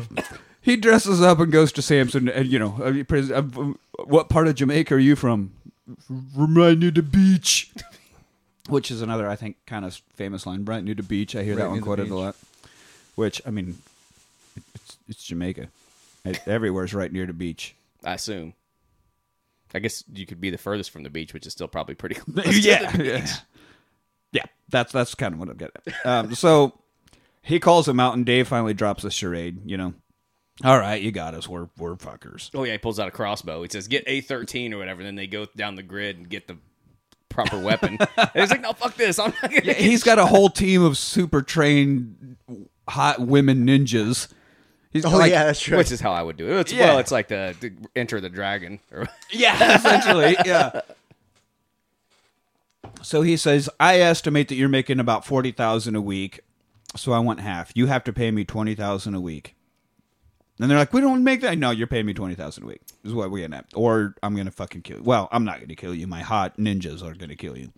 he 0.61 0.77
dresses 0.77 1.21
up 1.21 1.41
and 1.41 1.51
goes 1.51 1.73
to 1.73 1.83
Samson, 1.83 2.29
and 2.29 2.47
you 2.47 2.59
know, 2.59 2.79
uh, 2.83 2.93
he 2.93 3.05
prays, 3.05 3.31
uh, 3.31 3.43
what 4.05 4.29
part 4.29 4.49
of 4.49 4.55
Jamaica 4.55 4.95
are 4.95 4.99
you 4.99 5.17
from? 5.17 5.53
From 6.35 6.57
right 6.57 6.79
near 6.79 6.91
the 6.91 7.03
beach. 7.03 7.73
Which 8.69 8.91
is 8.91 9.03
another, 9.03 9.29
I 9.29 9.37
think, 9.37 9.57
kind 9.67 9.85
of 9.85 10.01
famous 10.15 10.47
line. 10.47 10.65
Right 10.65 10.83
near 10.83 10.95
the 10.95 11.03
beach. 11.03 11.37
I 11.37 11.43
hear 11.43 11.55
Right 11.55 11.65
that 11.65 11.69
one 11.69 11.75
near 11.75 11.81
the 11.81 11.85
quoted 11.85 12.11
a 12.11 12.15
lot. 12.15 12.37
Which 13.15 13.43
I 13.45 13.51
mean, 13.51 13.79
it's 14.75 14.97
it's 15.09 15.25
Jamaica. 15.25 15.69
It, 16.25 16.41
everywhere's 16.47 16.95
right 16.95 17.13
near 17.13 17.27
the 17.27 17.35
beach. 17.35 17.75
I 18.03 18.15
assume. 18.15 18.55
I 19.75 19.81
guess 19.81 20.05
you 20.13 20.25
could 20.25 20.41
be 20.41 20.51
the 20.51 20.57
furthest 20.57 20.91
from 20.93 21.03
the 21.03 21.11
beach, 21.11 21.35
which 21.35 21.47
is 21.47 21.53
still 21.53 21.69
probably 21.69 21.95
pretty 21.95 22.15
close. 22.21 22.45
to 22.45 22.53
yeah, 22.61 22.91
the 22.93 23.05
yeah, 23.05 23.27
yeah. 24.33 24.45
That's 24.71 24.93
that's 24.93 25.15
kind 25.15 25.35
of 25.35 25.41
what 25.41 25.51
I'm 25.51 25.57
getting 25.57 25.75
at. 25.87 26.07
Um, 26.07 26.35
so 26.35 26.73
he 27.45 27.61
calls 27.61 27.89
him 27.89 28.01
out, 28.01 28.15
and 28.15 28.27
Dave 28.27 28.49
finally 28.49 28.75
drops 28.75 29.05
a 29.05 29.11
charade. 29.11 29.61
You 29.65 29.77
know, 29.77 29.95
all 30.65 30.79
right, 30.79 31.01
you 31.01 31.13
got 31.13 31.35
us. 31.35 31.49
We're 31.49 31.69
we're 31.79 31.97
fuckers. 31.97 32.51
Oh 32.55 32.65
yeah, 32.65 32.73
he 32.73 32.79
pulls 32.79 32.99
out 32.99 33.09
a 33.09 33.13
crossbow. 33.13 33.63
He 33.63 33.69
says, 33.71 33.89
"Get 33.89 34.05
A 34.07 34.21
thirteen 34.21 34.73
or 34.75 34.79
whatever." 34.79 35.03
Then 35.03 35.15
they 35.15 35.27
go 35.27 35.47
down 35.57 35.75
the 35.77 35.83
grid 35.83 36.17
and 36.17 36.29
get 36.29 36.49
the 36.49 36.59
proper 37.29 37.59
weapon. 37.59 37.99
and 38.17 38.31
he's 38.35 38.51
like, 38.51 38.61
"No, 38.61 38.73
fuck 38.73 38.97
this. 38.97 39.19
I'm 39.19 39.33
not 39.43 39.51
gonna." 39.51 39.63
Yeah, 39.65 39.73
he's 39.75 40.03
got 40.03 40.19
a 40.19 40.27
whole 40.27 40.49
team 40.49 40.83
of 40.83 40.97
super 40.99 41.43
trained 41.43 42.37
hot 42.89 43.21
women 43.21 43.67
ninjas. 43.67 44.29
He's 44.93 45.05
Oh 45.05 45.11
like, 45.11 45.33
yeah, 45.33 45.47
that's 45.47 45.61
true. 45.61 45.77
Which 45.77 45.91
is 45.91 46.01
how 46.01 46.13
I 46.13 46.23
would 46.23 46.37
do 46.37 46.47
it. 46.49 46.61
It's, 46.61 46.73
Yeah. 46.73 46.91
Well, 46.91 46.99
it's 47.01 47.11
like 47.11 47.27
the, 47.27 47.57
the 47.59 47.73
Enter 47.97 48.21
the 48.21 48.29
Dragon. 48.29 48.79
Yeah, 49.33 49.75
essentially, 49.77 50.37
yeah. 50.47 50.83
So 53.03 53.23
he 53.23 53.37
says, 53.37 53.69
I 53.81 53.99
estimate 53.99 54.47
that 54.49 54.55
you're 54.55 54.69
making 54.69 55.01
about 55.01 55.27
forty 55.27 55.51
thousand 55.51 55.97
a 55.97 56.01
week, 56.01 56.41
so 56.97 57.13
I 57.13 57.19
want 57.19 57.41
half. 57.41 57.73
You 57.75 57.87
have 57.87 58.05
to 58.05 58.13
pay 58.13 58.31
me 58.31 58.45
twenty 58.45 58.75
thousand 58.75 59.15
a 59.15 59.21
week. 59.21 59.57
And 60.61 60.71
they're 60.71 60.79
like, 60.79 60.93
we 60.93 61.01
don't 61.01 61.25
make 61.25 61.41
that. 61.41 61.59
No, 61.59 61.73
you're 61.73 61.87
paying 61.87 62.07
me 62.07 62.15
twenty 62.15 62.35
thousand 62.35 62.65
a 62.65 62.67
week. 62.67 62.83
Is 63.05 63.13
what 63.13 63.31
we're 63.31 63.47
gonna 63.47 63.57
have. 63.57 63.67
Or 63.75 64.15
I'm 64.23 64.37
gonna 64.37 64.51
fucking 64.51 64.83
kill 64.83 64.99
you. 64.99 65.03
Well, 65.03 65.29
I'm 65.33 65.45
not 65.45 65.61
gonna 65.61 65.75
kill 65.75 65.95
you. 65.95 66.07
My 66.07 66.21
hot 66.21 66.57
ninjas 66.57 67.03
are 67.03 67.15
gonna 67.15 67.37
kill 67.37 67.59
you. 67.59 67.73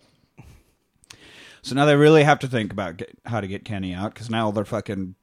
So 1.61 1.75
now 1.75 1.85
they 1.85 1.95
really 1.95 2.23
have 2.23 2.39
to 2.39 2.47
think 2.47 2.71
about 2.71 2.97
get, 2.97 3.17
how 3.25 3.41
to 3.41 3.47
get 3.47 3.65
Kenny 3.65 3.93
out 3.93 4.13
because 4.13 4.29
now 4.29 4.51
their 4.51 4.63
fucking 4.63 5.15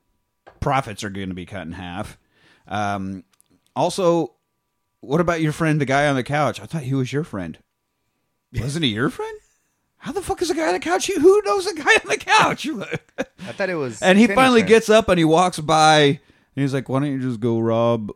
profits 0.60 1.02
are 1.02 1.10
going 1.10 1.28
to 1.28 1.34
be 1.34 1.46
cut 1.46 1.66
in 1.66 1.72
half. 1.72 2.18
Um, 2.68 3.24
also, 3.74 4.34
what 5.00 5.20
about 5.20 5.40
your 5.40 5.52
friend, 5.52 5.80
the 5.80 5.86
guy 5.86 6.06
on 6.06 6.16
the 6.16 6.22
couch? 6.22 6.60
I 6.60 6.66
thought 6.66 6.82
he 6.82 6.94
was 6.94 7.12
your 7.12 7.24
friend. 7.24 7.58
Wasn't 8.52 8.84
he 8.84 8.90
your 8.90 9.10
friend? 9.10 9.38
How 10.04 10.12
the 10.12 10.20
fuck 10.20 10.42
is 10.42 10.48
the 10.48 10.54
guy 10.54 10.66
on 10.66 10.74
the 10.74 10.80
couch? 10.80 11.06
Who 11.06 11.42
knows 11.46 11.64
the 11.64 11.72
guy 11.80 11.94
on 11.94 12.08
the 12.10 12.18
couch? 12.18 12.66
I 13.18 13.52
thought 13.52 13.70
it 13.70 13.74
was. 13.74 14.02
and 14.02 14.18
he 14.18 14.26
Kenny's 14.26 14.34
finally 14.36 14.60
friend. 14.60 14.68
gets 14.68 14.90
up 14.90 15.08
and 15.08 15.18
he 15.18 15.24
walks 15.24 15.58
by 15.60 15.98
and 16.02 16.18
he's 16.54 16.74
like, 16.74 16.90
"Why 16.90 17.00
don't 17.00 17.10
you 17.10 17.20
just 17.22 17.40
go 17.40 17.58
rob, 17.58 18.10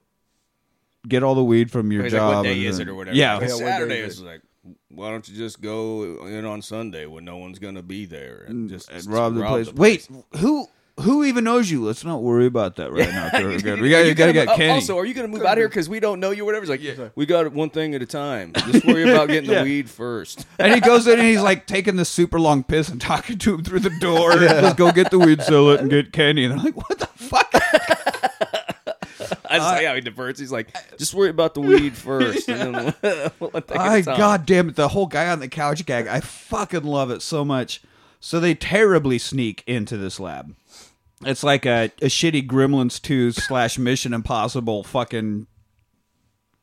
get 1.09 1.22
all 1.22 1.34
the 1.34 1.43
weed 1.43 1.70
from 1.70 1.91
your 1.91 2.05
he's 2.05 2.12
like, 2.12 2.20
job?" 2.20 2.34
"What 2.36 2.43
day 2.43 2.53
and 2.53 2.62
is 2.66 2.76
then- 2.76 2.89
it 2.89 2.91
or 2.91 2.95
whatever?" 2.95 3.16
Yeah, 3.16 3.34
Like, 3.36 3.41
Yeah, 3.41 3.47
it's 3.47 3.55
what 3.55 3.61
day 3.61 3.66
Saturday. 3.70 3.99
is 4.01 4.12
It's 4.18 4.20
like, 4.20 4.43
why 4.91 5.11
don't 5.11 5.26
you 5.28 5.34
just 5.36 5.62
go 5.62 6.26
in 6.26 6.45
on 6.45 6.61
Sunday 6.61 7.07
when 7.07 7.24
no 7.24 7.39
one's 7.39 7.59
gonna 7.59 7.82
be 7.82 8.05
there 8.05 8.45
and 8.47 8.68
just, 8.68 8.89
and 8.91 8.99
just 8.99 9.09
rob 9.09 9.34
the 9.34 9.45
place. 9.47 9.72
Wait, 9.72 10.07
who 10.36 10.68
who 11.01 11.24
even 11.24 11.44
knows 11.44 11.70
you? 11.70 11.84
Let's 11.84 12.05
not 12.05 12.22
worry 12.22 12.46
about 12.46 12.76
that 12.76 12.90
right 12.92 13.09
now. 13.09 13.30
We're 13.34 13.59
good. 13.61 13.80
We 13.80 13.90
got 13.90 14.05
You 14.07 14.14
got 14.14 14.26
to 14.26 14.32
gonna- 14.32 14.46
get 14.46 14.49
uh, 14.49 14.57
Kenny. 14.57 14.72
Also, 14.72 14.96
are 14.99 15.05
you 15.05 15.14
going 15.14 15.30
to 15.30 15.36
move 15.36 15.46
out 15.46 15.57
here 15.57 15.68
because 15.68 15.88
we 15.88 16.01
don't 16.01 16.20
know 16.20 16.30
you? 16.30 16.42
or 16.42 16.46
Whatever. 16.46 16.64
He's 16.76 16.99
like, 16.99 17.12
we 17.14 17.26
got 17.26 17.46
it 17.46 17.53
one 17.53 17.70
thing 17.70 17.94
at 17.94 18.03
a 18.03 18.07
time. 18.07 18.53
Just 18.70 18.84
worry 18.86 19.09
about 19.11 19.28
getting 19.28 19.51
Yeah. 19.51 19.59
the 19.62 19.64
weed 19.64 19.88
first. 19.90 20.46
and 20.59 20.74
he 20.74 20.80
goes 20.80 21.07
in 21.07 21.18
and 21.18 21.28
he's 21.28 21.40
like 21.40 21.66
taking 21.66 21.96
the 21.96 22.05
super 22.05 22.38
long 22.40 22.62
piss 22.64 22.88
and 22.88 23.01
talking 23.01 23.38
to 23.38 23.55
him 23.55 23.62
through 23.64 23.80
the 23.80 23.96
door. 24.01 24.34
Let's 24.36 24.74
go 24.76 24.90
get 24.92 25.11
the 25.11 25.18
weed, 25.18 25.42
sell 25.42 25.70
it, 25.70 25.80
and 25.80 25.88
get 25.90 26.12
Kenny. 26.12 26.44
And 26.44 26.55
I'm 26.55 26.64
like, 26.64 26.76
what 26.76 26.99
the 26.99 27.07
fuck? 27.07 27.49
I 29.51 29.57
just 29.57 29.70
like 29.72 29.86
how 29.86 29.94
he 29.94 30.01
diverts. 30.03 30.38
He's 30.38 30.53
like, 30.53 30.68
just 30.99 31.14
worry 31.14 31.30
about 31.30 31.55
the 31.55 31.61
weed 31.61 31.96
first. 31.96 32.49
And 32.49 32.74
then 32.74 33.30
one 33.38 33.62
thing 33.62 33.76
at 33.76 33.80
I 33.80 33.96
a 33.99 34.03
time. 34.03 34.18
god 34.18 34.46
damn 34.46 34.68
it, 34.68 34.76
the 34.76 34.88
whole 34.88 35.07
guy 35.07 35.28
on 35.30 35.40
the 35.40 35.49
couch 35.49 35.84
gag. 35.86 36.07
I 36.07 36.20
fucking 36.20 36.84
love 36.84 37.11
it 37.11 37.22
so 37.22 37.44
much. 37.44 37.80
So 38.20 38.40
they 38.40 38.55
terribly 38.55 39.16
sneak 39.18 39.62
into 39.66 39.96
this 39.96 40.18
lab. 40.20 40.55
It's 41.25 41.43
like 41.43 41.66
a, 41.66 41.85
a 42.01 42.07
shitty 42.07 42.47
Gremlins 42.47 43.01
2 43.03 43.33
slash 43.33 43.79
Mission 43.79 44.12
Impossible 44.14 44.85
fucking 44.85 45.47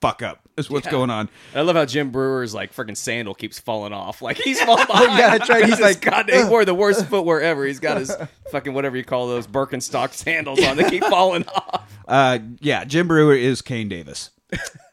fuck 0.01 0.21
up 0.21 0.39
is 0.57 0.69
what's 0.69 0.85
Yeah. 0.85 0.91
going 0.91 1.09
on. 1.09 1.29
I 1.53 1.61
love 1.61 1.75
how 1.75 1.85
Jim 1.85 2.11
Breuer's 2.11 2.53
like 2.53 2.73
freaking 2.73 2.95
sandal 2.95 3.33
keeps 3.33 3.59
falling 3.59 3.91
off. 3.93 4.21
Like 4.21 4.37
he's 4.37 4.61
falling 4.63 4.85
behind. 4.85 5.17
yeah, 5.17 5.37
that's 5.37 5.49
right. 5.49 5.65
He's 5.65 5.73
He's 5.75 5.81
like, 5.81 6.05
like, 6.05 6.27
God, 6.27 6.29
he 6.33 6.43
wore 6.45 6.63
the 6.63 6.73
worst 6.73 7.05
footwear 7.07 7.41
ever. 7.41 7.65
He's 7.65 7.79
got 7.79 7.97
his 7.97 8.15
fucking 8.51 8.73
whatever 8.73 8.95
you 8.97 9.03
call 9.03 9.27
those 9.27 9.47
Birkenstock 9.47 10.13
sandals 10.13 10.63
on. 10.63 10.77
They 10.77 10.89
keep 10.89 11.03
falling 11.03 11.45
off. 11.47 11.81
Uh, 12.07 12.37
yeah, 12.59 12.83
Jim 12.83 13.07
Breuer 13.07 13.33
is 13.35 13.63
Kane 13.63 13.89
Davis. 13.89 14.29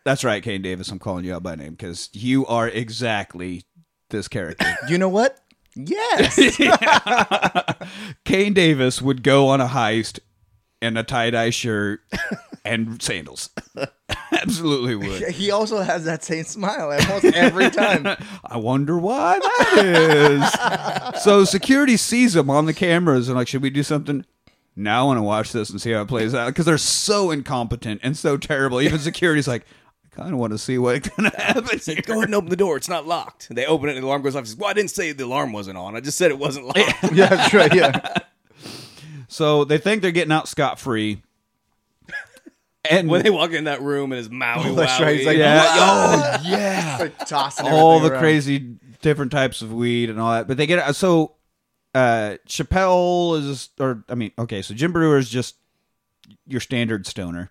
That's 0.03 0.25
right, 0.25 0.43
Kane 0.43 0.63
Davis. 0.63 0.89
I'm 0.91 0.99
calling 0.99 1.27
you 1.27 1.35
out 1.35 1.43
by 1.43 1.57
name 1.57 1.73
because 1.73 2.09
you 2.15 2.47
are 2.47 2.67
exactly 2.67 3.65
this 4.09 4.29
character. 4.29 4.65
You 4.89 4.97
know 4.97 5.11
what? 5.11 5.39
Yes. 5.75 6.39
Kane 8.25 8.53
Davis 8.53 9.01
would 9.01 9.23
go 9.23 9.49
on 9.49 9.61
a 9.61 9.67
heist 9.69 10.19
in 10.81 10.97
a 10.97 11.05
tie 11.05 11.31
dye 11.31 11.51
shirt 11.51 12.01
and 12.65 13.01
sandals. 13.01 13.51
Absolutely 14.33 14.97
would. 14.97 15.31
he 15.31 15.51
also 15.51 15.81
has 15.81 16.05
that 16.05 16.25
same 16.25 16.45
smile 16.45 16.91
almost 16.91 17.25
every 17.37 17.71
time. 17.71 18.07
I 18.45 18.57
wonder 18.57 18.99
why 18.99 19.39
that 19.39 21.13
is. 21.15 21.23
so 21.23 21.45
security 21.45 21.97
sees 21.97 22.35
him 22.35 22.51
on 22.51 22.67
the 22.67 22.75
cameras 22.75 23.29
and 23.29 23.37
like, 23.37 23.49
should 23.49 23.63
we 23.63 23.71
do 23.71 23.83
something? 23.83 24.25
Now 24.75 25.03
I 25.03 25.07
want 25.07 25.19
to 25.19 25.23
watch 25.23 25.53
this 25.53 25.71
and 25.71 25.81
see 25.81 25.93
how 25.93 26.03
it 26.03 26.09
plays 26.09 26.35
out 26.35 26.47
because 26.49 26.67
they're 26.67 26.79
so 26.79 27.31
incompetent 27.31 28.01
and 28.03 28.17
so 28.17 28.37
terrible. 28.37 28.81
Even 28.81 28.99
security's 28.99 29.47
like, 29.47 29.65
kind 30.15 30.33
of 30.33 30.39
want 30.39 30.53
to 30.53 30.59
see 30.59 30.79
what's 30.79 31.09
gonna 31.17 31.31
happen. 31.37 31.79
Say, 31.81 31.95
here." 31.95 32.03
Go 32.07 32.15
ahead 32.15 32.25
and 32.27 32.35
open 32.35 32.51
the 32.51 32.57
door. 32.57 32.77
It's 32.77 32.89
not 32.89 33.07
locked. 33.07 33.49
They 33.55 33.67
open 33.67 33.89
it 33.89 33.97
and 33.97 34.03
the 34.03 34.07
alarm 34.07 34.23
goes 34.23 34.37
off. 34.37 34.45
He 34.45 34.49
says, 34.51 34.57
Well, 34.57 34.71
I 34.71 34.73
didn't 34.73 34.91
say 34.91 35.13
the 35.13 35.25
alarm 35.25 35.53
wasn't 35.53 35.79
on. 35.79 35.97
I 35.97 36.01
just 36.01 36.19
said 36.19 36.31
it 36.31 36.39
wasn't 36.39 36.67
locked. 36.75 36.79
yeah, 37.13 37.27
that's 37.29 37.55
right. 37.55 37.75
Yeah. 37.75 38.15
So 39.29 39.65
they 39.65 39.79
think 39.79 40.03
they're 40.03 40.11
getting 40.11 40.33
out 40.33 40.49
scot 40.49 40.79
free. 40.79 41.23
And 42.91 43.09
when 43.09 43.23
they 43.23 43.31
walk 43.31 43.53
in 43.53 43.65
that 43.65 43.81
room 43.81 44.11
and 44.11 44.19
his 44.19 44.29
Maui 44.29 44.71
Oh, 44.71 44.75
that's 44.75 45.01
right. 45.01 45.17
He's 45.17 45.25
like, 45.27 45.37
yeah, 45.37 45.65
oh 45.69 46.41
yeah, 46.45 46.97
Like 47.01 47.27
tossing 47.27 47.67
all 47.69 48.01
the 48.01 48.11
around. 48.11 48.19
crazy 48.21 48.59
different 49.01 49.31
types 49.31 49.63
of 49.63 49.73
weed 49.73 50.11
and 50.11 50.21
all 50.21 50.33
that. 50.33 50.49
But 50.49 50.57
they 50.57 50.67
get 50.67 50.95
so 50.97 51.37
uh 51.95 52.37
Chappelle 52.49 53.39
is 53.39 53.69
or 53.79 54.03
I 54.09 54.17
mean, 54.17 54.33
okay, 54.37 54.63
so 54.63 54.75
Jim 54.75 54.93
Breuer 54.93 55.17
is 55.17 55.31
just 55.31 55.55
your 56.49 56.61
standard 56.61 57.07
stoner. 57.07 57.51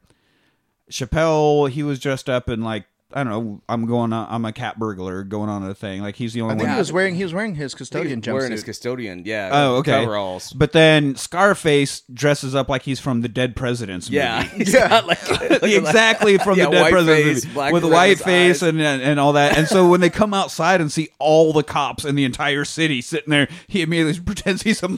Chappelle, 0.91 1.69
he 1.69 1.83
was 1.83 1.99
dressed 1.99 2.29
up 2.29 2.49
in 2.49 2.61
like 2.61 2.85
I 3.13 3.23
don't 3.23 3.31
know. 3.31 3.61
I'm 3.69 3.85
going 3.85 4.13
on. 4.13 4.27
I'm 4.29 4.45
a 4.45 4.51
cat 4.53 4.79
burglar 4.79 5.23
going 5.23 5.49
on 5.49 5.63
a 5.63 5.73
thing. 5.73 6.01
Like 6.01 6.15
he's 6.15 6.33
the 6.33 6.41
I 6.41 6.43
only 6.43 6.55
think 6.55 6.67
one. 6.67 6.75
he 6.75 6.79
was 6.79 6.91
wearing 6.91 7.15
he 7.15 7.23
was 7.23 7.33
wearing 7.33 7.55
his 7.55 7.73
custodian 7.75 8.21
wearing 8.25 8.51
his 8.51 8.63
custodian. 8.63 9.23
Yeah. 9.25 9.49
Oh, 9.51 9.75
okay. 9.77 9.99
Coveralls. 9.99 10.53
But 10.53 10.71
then 10.71 11.15
Scarface 11.15 12.03
dresses 12.13 12.55
up 12.55 12.69
like 12.69 12.83
he's 12.83 12.99
from 12.99 13.21
the 13.21 13.29
Dead 13.29 13.55
President's 13.55 14.09
movie. 14.09 14.17
Yeah. 14.21 14.47
Yeah. 14.55 14.89
got 14.89 15.07
like, 15.07 15.63
exactly 15.63 16.37
from 16.37 16.57
Yeah, 16.57 16.65
the 16.65 16.71
Dead 16.71 16.91
President's 16.91 17.25
face, 17.41 17.43
movie 17.45 17.53
black 17.53 17.73
with 17.73 17.83
around 17.83 17.91
white 17.93 18.09
his 18.17 18.21
face 18.23 18.63
eyes. 18.63 18.69
and, 18.69 18.81
and 18.81 19.01
and 19.01 19.19
all 19.19 19.33
that. 19.33 19.57
And 19.57 19.67
so 19.67 19.89
when 19.89 19.99
they 20.01 20.09
come 20.09 20.33
outside 20.33 20.81
and 20.81 20.91
see 20.91 21.09
all 21.19 21.53
the 21.53 21.63
cops 21.63 22.05
in 22.05 22.15
the 22.15 22.23
entire 22.25 22.65
city 22.65 23.01
sitting 23.01 23.29
there, 23.29 23.47
he 23.67 23.81
immediately 23.81 24.21
pretends 24.25 24.61
he's 24.63 24.83
a 24.83 24.89
mime. 24.89 24.97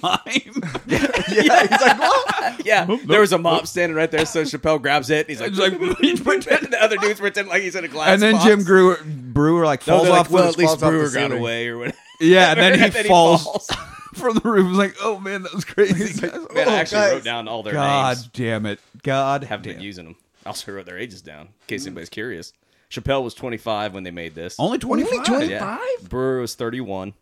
yeah, 0.87 1.07
yeah, 1.31 1.61
he's 1.61 1.81
like, 1.81 1.99
what? 1.99 2.65
Yeah, 2.65 2.97
there 3.05 3.19
was 3.21 3.33
a 3.33 3.37
mop 3.37 3.67
standing 3.67 3.95
right 3.95 4.09
there. 4.09 4.25
So 4.25 4.43
Chappelle 4.43 4.81
grabs 4.81 5.09
it. 5.09 5.27
And 5.27 5.29
he's 5.29 5.41
like, 5.41 5.51
It's 5.51 5.59
like, 5.59 5.97
he's 5.99 6.19
the 6.21 6.77
other 6.81 6.97
dude's 6.97 7.19
pretending 7.19 7.51
like 7.51 7.61
he's 7.61 7.75
in 7.75 7.83
a 7.85 7.87
glass. 7.87 8.02
And 8.07 8.21
then 8.21 8.33
box. 8.33 8.45
Jim 8.45 8.63
Breuer, 8.63 8.97
Breuer 9.05 9.65
like 9.65 9.85
No, 9.87 9.97
falls 9.97 10.03
they're 10.07 10.11
off. 10.13 10.25
like, 10.27 10.31
well, 10.31 10.43
the, 10.43 10.49
at 10.49 10.57
least 10.57 10.69
falls 10.79 10.83
off 10.83 10.91
the 10.91 10.97
Breuer 10.97 11.03
got 11.05 11.11
ceiling. 11.13 11.31
away 11.39 11.67
or 11.67 11.77
whatever. 11.77 11.97
yeah, 12.21 12.51
and 12.51 12.59
then 12.59 12.73
he, 12.79 12.83
And 12.85 12.93
then 12.93 13.03
he 13.03 13.09
falls, 13.09 13.43
falls. 13.43 13.67
from 14.13 14.35
the 14.35 14.49
roof. 14.49 14.67
He's 14.67 14.77
like, 14.77 14.95
oh 15.01 15.19
man, 15.19 15.43
that 15.43 15.53
was 15.53 15.65
crazy. 15.65 16.21
Man, 16.21 16.31
Oh, 16.35 16.47
I 16.55 16.75
actually 16.75 16.97
guys. 17.01 17.11
wrote 17.13 17.23
down 17.23 17.47
all 17.47 17.63
their 17.63 17.73
God 17.73 18.17
names. 18.17 18.27
damn 18.33 18.65
it! 18.65 18.79
God 19.03 19.43
Haven't 19.43 19.63
damn. 19.65 19.75
been 19.75 19.83
using 19.83 20.05
them. 20.05 20.15
I 20.45 20.49
also 20.49 20.71
wrote 20.71 20.85
their 20.85 20.97
ages 20.97 21.21
down 21.21 21.41
in 21.47 21.53
case 21.67 21.85
anybody's 21.85 22.09
curious. 22.09 22.53
Chappelle 22.91 23.23
was 23.23 23.33
25 23.33 23.93
when 23.95 24.03
they 24.03 24.11
made 24.11 24.35
this. 24.35 24.55
Only 24.59 24.77
twenty 24.77 25.03
five. 25.03 25.25
20? 25.25 25.47
Yeah. 25.47 25.59
25? 25.99 26.09
Breuer 26.09 26.41
was 26.41 26.53
31. 26.53 27.13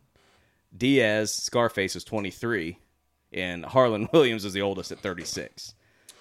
Diaz, 0.78 1.34
Scarface 1.34 1.96
was 1.96 2.04
23. 2.04 2.78
And 3.34 3.64
Harland 3.64 4.10
Williams 4.12 4.44
was 4.44 4.52
the 4.54 4.62
oldest 4.62 4.92
at 4.92 5.00
36. 5.00 5.74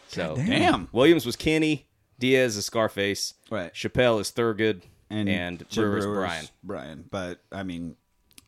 So 0.09 0.37
Damn. 0.37 0.89
Williams 0.93 1.27
was 1.27 1.35
Kenny. 1.37 1.87
Diaz 2.21 2.57
is 2.57 2.67
Scarface. 2.67 3.35
Right. 3.51 3.75
Chappelle 3.75 4.21
is 4.21 4.31
Thurgood. 4.31 4.83
And, 5.13 5.29
And, 5.29 5.65
Jim 5.69 5.85
Breuer's 5.91 6.05
Breuer's 6.07 6.17
Brian. 6.29 6.47
Brian, 6.63 7.05
but 7.11 7.41
I 7.51 7.65
mean, 7.65 7.97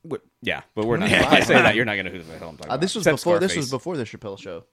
what, 0.03 0.23
Yeah, 0.43 0.61
but 0.77 0.87
we're 0.87 0.97
not. 0.99 1.11
If 1.12 1.27
I 1.27 1.41
say 1.41 1.55
that, 1.55 1.75
you're 1.75 1.85
not 1.85 1.95
going 1.95 2.07
to 2.07 2.12
know 2.12 2.18
who 2.18 2.23
the 2.25 2.39
hell 2.39 2.51
I'm 2.51 2.57
talking 2.57 2.70
Uh, 2.70 2.75
about. 2.75 2.81
this 2.81 2.95
was 2.95 3.05
Except 3.05 3.16
before. 3.18 3.39
This 3.41 3.51
Scarface. 3.51 3.62
was 3.64 3.70
before 3.73 3.97
the 3.97 4.05
Chappelle 4.05 4.39
show. 4.39 4.64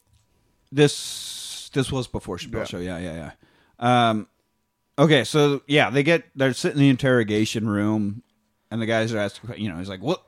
this 0.72 1.70
this 1.74 1.92
was 1.92 2.08
before 2.08 2.38
Chappelle 2.38 2.60
Yeah. 2.60 2.64
show. 2.66 2.78
Yeah, 2.80 2.98
yeah, 3.00 3.32
yeah. 3.80 4.10
Um, 4.10 4.28
okay, 4.98 5.24
so 5.24 5.62
yeah, 5.68 5.90
they 5.90 6.04
get 6.04 6.26
they're 6.36 6.54
sitting 6.54 6.78
in 6.78 6.84
the 6.84 6.90
interrogation 6.90 7.68
room, 7.68 8.24
and 8.72 8.82
the 8.82 8.86
guys 8.86 9.14
are 9.14 9.18
asking, 9.20 9.58
you 9.62 9.70
know, 9.70 9.78
he's 9.78 9.90
like, 9.90 10.02
"What? 10.02 10.24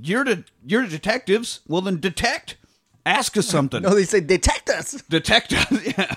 You're 0.00 0.24
the 0.24 0.44
you're 0.64 0.82
the 0.82 0.88
detectives? 0.90 1.60
Well, 1.66 1.80
then 1.80 2.00
detect. 2.00 2.56
Ask 3.04 3.36
us 3.36 3.46
something. 3.46 3.82
No, 3.82 3.94
they 3.94 4.04
say 4.04 4.20
detect 4.20 4.68
us. 4.68 4.92
detect 5.08 5.52
us. 5.52 5.86
yeah. 5.98 6.14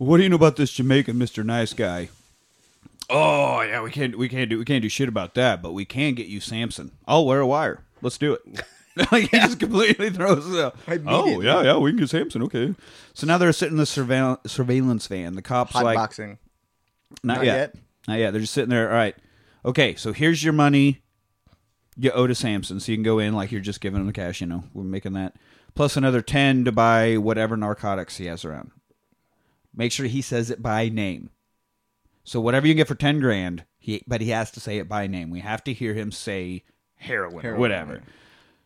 What 0.00 0.16
do 0.16 0.22
you 0.22 0.30
know 0.30 0.36
about 0.36 0.56
this 0.56 0.72
Jamaican 0.72 1.18
Mister 1.18 1.44
Nice 1.44 1.74
Guy? 1.74 2.08
Oh 3.10 3.60
yeah, 3.60 3.82
we 3.82 3.90
can't 3.90 4.16
we 4.16 4.30
can't 4.30 4.48
do 4.48 4.58
we 4.58 4.64
can't 4.64 4.80
do 4.80 4.88
shit 4.88 5.10
about 5.10 5.34
that, 5.34 5.60
but 5.60 5.72
we 5.74 5.84
can 5.84 6.14
get 6.14 6.26
you 6.26 6.40
Samson. 6.40 6.92
I'll 7.06 7.26
wear 7.26 7.40
a 7.40 7.46
wire. 7.46 7.84
Let's 8.00 8.16
do 8.16 8.32
it. 8.32 8.62
like 9.12 9.24
he 9.30 9.38
just 9.38 9.60
completely 9.60 10.08
throws 10.08 10.50
it 10.50 10.58
out. 10.58 10.74
Oh 11.06 11.42
yeah, 11.42 11.62
yeah, 11.62 11.76
we 11.76 11.90
can 11.90 11.98
get 11.98 12.08
Samson. 12.08 12.42
Okay. 12.44 12.74
So 13.12 13.26
now 13.26 13.36
they're 13.36 13.52
sitting 13.52 13.74
in 13.74 13.76
the 13.76 13.84
surveil- 13.84 14.38
surveillance 14.48 15.06
van. 15.06 15.34
The 15.34 15.42
cops 15.42 15.72
Hot 15.72 15.84
like 15.84 15.96
boxing. 15.96 16.38
not, 17.22 17.36
Not 17.36 17.44
yet. 17.44 17.54
yet? 17.54 17.74
Not 18.08 18.18
yet. 18.20 18.30
They're 18.30 18.40
just 18.40 18.54
sitting 18.54 18.70
there. 18.70 18.88
All 18.88 18.96
right. 18.96 19.14
Okay. 19.66 19.96
So 19.96 20.14
here's 20.14 20.42
your 20.42 20.54
money. 20.54 21.02
You 21.94 22.10
owe 22.12 22.26
to 22.26 22.34
Samson, 22.34 22.80
so 22.80 22.90
you 22.90 22.96
can 22.96 23.02
go 23.02 23.18
in 23.18 23.34
like 23.34 23.52
you're 23.52 23.60
just 23.60 23.82
giving 23.82 24.00
him 24.00 24.06
the 24.06 24.14
cash. 24.14 24.40
You 24.40 24.46
know, 24.46 24.64
we're 24.72 24.82
making 24.82 25.12
that 25.12 25.36
plus 25.74 25.98
another 25.98 26.22
ten 26.22 26.64
to 26.64 26.72
buy 26.72 27.18
whatever 27.18 27.54
narcotics 27.58 28.16
he 28.16 28.24
has 28.24 28.46
around. 28.46 28.70
Make 29.74 29.92
sure 29.92 30.06
he 30.06 30.22
says 30.22 30.50
it 30.50 30.62
by 30.62 30.88
name. 30.88 31.30
So 32.24 32.40
whatever 32.40 32.66
you 32.66 32.74
get 32.74 32.88
for 32.88 32.94
ten 32.94 33.20
grand, 33.20 33.64
he 33.78 34.02
but 34.06 34.20
he 34.20 34.30
has 34.30 34.50
to 34.52 34.60
say 34.60 34.78
it 34.78 34.88
by 34.88 35.06
name. 35.06 35.30
We 35.30 35.40
have 35.40 35.64
to 35.64 35.72
hear 35.72 35.94
him 35.94 36.12
say 36.12 36.64
heroin, 36.96 37.46
or 37.46 37.56
whatever. 37.56 38.02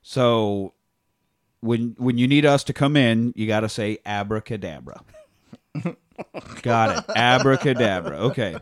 So 0.03 0.75
when 1.61 1.95
when 1.99 2.19
you 2.19 2.27
need 2.29 2.45
us 2.45 2.65
to 2.65 2.73
come 2.73 2.97
in, 2.97 3.33
you 3.37 3.47
got 3.47 3.61
to 3.61 3.69
say 3.69 3.99
abracadabra. 4.05 5.03
got 6.63 6.99
it, 6.99 7.17
abracadabra. 7.17 8.17
Okay, 8.27 8.57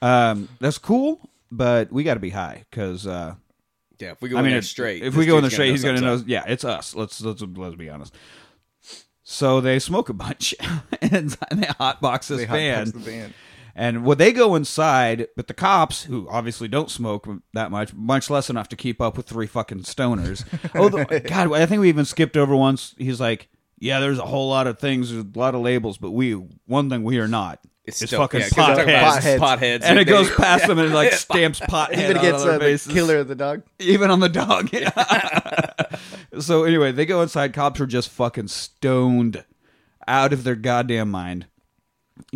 um, 0.00 0.48
that's 0.60 0.78
cool, 0.78 1.20
but 1.50 1.92
we 1.92 2.04
got 2.04 2.14
to 2.14 2.20
be 2.20 2.30
high 2.30 2.64
because 2.70 3.06
uh, 3.06 3.34
Yeah, 3.98 4.12
if 4.12 4.22
we 4.22 4.28
go 4.28 4.36
I 4.36 4.40
in 4.40 4.44
mean, 4.46 4.54
there 4.54 4.62
straight, 4.62 5.02
If 5.02 5.14
we 5.14 5.26
go 5.26 5.36
in 5.36 5.44
the 5.44 5.50
straight, 5.50 5.70
he's 5.70 5.84
gonna 5.84 6.00
know. 6.00 6.22
Yeah, 6.26 6.44
it's 6.46 6.64
us. 6.64 6.94
Let's 6.94 7.20
let's 7.20 7.42
let's 7.42 7.76
be 7.76 7.90
honest. 7.90 8.14
So 9.32 9.62
they 9.62 9.78
smoke 9.78 10.10
a 10.10 10.12
bunch, 10.12 10.54
and 11.00 11.30
they 11.30 11.66
hotbox 11.80 12.26
this 12.26 12.40
They 12.40 12.44
van. 12.44 12.86
hotbox 12.86 12.92
the 12.92 12.98
van. 12.98 13.34
And 13.74 14.04
when 14.04 14.18
they 14.18 14.30
go 14.30 14.54
inside, 14.54 15.28
but 15.34 15.46
the 15.46 15.54
cops, 15.54 16.04
who 16.04 16.28
obviously 16.28 16.68
don't 16.68 16.90
smoke 16.90 17.26
that 17.54 17.70
much, 17.70 17.94
much 17.94 18.28
less 18.28 18.50
enough 18.50 18.68
to 18.68 18.76
keep 18.76 19.00
up 19.00 19.16
with 19.16 19.24
three 19.26 19.46
fucking 19.46 19.84
stoners. 19.84 20.44
oh, 20.74 20.90
the, 20.90 21.20
God, 21.20 21.50
I 21.54 21.64
think 21.64 21.80
we 21.80 21.88
even 21.88 22.04
skipped 22.04 22.36
over 22.36 22.54
once. 22.54 22.94
He's 22.98 23.20
like, 23.20 23.48
"Yeah, 23.78 24.00
there's 24.00 24.18
a 24.18 24.26
whole 24.26 24.50
lot 24.50 24.66
of 24.66 24.78
things, 24.78 25.10
there's 25.10 25.24
a 25.24 25.38
lot 25.38 25.54
of 25.54 25.62
labels, 25.62 25.96
but 25.96 26.10
we 26.10 26.32
one 26.66 26.90
thing 26.90 27.02
we 27.02 27.18
are 27.18 27.26
not. 27.26 27.58
It's, 27.84 28.02
It's, 28.02 28.10
still, 28.10 28.20
fucking 28.20 28.40
yeah, 28.40 28.48
potheads." 28.48 29.18
Potheads. 29.18 29.38
Potheads. 29.38 29.82
And 29.82 29.98
it 29.98 30.04
goes 30.04 30.30
past 30.30 30.66
them 30.66 30.78
and 30.78 30.92
like 30.92 31.12
stamps 31.14 31.58
pothead 31.58 31.96
Even 31.96 32.18
against 32.18 32.46
uh, 32.46 32.58
the 32.58 32.78
killer 32.92 33.16
of 33.16 33.28
the 33.28 33.34
dog. 33.34 33.62
even 33.78 34.10
on 34.10 34.20
the 34.20 34.28
dog. 34.28 34.68
So 36.40 36.64
anyway, 36.64 36.92
they 36.92 37.06
go 37.06 37.22
inside. 37.22 37.52
Cops 37.52 37.80
are 37.80 37.86
just 37.86 38.08
fucking 38.08 38.48
stoned 38.48 39.44
out 40.08 40.32
of 40.32 40.44
their 40.44 40.56
goddamn 40.56 41.10
mind. 41.10 41.46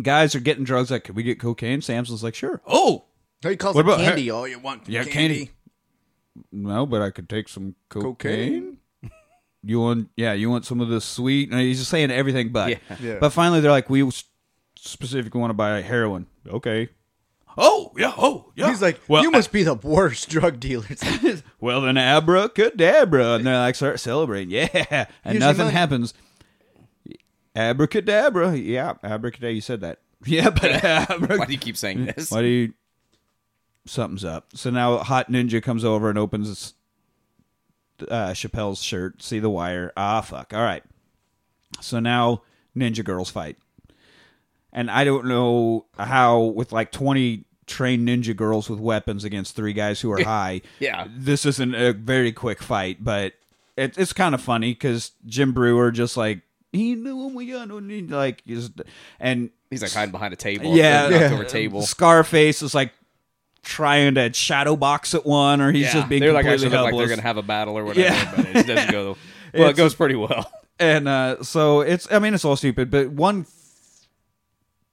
Guys 0.01 0.35
are 0.35 0.39
getting 0.39 0.63
drugs. 0.63 0.91
Like, 0.91 1.05
can 1.05 1.15
we 1.15 1.23
get 1.23 1.39
cocaine? 1.39 1.81
Samson's 1.81 2.23
like, 2.23 2.35
sure. 2.35 2.61
Oh, 2.67 3.05
He 3.41 3.55
calls 3.55 3.75
What 3.75 3.85
it 3.85 3.89
about- 3.93 3.99
candy. 3.99 4.29
All 4.29 4.41
oh, 4.41 4.45
you 4.45 4.59
want 4.59 4.87
Yeah, 4.89 5.03
candy? 5.03 5.45
candy. 5.45 5.51
no, 6.51 6.85
but 6.85 7.01
I 7.01 7.09
could 7.11 7.29
take 7.29 7.47
some 7.49 7.75
cocaine. 7.89 8.77
you 9.63 9.79
want 9.79 10.09
yeah, 10.15 10.33
you 10.33 10.49
want 10.49 10.65
some 10.65 10.81
of 10.81 10.89
the 10.89 11.01
sweet, 11.01 11.51
and 11.51 11.59
he's 11.59 11.79
just 11.79 11.91
saying 11.91 12.11
everything 12.11 12.51
but. 12.51 12.69
Yeah. 12.69 12.77
Yeah. 12.99 13.17
But 13.19 13.29
finally, 13.31 13.59
they're 13.61 13.71
like, 13.71 13.89
we 13.89 14.09
specifically 14.77 15.39
want 15.39 15.51
to 15.51 15.55
buy 15.55 15.81
heroin. 15.81 16.27
Okay. 16.47 16.89
Oh, 17.57 17.91
yeah. 17.97 18.13
Oh, 18.15 18.51
yeah. 18.55 18.69
He's 18.69 18.81
like, 18.81 18.99
well, 19.07 19.23
you 19.23 19.31
must 19.31 19.51
be 19.51 19.63
the 19.63 19.73
worst 19.73 20.29
drug 20.29 20.59
dealer. 20.59 20.85
well, 21.59 21.81
then 21.81 21.97
abracadabra. 21.97 23.33
And 23.33 23.47
they're 23.47 23.57
like, 23.57 23.75
start 23.75 23.99
celebrating. 23.99 24.51
Yeah. 24.51 25.07
And 25.23 25.37
Here's 25.37 25.39
nothing 25.39 25.69
happens. 25.69 26.13
Abracadabra. 27.55 28.55
Yeah. 28.55 28.93
Abracadabra. 29.03 29.53
You 29.53 29.61
said 29.61 29.81
that. 29.81 29.99
Yeah, 30.25 30.49
but 30.49 30.83
abracadabra. 30.83 31.37
Why 31.37 31.45
do 31.45 31.51
you 31.51 31.59
keep 31.59 31.77
saying 31.77 32.05
this? 32.05 32.31
Why 32.31 32.41
do 32.41 32.47
you. 32.47 32.73
Something's 33.85 34.25
up. 34.25 34.49
So 34.53 34.69
now 34.69 34.97
Hot 34.97 35.31
Ninja 35.31 35.63
comes 35.63 35.83
over 35.85 36.09
and 36.09 36.19
opens 36.19 36.73
uh, 38.09 38.29
Chappelle's 38.31 38.81
shirt. 38.81 39.21
See 39.21 39.39
the 39.39 39.49
wire. 39.49 39.91
Ah, 39.97 40.21
fuck. 40.21 40.53
All 40.53 40.61
right. 40.61 40.83
So 41.81 41.99
now 41.99 42.43
Ninja 42.75 43.03
Girls 43.03 43.29
fight. 43.29 43.57
And 44.73 44.91
I 44.91 45.05
don't 45.05 45.25
know 45.25 45.85
how, 45.97 46.41
with 46.41 46.71
like 46.71 46.91
20 46.91 47.45
train 47.67 48.07
ninja 48.07 48.35
girls 48.35 48.69
with 48.69 48.79
weapons 48.79 49.23
against 49.23 49.55
three 49.55 49.73
guys 49.73 50.01
who 50.01 50.11
are 50.11 50.23
high. 50.23 50.61
yeah. 50.79 51.07
This 51.15 51.45
isn't 51.45 51.75
a 51.75 51.93
very 51.93 52.31
quick 52.31 52.63
fight, 52.63 53.03
but 53.03 53.33
it, 53.75 53.97
it's 53.97 54.13
kind 54.13 54.33
of 54.33 54.41
funny 54.41 54.73
because 54.73 55.11
Jim 55.25 55.53
Breuer 55.53 55.91
just 55.91 56.17
like, 56.17 56.41
he 56.71 56.95
knew 56.95 57.27
him, 57.27 57.33
we 57.33 57.47
got 57.47 57.69
like, 57.69 58.43
and 59.19 59.49
he's 59.69 59.81
like 59.81 59.91
hiding 59.91 60.11
behind 60.11 60.33
a 60.33 60.37
table. 60.37 60.75
Yeah. 60.75 61.09
yeah. 61.09 61.31
Over 61.33 61.43
table. 61.43 61.81
Scarface 61.81 62.61
is 62.61 62.73
like, 62.73 62.91
trying 63.63 64.15
to 64.15 64.31
shadow 64.31 64.77
box 64.77 65.13
at 65.13 65.25
one 65.25 65.59
or 65.59 65.73
he's 65.73 65.87
yeah. 65.87 65.93
just 65.93 66.07
being 66.07 66.21
they're 66.21 66.31
like, 66.31 66.45
helpless. 66.45 66.71
like 66.71 66.95
they're 66.95 67.09
gonna 67.09 67.21
have 67.21 67.35
a 67.35 67.41
battle 67.41 67.77
or 67.77 67.83
whatever 67.83 68.07
yeah. 68.07 68.33
but 68.33 68.45
it 68.55 68.65
doesn't 68.65 68.91
go 68.91 69.17
well 69.53 69.69
it's, 69.69 69.77
it 69.77 69.81
goes 69.81 69.93
pretty 69.93 70.15
well 70.15 70.49
and 70.79 71.05
uh, 71.05 71.43
so 71.43 71.81
it's 71.81 72.09
i 72.09 72.17
mean 72.17 72.33
it's 72.33 72.45
all 72.45 72.55
stupid 72.55 72.89
but 72.89 73.09
one 73.09 73.45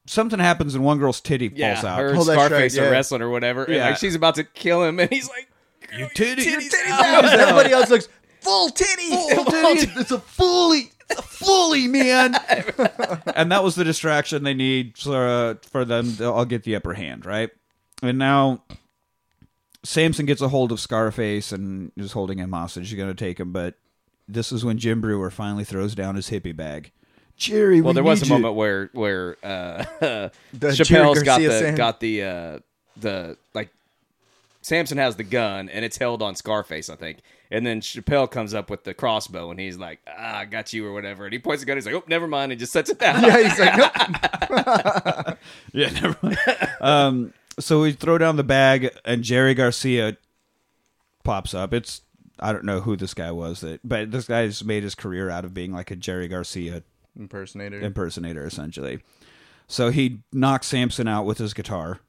something 0.06 0.39
happens 0.39 0.74
and 0.74 0.85
one 0.85 0.98
girl's 0.98 1.20
titty 1.20 1.51
Yeah, 1.55 1.74
falls 1.74 1.85
out. 1.85 1.98
her 2.01 2.09
Oh, 2.10 2.24
that's 2.24 2.28
right, 2.28 2.47
Scarface 2.47 2.76
yeah. 2.76 2.85
are 2.85 2.90
wrestling 2.90 3.22
or 3.22 3.31
whatever, 3.31 3.64
and 3.64 3.78
like 3.78 3.97
she's 3.98 4.14
about 4.14 4.35
to 4.36 4.44
kill 4.44 4.82
him, 4.85 4.98
and 5.01 5.10
he's 5.10 5.28
like, 5.28 5.48
You 5.97 6.09
titty, 6.14 6.43
your 6.43 6.60
you 6.60 6.70
titties 6.70 6.90
out. 6.90 7.24
Everybody 7.40 7.72
else 7.72 7.90
looks 7.90 8.09
full 8.40 8.70
titty. 8.70 9.10
Full 9.10 9.44
titty. 9.44 9.93
It's 9.97 10.10
a 10.10 10.18
fully, 10.20 10.90
it's 11.10 11.18
a 11.18 11.22
fully 11.22 11.86
man. 11.89 12.35
and 13.35 13.51
that 13.52 13.62
was 13.64 13.74
the 13.74 13.85
distraction 13.85 14.43
they 14.44 14.55
need 14.55 14.97
for 14.98 15.26
uh, 15.26 15.55
for 15.70 15.85
them. 15.85 16.16
To, 16.16 16.24
I'll 16.26 16.44
get 16.44 16.64
the 16.64 16.76
upper 16.76 16.94
hand, 16.94 17.24
right? 17.26 17.51
And 18.02 18.18
now 18.18 18.62
Samson 19.82 20.26
gets 20.26 20.40
a 20.40 20.48
hold 20.48 20.72
of 20.72 20.81
Scarface 20.81 21.52
and 21.52 21.93
is 21.97 22.12
holding 22.12 22.39
him 22.39 22.52
hostage. 22.52 22.89
He's 22.90 22.97
going 22.97 23.09
to 23.09 23.14
take 23.14 23.39
him, 23.39 23.52
but 23.52 23.74
this 24.28 24.51
is 24.52 24.64
when 24.64 24.78
Jim 24.78 25.01
Breuer 25.01 25.31
finally 25.31 25.64
throws 25.64 25.94
down 25.94 26.16
his 26.16 26.31
hippie 26.31 26.56
bag. 26.56 26.90
Jerry, 27.36 27.81
Well, 27.81 27.90
we 27.93 27.94
there 27.94 28.05
was 28.05 28.23
a 28.23 28.27
you. 28.27 28.32
moment 28.32 28.55
where 28.55 28.90
where 28.93 29.36
uh, 29.43 29.85
The 30.01 30.31
Chappelle's 30.62 31.23
Jerry 31.23 31.24
got 31.24 31.40
the 31.40 31.51
Sam. 31.51 31.74
got 31.74 32.01
the 32.01 32.23
uh, 32.23 32.59
the 32.97 33.36
like 33.55 33.70
Samson 34.62 34.98
has 34.98 35.16
the 35.16 35.24
gun 35.24 35.69
and 35.69 35.85
it's 35.85 35.97
held 35.98 36.23
on 36.23 36.36
Scarface, 36.36 36.89
I 36.89 36.97
think. 36.97 37.19
And 37.51 37.66
then 37.66 37.81
Chappelle 37.82 38.31
comes 38.31 38.55
up 38.55 38.70
with 38.70 38.85
the 38.85 38.94
crossbow 38.94 39.51
and 39.51 39.61
he's 39.61 39.77
like, 39.77 40.01
"Ah, 40.09 40.39
I 40.39 40.44
got 40.47 40.73
you" 40.73 40.86
or 40.86 40.93
whatever. 40.93 41.24
And 41.24 41.32
he 41.32 41.39
points 41.39 41.62
the 41.62 41.66
gun. 41.66 41.77
He's 41.77 41.86
like, 41.86 41.94
"Oh, 41.94 42.02
never 42.09 42.27
mind," 42.27 42.51
and 42.52 42.59
just 42.59 42.73
sets 42.73 42.89
it 42.90 42.98
down. 42.98 43.23
Yeah, 43.23 43.43
he's 43.43 43.59
like, 43.59 43.77
nope. 43.77 45.39
Yeah, 45.73 45.90
never 45.90 46.16
mind. 46.23 46.39
um, 46.81 47.35
so 47.59 47.82
we 47.82 47.93
throw 47.93 48.16
down 48.19 48.36
the 48.36 48.43
bag, 48.44 48.90
and 49.05 49.23
Jerry 49.23 49.55
Garcia 49.55 50.16
pops 51.23 51.52
up. 51.55 51.73
It's 51.74 52.01
I 52.40 52.52
don't 52.52 52.65
know 52.65 52.81
who 52.81 52.97
this 52.97 53.15
guy 53.15 53.31
was, 53.31 53.61
that, 53.61 53.81
but 53.86 54.11
this 54.11 54.27
guy's 54.27 54.65
made 54.65 54.82
his 54.82 54.94
career 54.94 55.31
out 55.31 55.44
of 55.44 55.52
being 55.55 55.73
like 55.73 55.90
a 55.90 55.97
Jerry 55.97 56.27
Garcia 56.28 56.82
Impersonator. 57.19 57.81
impersonator, 57.81 58.45
essentially. 58.47 59.01
So 59.66 59.91
he 59.91 60.23
knocks 60.32 60.66
Samson 60.66 61.09
out 61.09 61.24
with 61.24 61.39
his 61.39 61.55
guitar, 61.55 62.01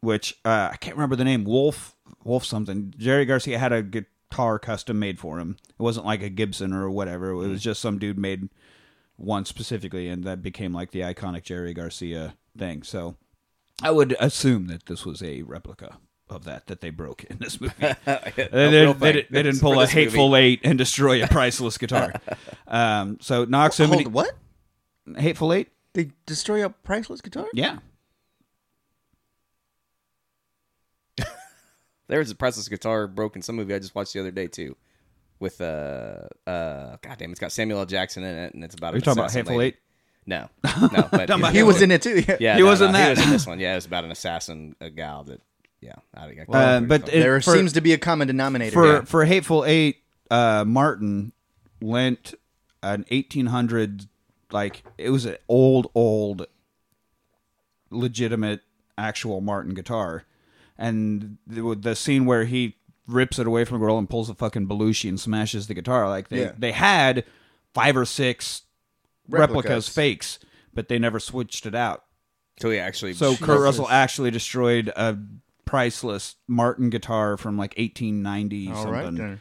which 0.00 0.38
uh, 0.44 0.70
I 0.72 0.76
can't 0.76 0.96
remember 0.96 1.16
the 1.16 1.24
name. 1.24 1.44
Wolf, 1.44 1.96
Wolf 2.24 2.44
something. 2.44 2.94
Jerry 2.96 3.24
Garcia 3.24 3.58
had 3.58 3.72
a 3.72 3.82
guitar 3.82 4.58
custom 4.58 4.98
made 4.98 5.18
for 5.18 5.38
him. 5.38 5.56
It 5.68 5.82
wasn't 5.82 6.06
like 6.06 6.22
a 6.22 6.28
Gibson 6.28 6.72
or 6.72 6.90
whatever. 6.90 7.30
It 7.30 7.48
was 7.48 7.62
just 7.62 7.80
some 7.80 7.98
dude 7.98 8.18
made 8.18 8.48
one 9.16 9.44
specifically, 9.44 10.08
and 10.08 10.24
that 10.24 10.42
became 10.42 10.72
like 10.72 10.90
the 10.90 11.00
iconic 11.00 11.42
Jerry 11.42 11.74
Garcia 11.74 12.34
thing. 12.56 12.82
So 12.82 13.16
I 13.82 13.90
would 13.90 14.16
assume 14.20 14.68
that 14.68 14.86
this 14.86 15.04
was 15.04 15.22
a 15.22 15.42
replica 15.42 15.98
of 16.28 16.44
that 16.44 16.66
that 16.66 16.80
they 16.80 16.90
broke 16.90 17.24
in 17.24 17.38
this 17.38 17.60
movie. 17.60 17.74
No 17.80 17.94
They, 18.04 18.82
real 18.82 18.94
they- 18.94 18.98
they 18.98 19.12
didn't- 19.12 19.32
they 19.32 19.42
didn't 19.44 19.60
pull 19.60 19.80
a 19.80 19.86
hateful 19.86 20.30
movie. 20.30 20.40
eight 20.42 20.60
and 20.64 20.76
destroy 20.78 21.22
a 21.22 21.28
priceless 21.28 21.78
guitar. 21.78 22.12
um, 22.68 23.18
so 23.20 23.44
knocks 23.44 23.78
him. 23.78 23.92
and 23.92 24.02
Hold, 24.02 24.12
what? 24.12 24.32
Hateful 25.16 25.52
eight. 25.52 25.68
They 25.92 26.10
destroy 26.26 26.64
a 26.64 26.70
priceless 26.70 27.20
guitar? 27.20 27.46
Yeah. 27.54 27.78
There 32.08 32.20
was 32.20 32.30
a 32.30 32.36
priceless 32.36 32.68
guitar 32.68 33.08
broken 33.08 33.40
in 33.40 33.42
some 33.42 33.56
movie 33.56 33.74
I 33.74 33.80
just 33.80 33.94
watched 33.94 34.12
the 34.12 34.20
other 34.20 34.30
day 34.30 34.46
too, 34.46 34.76
with 35.40 35.60
uh 35.60 36.28
uh 36.46 36.96
God 37.02 37.18
damn, 37.18 37.32
it's 37.32 37.40
got 37.40 37.50
Samuel 37.50 37.80
L. 37.80 37.86
Jackson 37.86 38.22
in 38.22 38.36
it, 38.36 38.54
and 38.54 38.62
it's 38.62 38.76
about 38.76 38.94
Are 38.94 38.96
you 38.96 39.00
an 39.00 39.02
talking 39.04 39.18
about 39.20 39.32
Hateful 39.32 39.56
lady. 39.56 39.68
Eight? 39.76 39.82
No, 40.28 40.48
no, 40.92 41.08
but 41.10 41.30
about 41.30 41.52
He 41.52 41.62
was 41.64 41.82
in 41.82 41.90
it 41.90 42.02
too. 42.02 42.20
Yeah. 42.28 42.36
Yeah, 42.38 42.54
He 42.56 42.60
no, 42.62 42.66
was 42.66 42.80
no, 42.80 42.86
in 42.86 42.92
that. 42.92 43.04
He 43.04 43.10
was 43.10 43.24
in 43.24 43.30
this 43.30 43.46
one. 43.46 43.58
Yeah, 43.58 43.72
it 43.72 43.76
was 43.76 43.86
about 43.86 44.04
an 44.04 44.10
assassin, 44.12 44.76
a 44.80 44.88
gal 44.90 45.24
that. 45.24 45.40
Yeah, 45.80 45.94
I 46.14 46.26
think 46.28 46.40
I 46.40 46.58
Uh, 46.76 46.80
but 46.80 47.08
it- 47.08 47.20
There 47.20 47.40
for, 47.40 47.52
seems 47.54 47.72
to 47.74 47.80
be 47.80 47.92
a 47.92 47.98
common 47.98 48.26
denominator. 48.28 48.72
for 48.72 48.86
yeah. 48.86 49.00
for 49.04 49.24
Hateful 49.24 49.64
Eight, 49.64 49.98
uh, 50.30 50.64
Martin 50.66 51.32
lent 51.80 52.34
an 52.82 53.04
eighteen 53.10 53.46
hundred 53.46 54.06
like 54.50 54.82
it 54.98 55.10
was 55.10 55.24
an 55.24 55.36
old 55.48 55.90
old 55.94 56.46
legitimate 57.90 58.60
actual 58.98 59.40
Martin 59.40 59.74
guitar, 59.74 60.24
and 60.78 61.38
the, 61.46 61.76
the 61.78 61.94
scene 61.94 62.26
where 62.26 62.44
he 62.44 62.76
rips 63.06 63.38
it 63.38 63.46
away 63.46 63.64
from 63.64 63.76
a 63.76 63.80
girl 63.80 63.98
and 63.98 64.10
pulls 64.10 64.28
a 64.28 64.34
fucking 64.34 64.66
Belushi 64.66 65.08
and 65.08 65.20
smashes 65.20 65.66
the 65.68 65.74
guitar 65.74 66.08
like 66.08 66.28
they 66.28 66.40
Yeah. 66.42 66.52
they 66.58 66.72
had 66.72 67.24
five 67.74 67.96
or 67.96 68.04
six 68.04 68.62
replicas, 69.28 69.64
Replicas. 69.64 69.88
fakes, 69.88 70.38
but 70.74 70.88
they 70.88 70.98
never 70.98 71.20
switched 71.20 71.66
it 71.66 71.74
out. 71.74 72.04
so 72.58 72.70
he 72.70 72.78
actually. 72.78 73.12
So 73.12 73.36
Kurt 73.36 73.60
Russell 73.60 73.88
actually 73.88 74.30
destroyed 74.30 74.88
a 74.96 75.16
priceless 75.66 76.36
Martin 76.48 76.88
guitar 76.88 77.36
from 77.36 77.58
like 77.58 77.74
1890 77.76 78.70
All 78.72 78.86
right. 78.90 79.04
something. 79.04 79.14
then. 79.26 79.40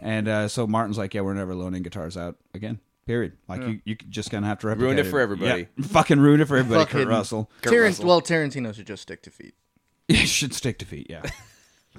And 0.00 0.28
uh, 0.28 0.48
so 0.48 0.66
Martin's 0.66 0.96
like, 0.96 1.12
yeah, 1.14 1.22
we're 1.22 1.34
never 1.34 1.54
loaning 1.54 1.82
guitars 1.82 2.16
out 2.16 2.36
again. 2.54 2.78
Period. 3.06 3.32
Like 3.48 3.60
you, 3.62 3.80
you 3.84 3.96
just 3.96 4.30
gonna 4.30 4.46
have 4.46 4.60
to 4.60 4.68
replicate 4.68 4.84
Ruined 4.96 4.98
it 5.00 5.10
for 5.10 5.20
everybody. 5.20 5.66
Yeah, 5.76 5.84
fucking 5.88 6.20
ruined 6.20 6.40
it 6.40 6.46
for 6.46 6.56
everybody. 6.56 6.84
Fucking- 6.86 7.00
Kurt 7.00 7.08
Russell. 7.08 7.50
Kurt 7.60 7.72
Terrence, 7.72 7.98
Russell. 7.98 8.08
well, 8.08 8.22
Tarantino 8.22 8.74
should 8.74 8.86
just 8.86 9.02
stick 9.02 9.22
to 9.24 9.30
feet. 9.30 9.54
It 10.08 10.26
should 10.28 10.54
stick 10.54 10.78
to 10.78 10.84
feet. 10.86 11.06
Yeah. 11.10 11.22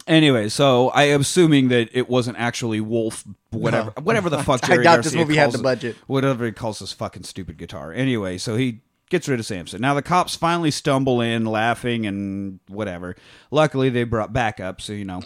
anyway, 0.07 0.49
so 0.49 0.89
I 0.89 1.03
am 1.05 1.21
assuming 1.21 1.69
that 1.69 1.89
it 1.91 2.09
wasn't 2.09 2.37
actually 2.37 2.79
Wolf, 2.81 3.23
whatever, 3.51 3.93
No. 3.97 4.03
whatever 4.03 4.29
the 4.29 4.43
fuck. 4.43 4.63
I 4.63 4.67
Jerry 4.67 4.83
doubt 4.83 4.97
this 5.03 5.13
Garcia 5.13 5.19
movie 5.25 5.35
had 5.37 5.43
calls 5.45 5.53
the 5.53 5.59
it- 5.59 5.63
budget. 5.63 5.95
Whatever 6.07 6.45
he 6.45 6.51
calls 6.51 6.79
this 6.79 6.91
fucking 6.91 7.23
stupid 7.23 7.57
guitar. 7.57 7.93
Anyway, 7.93 8.37
so 8.37 8.55
he 8.55 8.81
gets 9.09 9.27
rid 9.27 9.39
of 9.39 9.45
Samson. 9.45 9.81
Now 9.81 9.93
the 9.93 10.01
cops 10.01 10.35
finally 10.35 10.71
stumble 10.71 11.21
in, 11.21 11.45
laughing 11.45 12.05
and 12.05 12.59
whatever. 12.67 13.15
Luckily, 13.51 13.89
they 13.89 14.03
brought 14.03 14.33
backup, 14.33 14.81
so 14.81 14.93
you 14.93 15.05
know, 15.05 15.21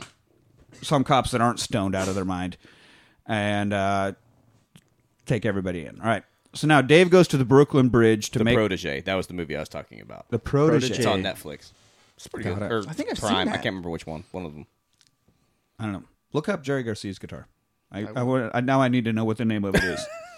some 0.82 1.04
cops 1.04 1.32
that 1.32 1.42
aren't 1.42 1.60
stoned 1.60 1.96
out 1.96 2.08
of 2.08 2.16
their 2.16 2.26
mind, 2.26 2.58
and 3.26 3.74
uh, 3.74 4.14
take 5.26 5.46
everybody 5.46 5.86
in. 5.86 6.00
All 6.02 6.08
right. 6.08 6.24
So 6.54 6.66
now 6.66 6.82
Dave 6.82 7.10
goes 7.12 7.28
to 7.30 7.38
the 7.38 7.46
Brooklyn 7.46 7.90
Bridge 7.90 8.32
to 8.32 8.40
the 8.40 8.46
make 8.46 8.56
protege. 8.56 9.02
That 9.02 9.14
was 9.16 9.28
the 9.28 9.36
movie 9.36 9.56
I 9.56 9.60
was 9.60 9.70
talking 9.70 10.02
about. 10.02 10.26
the 10.30 10.40
protege. 10.40 10.96
It's 10.96 11.06
on 11.06 11.22
Netflix. 11.22 11.72
It's 12.16 12.28
pretty 12.28 12.50
Got 12.50 12.60
good. 12.60 12.66
it. 12.66 12.72
Or 12.74 12.90
I 12.90 12.94
think 12.94 13.10
I've 13.12 13.20
seen 13.20 13.30
Prime. 13.30 13.48
I 13.50 13.54
can't 13.54 13.66
remember 13.66 13.90
which 13.92 14.08
one. 14.08 14.24
One 14.32 14.46
of 14.46 14.54
them. 14.54 14.66
I 15.78 15.84
don't 15.84 15.94
know. 15.94 16.04
Look 16.34 16.50
up 16.50 16.64
Jerry 16.64 16.84
Garcia's 16.84 17.20
guitar. 17.20 17.48
I, 17.92 18.08
I, 18.16 18.24
want- 18.24 18.52
I 18.54 18.62
now 18.62 18.82
I 18.82 18.88
need 18.88 19.06
to 19.06 19.14
know 19.14 19.26
what 19.26 19.38
the 19.38 19.46
name 19.46 19.64
of 19.64 19.76
it 19.76 19.84
is. 19.84 20.04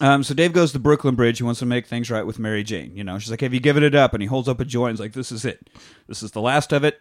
um, 0.00 0.22
so 0.22 0.34
Dave 0.34 0.52
goes 0.52 0.72
to 0.72 0.78
Brooklyn 0.78 1.14
Bridge. 1.14 1.38
He 1.38 1.44
wants 1.44 1.60
to 1.60 1.66
make 1.66 1.86
things 1.86 2.10
right 2.10 2.26
with 2.26 2.38
Mary 2.38 2.62
Jane. 2.62 2.94
You 2.96 3.04
know, 3.04 3.18
she's 3.18 3.30
like, 3.30 3.40
"Have 3.40 3.54
you 3.54 3.60
given 3.60 3.82
it 3.82 3.94
up?" 3.94 4.12
And 4.14 4.22
he 4.22 4.26
holds 4.26 4.48
up 4.48 4.60
a 4.60 4.64
joint. 4.64 4.92
He's 4.92 5.00
like, 5.00 5.12
"This 5.12 5.32
is 5.32 5.44
it. 5.44 5.70
This 6.06 6.22
is 6.22 6.32
the 6.32 6.40
last 6.40 6.72
of 6.72 6.84
it. 6.84 7.00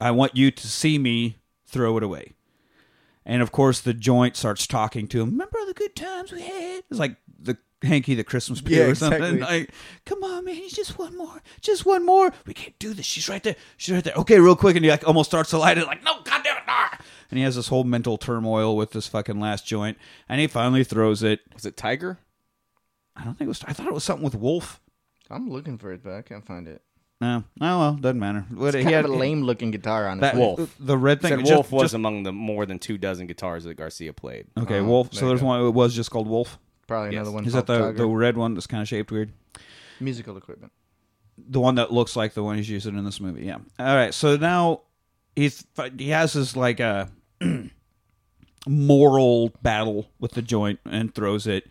I 0.00 0.10
want 0.10 0.36
you 0.36 0.50
to 0.50 0.66
see 0.66 0.98
me 0.98 1.38
throw 1.66 1.96
it 1.96 2.02
away." 2.02 2.32
And 3.24 3.42
of 3.42 3.52
course, 3.52 3.80
the 3.80 3.94
joint 3.94 4.36
starts 4.36 4.66
talking 4.66 5.06
to 5.08 5.20
him. 5.22 5.30
Remember 5.30 5.58
the 5.66 5.74
good 5.74 5.94
times 5.94 6.32
we 6.32 6.42
had? 6.42 6.82
It's 6.90 6.98
like 6.98 7.16
the 7.38 7.56
Hanky 7.82 8.14
the 8.14 8.24
Christmas 8.24 8.60
Pig 8.60 8.72
Yeah, 8.72 8.84
or 8.84 8.94
something. 8.94 9.22
exactly. 9.22 9.60
Like, 9.60 9.70
come 10.04 10.22
on, 10.22 10.44
man, 10.44 10.60
just 10.68 10.98
one 10.98 11.16
more, 11.16 11.40
just 11.62 11.86
one 11.86 12.04
more. 12.04 12.30
We 12.46 12.52
can't 12.52 12.78
do 12.78 12.92
this. 12.92 13.06
She's 13.06 13.28
right 13.28 13.42
there. 13.42 13.56
She's 13.78 13.94
right 13.94 14.04
there. 14.04 14.14
Okay, 14.16 14.38
real 14.38 14.56
quick, 14.56 14.76
and 14.76 14.84
he 14.84 14.90
like 14.90 15.06
almost 15.06 15.30
starts 15.30 15.48
to 15.50 15.58
light 15.58 15.78
it. 15.78 15.86
Like, 15.86 16.04
no, 16.04 16.20
goddamn 16.22 16.58
it, 16.58 16.62
nah. 16.66 16.88
And 17.30 17.38
he 17.38 17.44
has 17.44 17.56
this 17.56 17.68
whole 17.68 17.84
mental 17.84 18.18
turmoil 18.18 18.76
with 18.76 18.90
this 18.90 19.06
fucking 19.06 19.38
last 19.38 19.66
joint, 19.66 19.96
and 20.28 20.40
he 20.40 20.46
finally 20.46 20.82
throws 20.84 21.22
it. 21.22 21.40
Was 21.54 21.64
it 21.64 21.76
Tiger? 21.76 22.18
I 23.16 23.24
don't 23.24 23.34
think 23.38 23.46
it 23.46 23.48
was. 23.48 23.62
I 23.66 23.72
thought 23.72 23.86
it 23.86 23.92
was 23.94 24.04
something 24.04 24.24
with 24.24 24.34
Wolf. 24.34 24.80
I'm 25.30 25.48
looking 25.48 25.78
for 25.78 25.92
it, 25.92 26.02
but 26.02 26.14
I 26.14 26.22
can't 26.22 26.44
find 26.44 26.66
it. 26.66 26.82
No, 27.20 27.44
oh 27.60 27.78
well, 27.78 27.92
doesn't 27.94 28.18
matter. 28.18 28.46
What, 28.52 28.74
It's 28.74 28.82
kind 28.82 28.96
of 29.04 29.10
a 29.10 29.14
lame 29.14 29.42
looking 29.42 29.70
guitar, 29.70 30.08
honestly. 30.08 30.28
that 30.30 30.36
Wolf. 30.36 30.74
The 30.80 30.96
red 30.96 31.20
thing. 31.20 31.28
Said 31.30 31.40
just- 31.40 31.52
Wolf 31.52 31.70
was 31.70 31.82
just- 31.82 31.94
among 31.94 32.22
the 32.22 32.32
more 32.32 32.64
than 32.66 32.78
two 32.78 32.96
dozen 32.98 33.26
guitars 33.26 33.64
that 33.64 33.74
Garcia 33.74 34.12
played. 34.14 34.46
okay. 34.58 34.78
Oh, 34.78 34.84
Wolf. 34.84 35.10
there 35.10 35.20
So 35.20 35.28
there's 35.28 35.40
go. 35.40 35.46
one. 35.46 35.66
It 35.66 35.70
was 35.70 35.94
just 35.94 36.10
called 36.10 36.26
Wolf. 36.26 36.58
Probably 36.86 37.10
Yes. 37.12 37.20
another 37.20 37.32
one. 37.34 37.44
Is 37.44 37.52
that 37.52 37.66
called 37.66 37.94
the 37.96 38.02
the 38.04 38.08
red 38.08 38.36
one 38.38 38.54
that's 38.54 38.66
kind 38.66 38.80
of 38.82 38.88
shaped 38.88 39.12
weird? 39.12 39.32
musical 40.00 40.36
equipment? 40.36 40.72
the 41.36 41.60
one 41.60 41.74
that 41.76 41.90
looks 41.92 42.16
like 42.16 42.34
the 42.34 42.42
one 42.42 42.56
he's 42.56 42.68
using 42.68 42.98
in 42.98 43.04
this 43.04 43.20
movie. 43.20 43.44
Yeah. 43.46 43.58
All 43.78 43.94
right. 43.96 44.12
So 44.12 44.36
now 44.36 44.80
he's 45.36 45.64
he 45.98 46.08
has 46.10 46.32
his 46.34 46.54
like 46.56 46.80
a 46.80 47.08
moral 48.66 49.52
battle 49.62 50.10
with 50.18 50.32
the 50.32 50.42
joint 50.42 50.80
and 50.84 51.14
throws 51.14 51.46
it. 51.46 51.66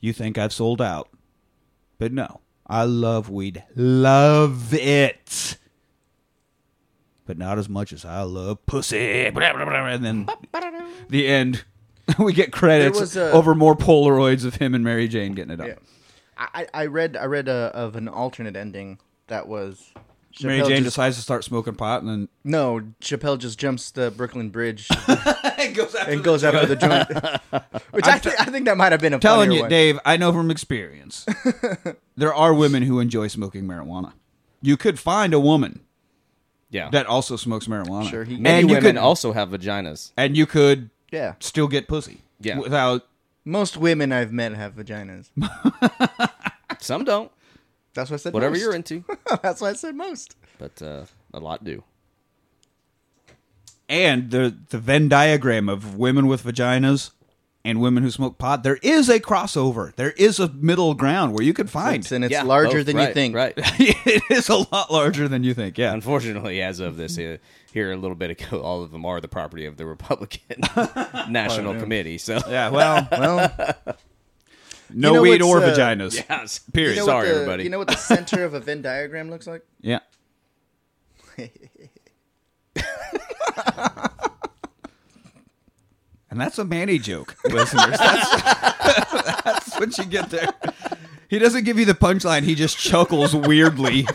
You 0.00 0.12
think 0.12 0.36
I've 0.38 0.52
sold 0.52 0.82
out, 0.82 1.08
but 1.98 2.12
no. 2.12 2.40
I 2.66 2.84
love 2.84 3.28
weed. 3.28 3.62
Love 3.76 4.72
it. 4.72 5.58
But 7.26 7.38
not 7.38 7.58
as 7.58 7.68
much 7.68 7.92
as 7.92 8.04
I 8.04 8.22
love 8.22 8.64
pussy. 8.66 9.26
And 9.26 10.04
then 10.04 10.28
the 11.08 11.26
end. 11.26 11.64
we 12.18 12.32
get 12.32 12.52
credits 12.52 13.16
a- 13.16 13.32
over 13.32 13.54
more 13.54 13.74
Polaroids 13.74 14.44
of 14.44 14.56
him 14.56 14.74
and 14.74 14.84
Mary 14.84 15.08
Jane 15.08 15.32
getting 15.32 15.52
it 15.52 15.60
up. 15.60 15.66
Yeah. 15.66 15.74
I, 16.36 16.66
I 16.74 16.86
read 16.86 17.16
I 17.16 17.26
read 17.26 17.48
uh, 17.48 17.70
of 17.72 17.96
an 17.96 18.08
alternate 18.08 18.56
ending 18.56 18.98
that 19.28 19.46
was 19.46 19.92
Mary 20.42 20.58
Jane 20.60 20.68
just- 20.82 20.84
decides 20.84 21.16
to 21.16 21.22
start 21.22 21.44
smoking 21.44 21.74
pot 21.74 22.00
and 22.02 22.08
then 22.10 22.28
no 22.42 22.80
Chappelle 23.00 23.38
just 23.38 23.58
jumps 23.58 23.90
the 23.92 24.10
Brooklyn 24.10 24.50
Bridge 24.50 24.88
goes 25.74 25.94
after 25.94 26.10
and 26.12 26.24
goes 26.24 26.42
after 26.44 26.66
the 26.66 26.76
joint, 26.76 27.08
which 27.92 28.06
I, 28.06 28.18
think 28.18 28.40
I 28.40 28.44
think 28.46 28.64
that 28.66 28.76
might 28.76 28.92
have 28.92 29.00
been 29.00 29.14
a 29.14 29.18
telling 29.18 29.52
you, 29.52 29.60
one. 29.60 29.70
Dave, 29.70 29.98
I 30.04 30.16
know 30.16 30.32
from 30.32 30.50
experience. 30.50 31.24
there 32.16 32.34
are 32.34 32.52
women 32.54 32.82
who 32.82 33.00
enjoy 33.00 33.28
smoking 33.28 33.64
marijuana. 33.64 34.12
You 34.62 34.76
could 34.76 34.98
find 34.98 35.32
a 35.34 35.40
woman 35.40 35.80
Yeah. 36.70 36.90
that 36.90 37.06
also 37.06 37.36
smokes 37.36 37.66
marijuana. 37.66 38.08
Sure, 38.10 38.24
he- 38.24 38.36
Many 38.36 38.60
and 38.60 38.68
you 38.70 38.76
women 38.76 38.94
could 38.94 39.00
also 39.00 39.32
have 39.32 39.50
vaginas. 39.50 40.12
and 40.16 40.36
you 40.36 40.46
could 40.46 40.90
Yeah, 41.12 41.34
still 41.40 41.68
get 41.68 41.86
pussy. 41.88 42.22
Yeah. 42.40 42.58
Without 42.58 43.06
most 43.44 43.76
women 43.76 44.10
I've 44.12 44.32
met 44.32 44.52
have 44.54 44.74
vaginas. 44.74 45.28
Some 46.80 47.04
don't. 47.04 47.30
That's 47.94 48.10
why 48.10 48.14
I 48.14 48.18
said 48.18 48.32
Whatever 48.34 48.54
most. 48.54 48.60
you're 48.62 48.74
into. 48.74 49.04
That's 49.42 49.60
why 49.60 49.70
I 49.70 49.72
said 49.74 49.94
most. 49.94 50.36
But 50.58 50.80
uh, 50.82 51.04
a 51.32 51.40
lot 51.40 51.64
do. 51.64 51.82
and 53.88 54.30
the 54.30 54.56
the 54.70 54.78
Venn 54.78 55.08
diagram 55.08 55.68
of 55.68 55.96
women 55.96 56.26
with 56.26 56.44
vaginas 56.44 57.10
and 57.66 57.80
women 57.80 58.02
who 58.02 58.10
smoke 58.10 58.36
pot, 58.36 58.62
there 58.62 58.78
is 58.82 59.08
a 59.08 59.18
crossover. 59.18 59.94
There 59.96 60.10
is 60.12 60.38
a 60.38 60.48
middle 60.52 60.92
ground 60.94 61.32
where 61.32 61.42
you 61.42 61.54
could 61.54 61.70
find. 61.70 62.02
It's, 62.02 62.12
and 62.12 62.22
it's 62.24 62.32
Yeah, 62.32 62.42
larger 62.42 62.78
both, 62.78 62.86
than 62.86 62.98
you 62.98 63.12
think. 63.14 63.34
Right. 63.34 63.54
it 63.56 64.22
is 64.30 64.50
a 64.50 64.56
lot 64.56 64.92
larger 64.92 65.28
than 65.28 65.44
you 65.44 65.54
think. 65.54 65.78
Yeah. 65.78 65.94
Unfortunately, 65.94 66.60
as 66.60 66.78
of 66.80 66.96
this 66.98 67.16
uh, 67.18 67.38
here 67.72 67.90
a 67.90 67.96
little 67.96 68.16
bit 68.16 68.30
ago, 68.30 68.60
all 68.60 68.82
of 68.82 68.90
them 68.90 69.06
are 69.06 69.18
the 69.20 69.28
property 69.28 69.64
of 69.64 69.78
the 69.78 69.86
Republican 69.86 70.60
National 71.30 71.74
Committee. 71.80 72.18
So 72.18 72.38
Yeah. 72.48 72.68
Well, 72.68 73.08
Well, 73.10 73.96
no 74.90 75.08
You 75.08 75.14
know 75.14 75.22
weed 75.22 75.42
or 75.42 75.58
uh, 75.58 75.62
vaginas. 75.62 76.16
yes. 76.28 76.58
Period. 76.72 76.96
you 76.96 77.00
know 77.00 77.06
Sorry, 77.06 77.28
the, 77.28 77.34
everybody. 77.34 77.64
You 77.64 77.70
know 77.70 77.78
what 77.78 77.88
the 77.88 77.96
center 77.96 78.44
of 78.44 78.54
a 78.54 78.60
Venn 78.60 78.82
diagram 78.82 79.30
looks 79.30 79.46
like? 79.46 79.62
Yeah. 79.80 80.00
and 86.30 86.40
that's 86.40 86.58
a 86.58 86.64
Manny 86.64 86.98
joke, 86.98 87.36
listeners. 87.44 87.98
That's, 87.98 89.42
that's 89.42 89.78
what 89.80 89.98
you 89.98 90.04
get 90.04 90.30
there. 90.30 90.48
He 91.28 91.40
doesn't 91.40 91.64
give 91.64 91.78
you 91.78 91.84
the 91.84 91.94
punchline. 91.94 92.44
He 92.44 92.54
just 92.54 92.78
chuckles 92.78 93.34
weirdly. 93.34 94.06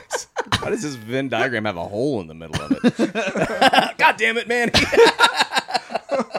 Why 0.59 0.69
does 0.69 0.83
this 0.83 0.95
Venn 0.95 1.27
diagram 1.27 1.65
have 1.65 1.75
a 1.75 1.83
hole 1.83 2.21
in 2.21 2.27
the 2.27 2.33
middle 2.33 2.61
of 2.61 2.71
it? 2.71 3.97
God 3.97 4.15
damn 4.17 4.37
it, 4.37 4.47
man! 4.47 4.71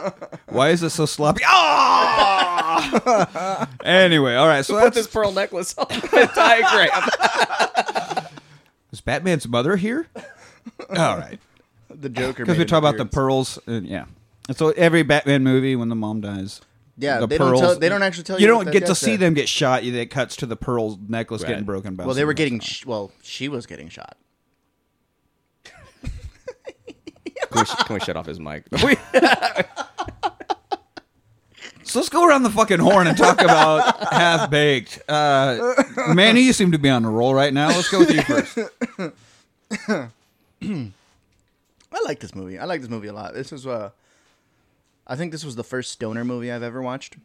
Why 0.49 0.69
is 0.69 0.83
it 0.83 0.89
so 0.91 1.05
sloppy? 1.05 1.43
Ah! 1.45 3.67
anyway, 3.83 4.35
all 4.35 4.47
right. 4.47 4.65
So 4.65 4.75
Put 4.75 4.83
that's 4.85 4.95
this 4.95 5.07
pearl 5.07 5.31
necklace 5.31 5.75
on 5.77 5.87
the 5.89 6.07
Venn 6.07 6.29
diagram. 6.35 8.29
is 8.91 9.01
Batman's 9.01 9.47
mother 9.47 9.75
here? 9.75 10.07
All 10.89 11.17
right, 11.17 11.39
The 11.89 12.09
Joker. 12.09 12.43
because 12.45 12.57
we 12.57 12.65
talk 12.65 12.79
about 12.79 12.97
the 12.97 13.05
pearls. 13.05 13.59
And, 13.67 13.85
yeah. 13.87 14.05
And 14.47 14.57
so 14.57 14.69
every 14.71 15.03
Batman 15.03 15.43
movie, 15.43 15.75
when 15.75 15.89
the 15.89 15.95
mom 15.95 16.21
dies, 16.21 16.61
Yeah, 16.97 17.19
the 17.19 17.27
they 17.27 17.37
don't 17.37 17.57
tell- 17.57 17.79
they 17.79 17.89
don't 17.89 18.03
actually 18.03 18.23
tell 18.23 18.39
You 18.39 18.47
you 18.47 18.53
don't 18.53 18.71
get 18.71 18.85
to 18.87 18.95
see 18.95 19.13
at. 19.15 19.19
them 19.19 19.33
get 19.33 19.47
shot. 19.47 19.83
It 19.83 20.09
cuts 20.09 20.35
to 20.37 20.45
the 20.45 20.55
pearl 20.55 20.99
necklace 21.07 21.41
Right. 21.43 21.49
getting 21.49 21.65
broken. 21.65 21.95
By 21.95 22.05
Well, 22.05 22.15
they 22.15 22.25
were 22.25 22.33
getting. 22.33 22.59
Sh- 22.59 22.85
well, 22.85 23.11
she 23.21 23.47
was 23.47 23.65
getting 23.65 23.89
shot. 23.89 24.17
Can 27.49 27.61
we, 27.61 27.65
can 27.85 27.93
we 27.95 27.99
shut 27.99 28.15
off 28.17 28.25
his 28.25 28.39
mic? 28.39 28.65
So 31.83 31.99
let's 31.99 32.07
go 32.07 32.25
around 32.25 32.43
the 32.43 32.49
fucking 32.49 32.79
horn 32.79 33.07
and 33.07 33.17
talk 33.17 33.41
about 33.41 34.13
half 34.13 34.49
baked. 34.49 35.01
Uh, 35.09 35.73
Manny, 36.13 36.39
you 36.39 36.53
seem 36.53 36.71
to 36.71 36.79
be 36.79 36.89
on 36.89 37.03
a 37.03 37.09
roll 37.09 37.33
right 37.33 37.53
now. 37.53 37.67
Let's 37.67 37.89
go 37.89 37.99
with 37.99 38.11
you 38.13 38.21
first. 38.21 38.57
I 41.91 41.99
like 42.05 42.21
this 42.21 42.33
movie. 42.33 42.57
I 42.57 42.63
like 42.63 42.79
this 42.79 42.89
movie 42.89 43.09
a 43.09 43.13
lot. 43.13 43.33
This 43.33 43.51
is 43.51 43.67
uh, 43.67 43.89
I 45.05 45.17
think 45.17 45.33
this 45.33 45.43
was 45.43 45.57
the 45.57 45.65
first 45.65 45.91
stoner 45.91 46.23
movie 46.23 46.49
I've 46.49 46.63
ever 46.63 46.81
watched 46.81 47.17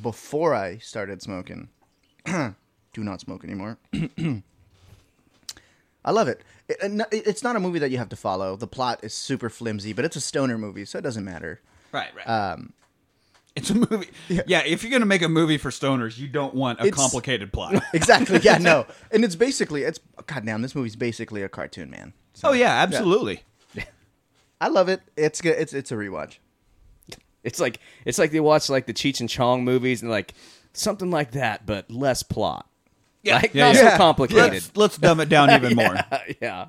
before 0.00 0.54
I 0.54 0.78
started 0.78 1.20
smoking. 1.20 1.68
Do 2.24 2.54
not 2.96 3.20
smoke 3.20 3.44
anymore. 3.44 3.76
I 6.04 6.10
love 6.10 6.28
it. 6.28 6.40
It- 6.80 7.06
it- 7.12 7.26
It's 7.26 7.42
not 7.42 7.56
a 7.56 7.60
movie 7.60 7.78
that 7.80 7.90
you 7.90 7.98
have 7.98 8.08
to 8.10 8.16
follow. 8.16 8.56
The 8.56 8.66
plot 8.66 9.00
is 9.02 9.12
super 9.14 9.50
flimsy, 9.50 9.92
but 9.92 10.04
it's 10.04 10.16
a 10.16 10.20
stoner 10.20 10.56
movie, 10.58 10.84
so 10.84 10.98
it 10.98 11.02
doesn't 11.02 11.24
matter. 11.24 11.60
Right, 11.92 12.08
right. 12.16 12.24
Um, 12.28 12.72
it's 13.54 13.68
a 13.70 13.74
movie. 13.74 14.08
Yeah. 14.28 14.62
if 14.64 14.82
you're 14.82 14.90
gonna 14.92 15.04
make 15.06 15.22
a 15.22 15.28
movie 15.28 15.58
for 15.58 15.70
stoners, 15.70 16.16
you 16.18 16.26
don't 16.28 16.54
want 16.54 16.80
a 16.80 16.86
It's- 16.86 16.94
complicated 17.00 17.52
plot. 17.56 17.82
exactly. 17.92 18.40
Yeah, 18.42 18.58
no. 18.58 18.86
And 19.10 19.24
it's 19.24 19.36
basically 19.36 19.82
it's 19.82 20.00
goddamn. 20.26 20.62
This 20.62 20.74
movie's 20.74 20.96
basically 20.96 21.42
a 21.42 21.48
cartoon, 21.48 21.90
man. 21.90 22.12
So, 22.34 22.48
oh 22.48 22.52
yeah, 22.52 22.72
absolutely. 22.82 23.42
I 24.60 24.68
love 24.68 24.88
it. 24.88 25.02
It's 25.16 25.40
good. 25.40 25.56
It's 25.58 25.72
it's 25.74 25.90
a 25.92 25.96
rewatch. 25.96 26.38
It's 27.44 27.58
like 27.60 27.80
it's 28.04 28.18
like 28.18 28.30
they 28.30 28.40
watch 28.40 28.70
like 28.70 28.86
the 28.86 28.94
Cheech 28.94 29.20
and 29.20 29.28
Chong 29.28 29.64
movies 29.64 30.00
and 30.00 30.10
like 30.10 30.32
something 30.72 31.10
like 31.10 31.32
that, 31.32 31.66
but 31.66 31.90
less 31.90 32.22
plot. 32.22 32.66
Yeah, 33.22 33.36
like, 33.36 33.54
yeah, 33.54 33.66
not 33.66 33.74
yeah. 33.76 33.90
so 33.90 33.96
complicated. 33.96 34.52
Let's, 34.52 34.76
let's 34.76 34.98
dumb 34.98 35.20
it 35.20 35.28
down 35.28 35.50
even 35.50 35.76
more. 35.76 35.96
yeah, 36.40 36.66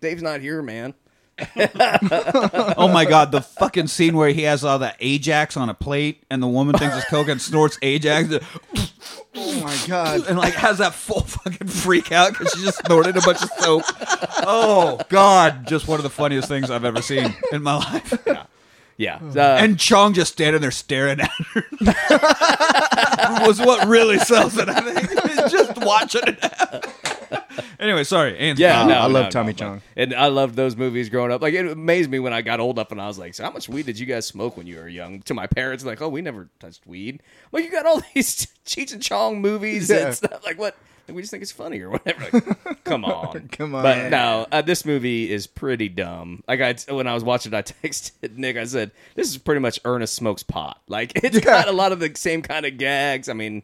Dave's 0.00 0.22
not 0.22 0.40
here, 0.40 0.62
man. 0.62 0.94
Oh 2.76 2.88
my 2.88 3.04
god, 3.04 3.32
the 3.32 3.40
fucking 3.40 3.86
scene 3.86 4.16
where 4.16 4.30
he 4.30 4.42
has 4.42 4.64
all 4.64 4.78
the 4.78 4.94
Ajax 5.00 5.56
on 5.56 5.68
a 5.68 5.74
plate 5.74 6.24
and 6.30 6.42
the 6.42 6.46
woman 6.46 6.76
thinks 6.76 6.96
it's 6.96 7.06
coke 7.06 7.28
and 7.28 7.40
snorts 7.40 7.78
Ajax 7.82 8.28
Oh 9.34 9.60
my 9.62 9.78
god. 9.86 10.26
and 10.28 10.36
like 10.38 10.54
has 10.54 10.78
that 10.78 10.94
full 10.94 11.20
fucking 11.22 11.68
freak 11.68 12.12
out 12.12 12.32
because 12.32 12.52
she 12.52 12.62
just 12.62 12.84
snorted 12.84 13.16
a 13.16 13.20
bunch 13.20 13.42
of 13.42 13.48
soap. 13.58 13.84
Oh 14.46 15.00
god, 15.08 15.66
just 15.66 15.88
one 15.88 15.98
of 15.98 16.02
the 16.02 16.10
funniest 16.10 16.48
things 16.48 16.70
I've 16.70 16.84
ever 16.84 17.00
seen 17.02 17.34
in 17.50 17.62
my 17.62 17.76
life. 17.76 18.12
Yeah, 18.26 18.44
uh, 19.10 19.56
And 19.60 19.78
Chong 19.78 20.14
just 20.14 20.32
standing 20.32 20.60
there 20.62 20.70
staring 20.70 21.20
at 21.20 21.30
her 21.30 21.64
was 23.46 23.60
what 23.60 23.86
really 23.88 24.18
sells 24.18 24.56
it. 24.58 24.68
I 24.68 24.80
think 24.80 25.10
just 25.50 25.76
watching 25.78 26.22
it 26.26 26.42
happen. 26.42 26.90
Anyway, 27.78 28.04
sorry, 28.04 28.38
Anne's 28.38 28.58
yeah, 28.60 28.80
gone. 28.80 28.88
no, 28.88 28.94
I 28.94 29.06
love 29.06 29.24
no, 29.24 29.30
Tommy 29.30 29.52
no, 29.52 29.56
Chong. 29.58 29.82
and 29.96 30.14
I 30.14 30.28
loved 30.28 30.54
those 30.54 30.76
movies 30.76 31.08
growing 31.08 31.32
up. 31.32 31.42
Like 31.42 31.54
it 31.54 31.66
amazed 31.66 32.10
me 32.10 32.18
when 32.18 32.32
I 32.32 32.40
got 32.42 32.60
old 32.60 32.76
enough 32.78 32.92
and 32.92 33.00
I 33.00 33.08
was 33.08 33.18
like, 33.18 33.34
"So 33.34 33.42
how 33.44 33.50
much 33.50 33.68
weed 33.68 33.86
did 33.86 33.98
you 33.98 34.06
guys 34.06 34.26
smoke 34.26 34.56
when 34.56 34.66
you 34.66 34.76
were 34.76 34.88
young?" 34.88 35.20
To 35.22 35.34
my 35.34 35.46
parents, 35.46 35.84
like, 35.84 36.00
"Oh, 36.00 36.08
we 36.08 36.22
never 36.22 36.48
touched 36.60 36.86
weed." 36.86 37.20
Like 37.50 37.64
you 37.64 37.70
got 37.70 37.84
all 37.84 38.00
these 38.14 38.46
Cheech 38.64 38.92
and 38.92 39.02
Chong 39.02 39.40
movies 39.40 39.90
Yeah. 39.90 40.06
and 40.06 40.14
stuff. 40.14 40.44
Like 40.44 40.58
what? 40.58 40.76
We 41.08 41.22
just 41.22 41.30
think 41.30 41.42
it's 41.42 41.52
funny 41.52 41.80
or 41.80 41.90
whatever. 41.90 42.28
Like, 42.32 42.84
come 42.84 43.04
on, 43.04 43.48
Come 43.48 43.74
on. 43.74 43.82
But 43.82 44.10
no, 44.10 44.46
uh, 44.50 44.62
this 44.62 44.84
movie 44.84 45.30
is 45.30 45.46
pretty 45.46 45.88
dumb. 45.88 46.42
Like 46.48 46.60
I, 46.60 46.92
when 46.92 47.06
I 47.06 47.14
was 47.14 47.24
watching, 47.24 47.52
it, 47.52 47.56
I 47.56 47.62
texted 47.86 48.36
Nick. 48.36 48.56
I 48.56 48.64
said, 48.64 48.92
"This 49.14 49.28
is 49.28 49.38
pretty 49.38 49.60
much 49.60 49.80
Ernest 49.84 50.14
smokes 50.14 50.42
pot. 50.42 50.80
Like 50.88 51.12
it's 51.24 51.40
got 51.40 51.68
a 51.68 51.72
lot 51.72 51.92
of 51.92 52.00
the 52.00 52.12
same 52.14 52.42
kind 52.42 52.66
of 52.66 52.78
gags. 52.78 53.28
I 53.28 53.32
mean." 53.32 53.62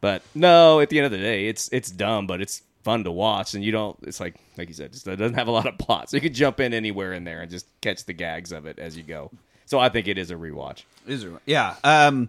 But 0.00 0.22
no, 0.34 0.80
at 0.80 0.90
the 0.90 0.98
end 0.98 1.06
of 1.06 1.12
the 1.12 1.18
day, 1.18 1.46
it's 1.46 1.68
it's 1.68 1.88
dumb, 1.88 2.26
but 2.26 2.40
it's 2.40 2.62
fun 2.82 3.04
to 3.04 3.12
watch, 3.12 3.54
and 3.54 3.62
you 3.64 3.70
don't. 3.72 3.96
It's 4.02 4.18
like 4.20 4.34
like 4.56 4.68
you 4.68 4.74
said, 4.74 4.92
just, 4.92 5.06
it 5.06 5.16
doesn't 5.16 5.36
have 5.36 5.48
a 5.48 5.52
lot 5.52 5.66
of 5.66 5.78
plot, 5.78 6.10
so 6.10 6.16
you 6.16 6.20
can 6.20 6.34
jump 6.34 6.60
in 6.60 6.74
anywhere 6.74 7.12
in 7.12 7.24
there 7.24 7.40
and 7.42 7.50
just 7.50 7.66
catch 7.80 8.04
the 8.04 8.12
gags 8.12 8.52
of 8.52 8.66
it 8.66 8.78
as 8.78 8.96
you 8.96 9.02
go. 9.02 9.30
So 9.66 9.78
I 9.78 9.88
think 9.88 10.08
it 10.08 10.18
is 10.18 10.30
a 10.30 10.34
rewatch. 10.34 10.82
Is 11.06 11.26
Yeah. 11.46 11.76
Um, 11.84 12.28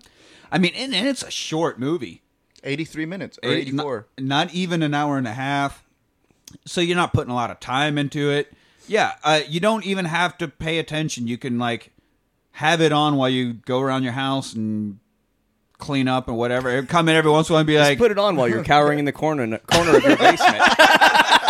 I 0.52 0.60
mean, 0.60 0.74
and, 0.76 0.94
and 0.94 1.08
it's 1.08 1.24
a 1.24 1.32
short 1.32 1.80
movie. 1.80 2.22
83 2.64 3.06
minutes 3.06 3.40
or 3.44 3.52
84. 3.52 4.08
Not, 4.18 4.26
not 4.26 4.54
even 4.54 4.84
an 4.84 4.94
hour 4.94 5.18
and 5.18 5.28
a 5.28 5.34
half. 5.34 5.84
So 6.66 6.82
you're 6.82 6.96
not 6.96 7.14
putting 7.14 7.32
a 7.32 7.36
lot 7.36 7.52
of 7.52 7.60
time 7.60 7.98
into 7.98 8.30
it. 8.32 8.54
Yeah. 8.88 9.14
Uh, 9.24 9.42
you 9.48 9.60
don't 9.60 9.86
even 9.86 10.06
have 10.06 10.38
to 10.40 10.48
pay 10.48 10.80
attention. 10.80 11.28
You 11.28 11.38
can 11.38 11.58
like 11.58 11.92
have 12.52 12.82
it 12.82 12.92
on 12.92 13.16
while 13.16 13.30
you 13.30 13.54
go 13.54 13.80
around 13.80 14.04
your 14.04 14.14
house 14.14 14.54
and 14.54 15.00
clean 15.78 16.08
up 16.08 16.28
and 16.28 16.38
whatever. 16.38 16.84
Come 16.84 17.10
in 17.10 17.16
every 17.16 17.32
once 17.32 17.50
in 17.50 17.54
a 17.54 17.56
while 17.56 17.60
and 17.62 17.68
be 17.68 17.74
Just 17.74 17.90
like, 17.90 17.98
put 17.98 18.12
it 18.12 18.18
on 18.18 18.36
while 18.36 18.48
you're 18.48 18.64
cowering 18.74 19.00
in 19.00 19.06
the 19.06 19.12
corner 19.12 19.58
corner 19.58 19.98
of 19.98 20.04
your 20.04 20.18
basement. 20.18 20.58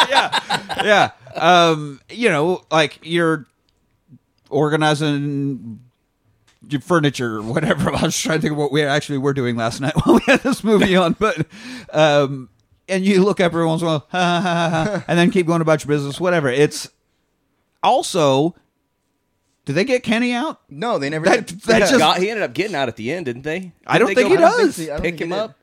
yeah. 0.09 0.39
Yeah. 0.83 1.11
Um, 1.35 1.99
you 2.09 2.29
know, 2.29 2.63
like 2.71 2.99
you're 3.03 3.45
organizing 4.49 5.09
your 5.13 5.79
furniture 6.81 7.37
or 7.37 7.41
whatever. 7.41 7.91
I 7.95 8.03
was 8.03 8.17
trying 8.17 8.39
to 8.39 8.41
think 8.41 8.51
of 8.53 8.57
what 8.57 8.71
we 8.71 8.83
actually 8.83 9.17
were 9.19 9.33
doing 9.33 9.55
last 9.55 9.81
night 9.81 9.93
while 10.05 10.15
we 10.15 10.21
had 10.25 10.41
this 10.41 10.63
movie 10.63 10.95
on, 10.95 11.13
but 11.13 11.45
um, 11.91 12.49
and 12.87 13.05
you 13.05 13.23
look 13.23 13.39
up 13.39 13.45
every 13.53 13.65
once 13.65 13.81
in 13.81 13.87
a 13.87 13.91
while, 13.91 14.07
ha, 14.11 14.41
ha, 14.41 14.69
ha, 14.69 14.83
ha, 14.85 15.05
and 15.07 15.17
then 15.17 15.31
keep 15.31 15.47
going 15.47 15.61
about 15.61 15.83
your 15.83 15.89
business, 15.89 16.19
whatever. 16.19 16.49
It's 16.49 16.89
also, 17.81 18.55
did 19.65 19.73
they 19.73 19.85
get 19.85 20.03
Kenny 20.03 20.33
out? 20.33 20.61
No, 20.69 20.97
they 20.99 21.09
never. 21.09 21.25
That- 21.25 21.47
did. 21.47 21.61
that 21.63 21.79
Yeah. 21.81 21.87
just- 21.87 21.99
Got, 21.99 22.17
he 22.19 22.29
ended 22.29 22.43
up 22.43 22.53
getting 22.53 22.75
out 22.75 22.87
at 22.87 22.95
the 22.95 23.11
end, 23.11 23.25
didn't 23.25 23.43
they? 23.43 23.71
I 23.87 23.97
don't 23.97 24.07
they 24.09 24.15
think 24.15 24.29
go 24.29 24.35
he 24.35 24.41
does. 24.41 24.79
I 24.79 24.85
don't 24.93 25.01
Pick 25.01 25.19
him 25.19 25.31
up. 25.31 25.55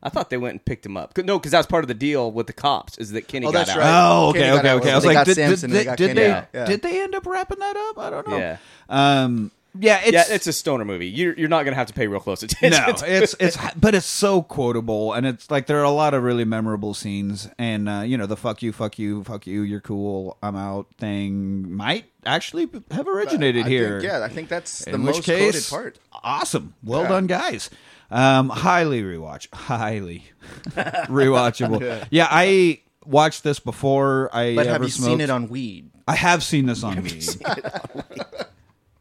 I 0.00 0.10
thought 0.10 0.30
they 0.30 0.36
went 0.36 0.52
and 0.52 0.64
picked 0.64 0.86
him 0.86 0.96
up. 0.96 1.18
No, 1.18 1.40
because 1.40 1.50
that 1.50 1.58
was 1.58 1.66
part 1.66 1.82
of 1.82 1.88
the 1.88 1.94
deal 1.94 2.30
with 2.30 2.46
the 2.46 2.52
cops. 2.52 2.98
Is 2.98 3.10
that 3.10 3.26
Kenny 3.26 3.46
Oh, 3.46 3.50
got 3.50 3.66
that's 3.66 3.70
out? 3.70 3.78
right. 3.78 4.08
Oh, 4.08 4.28
okay, 4.28 4.38
Kenny 4.38 4.58
okay, 4.58 4.72
okay. 4.74 4.90
I 4.92 4.94
was 4.94 5.02
They 5.02 5.08
like, 5.08 5.14
got 5.16 5.26
did, 5.26 5.34
did, 5.34 5.48
Samson 5.48 5.70
and 5.70 5.74
they 5.74 5.78
did, 5.80 5.84
got 5.86 5.98
did 5.98 6.06
Kenny 6.08 6.20
they 6.20 6.30
out. 6.30 6.46
Yeah. 6.54 6.64
did 6.66 6.82
they 6.82 7.02
end 7.02 7.14
up 7.16 7.26
wrapping 7.26 7.58
that 7.58 7.76
up? 7.76 7.98
I 7.98 8.10
don't 8.10 8.28
know. 8.28 8.36
Yeah. 8.38 8.56
Um. 8.88 9.50
Yeah. 9.78 10.00
It's, 10.02 10.12
yeah, 10.12 10.24
it's 10.28 10.46
a 10.46 10.52
stoner 10.52 10.84
movie. 10.84 11.08
You're 11.08 11.34
you're 11.34 11.48
not 11.48 11.64
gonna 11.64 11.76
have 11.76 11.86
to 11.88 11.92
pay 11.94 12.06
real 12.06 12.20
close 12.20 12.42
attention. 12.42 12.82
no, 12.82 12.94
it's 13.06 13.34
it's 13.38 13.56
but 13.76 13.94
it's 13.94 14.06
so 14.06 14.42
quotable, 14.42 15.12
and 15.12 15.26
it's 15.26 15.50
like 15.50 15.66
there 15.66 15.78
are 15.80 15.84
a 15.84 15.90
lot 15.90 16.14
of 16.14 16.22
really 16.22 16.44
memorable 16.44 16.94
scenes, 16.94 17.48
and 17.58 17.88
uh, 17.88 18.00
you 18.00 18.16
know 18.16 18.26
the 18.26 18.36
"fuck 18.36 18.62
you, 18.62 18.72
fuck 18.72 18.98
you, 18.98 19.24
fuck 19.24 19.46
you, 19.46 19.62
you're 19.62 19.80
cool, 19.80 20.36
I'm 20.42 20.56
out" 20.56 20.86
thing 20.98 21.70
might 21.72 22.06
actually 22.24 22.68
have 22.90 23.06
originated 23.08 23.66
I 23.66 23.68
here. 23.68 24.00
Think, 24.00 24.12
yeah, 24.12 24.24
I 24.24 24.28
think 24.28 24.48
that's 24.48 24.84
the 24.84 24.98
most 24.98 25.16
which 25.18 25.26
case, 25.26 25.68
quoted 25.68 25.92
part. 25.92 25.98
awesome, 26.24 26.74
well 26.82 27.02
Yeah. 27.02 27.08
done, 27.08 27.26
guys. 27.26 27.70
Um, 28.10 28.48
highly 28.48 29.02
rewatch, 29.02 29.52
highly 29.54 30.24
rewatchable. 30.70 31.80
Yeah. 31.80 32.04
yeah. 32.10 32.28
I 32.30 32.80
watched 33.04 33.44
this 33.44 33.60
before 33.60 34.30
I. 34.32 34.54
But 34.54 34.66
have 34.66 34.76
ever 34.76 34.84
you 34.84 34.90
seen 34.90 35.04
smoked. 35.04 35.22
it 35.22 35.30
on 35.30 35.48
weed? 35.48 35.90
I 36.08 36.14
have 36.14 36.42
seen 36.42 36.64
this 36.66 36.82
on 36.84 37.02
weed. 37.02 37.26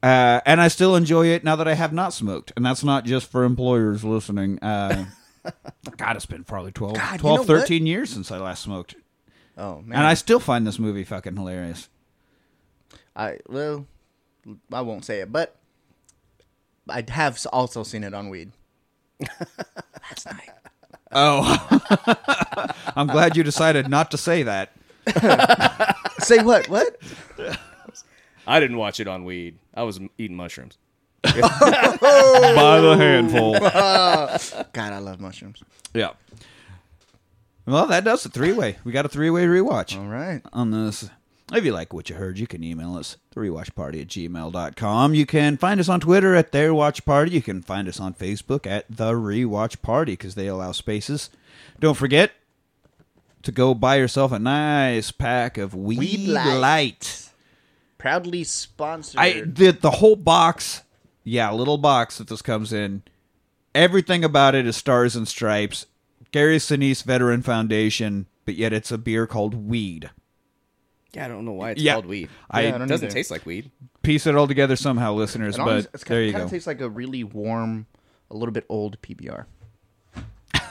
Uh, 0.04 0.42
and 0.46 0.62
I 0.62 0.68
still 0.68 0.96
enjoy 0.96 1.28
it 1.28 1.44
now 1.44 1.56
that 1.56 1.68
I 1.68 1.74
have 1.74 1.92
not 1.92 2.14
smoked. 2.14 2.54
And 2.56 2.66
that's 2.66 2.84
not 2.84 3.06
just 3.06 3.30
for 3.32 3.44
employers 3.44 4.04
listening. 4.04 4.60
Uh, 4.60 5.06
God, 5.98 6.16
it's 6.16 6.26
been 6.26 6.44
probably 6.44 6.72
12, 6.72 6.96
God, 6.96 7.14
you 7.14 7.20
12 7.20 7.48
know 7.48 7.54
what? 7.54 7.62
13 7.62 7.88
years 7.88 8.10
since 8.10 8.32
I 8.32 8.38
last 8.38 8.64
smoked. 8.64 8.96
Oh 9.58 9.82
man, 9.82 9.98
And 9.98 10.08
I 10.08 10.14
still 10.14 10.40
find 10.40 10.68
this 10.68 10.78
movie 10.78 11.04
fucking 11.04 11.36
hilarious. 11.36 11.90
I 13.16 13.40
well, 13.48 13.88
I 14.72 14.82
won't 14.82 15.04
say 15.04 15.22
it, 15.22 15.32
but 15.32 15.56
I 16.88 17.04
have 17.08 17.44
also 17.52 17.82
seen 17.82 18.04
it 18.04 18.14
on 18.14 18.30
weed. 18.30 18.52
Last 19.20 20.28
night. 20.28 20.52
Oh. 21.12 22.74
I'm 22.96 23.08
glad 23.08 23.36
you 23.36 23.44
decided 23.44 23.90
not 23.90 24.12
to 24.12 24.18
say 24.18 24.44
that. 24.44 24.74
Say 26.20 26.44
what? 26.44 26.70
What? 26.70 26.98
I 28.48 28.60
didn't 28.60 28.78
watch 28.78 29.00
it 29.00 29.08
on 29.08 29.26
weed. 29.26 29.60
I 29.74 29.84
was 29.84 30.00
eating 30.18 30.38
mushrooms. 30.38 30.78
By 31.24 31.32
the 31.32 32.96
handful. 32.98 33.54
God, 33.60 34.94
I 34.94 34.98
love 35.00 35.20
mushrooms. 35.20 35.62
yeah. 35.94 36.12
Well, 37.66 37.88
that 37.88 38.06
does 38.06 38.26
a 38.26 38.30
three 38.30 38.54
way. 38.54 38.78
We 38.86 38.94
got 38.94 39.06
a 39.06 39.10
three 39.10 39.30
way 39.30 39.46
rewatch. 39.46 39.98
All 39.98 40.08
right. 40.08 40.42
on 40.54 40.72
this. 40.72 41.10
If 41.54 41.64
you 41.64 41.72
like 41.72 41.94
what 41.94 42.10
you 42.10 42.16
heard, 42.18 42.38
you 42.38 42.46
can 42.48 42.62
email 42.64 42.96
us, 42.96 43.16
thewatchparty 43.36 44.02
at 44.02 44.08
gmail.com. 44.08 45.14
You 45.14 45.26
can 45.26 45.56
find 45.58 45.80
us 45.80 45.88
on 45.88 46.02
Twitter 46.02 46.36
at 46.36 46.52
Their 46.52 46.74
Watch 46.74 47.06
Party. 47.06 47.32
You 47.32 47.42
can 47.42 47.62
find 47.62 47.88
us 47.88 48.02
on 48.02 48.14
Facebook 48.14 48.68
at 48.68 48.86
The 48.90 49.14
Rewatch 49.14 49.82
Party 49.82 50.14
because 50.14 50.36
they 50.36 50.48
allow 50.48 50.74
spaces. 50.74 51.30
Don't 51.80 51.96
forget 51.96 52.32
to 53.44 53.52
go 53.54 53.74
buy 53.74 53.96
yourself 53.96 54.34
a 54.34 54.40
nice 54.40 55.12
pack 55.12 55.58
of 55.58 55.74
Weed, 55.74 56.00
Weed 56.00 56.28
Light. 56.30 56.54
Light. 56.58 57.27
Proudly 57.98 58.44
sponsored. 58.44 59.20
I 59.20 59.42
did 59.42 59.82
the 59.82 59.92
whole 59.92 60.16
box. 60.16 60.84
Yeah, 61.24 61.52
little 61.52 61.78
box 61.78 62.18
that 62.20 62.28
this 62.28 62.42
comes 62.42 62.72
in. 62.72 63.04
Everything 63.76 64.24
about 64.24 64.56
it 64.56 64.66
is 64.66 64.76
stars 64.78 65.16
and 65.16 65.28
stripes. 65.28 65.86
Gary 66.32 66.58
Sinise 66.58 67.04
Veteran 67.04 67.42
Foundation, 67.42 68.28
but 68.46 68.56
yet 68.56 68.74
it's 68.74 68.92
a 68.92 68.98
beer 68.98 69.26
called 69.28 69.54
Weed. 69.54 70.10
Yeah, 71.14 71.26
I 71.26 71.28
don't 71.30 71.46
know 71.46 71.54
why 71.54 71.72
it's 71.72 71.82
Yeah. 71.82 71.94
called 71.94 72.06
weed. 72.06 72.30
I- 72.52 72.62
Yeah, 72.62 72.68
I 72.68 72.76
it 72.76 72.78
don't 72.80 72.88
doesn't 72.88 73.06
either. 73.08 73.14
taste 73.14 73.32
like 73.32 73.46
weed. 73.46 73.72
piece 74.04 74.28
it 74.28 74.36
all 74.36 74.48
together 74.48 74.76
somehow, 74.76 75.14
listeners. 75.14 75.56
It 75.56 75.60
but 75.60 75.68
almost- 75.68 75.88
it's 75.94 76.04
there 76.04 76.22
you 76.22 76.32
kind 76.32 76.42
go. 76.42 76.46
of 76.46 76.52
tastes 76.52 76.68
like 76.68 76.82
a 76.82 76.90
really 76.90 77.24
warm, 77.24 77.88
a 78.30 78.36
little 78.36 78.52
bit 78.54 78.66
old 78.70 79.02
PBR. 79.02 79.46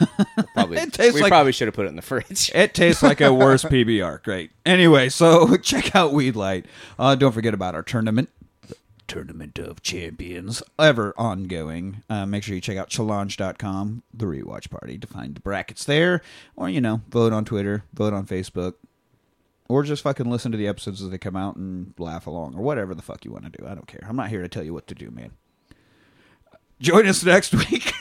Probably. 0.54 0.78
It 0.78 0.92
tastes 0.92 1.14
we 1.14 1.22
like- 1.22 1.30
probably 1.30 1.52
should 1.52 1.68
have 1.68 1.74
put 1.74 1.86
it 1.86 1.90
in 1.90 1.96
the 1.96 2.02
fridge. 2.02 2.50
it 2.54 2.74
tastes 2.74 3.02
like 3.02 3.20
a 3.20 3.32
worse 3.32 3.64
PBR. 3.64 4.22
Great. 4.22 4.50
Anyway, 4.64 5.08
so 5.08 5.56
check 5.56 5.94
out 5.94 6.12
Weed 6.12 6.36
Light. 6.36 6.66
Uh, 6.98 7.14
don't 7.14 7.32
forget 7.32 7.54
about 7.54 7.74
our 7.74 7.82
tournament. 7.82 8.28
Tournament 9.08 9.56
of 9.60 9.82
Champions, 9.82 10.64
ever 10.80 11.14
ongoing. 11.16 12.02
Uh, 12.10 12.26
make 12.26 12.42
sure 12.42 12.56
you 12.56 12.60
check 12.60 12.76
out 12.76 12.90
challonge.com, 12.90 14.02
the 14.12 14.24
rewatch 14.26 14.68
party, 14.68 14.98
to 14.98 15.06
find 15.06 15.36
the 15.36 15.40
brackets 15.40 15.84
there. 15.84 16.22
Or, 16.56 16.68
you 16.68 16.80
know, 16.80 17.02
vote 17.08 17.32
on 17.32 17.44
Twitter, 17.44 17.84
vote 17.94 18.12
on 18.12 18.26
Facebook, 18.26 18.74
or 19.68 19.84
just 19.84 20.02
fucking 20.02 20.28
listen 20.28 20.50
to 20.50 20.58
the 20.58 20.66
episodes 20.66 21.00
as 21.02 21.10
they 21.10 21.18
come 21.18 21.36
out 21.36 21.54
and 21.54 21.94
laugh 21.98 22.26
along, 22.26 22.56
or 22.56 22.62
whatever 22.62 22.96
the 22.96 23.02
fuck 23.02 23.24
you 23.24 23.30
want 23.30 23.44
to 23.44 23.50
do. 23.56 23.64
I 23.64 23.74
don't 23.76 23.86
care. 23.86 24.04
I'm 24.08 24.16
not 24.16 24.28
here 24.28 24.42
to 24.42 24.48
tell 24.48 24.64
you 24.64 24.74
what 24.74 24.88
to 24.88 24.94
do, 24.96 25.12
man. 25.12 25.30
Join 26.80 27.06
us 27.06 27.22
next 27.24 27.54
week. 27.54 27.92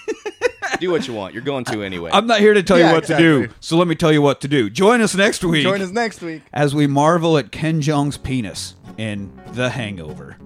Do 0.79 0.91
what 0.91 1.07
you 1.07 1.13
want. 1.13 1.33
You're 1.33 1.43
going 1.43 1.65
to 1.65 1.83
anyway. 1.83 2.11
I'm 2.13 2.27
not 2.27 2.39
here 2.39 2.53
to 2.53 2.63
tell 2.63 2.77
Yeah, 2.79 2.89
you 2.89 2.95
what 2.95 3.03
to 3.05 3.17
do, 3.17 3.49
so 3.59 3.77
let 3.77 3.87
me 3.87 3.95
tell 3.95 4.11
you 4.11 4.21
what 4.21 4.41
to 4.41 4.47
do. 4.47 4.69
Join 4.69 5.01
us 5.01 5.15
next 5.15 5.43
week 5.43 5.63
Join 5.63 5.81
us 5.81 5.91
next 5.91 6.21
week. 6.21 6.41
as 6.53 6.75
we 6.75 6.87
marvel 6.87 7.37
at 7.37 7.51
Ken 7.51 7.81
Jeong's 7.81 8.17
penis 8.17 8.75
in 8.97 9.31
The 9.53 9.69
Hangover. 9.71 10.37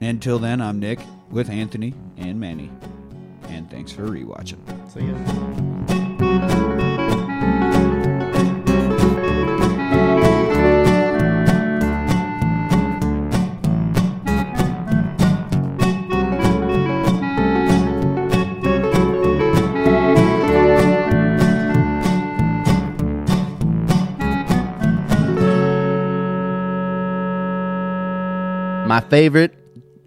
Until 0.00 0.38
then, 0.38 0.60
I'm 0.60 0.78
Nick 0.78 1.00
with 1.30 1.48
Anthony 1.50 1.94
and 2.18 2.38
Manny, 2.38 2.70
and 3.48 3.70
thanks 3.70 3.90
for 3.92 4.02
rewatching. 4.06 4.58
So 4.92 5.00
yeah. 5.00 6.75
My 28.96 29.02
favorite 29.02 29.52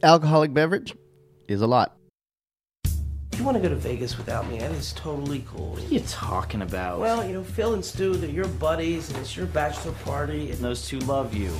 alcoholic 0.02 0.52
beverage 0.52 0.96
is 1.48 1.62
a 1.62 1.68
lot. 1.68 1.96
If 2.86 3.38
you 3.38 3.44
want 3.44 3.56
to 3.56 3.62
go 3.62 3.70
to 3.70 3.76
Vegas 3.76 4.18
without 4.18 4.50
me, 4.50 4.58
that 4.58 4.72
is 4.72 4.94
totally 4.94 5.46
cool. 5.48 5.74
What 5.74 5.84
are 5.84 5.94
you 5.94 6.00
talking 6.08 6.64
about? 6.64 7.00
Well, 7.00 7.24
you 7.24 7.34
know, 7.34 7.44
Phil 7.44 7.76
and 7.76 7.86
Stu, 7.86 8.16
they're 8.16 8.32
your 8.32 8.48
buddies, 8.48 9.12
and 9.12 9.20
it's 9.20 9.38
your 9.38 9.46
bachelor 9.46 9.92
party. 10.04 10.50
And 10.50 10.60
those 10.62 10.88
two 10.88 10.98
love 11.02 11.36
you. 11.36 11.54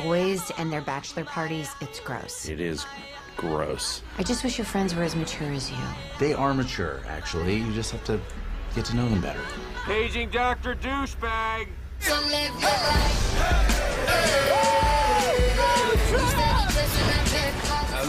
Boys 0.00 0.52
and 0.56 0.72
their 0.72 0.82
bachelor 0.82 1.24
parties, 1.24 1.68
it's 1.80 1.98
gross. 1.98 2.48
It 2.48 2.60
is 2.60 2.86
gross. 3.36 4.02
I 4.18 4.22
just 4.22 4.44
wish 4.44 4.56
your 4.56 4.66
friends 4.66 4.94
were 4.94 5.02
as 5.02 5.16
mature 5.16 5.50
as 5.50 5.68
you. 5.68 5.76
They 6.20 6.32
are 6.32 6.54
mature, 6.54 7.00
actually. 7.08 7.56
You 7.56 7.72
just 7.72 7.90
have 7.90 8.04
to 8.04 8.20
get 8.76 8.84
to 8.84 8.94
know 8.94 9.08
them 9.08 9.20
better. 9.20 9.42
Paging 9.84 10.30
Dr. 10.30 10.76
Douchebag. 10.76 11.66
Now 12.02 12.20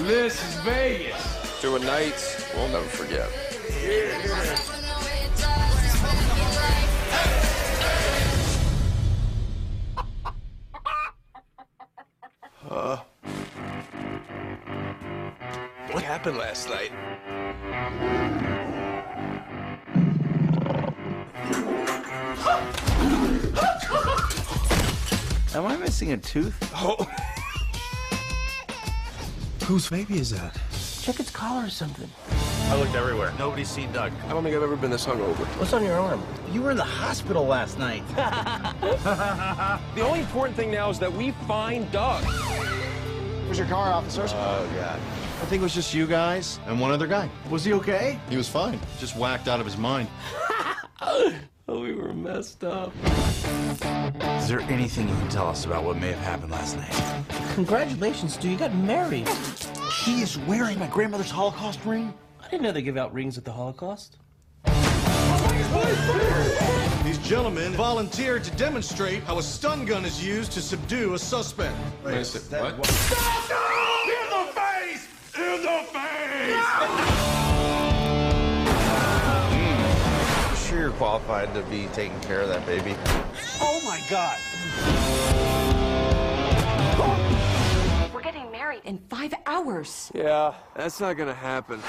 this 0.04 0.36
is 0.36 0.56
Vegas. 0.64 1.62
Two 1.62 1.76
a 1.76 1.80
nights 1.80 2.46
we'll 2.56 2.70
never 2.70 2.86
forget. 2.86 3.30
What 15.92 16.04
happened 16.04 16.38
last 16.38 16.70
night? 16.70 16.92
Am 25.58 25.66
I 25.66 25.76
missing 25.76 26.12
a 26.12 26.18
tooth? 26.18 26.56
Oh. 26.76 27.04
Whose 29.66 29.90
baby 29.90 30.20
is 30.20 30.30
that? 30.30 30.56
check 31.02 31.20
its 31.20 31.32
collar 31.32 31.66
or 31.66 31.70
something. 31.70 32.08
I 32.30 32.78
looked 32.78 32.94
everywhere. 32.94 33.34
Nobody's 33.40 33.68
seen 33.68 33.92
Doug. 33.92 34.12
I 34.26 34.30
don't 34.30 34.44
think 34.44 34.56
I've 34.56 34.62
ever 34.62 34.76
been 34.76 34.92
this 34.92 35.04
hungover. 35.04 35.48
What's 35.58 35.74
on 35.74 35.84
your 35.84 35.98
arm? 35.98 36.22
You 36.52 36.62
were 36.62 36.70
in 36.70 36.78
the 36.78 36.84
hospital 36.84 37.44
last 37.44 37.80
night. 37.80 38.04
The 39.96 40.06
only 40.06 40.20
important 40.20 40.56
thing 40.56 40.70
now 40.70 40.92
is 40.92 41.00
that 41.00 41.12
we 41.12 41.32
find 41.48 41.92
Doug. 41.92 42.24
Where's 43.46 43.58
your 43.58 43.68
car, 43.68 43.92
officers? 43.92 44.34
Oh 44.36 44.70
god. 44.76 45.00
I 45.42 45.46
think 45.46 45.62
it 45.62 45.64
was 45.64 45.74
just 45.74 45.92
you 45.92 46.06
guys 46.06 46.60
and 46.68 46.80
one 46.80 46.92
other 46.92 47.08
guy. 47.08 47.32
Was 47.50 47.66
he 47.66 47.74
okay? 47.74 48.20
He 48.30 48.38
was 48.38 48.48
fine, 48.48 48.80
just 49.00 49.16
whacked 49.16 49.48
out 49.48 49.60
of 49.60 49.66
his 49.66 49.76
mind. 49.76 50.08
Oh, 51.70 51.82
we 51.82 51.94
were 51.94 52.14
messed 52.14 52.64
up. 52.64 52.94
Is 54.40 54.48
there 54.48 54.62
anything 54.62 55.10
you 55.10 55.16
can 55.16 55.28
tell 55.28 55.48
us 55.48 55.66
about 55.66 55.84
what 55.84 55.98
may 55.98 56.14
have 56.14 56.20
happened 56.20 56.50
last 56.50 56.78
night? 56.78 57.26
Congratulations, 57.56 58.38
dude. 58.38 58.54
You 58.54 58.58
got 58.58 58.74
married. 58.74 59.28
She 59.92 60.22
is 60.22 60.38
wearing 60.40 60.80
my 60.80 60.88
grandmother's 60.88 61.30
Holocaust 61.30 61.82
ring? 61.84 62.14
I 62.42 62.48
didn't 62.48 62.64
know 62.64 62.72
they 62.72 62.82
give 62.82 62.96
out 62.96 63.14
rings 63.14 63.38
at 63.38 63.44
the 63.44 63.52
Holocaust. 63.52 64.16
These 67.04 67.18
gentlemen 67.18 67.74
volunteered 67.74 68.46
to 68.46 68.52
demonstrate 68.52 69.24
how 69.24 69.38
a 69.38 69.44
stun 69.44 69.84
gun 69.84 70.06
is 70.06 70.26
used 70.26 70.54
to 70.54 70.62
subdue 70.62 71.16
a 71.16 71.20
suspect. 71.20 71.76
Wait 72.06 72.16
a 72.16 72.24
sec, 72.24 72.78
what? 72.78 72.88
In 72.88 74.30
the 74.30 74.46
face! 74.54 75.08
In 75.36 75.62
the 75.64 75.84
face! 75.92 77.08
Sure 77.08 77.17
qualified 80.98 81.54
to 81.54 81.62
be 81.64 81.88
taking 81.94 82.20
care 82.22 82.42
of 82.42 82.50
that 82.50 82.66
baby. 82.66 82.96
Oh 83.62 83.80
my 83.86 84.02
God! 84.10 84.36
We're 88.12 88.24
getting 88.24 88.52
married 88.52 88.82
in 88.84 88.98
five 89.08 89.32
hours. 89.46 90.12
Yeah, 90.16 90.56
that's 90.76 91.00
not 91.00 91.16
gonna 91.16 91.36
happen. 91.36 91.80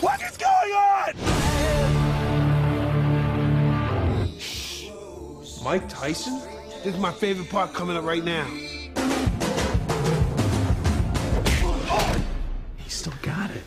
What 0.00 0.22
is 0.22 0.36
going 0.36 0.72
on? 0.72 1.14
Mike 5.64 5.88
Tyson? 5.88 6.40
This 6.84 6.94
is 6.94 7.00
my 7.00 7.10
favorite 7.12 7.50
part 7.50 7.72
coming 7.74 7.96
up 7.96 8.04
right 8.04 8.24
now. 8.24 8.44
He 12.76 12.88
still 12.88 13.14
got 13.22 13.50
it. 13.50 13.64